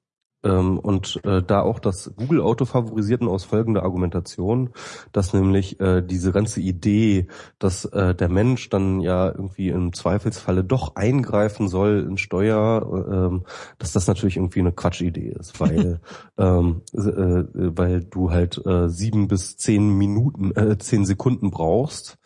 [0.44, 4.70] ähm, und äh, da auch das Google Auto favorisierten aus folgender Argumentation,
[5.12, 7.28] dass nämlich äh, diese ganze Idee,
[7.60, 13.44] dass äh, der Mensch dann ja irgendwie im Zweifelsfalle doch eingreifen soll in Steuer, ähm,
[13.80, 16.00] dass das natürlich irgendwie eine Quatschidee ist, weil
[16.38, 17.44] ähm, äh,
[17.78, 22.18] weil du halt äh, sieben bis zehn Minuten, äh, zehn Sekunden brauchst,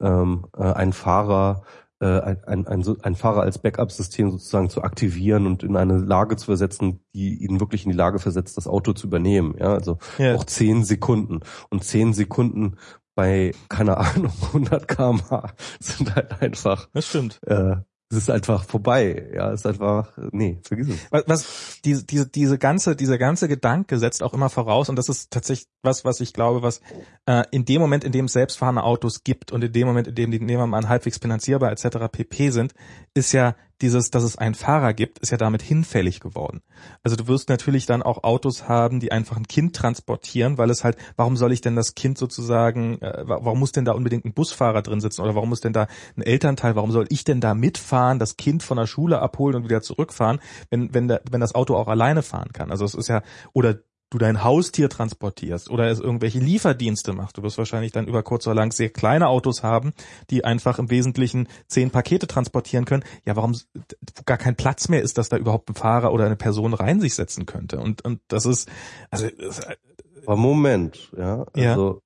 [0.00, 1.62] ähm, äh, ein Fahrer
[2.00, 6.46] äh, ein, ein, ein, Fahrer als Backup-System sozusagen zu aktivieren und in eine Lage zu
[6.46, 9.56] versetzen, die ihn wirklich in die Lage versetzt, das Auto zu übernehmen.
[9.58, 10.34] Ja, also ja.
[10.34, 11.40] auch zehn Sekunden.
[11.70, 12.76] Und zehn Sekunden
[13.14, 16.88] bei, keine Ahnung, 100 kmh sind halt einfach.
[16.92, 17.40] Das stimmt.
[17.46, 17.76] Äh,
[18.10, 19.28] es ist einfach vorbei.
[19.34, 21.06] Ja, es ist einfach, nee, vergiss es.
[21.10, 25.08] Was, was diese, diese, diese ganze, dieser ganze Gedanke setzt auch immer voraus, und das
[25.08, 26.80] ist tatsächlich was, was ich glaube, was
[27.26, 30.14] äh, in dem Moment, in dem es selbstfahrende Autos gibt und in dem Moment, in
[30.14, 32.08] dem die nehmen wir mal halbwegs finanzierbar etc.
[32.10, 32.72] pp sind,
[33.12, 36.62] ist ja dieses, dass es einen Fahrer gibt, ist ja damit hinfällig geworden.
[37.02, 40.84] Also du wirst natürlich dann auch Autos haben, die einfach ein Kind transportieren, weil es
[40.84, 44.34] halt, warum soll ich denn das Kind sozusagen, äh, warum muss denn da unbedingt ein
[44.34, 47.54] Busfahrer drin sitzen oder warum muss denn da ein Elternteil, warum soll ich denn da
[47.54, 50.40] mitfahren, das Kind von der Schule abholen und wieder zurückfahren,
[50.70, 52.70] wenn, wenn, der, wenn das Auto auch alleine fahren kann?
[52.70, 53.78] Also es ist ja, oder
[54.10, 57.36] du dein Haustier transportierst oder es irgendwelche Lieferdienste machst.
[57.36, 59.92] Du wirst wahrscheinlich dann über kurz oder lang sehr kleine Autos haben,
[60.30, 63.04] die einfach im Wesentlichen zehn Pakete transportieren können.
[63.26, 63.56] Ja, warum
[64.24, 67.14] gar kein Platz mehr ist, dass da überhaupt ein Fahrer oder eine Person rein sich
[67.14, 67.78] setzen könnte?
[67.80, 68.68] Und, und das ist,
[69.10, 69.28] also.
[70.26, 71.46] Aber Moment, ja.
[71.54, 72.00] Also ja.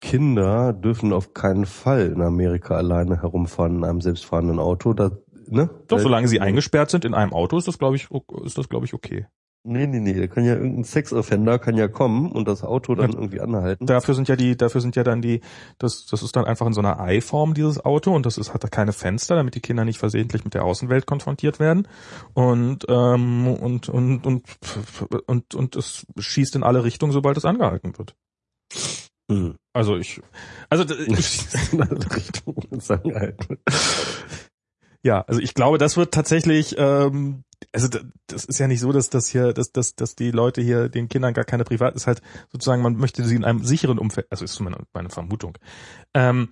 [0.00, 4.92] Kinder dürfen auf keinen Fall in Amerika alleine herumfahren in einem selbstfahrenden Auto.
[4.92, 5.12] Da,
[5.48, 5.70] ne?
[5.88, 8.08] Doch, solange sie eingesperrt sind in einem Auto, ist das, glaube ich,
[8.44, 9.26] ist das, glaube ich, okay.
[9.66, 13.12] Nee, nee, nee, da kann ja irgendein Sexoffender kann ja kommen und das Auto dann
[13.12, 13.86] ja, irgendwie anhalten.
[13.86, 15.40] Dafür sind ja die, dafür sind ja dann die,
[15.78, 18.62] das, das ist dann einfach in so einer Ei-Form, dieses Auto, und das ist, hat
[18.62, 21.88] da keine Fenster, damit die Kinder nicht versehentlich mit der Außenwelt konfrontiert werden.
[22.34, 24.44] Und, ähm, und, und, und,
[25.26, 28.14] und, und es schießt in alle Richtungen, sobald es angehalten wird.
[29.30, 29.56] Hm.
[29.72, 30.20] Also ich,
[30.68, 31.40] also ich,
[31.72, 33.48] in alle Richtungen angehalten.
[33.48, 33.60] wird.
[35.04, 37.88] Ja, also ich glaube, das wird tatsächlich, ähm, also
[38.26, 41.08] das ist ja nicht so, dass das hier, dass, dass, dass die Leute hier den
[41.08, 44.44] Kindern gar keine Privat, ist halt sozusagen, man möchte sie in einem sicheren Umfeld, also
[44.44, 45.58] ist meine, meine Vermutung.
[46.14, 46.50] Ähm,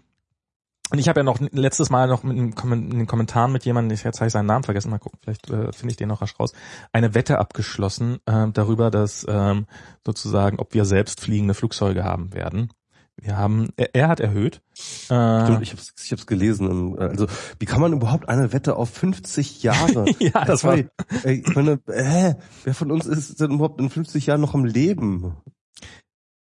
[0.92, 4.26] und ich habe ja noch letztes Mal noch in den Kommentaren mit jemandem, jetzt habe
[4.26, 6.52] ich seinen Namen vergessen, mal gucken, vielleicht äh, finde ich den noch rasch raus,
[6.92, 9.66] eine Wette abgeschlossen äh, darüber, dass ähm,
[10.04, 12.70] sozusagen, ob wir selbst fliegende Flugzeuge haben werden.
[13.16, 14.62] Wir haben, er, er hat erhöht.
[15.08, 16.98] Äh, Stimmt, ich habe es ich hab's gelesen.
[16.98, 17.26] Also
[17.58, 20.06] wie kann man überhaupt eine Wette auf 50 Jahre?
[20.18, 20.76] ja, das war.
[20.76, 22.34] Ey, ich meine, äh,
[22.64, 25.36] wer von uns ist denn überhaupt in 50 Jahren noch am Leben?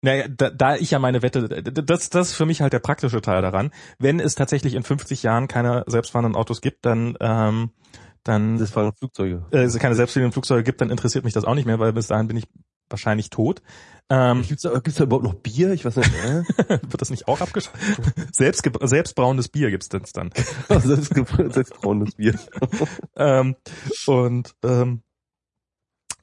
[0.01, 3.21] Naja, da, da ich ja meine Wette, das, das ist für mich halt der praktische
[3.21, 3.71] Teil daran.
[3.97, 7.71] Wenn es tatsächlich in 50 Jahren keine selbstfahrenden Autos gibt, dann ähm,
[8.23, 9.45] dann selbstfahrende Flugzeuge.
[9.51, 12.27] Äh, keine selbstfahrenden Flugzeuge gibt, dann interessiert mich das auch nicht mehr, weil bis dahin
[12.27, 12.47] bin ich
[12.89, 13.61] wahrscheinlich tot.
[14.11, 15.71] Ähm, gibt's da, gibt's da überhaupt noch Bier?
[15.71, 16.13] Ich weiß nicht.
[16.15, 16.43] Äh?
[16.67, 17.77] Wird das nicht auch abgeschafft?
[18.33, 20.31] Selbst, selbstbrauendes Bier gibt's denn dann.
[20.81, 22.39] Selbst, selbstbrauendes Bier.
[23.15, 23.55] ähm,
[24.07, 25.03] und ähm,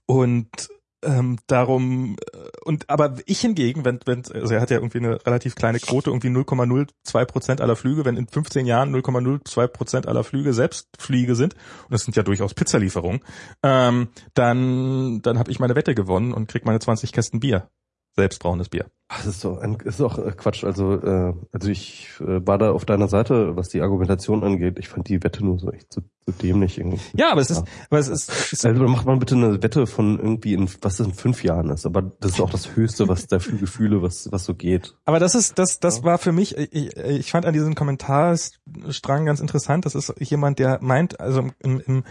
[0.07, 0.69] und
[1.07, 5.25] ähm, darum äh, und aber ich hingegen, wenn wenn also er hat ja irgendwie eine
[5.25, 10.25] relativ kleine Quote, irgendwie 0,02 Prozent aller Flüge, wenn in 15 Jahren 0,02 Prozent aller
[10.25, 13.21] Flüge Selbstfliege sind und das sind ja durchaus Pizzalieferungen,
[13.63, 17.69] ähm, dann dann habe ich meine Wette gewonnen und krieg meine 20 Kästen Bier
[18.17, 18.87] selbstbrauendes Bier.
[19.09, 20.65] Das ist doch, ein, ist doch äh, Quatsch.
[20.65, 24.81] Also, äh, also ich äh, war da auf deiner Seite, was die Argumentation angeht.
[24.81, 26.99] Ich fand die Wette nur so echt so, so dämlich irgendwie.
[27.15, 30.19] Ja, aber es ist, aber es ist, ist also macht man bitte eine Wette von
[30.19, 31.87] irgendwie in was in fünf Jahren ist.
[31.87, 34.97] Aber das ist auch das Höchste, was da für Gefühle, was was so geht.
[35.05, 36.05] Aber das ist, das, das ja.
[36.05, 36.57] war für mich.
[36.57, 39.87] Ich, ich fand an diesem Kommentarstrang ganz interessant.
[39.87, 42.05] Das ist jemand, der meint, also im, im,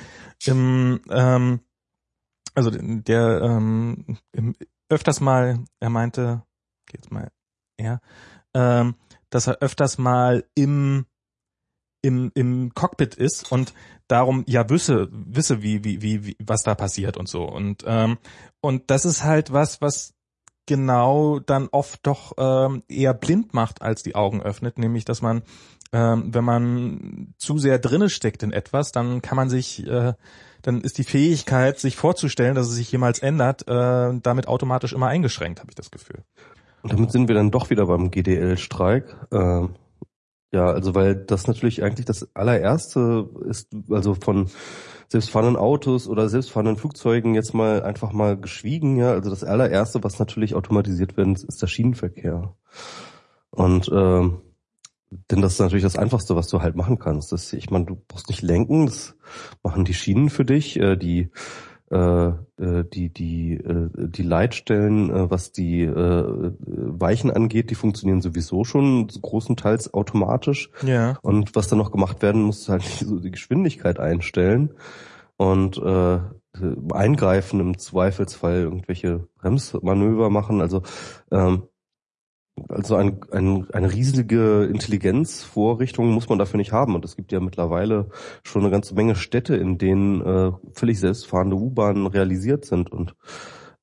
[0.45, 1.59] im ähm,
[2.53, 4.56] also der ähm, im
[4.90, 6.44] öfters mal, er meinte,
[6.88, 7.32] geht's mal,
[7.80, 8.00] ja,
[8.54, 8.96] ähm,
[9.30, 11.06] dass er öfters mal im
[12.06, 13.74] im, im Cockpit ist und
[14.08, 17.44] darum ja wisse, wisse, wie, wie, wie, wie, was da passiert und so.
[17.44, 18.18] Und, ähm,
[18.62, 20.14] und das ist halt was, was
[20.68, 25.42] genau dann oft doch ähm, eher blind macht, als die Augen öffnet, nämlich dass man,
[25.92, 30.14] ähm, wenn man zu sehr drinne steckt in etwas, dann kann man sich äh,
[30.66, 35.08] dann ist die Fähigkeit, sich vorzustellen, dass es sich jemals ändert, äh, damit automatisch immer
[35.08, 36.24] eingeschränkt, habe ich das Gefühl.
[36.82, 39.16] Und damit sind wir dann doch wieder beim GDL-Streik.
[39.32, 39.68] Äh,
[40.52, 44.50] ja, also weil das natürlich eigentlich das allererste ist, also von
[45.08, 49.11] selbstfahrenden Autos oder selbstfahrenden Flugzeugen jetzt mal einfach mal geschwiegen, ja.
[49.11, 52.56] Also das allererste, was natürlich automatisiert wird, ist der Schienenverkehr.
[53.52, 54.30] Und äh,
[55.11, 57.32] denn das ist natürlich das Einfachste, was du halt machen kannst.
[57.32, 59.16] Das, ich meine, du brauchst nicht lenken, das
[59.64, 61.30] machen die Schienen für dich, äh, die
[61.92, 68.22] äh, äh die die äh, die Leitstellen, äh, was die äh, Weichen angeht, die funktionieren
[68.22, 70.72] sowieso schon großenteils automatisch.
[70.84, 71.17] Ja.
[71.22, 74.74] Und was dann noch gemacht werden muss, halt so die Geschwindigkeit einstellen
[75.38, 76.19] und äh,
[76.93, 80.61] eingreifen im Zweifelsfall irgendwelche Bremsmanöver machen.
[80.61, 80.84] Also
[81.32, 81.64] ähm,
[82.69, 86.95] also ein, ein, eine riesige Intelligenzvorrichtung muss man dafür nicht haben.
[86.95, 88.09] Und es gibt ja mittlerweile
[88.43, 92.92] schon eine ganze Menge Städte, in denen äh, völlig selbstfahrende U-Bahnen realisiert sind.
[92.92, 93.16] Und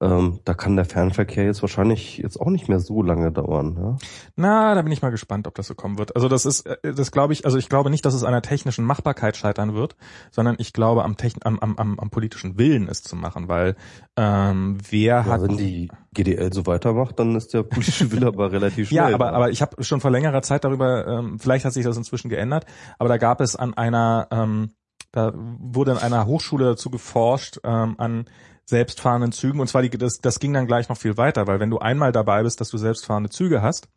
[0.02, 3.76] ähm, da kann der Fernverkehr jetzt wahrscheinlich jetzt auch nicht mehr so lange dauern.
[3.80, 3.96] Ja?
[4.34, 6.16] Na, da bin ich mal gespannt, ob das so kommen wird.
[6.16, 8.42] Also das ist, äh, das glaube ich, also ich glaube nicht, dass es an der
[8.42, 9.94] technischen Machbarkeit scheitern wird,
[10.32, 13.76] sondern ich glaube am, Techn am, am, am, am politischen Willen es zu machen, weil
[14.16, 15.42] ähm, wer ja, hat...
[15.42, 19.10] Wenn die GDL so weitermacht, dann ist der politische Wille aber relativ schnell.
[19.10, 21.96] Ja, aber, aber ich habe schon vor längerer Zeit darüber, ähm, vielleicht hat sich das
[21.96, 22.66] inzwischen geändert,
[22.98, 24.26] aber da gab es an einer...
[24.32, 24.72] Ähm,
[25.14, 28.24] da wurde an einer Hochschule dazu geforscht, ähm, an
[28.64, 29.60] selbstfahrenden Zügen.
[29.60, 32.12] Und zwar die, das, das ging dann gleich noch viel weiter, weil wenn du einmal
[32.12, 33.88] dabei bist, dass du selbstfahrende Züge hast,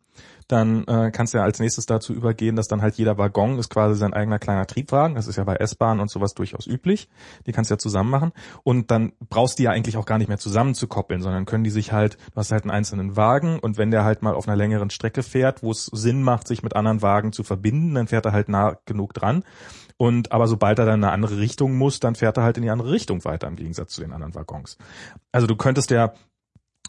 [0.48, 3.68] dann äh, kannst du ja als nächstes dazu übergehen, dass dann halt jeder Waggon ist
[3.68, 5.16] quasi sein eigener kleiner Triebwagen.
[5.16, 7.08] Das ist ja bei S-Bahn und sowas durchaus üblich.
[7.46, 8.32] Die kannst du ja zusammen machen.
[8.62, 11.92] Und dann brauchst du ja eigentlich auch gar nicht mehr zusammenzukoppeln, sondern können die sich
[11.92, 14.90] halt, du hast halt einen einzelnen Wagen und wenn der halt mal auf einer längeren
[14.90, 18.32] Strecke fährt, wo es Sinn macht, sich mit anderen Wagen zu verbinden, dann fährt er
[18.32, 19.44] halt nah genug dran.
[19.98, 22.62] Und aber sobald er dann in eine andere Richtung muss, dann fährt er halt in
[22.62, 24.76] die andere Richtung weiter im Gegensatz zu den anderen Waggons.
[25.32, 26.12] Also du könntest ja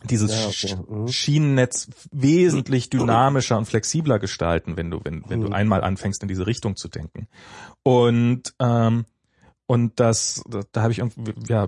[0.03, 0.32] dieses
[0.64, 0.84] ja, okay.
[0.88, 1.08] mhm.
[1.08, 5.45] Schienennetz wesentlich dynamischer und flexibler gestalten, wenn du wenn wenn mhm.
[5.45, 7.27] du einmal anfängst in diese Richtung zu denken.
[7.84, 9.06] Und ähm,
[9.66, 11.68] und das da, da habe ich irgendwie ja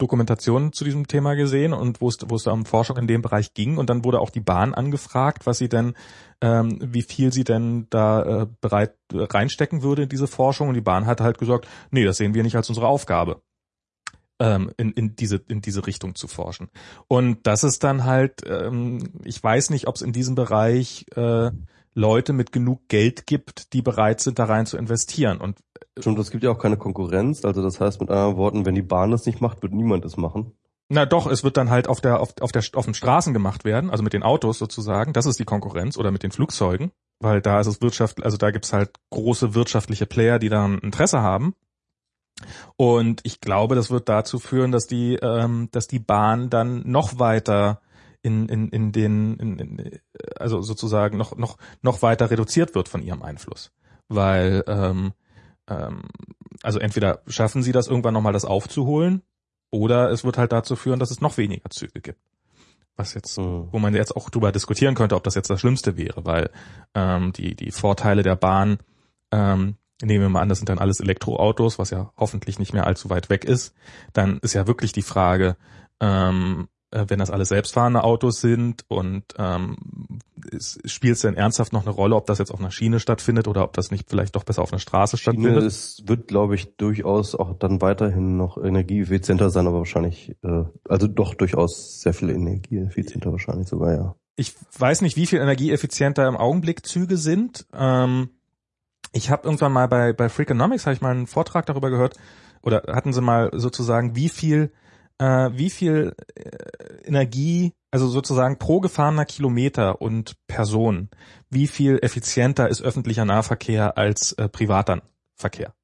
[0.00, 3.54] Dokumentationen zu diesem Thema gesehen und wo es, wo es um Forschung in dem Bereich
[3.54, 3.78] ging.
[3.78, 5.94] Und dann wurde auch die Bahn angefragt, was sie denn,
[6.40, 10.68] ähm, wie viel sie denn da äh, bereit äh, reinstecken würde in diese Forschung.
[10.68, 13.42] Und die Bahn hat halt gesagt, nee, das sehen wir nicht als unsere Aufgabe
[14.40, 16.68] ähm, in, in diese in diese Richtung zu forschen.
[17.06, 21.50] Und das ist dann halt, ähm, ich weiß nicht, ob es in diesem Bereich äh,
[21.94, 25.38] Leute mit genug Geld gibt, die bereit sind, da rein zu investieren.
[25.38, 25.58] Und
[25.98, 27.44] Stimmt, es gibt ja auch keine Konkurrenz.
[27.44, 30.16] Also das heißt mit anderen Worten, wenn die Bahn es nicht macht, wird niemand es
[30.16, 30.52] machen.
[30.92, 33.64] Na doch, es wird dann halt auf der auf, auf der auf den Straßen gemacht
[33.64, 35.12] werden, also mit den Autos sozusagen.
[35.12, 38.50] Das ist die Konkurrenz oder mit den Flugzeugen, weil da ist es Wirtschaft, also da
[38.50, 41.54] gibt's halt große wirtschaftliche Player, die da ein Interesse haben.
[42.76, 47.20] Und ich glaube, das wird dazu führen, dass die ähm, dass die Bahn dann noch
[47.20, 47.80] weiter
[48.22, 50.00] in, in, in den, in, in,
[50.36, 53.72] also sozusagen noch, noch, noch weiter reduziert wird von ihrem Einfluss.
[54.08, 55.12] Weil, ähm,
[55.68, 56.02] ähm,
[56.62, 59.22] also entweder schaffen sie das irgendwann nochmal das aufzuholen,
[59.70, 62.18] oder es wird halt dazu führen, dass es noch weniger Züge gibt.
[62.96, 63.68] Was jetzt, mhm.
[63.70, 66.50] wo man jetzt auch drüber diskutieren könnte, ob das jetzt das Schlimmste wäre, weil
[66.94, 68.78] ähm, die, die Vorteile der Bahn,
[69.30, 72.86] ähm, nehmen wir mal an, das sind dann alles Elektroautos, was ja hoffentlich nicht mehr
[72.86, 73.74] allzu weit weg ist,
[74.12, 75.56] dann ist ja wirklich die Frage,
[76.00, 79.76] ähm, äh, wenn das alles selbstfahrende Autos sind und ähm,
[80.58, 83.62] spielt es denn ernsthaft noch eine Rolle, ob das jetzt auf einer Schiene stattfindet oder
[83.62, 85.54] ob das nicht vielleicht doch besser auf einer Straße stattfindet?
[85.54, 90.64] Schiene es wird, glaube ich, durchaus auch dann weiterhin noch energieeffizienter sein, aber wahrscheinlich, äh,
[90.88, 94.14] also doch durchaus sehr viel energieeffizienter wahrscheinlich sogar, ja.
[94.36, 97.66] Ich weiß nicht, wie viel energieeffizienter im Augenblick Züge sind.
[97.72, 98.30] Ähm,
[99.12, 102.16] ich habe irgendwann mal bei, bei Freakonomics, habe ich mal einen Vortrag darüber gehört,
[102.62, 104.72] oder hatten sie mal sozusagen, wie viel
[105.20, 111.10] äh, wie viel äh, Energie, also sozusagen pro gefahrener Kilometer und Person,
[111.50, 115.02] wie viel effizienter ist öffentlicher Nahverkehr als äh, privater
[115.36, 115.74] Verkehr.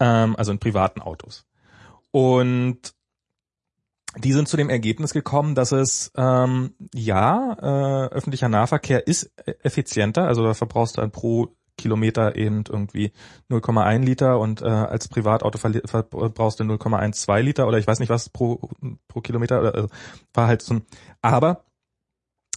[0.00, 1.44] Ähm, also in privaten Autos.
[2.10, 2.94] Und
[4.16, 10.26] die sind zu dem Ergebnis gekommen, dass es ähm, ja äh, öffentlicher Nahverkehr ist effizienter,
[10.26, 13.12] also da verbrauchst du dann pro Kilometer eben irgendwie
[13.50, 18.28] 0,1 Liter und äh, als Privatauto verbrauchst du 0,12 Liter oder ich weiß nicht was
[18.28, 18.70] pro
[19.08, 19.88] pro Kilometer oder also
[20.32, 20.86] war halt so ein
[21.22, 21.64] aber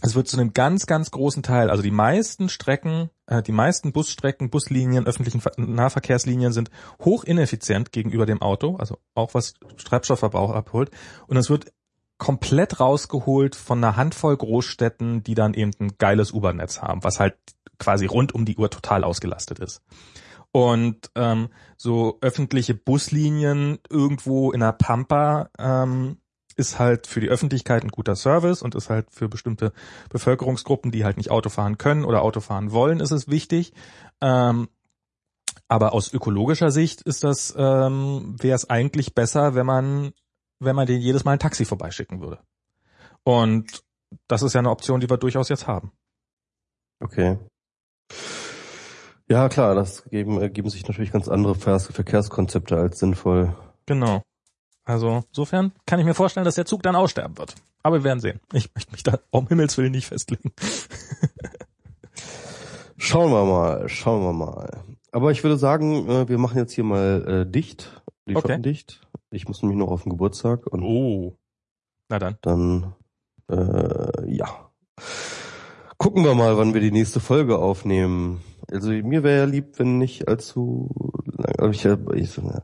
[0.02, 3.92] es wird zu einem ganz ganz großen Teil also die meisten Strecken äh, die meisten
[3.92, 6.70] Busstrecken Buslinien öffentlichen Nahverkehrslinien sind
[7.04, 10.92] hoch ineffizient gegenüber dem Auto also auch was Treibstoffverbrauch abholt
[11.28, 11.72] und es wird
[12.18, 17.36] komplett rausgeholt von einer Handvoll Großstädten, die dann eben ein geiles U-Bahn-Netz haben, was halt
[17.80, 19.82] quasi rund um die Uhr total ausgelastet ist.
[20.52, 26.18] Und ähm, so öffentliche Buslinien irgendwo in der Pampa ähm,
[26.56, 29.72] ist halt für die Öffentlichkeit ein guter Service und ist halt für bestimmte
[30.10, 33.74] Bevölkerungsgruppen, die halt nicht Auto fahren können oder Auto fahren wollen, ist es wichtig.
[34.22, 34.68] Ähm,
[35.68, 40.14] aber aus ökologischer Sicht ist das, ähm, wäre es eigentlich besser, wenn man,
[40.60, 42.40] wenn man den jedes Mal ein Taxi vorbeischicken würde.
[43.24, 43.84] Und
[44.28, 45.92] das ist ja eine Option, die wir durchaus jetzt haben.
[47.00, 47.38] Okay.
[49.30, 53.56] Ja, klar, das geben, ergeben sich natürlich ganz andere Verkehrskonzepte als sinnvoll.
[53.86, 54.24] Genau.
[54.86, 57.56] Also insofern kann ich mir vorstellen, dass der Zug dann aussterben wird.
[57.84, 58.40] Aber wir werden sehen.
[58.54, 60.54] Ich möchte mich da um Himmels Willen nicht festlegen.
[62.98, 64.84] schauen wir mal, schauen wir mal.
[65.12, 68.62] Aber ich würde sagen, äh, wir machen jetzt hier mal äh, dicht, die okay.
[68.62, 69.02] dicht.
[69.30, 70.68] Ich muss nämlich noch auf den Geburtstag.
[70.68, 71.38] Und oh.
[72.08, 72.38] Na dann.
[72.42, 72.94] Dann,
[73.50, 74.70] äh, ja.
[75.98, 78.42] Gucken wir mal, wann wir die nächste Folge aufnehmen.
[78.72, 80.90] Also mir wäre ja lieb, wenn nicht allzu
[81.26, 81.72] lang.
[81.72, 82.62] Ich, ich, so, ja.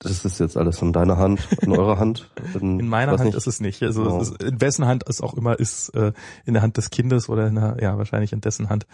[0.00, 2.30] Das ist jetzt alles in deiner Hand, in eurer Hand.
[2.60, 3.36] In, in meiner Hand nicht.
[3.36, 3.82] ist es nicht.
[3.82, 6.12] Also es ist, in wessen Hand es auch immer ist, äh,
[6.44, 8.86] in der Hand des Kindes oder in der, ja, wahrscheinlich in dessen Hand.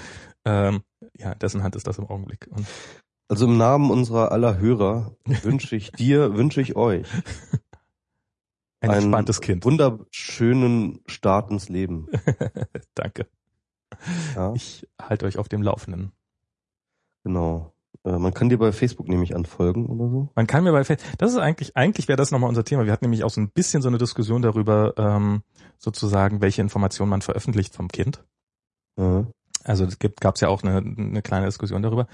[0.45, 0.83] Ähm,
[1.19, 2.49] ja, in dessen Hand ist das im Augenblick.
[2.51, 2.67] Und
[3.29, 7.07] also im Namen unserer aller Hörer wünsche ich dir, wünsche ich euch
[8.91, 9.65] ein, entspanntes Kind.
[9.65, 12.09] Wunderschönen Start ins Leben.
[12.95, 13.27] Danke.
[14.35, 14.53] Ja.
[14.55, 16.13] Ich halte euch auf dem Laufenden.
[17.23, 17.73] Genau.
[18.05, 20.29] Äh, man kann dir bei Facebook nämlich anfolgen oder so.
[20.35, 22.85] Man kann mir bei Facebook, das ist eigentlich, eigentlich wäre das nochmal unser Thema.
[22.85, 25.43] Wir hatten nämlich auch so ein bisschen so eine Diskussion darüber, ähm,
[25.79, 28.25] sozusagen, welche Informationen man veröffentlicht vom Kind.
[28.97, 29.29] Mhm.
[29.65, 32.07] Also es gibt, gab es ja auch eine, eine kleine Diskussion darüber.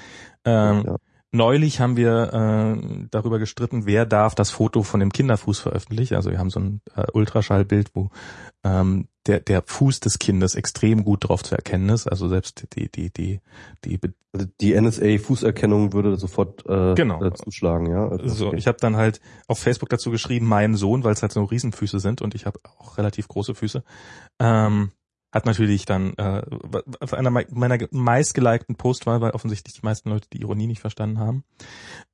[0.44, 0.96] Ähm, ja.
[1.32, 6.16] Neulich haben wir äh, darüber gestritten, wer darf das Foto von dem Kinderfuß veröffentlichen.
[6.16, 8.10] Also wir haben so ein äh, Ultraschallbild, wo
[8.64, 12.08] ähm, der, der Fuß des Kindes extrem gut drauf zu erkennen ist.
[12.08, 13.40] Also selbst die, die, die,
[13.84, 14.00] die,
[14.32, 17.22] also die NSA-Fußerkennung würde sofort äh, genau.
[17.22, 18.08] äh, zuschlagen, ja.
[18.08, 18.56] Also, so, okay.
[18.56, 22.00] ich habe dann halt auf Facebook dazu geschrieben, mein Sohn, weil es halt so Riesenfüße
[22.00, 23.84] sind und ich habe auch relativ große Füße.
[24.40, 24.90] Ähm,
[25.32, 26.42] hat natürlich dann äh,
[27.12, 31.44] einer meiner meistgelikten Post war, weil offensichtlich die meisten Leute die Ironie nicht verstanden haben.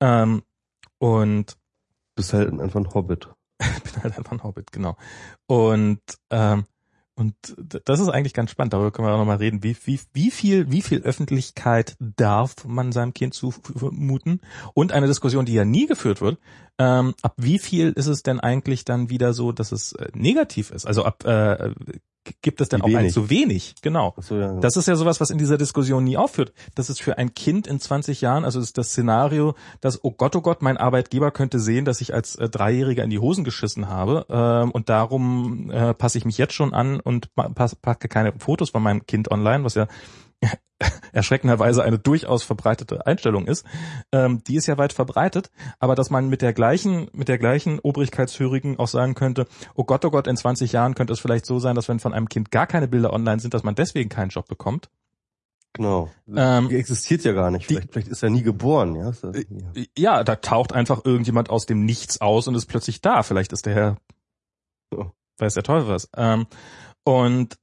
[0.01, 0.43] Ähm,
[0.99, 1.57] und
[2.15, 3.29] bist halt einfach ein Hobbit.
[3.59, 4.97] bin halt einfach ein Hobbit, genau.
[5.47, 6.65] Und ähm,
[7.19, 7.35] und
[7.85, 8.75] das ist eigentlich ganz spannend.
[8.75, 9.63] Darüber können wir auch nochmal reden.
[9.63, 14.43] Wie, wie, wie viel, wie viel Öffentlichkeit darf man seinem Kind zumuten?
[14.75, 16.39] Und eine Diskussion, die ja nie geführt wird.
[16.79, 20.71] Ähm, ab wie viel ist es denn eigentlich dann wieder so, dass es äh, negativ
[20.71, 20.87] ist?
[20.87, 21.71] Also ab äh,
[22.43, 23.75] gibt es denn auch ein zu wenig?
[23.83, 24.15] Genau.
[24.19, 24.55] So, ja.
[24.61, 26.53] Das ist ja sowas, was in dieser Diskussion nie aufführt.
[26.75, 30.35] Das ist für ein Kind in 20 Jahren, also ist das Szenario, dass, oh Gott,
[30.37, 33.89] oh Gott, mein Arbeitgeber könnte sehen, dass ich als äh, Dreijähriger in die Hosen geschissen
[33.89, 38.71] habe ähm, und darum äh, passe ich mich jetzt schon an und packe keine Fotos
[38.71, 39.87] von meinem Kind online, was ja
[41.13, 43.65] erschreckenderweise eine durchaus verbreitete Einstellung ist,
[44.13, 47.79] ähm, die ist ja weit verbreitet, aber dass man mit der gleichen, mit der gleichen
[47.79, 51.59] Obrigkeitshörigen auch sagen könnte, oh Gott, oh Gott, in 20 Jahren könnte es vielleicht so
[51.59, 54.29] sein, dass wenn von einem Kind gar keine Bilder online sind, dass man deswegen keinen
[54.29, 54.91] Job bekommt.
[55.73, 56.11] Genau.
[56.35, 57.67] Ähm, die existiert ja gar nicht.
[57.67, 59.13] Vielleicht, die, vielleicht ist er nie geboren, ja?
[59.23, 59.85] ja.
[59.97, 63.23] Ja, da taucht einfach irgendjemand aus dem Nichts aus und ist plötzlich da.
[63.23, 63.97] Vielleicht ist der Herr,
[64.95, 65.07] oh.
[65.37, 66.09] weiß der Teufel was.
[66.17, 66.47] Ähm,
[67.07, 67.57] und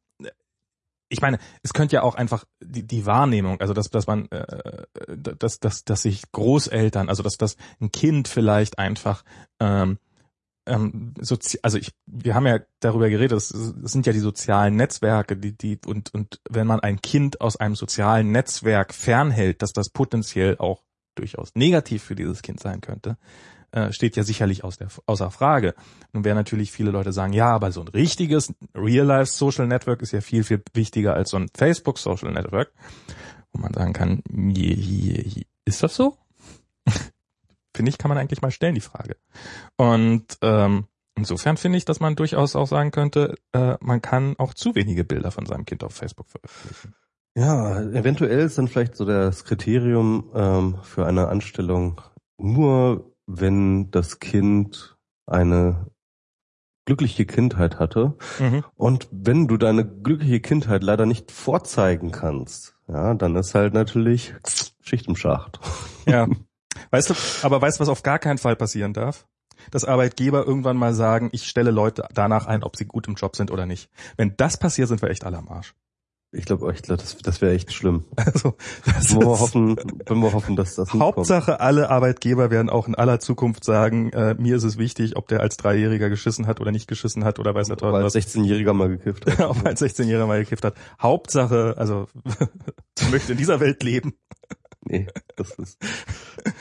[1.10, 4.86] ich meine, es könnte ja auch einfach die, die Wahrnehmung, also dass, dass man, äh,
[5.16, 9.24] dass, dass, dass sich Großeltern, also dass, dass ein Kind vielleicht einfach
[9.60, 10.00] ähm,
[10.66, 14.78] ähm, sozi also ich, wir haben ja darüber geredet, es, es sind ja die sozialen
[14.78, 19.74] Netzwerke, die, die, und, und wenn man ein Kind aus einem sozialen Netzwerk fernhält, dass
[19.74, 20.84] das potenziell auch
[21.16, 23.18] durchaus negativ für dieses Kind sein könnte,
[23.74, 25.74] äh, steht ja sicherlich aus der, außer Frage.
[26.14, 30.12] Nun werden natürlich viele Leute sagen, ja, aber so ein richtiges Real-Life Social Network ist
[30.12, 32.72] ja viel, viel wichtiger als so ein Facebook Social Network.
[33.52, 36.18] Wo man sagen kann, je, je, je, ist das so?
[37.76, 39.18] finde ich, kann man eigentlich mal stellen, die Frage.
[39.76, 40.86] Und ähm,
[41.16, 45.04] insofern finde ich, dass man durchaus auch sagen könnte, äh, man kann auch zu wenige
[45.04, 46.94] Bilder von seinem Kind auf Facebook veröffentlichen.
[47.36, 52.00] Ja, eventuell ist dann vielleicht so das Kriterium ähm, für eine Anstellung
[52.38, 55.88] nur wenn das Kind eine
[56.86, 58.64] glückliche Kindheit hatte mhm.
[58.76, 64.34] und wenn du deine glückliche Kindheit leider nicht vorzeigen kannst, ja, dann ist halt natürlich
[64.82, 65.60] Schicht im Schacht.
[66.06, 66.28] Ja.
[66.92, 67.14] Weißt du,
[67.44, 69.28] aber weißt du, was auf gar keinen Fall passieren darf?
[69.70, 73.36] Dass Arbeitgeber irgendwann mal sagen, ich stelle Leute danach ein, ob sie gut im Job
[73.36, 73.90] sind oder nicht.
[74.18, 75.76] Wenn das passiert, sind wir echt alle am Arsch.
[76.36, 78.06] Ich glaube, ich glaub, das, das wäre echt schlimm.
[78.16, 78.56] Also,
[78.86, 79.76] das wollen wir hoffen,
[80.08, 81.62] wollen wir hoffen, dass das Hauptsache, kommt.
[81.62, 85.42] alle Arbeitgeber werden auch in aller Zukunft sagen, äh, mir ist es wichtig, ob der
[85.42, 88.16] als Dreijähriger geschissen hat oder nicht geschissen hat oder weiß Teufel was.
[88.16, 89.40] als 16-Jähriger mal gekifft hat.
[89.50, 90.76] ob als 16-Jähriger mal gekifft hat.
[91.00, 92.08] Hauptsache, also
[93.12, 94.14] möchte in dieser Welt leben.
[94.86, 95.78] Nee, das ist,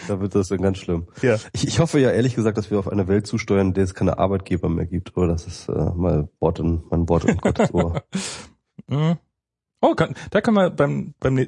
[0.07, 1.09] da wird das dann ganz schlimm.
[1.23, 1.39] Ja.
[1.53, 3.95] Ich, ich hoffe ja ehrlich gesagt, dass wir auf eine Welt zusteuern, in der es
[3.95, 7.75] keine Arbeitgeber mehr gibt, oder das ist äh, mal Wort in, mein Wort in Gottes
[7.75, 8.03] Ohr.
[8.87, 9.19] Mhm.
[9.83, 11.47] Oh, kann, da können wir beim, beim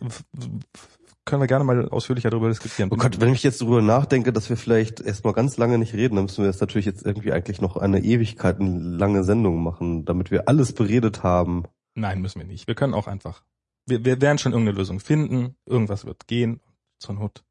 [1.24, 2.90] können wir gerne mal ausführlicher darüber diskutieren.
[2.92, 6.16] Oh Gott, wenn ich jetzt darüber nachdenke, dass wir vielleicht erstmal ganz lange nicht reden,
[6.16, 10.04] dann müssen wir jetzt natürlich jetzt irgendwie eigentlich noch eine Ewigkeit, eine lange Sendung machen,
[10.04, 11.64] damit wir alles beredet haben.
[11.94, 12.66] Nein, müssen wir nicht.
[12.66, 13.42] Wir können auch einfach.
[13.86, 15.56] Wir, wir werden schon irgendeine Lösung finden.
[15.64, 16.60] Irgendwas wird gehen.
[16.98, 17.44] Zur Not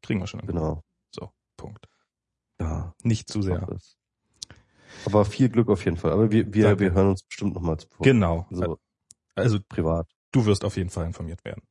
[0.00, 0.40] kriegen wir schon.
[0.46, 0.82] Genau.
[1.14, 1.88] So, Punkt.
[2.58, 2.94] Ja.
[3.02, 3.66] Nicht zu sehr.
[5.04, 6.12] Aber viel Glück auf jeden Fall.
[6.12, 8.04] Aber wir, wir, wir hören uns bestimmt nochmals vor.
[8.04, 8.46] Genau.
[8.50, 8.78] So,
[9.34, 10.08] also privat.
[10.32, 11.62] Du wirst auf jeden Fall informiert werden.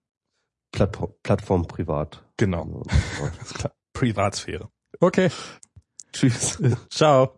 [0.72, 2.24] Plattform, Plattform privat.
[2.38, 2.84] Genau.
[3.94, 4.70] Privatsphäre.
[5.00, 5.30] Okay.
[6.14, 6.62] Tschüss.
[6.90, 7.38] Ciao.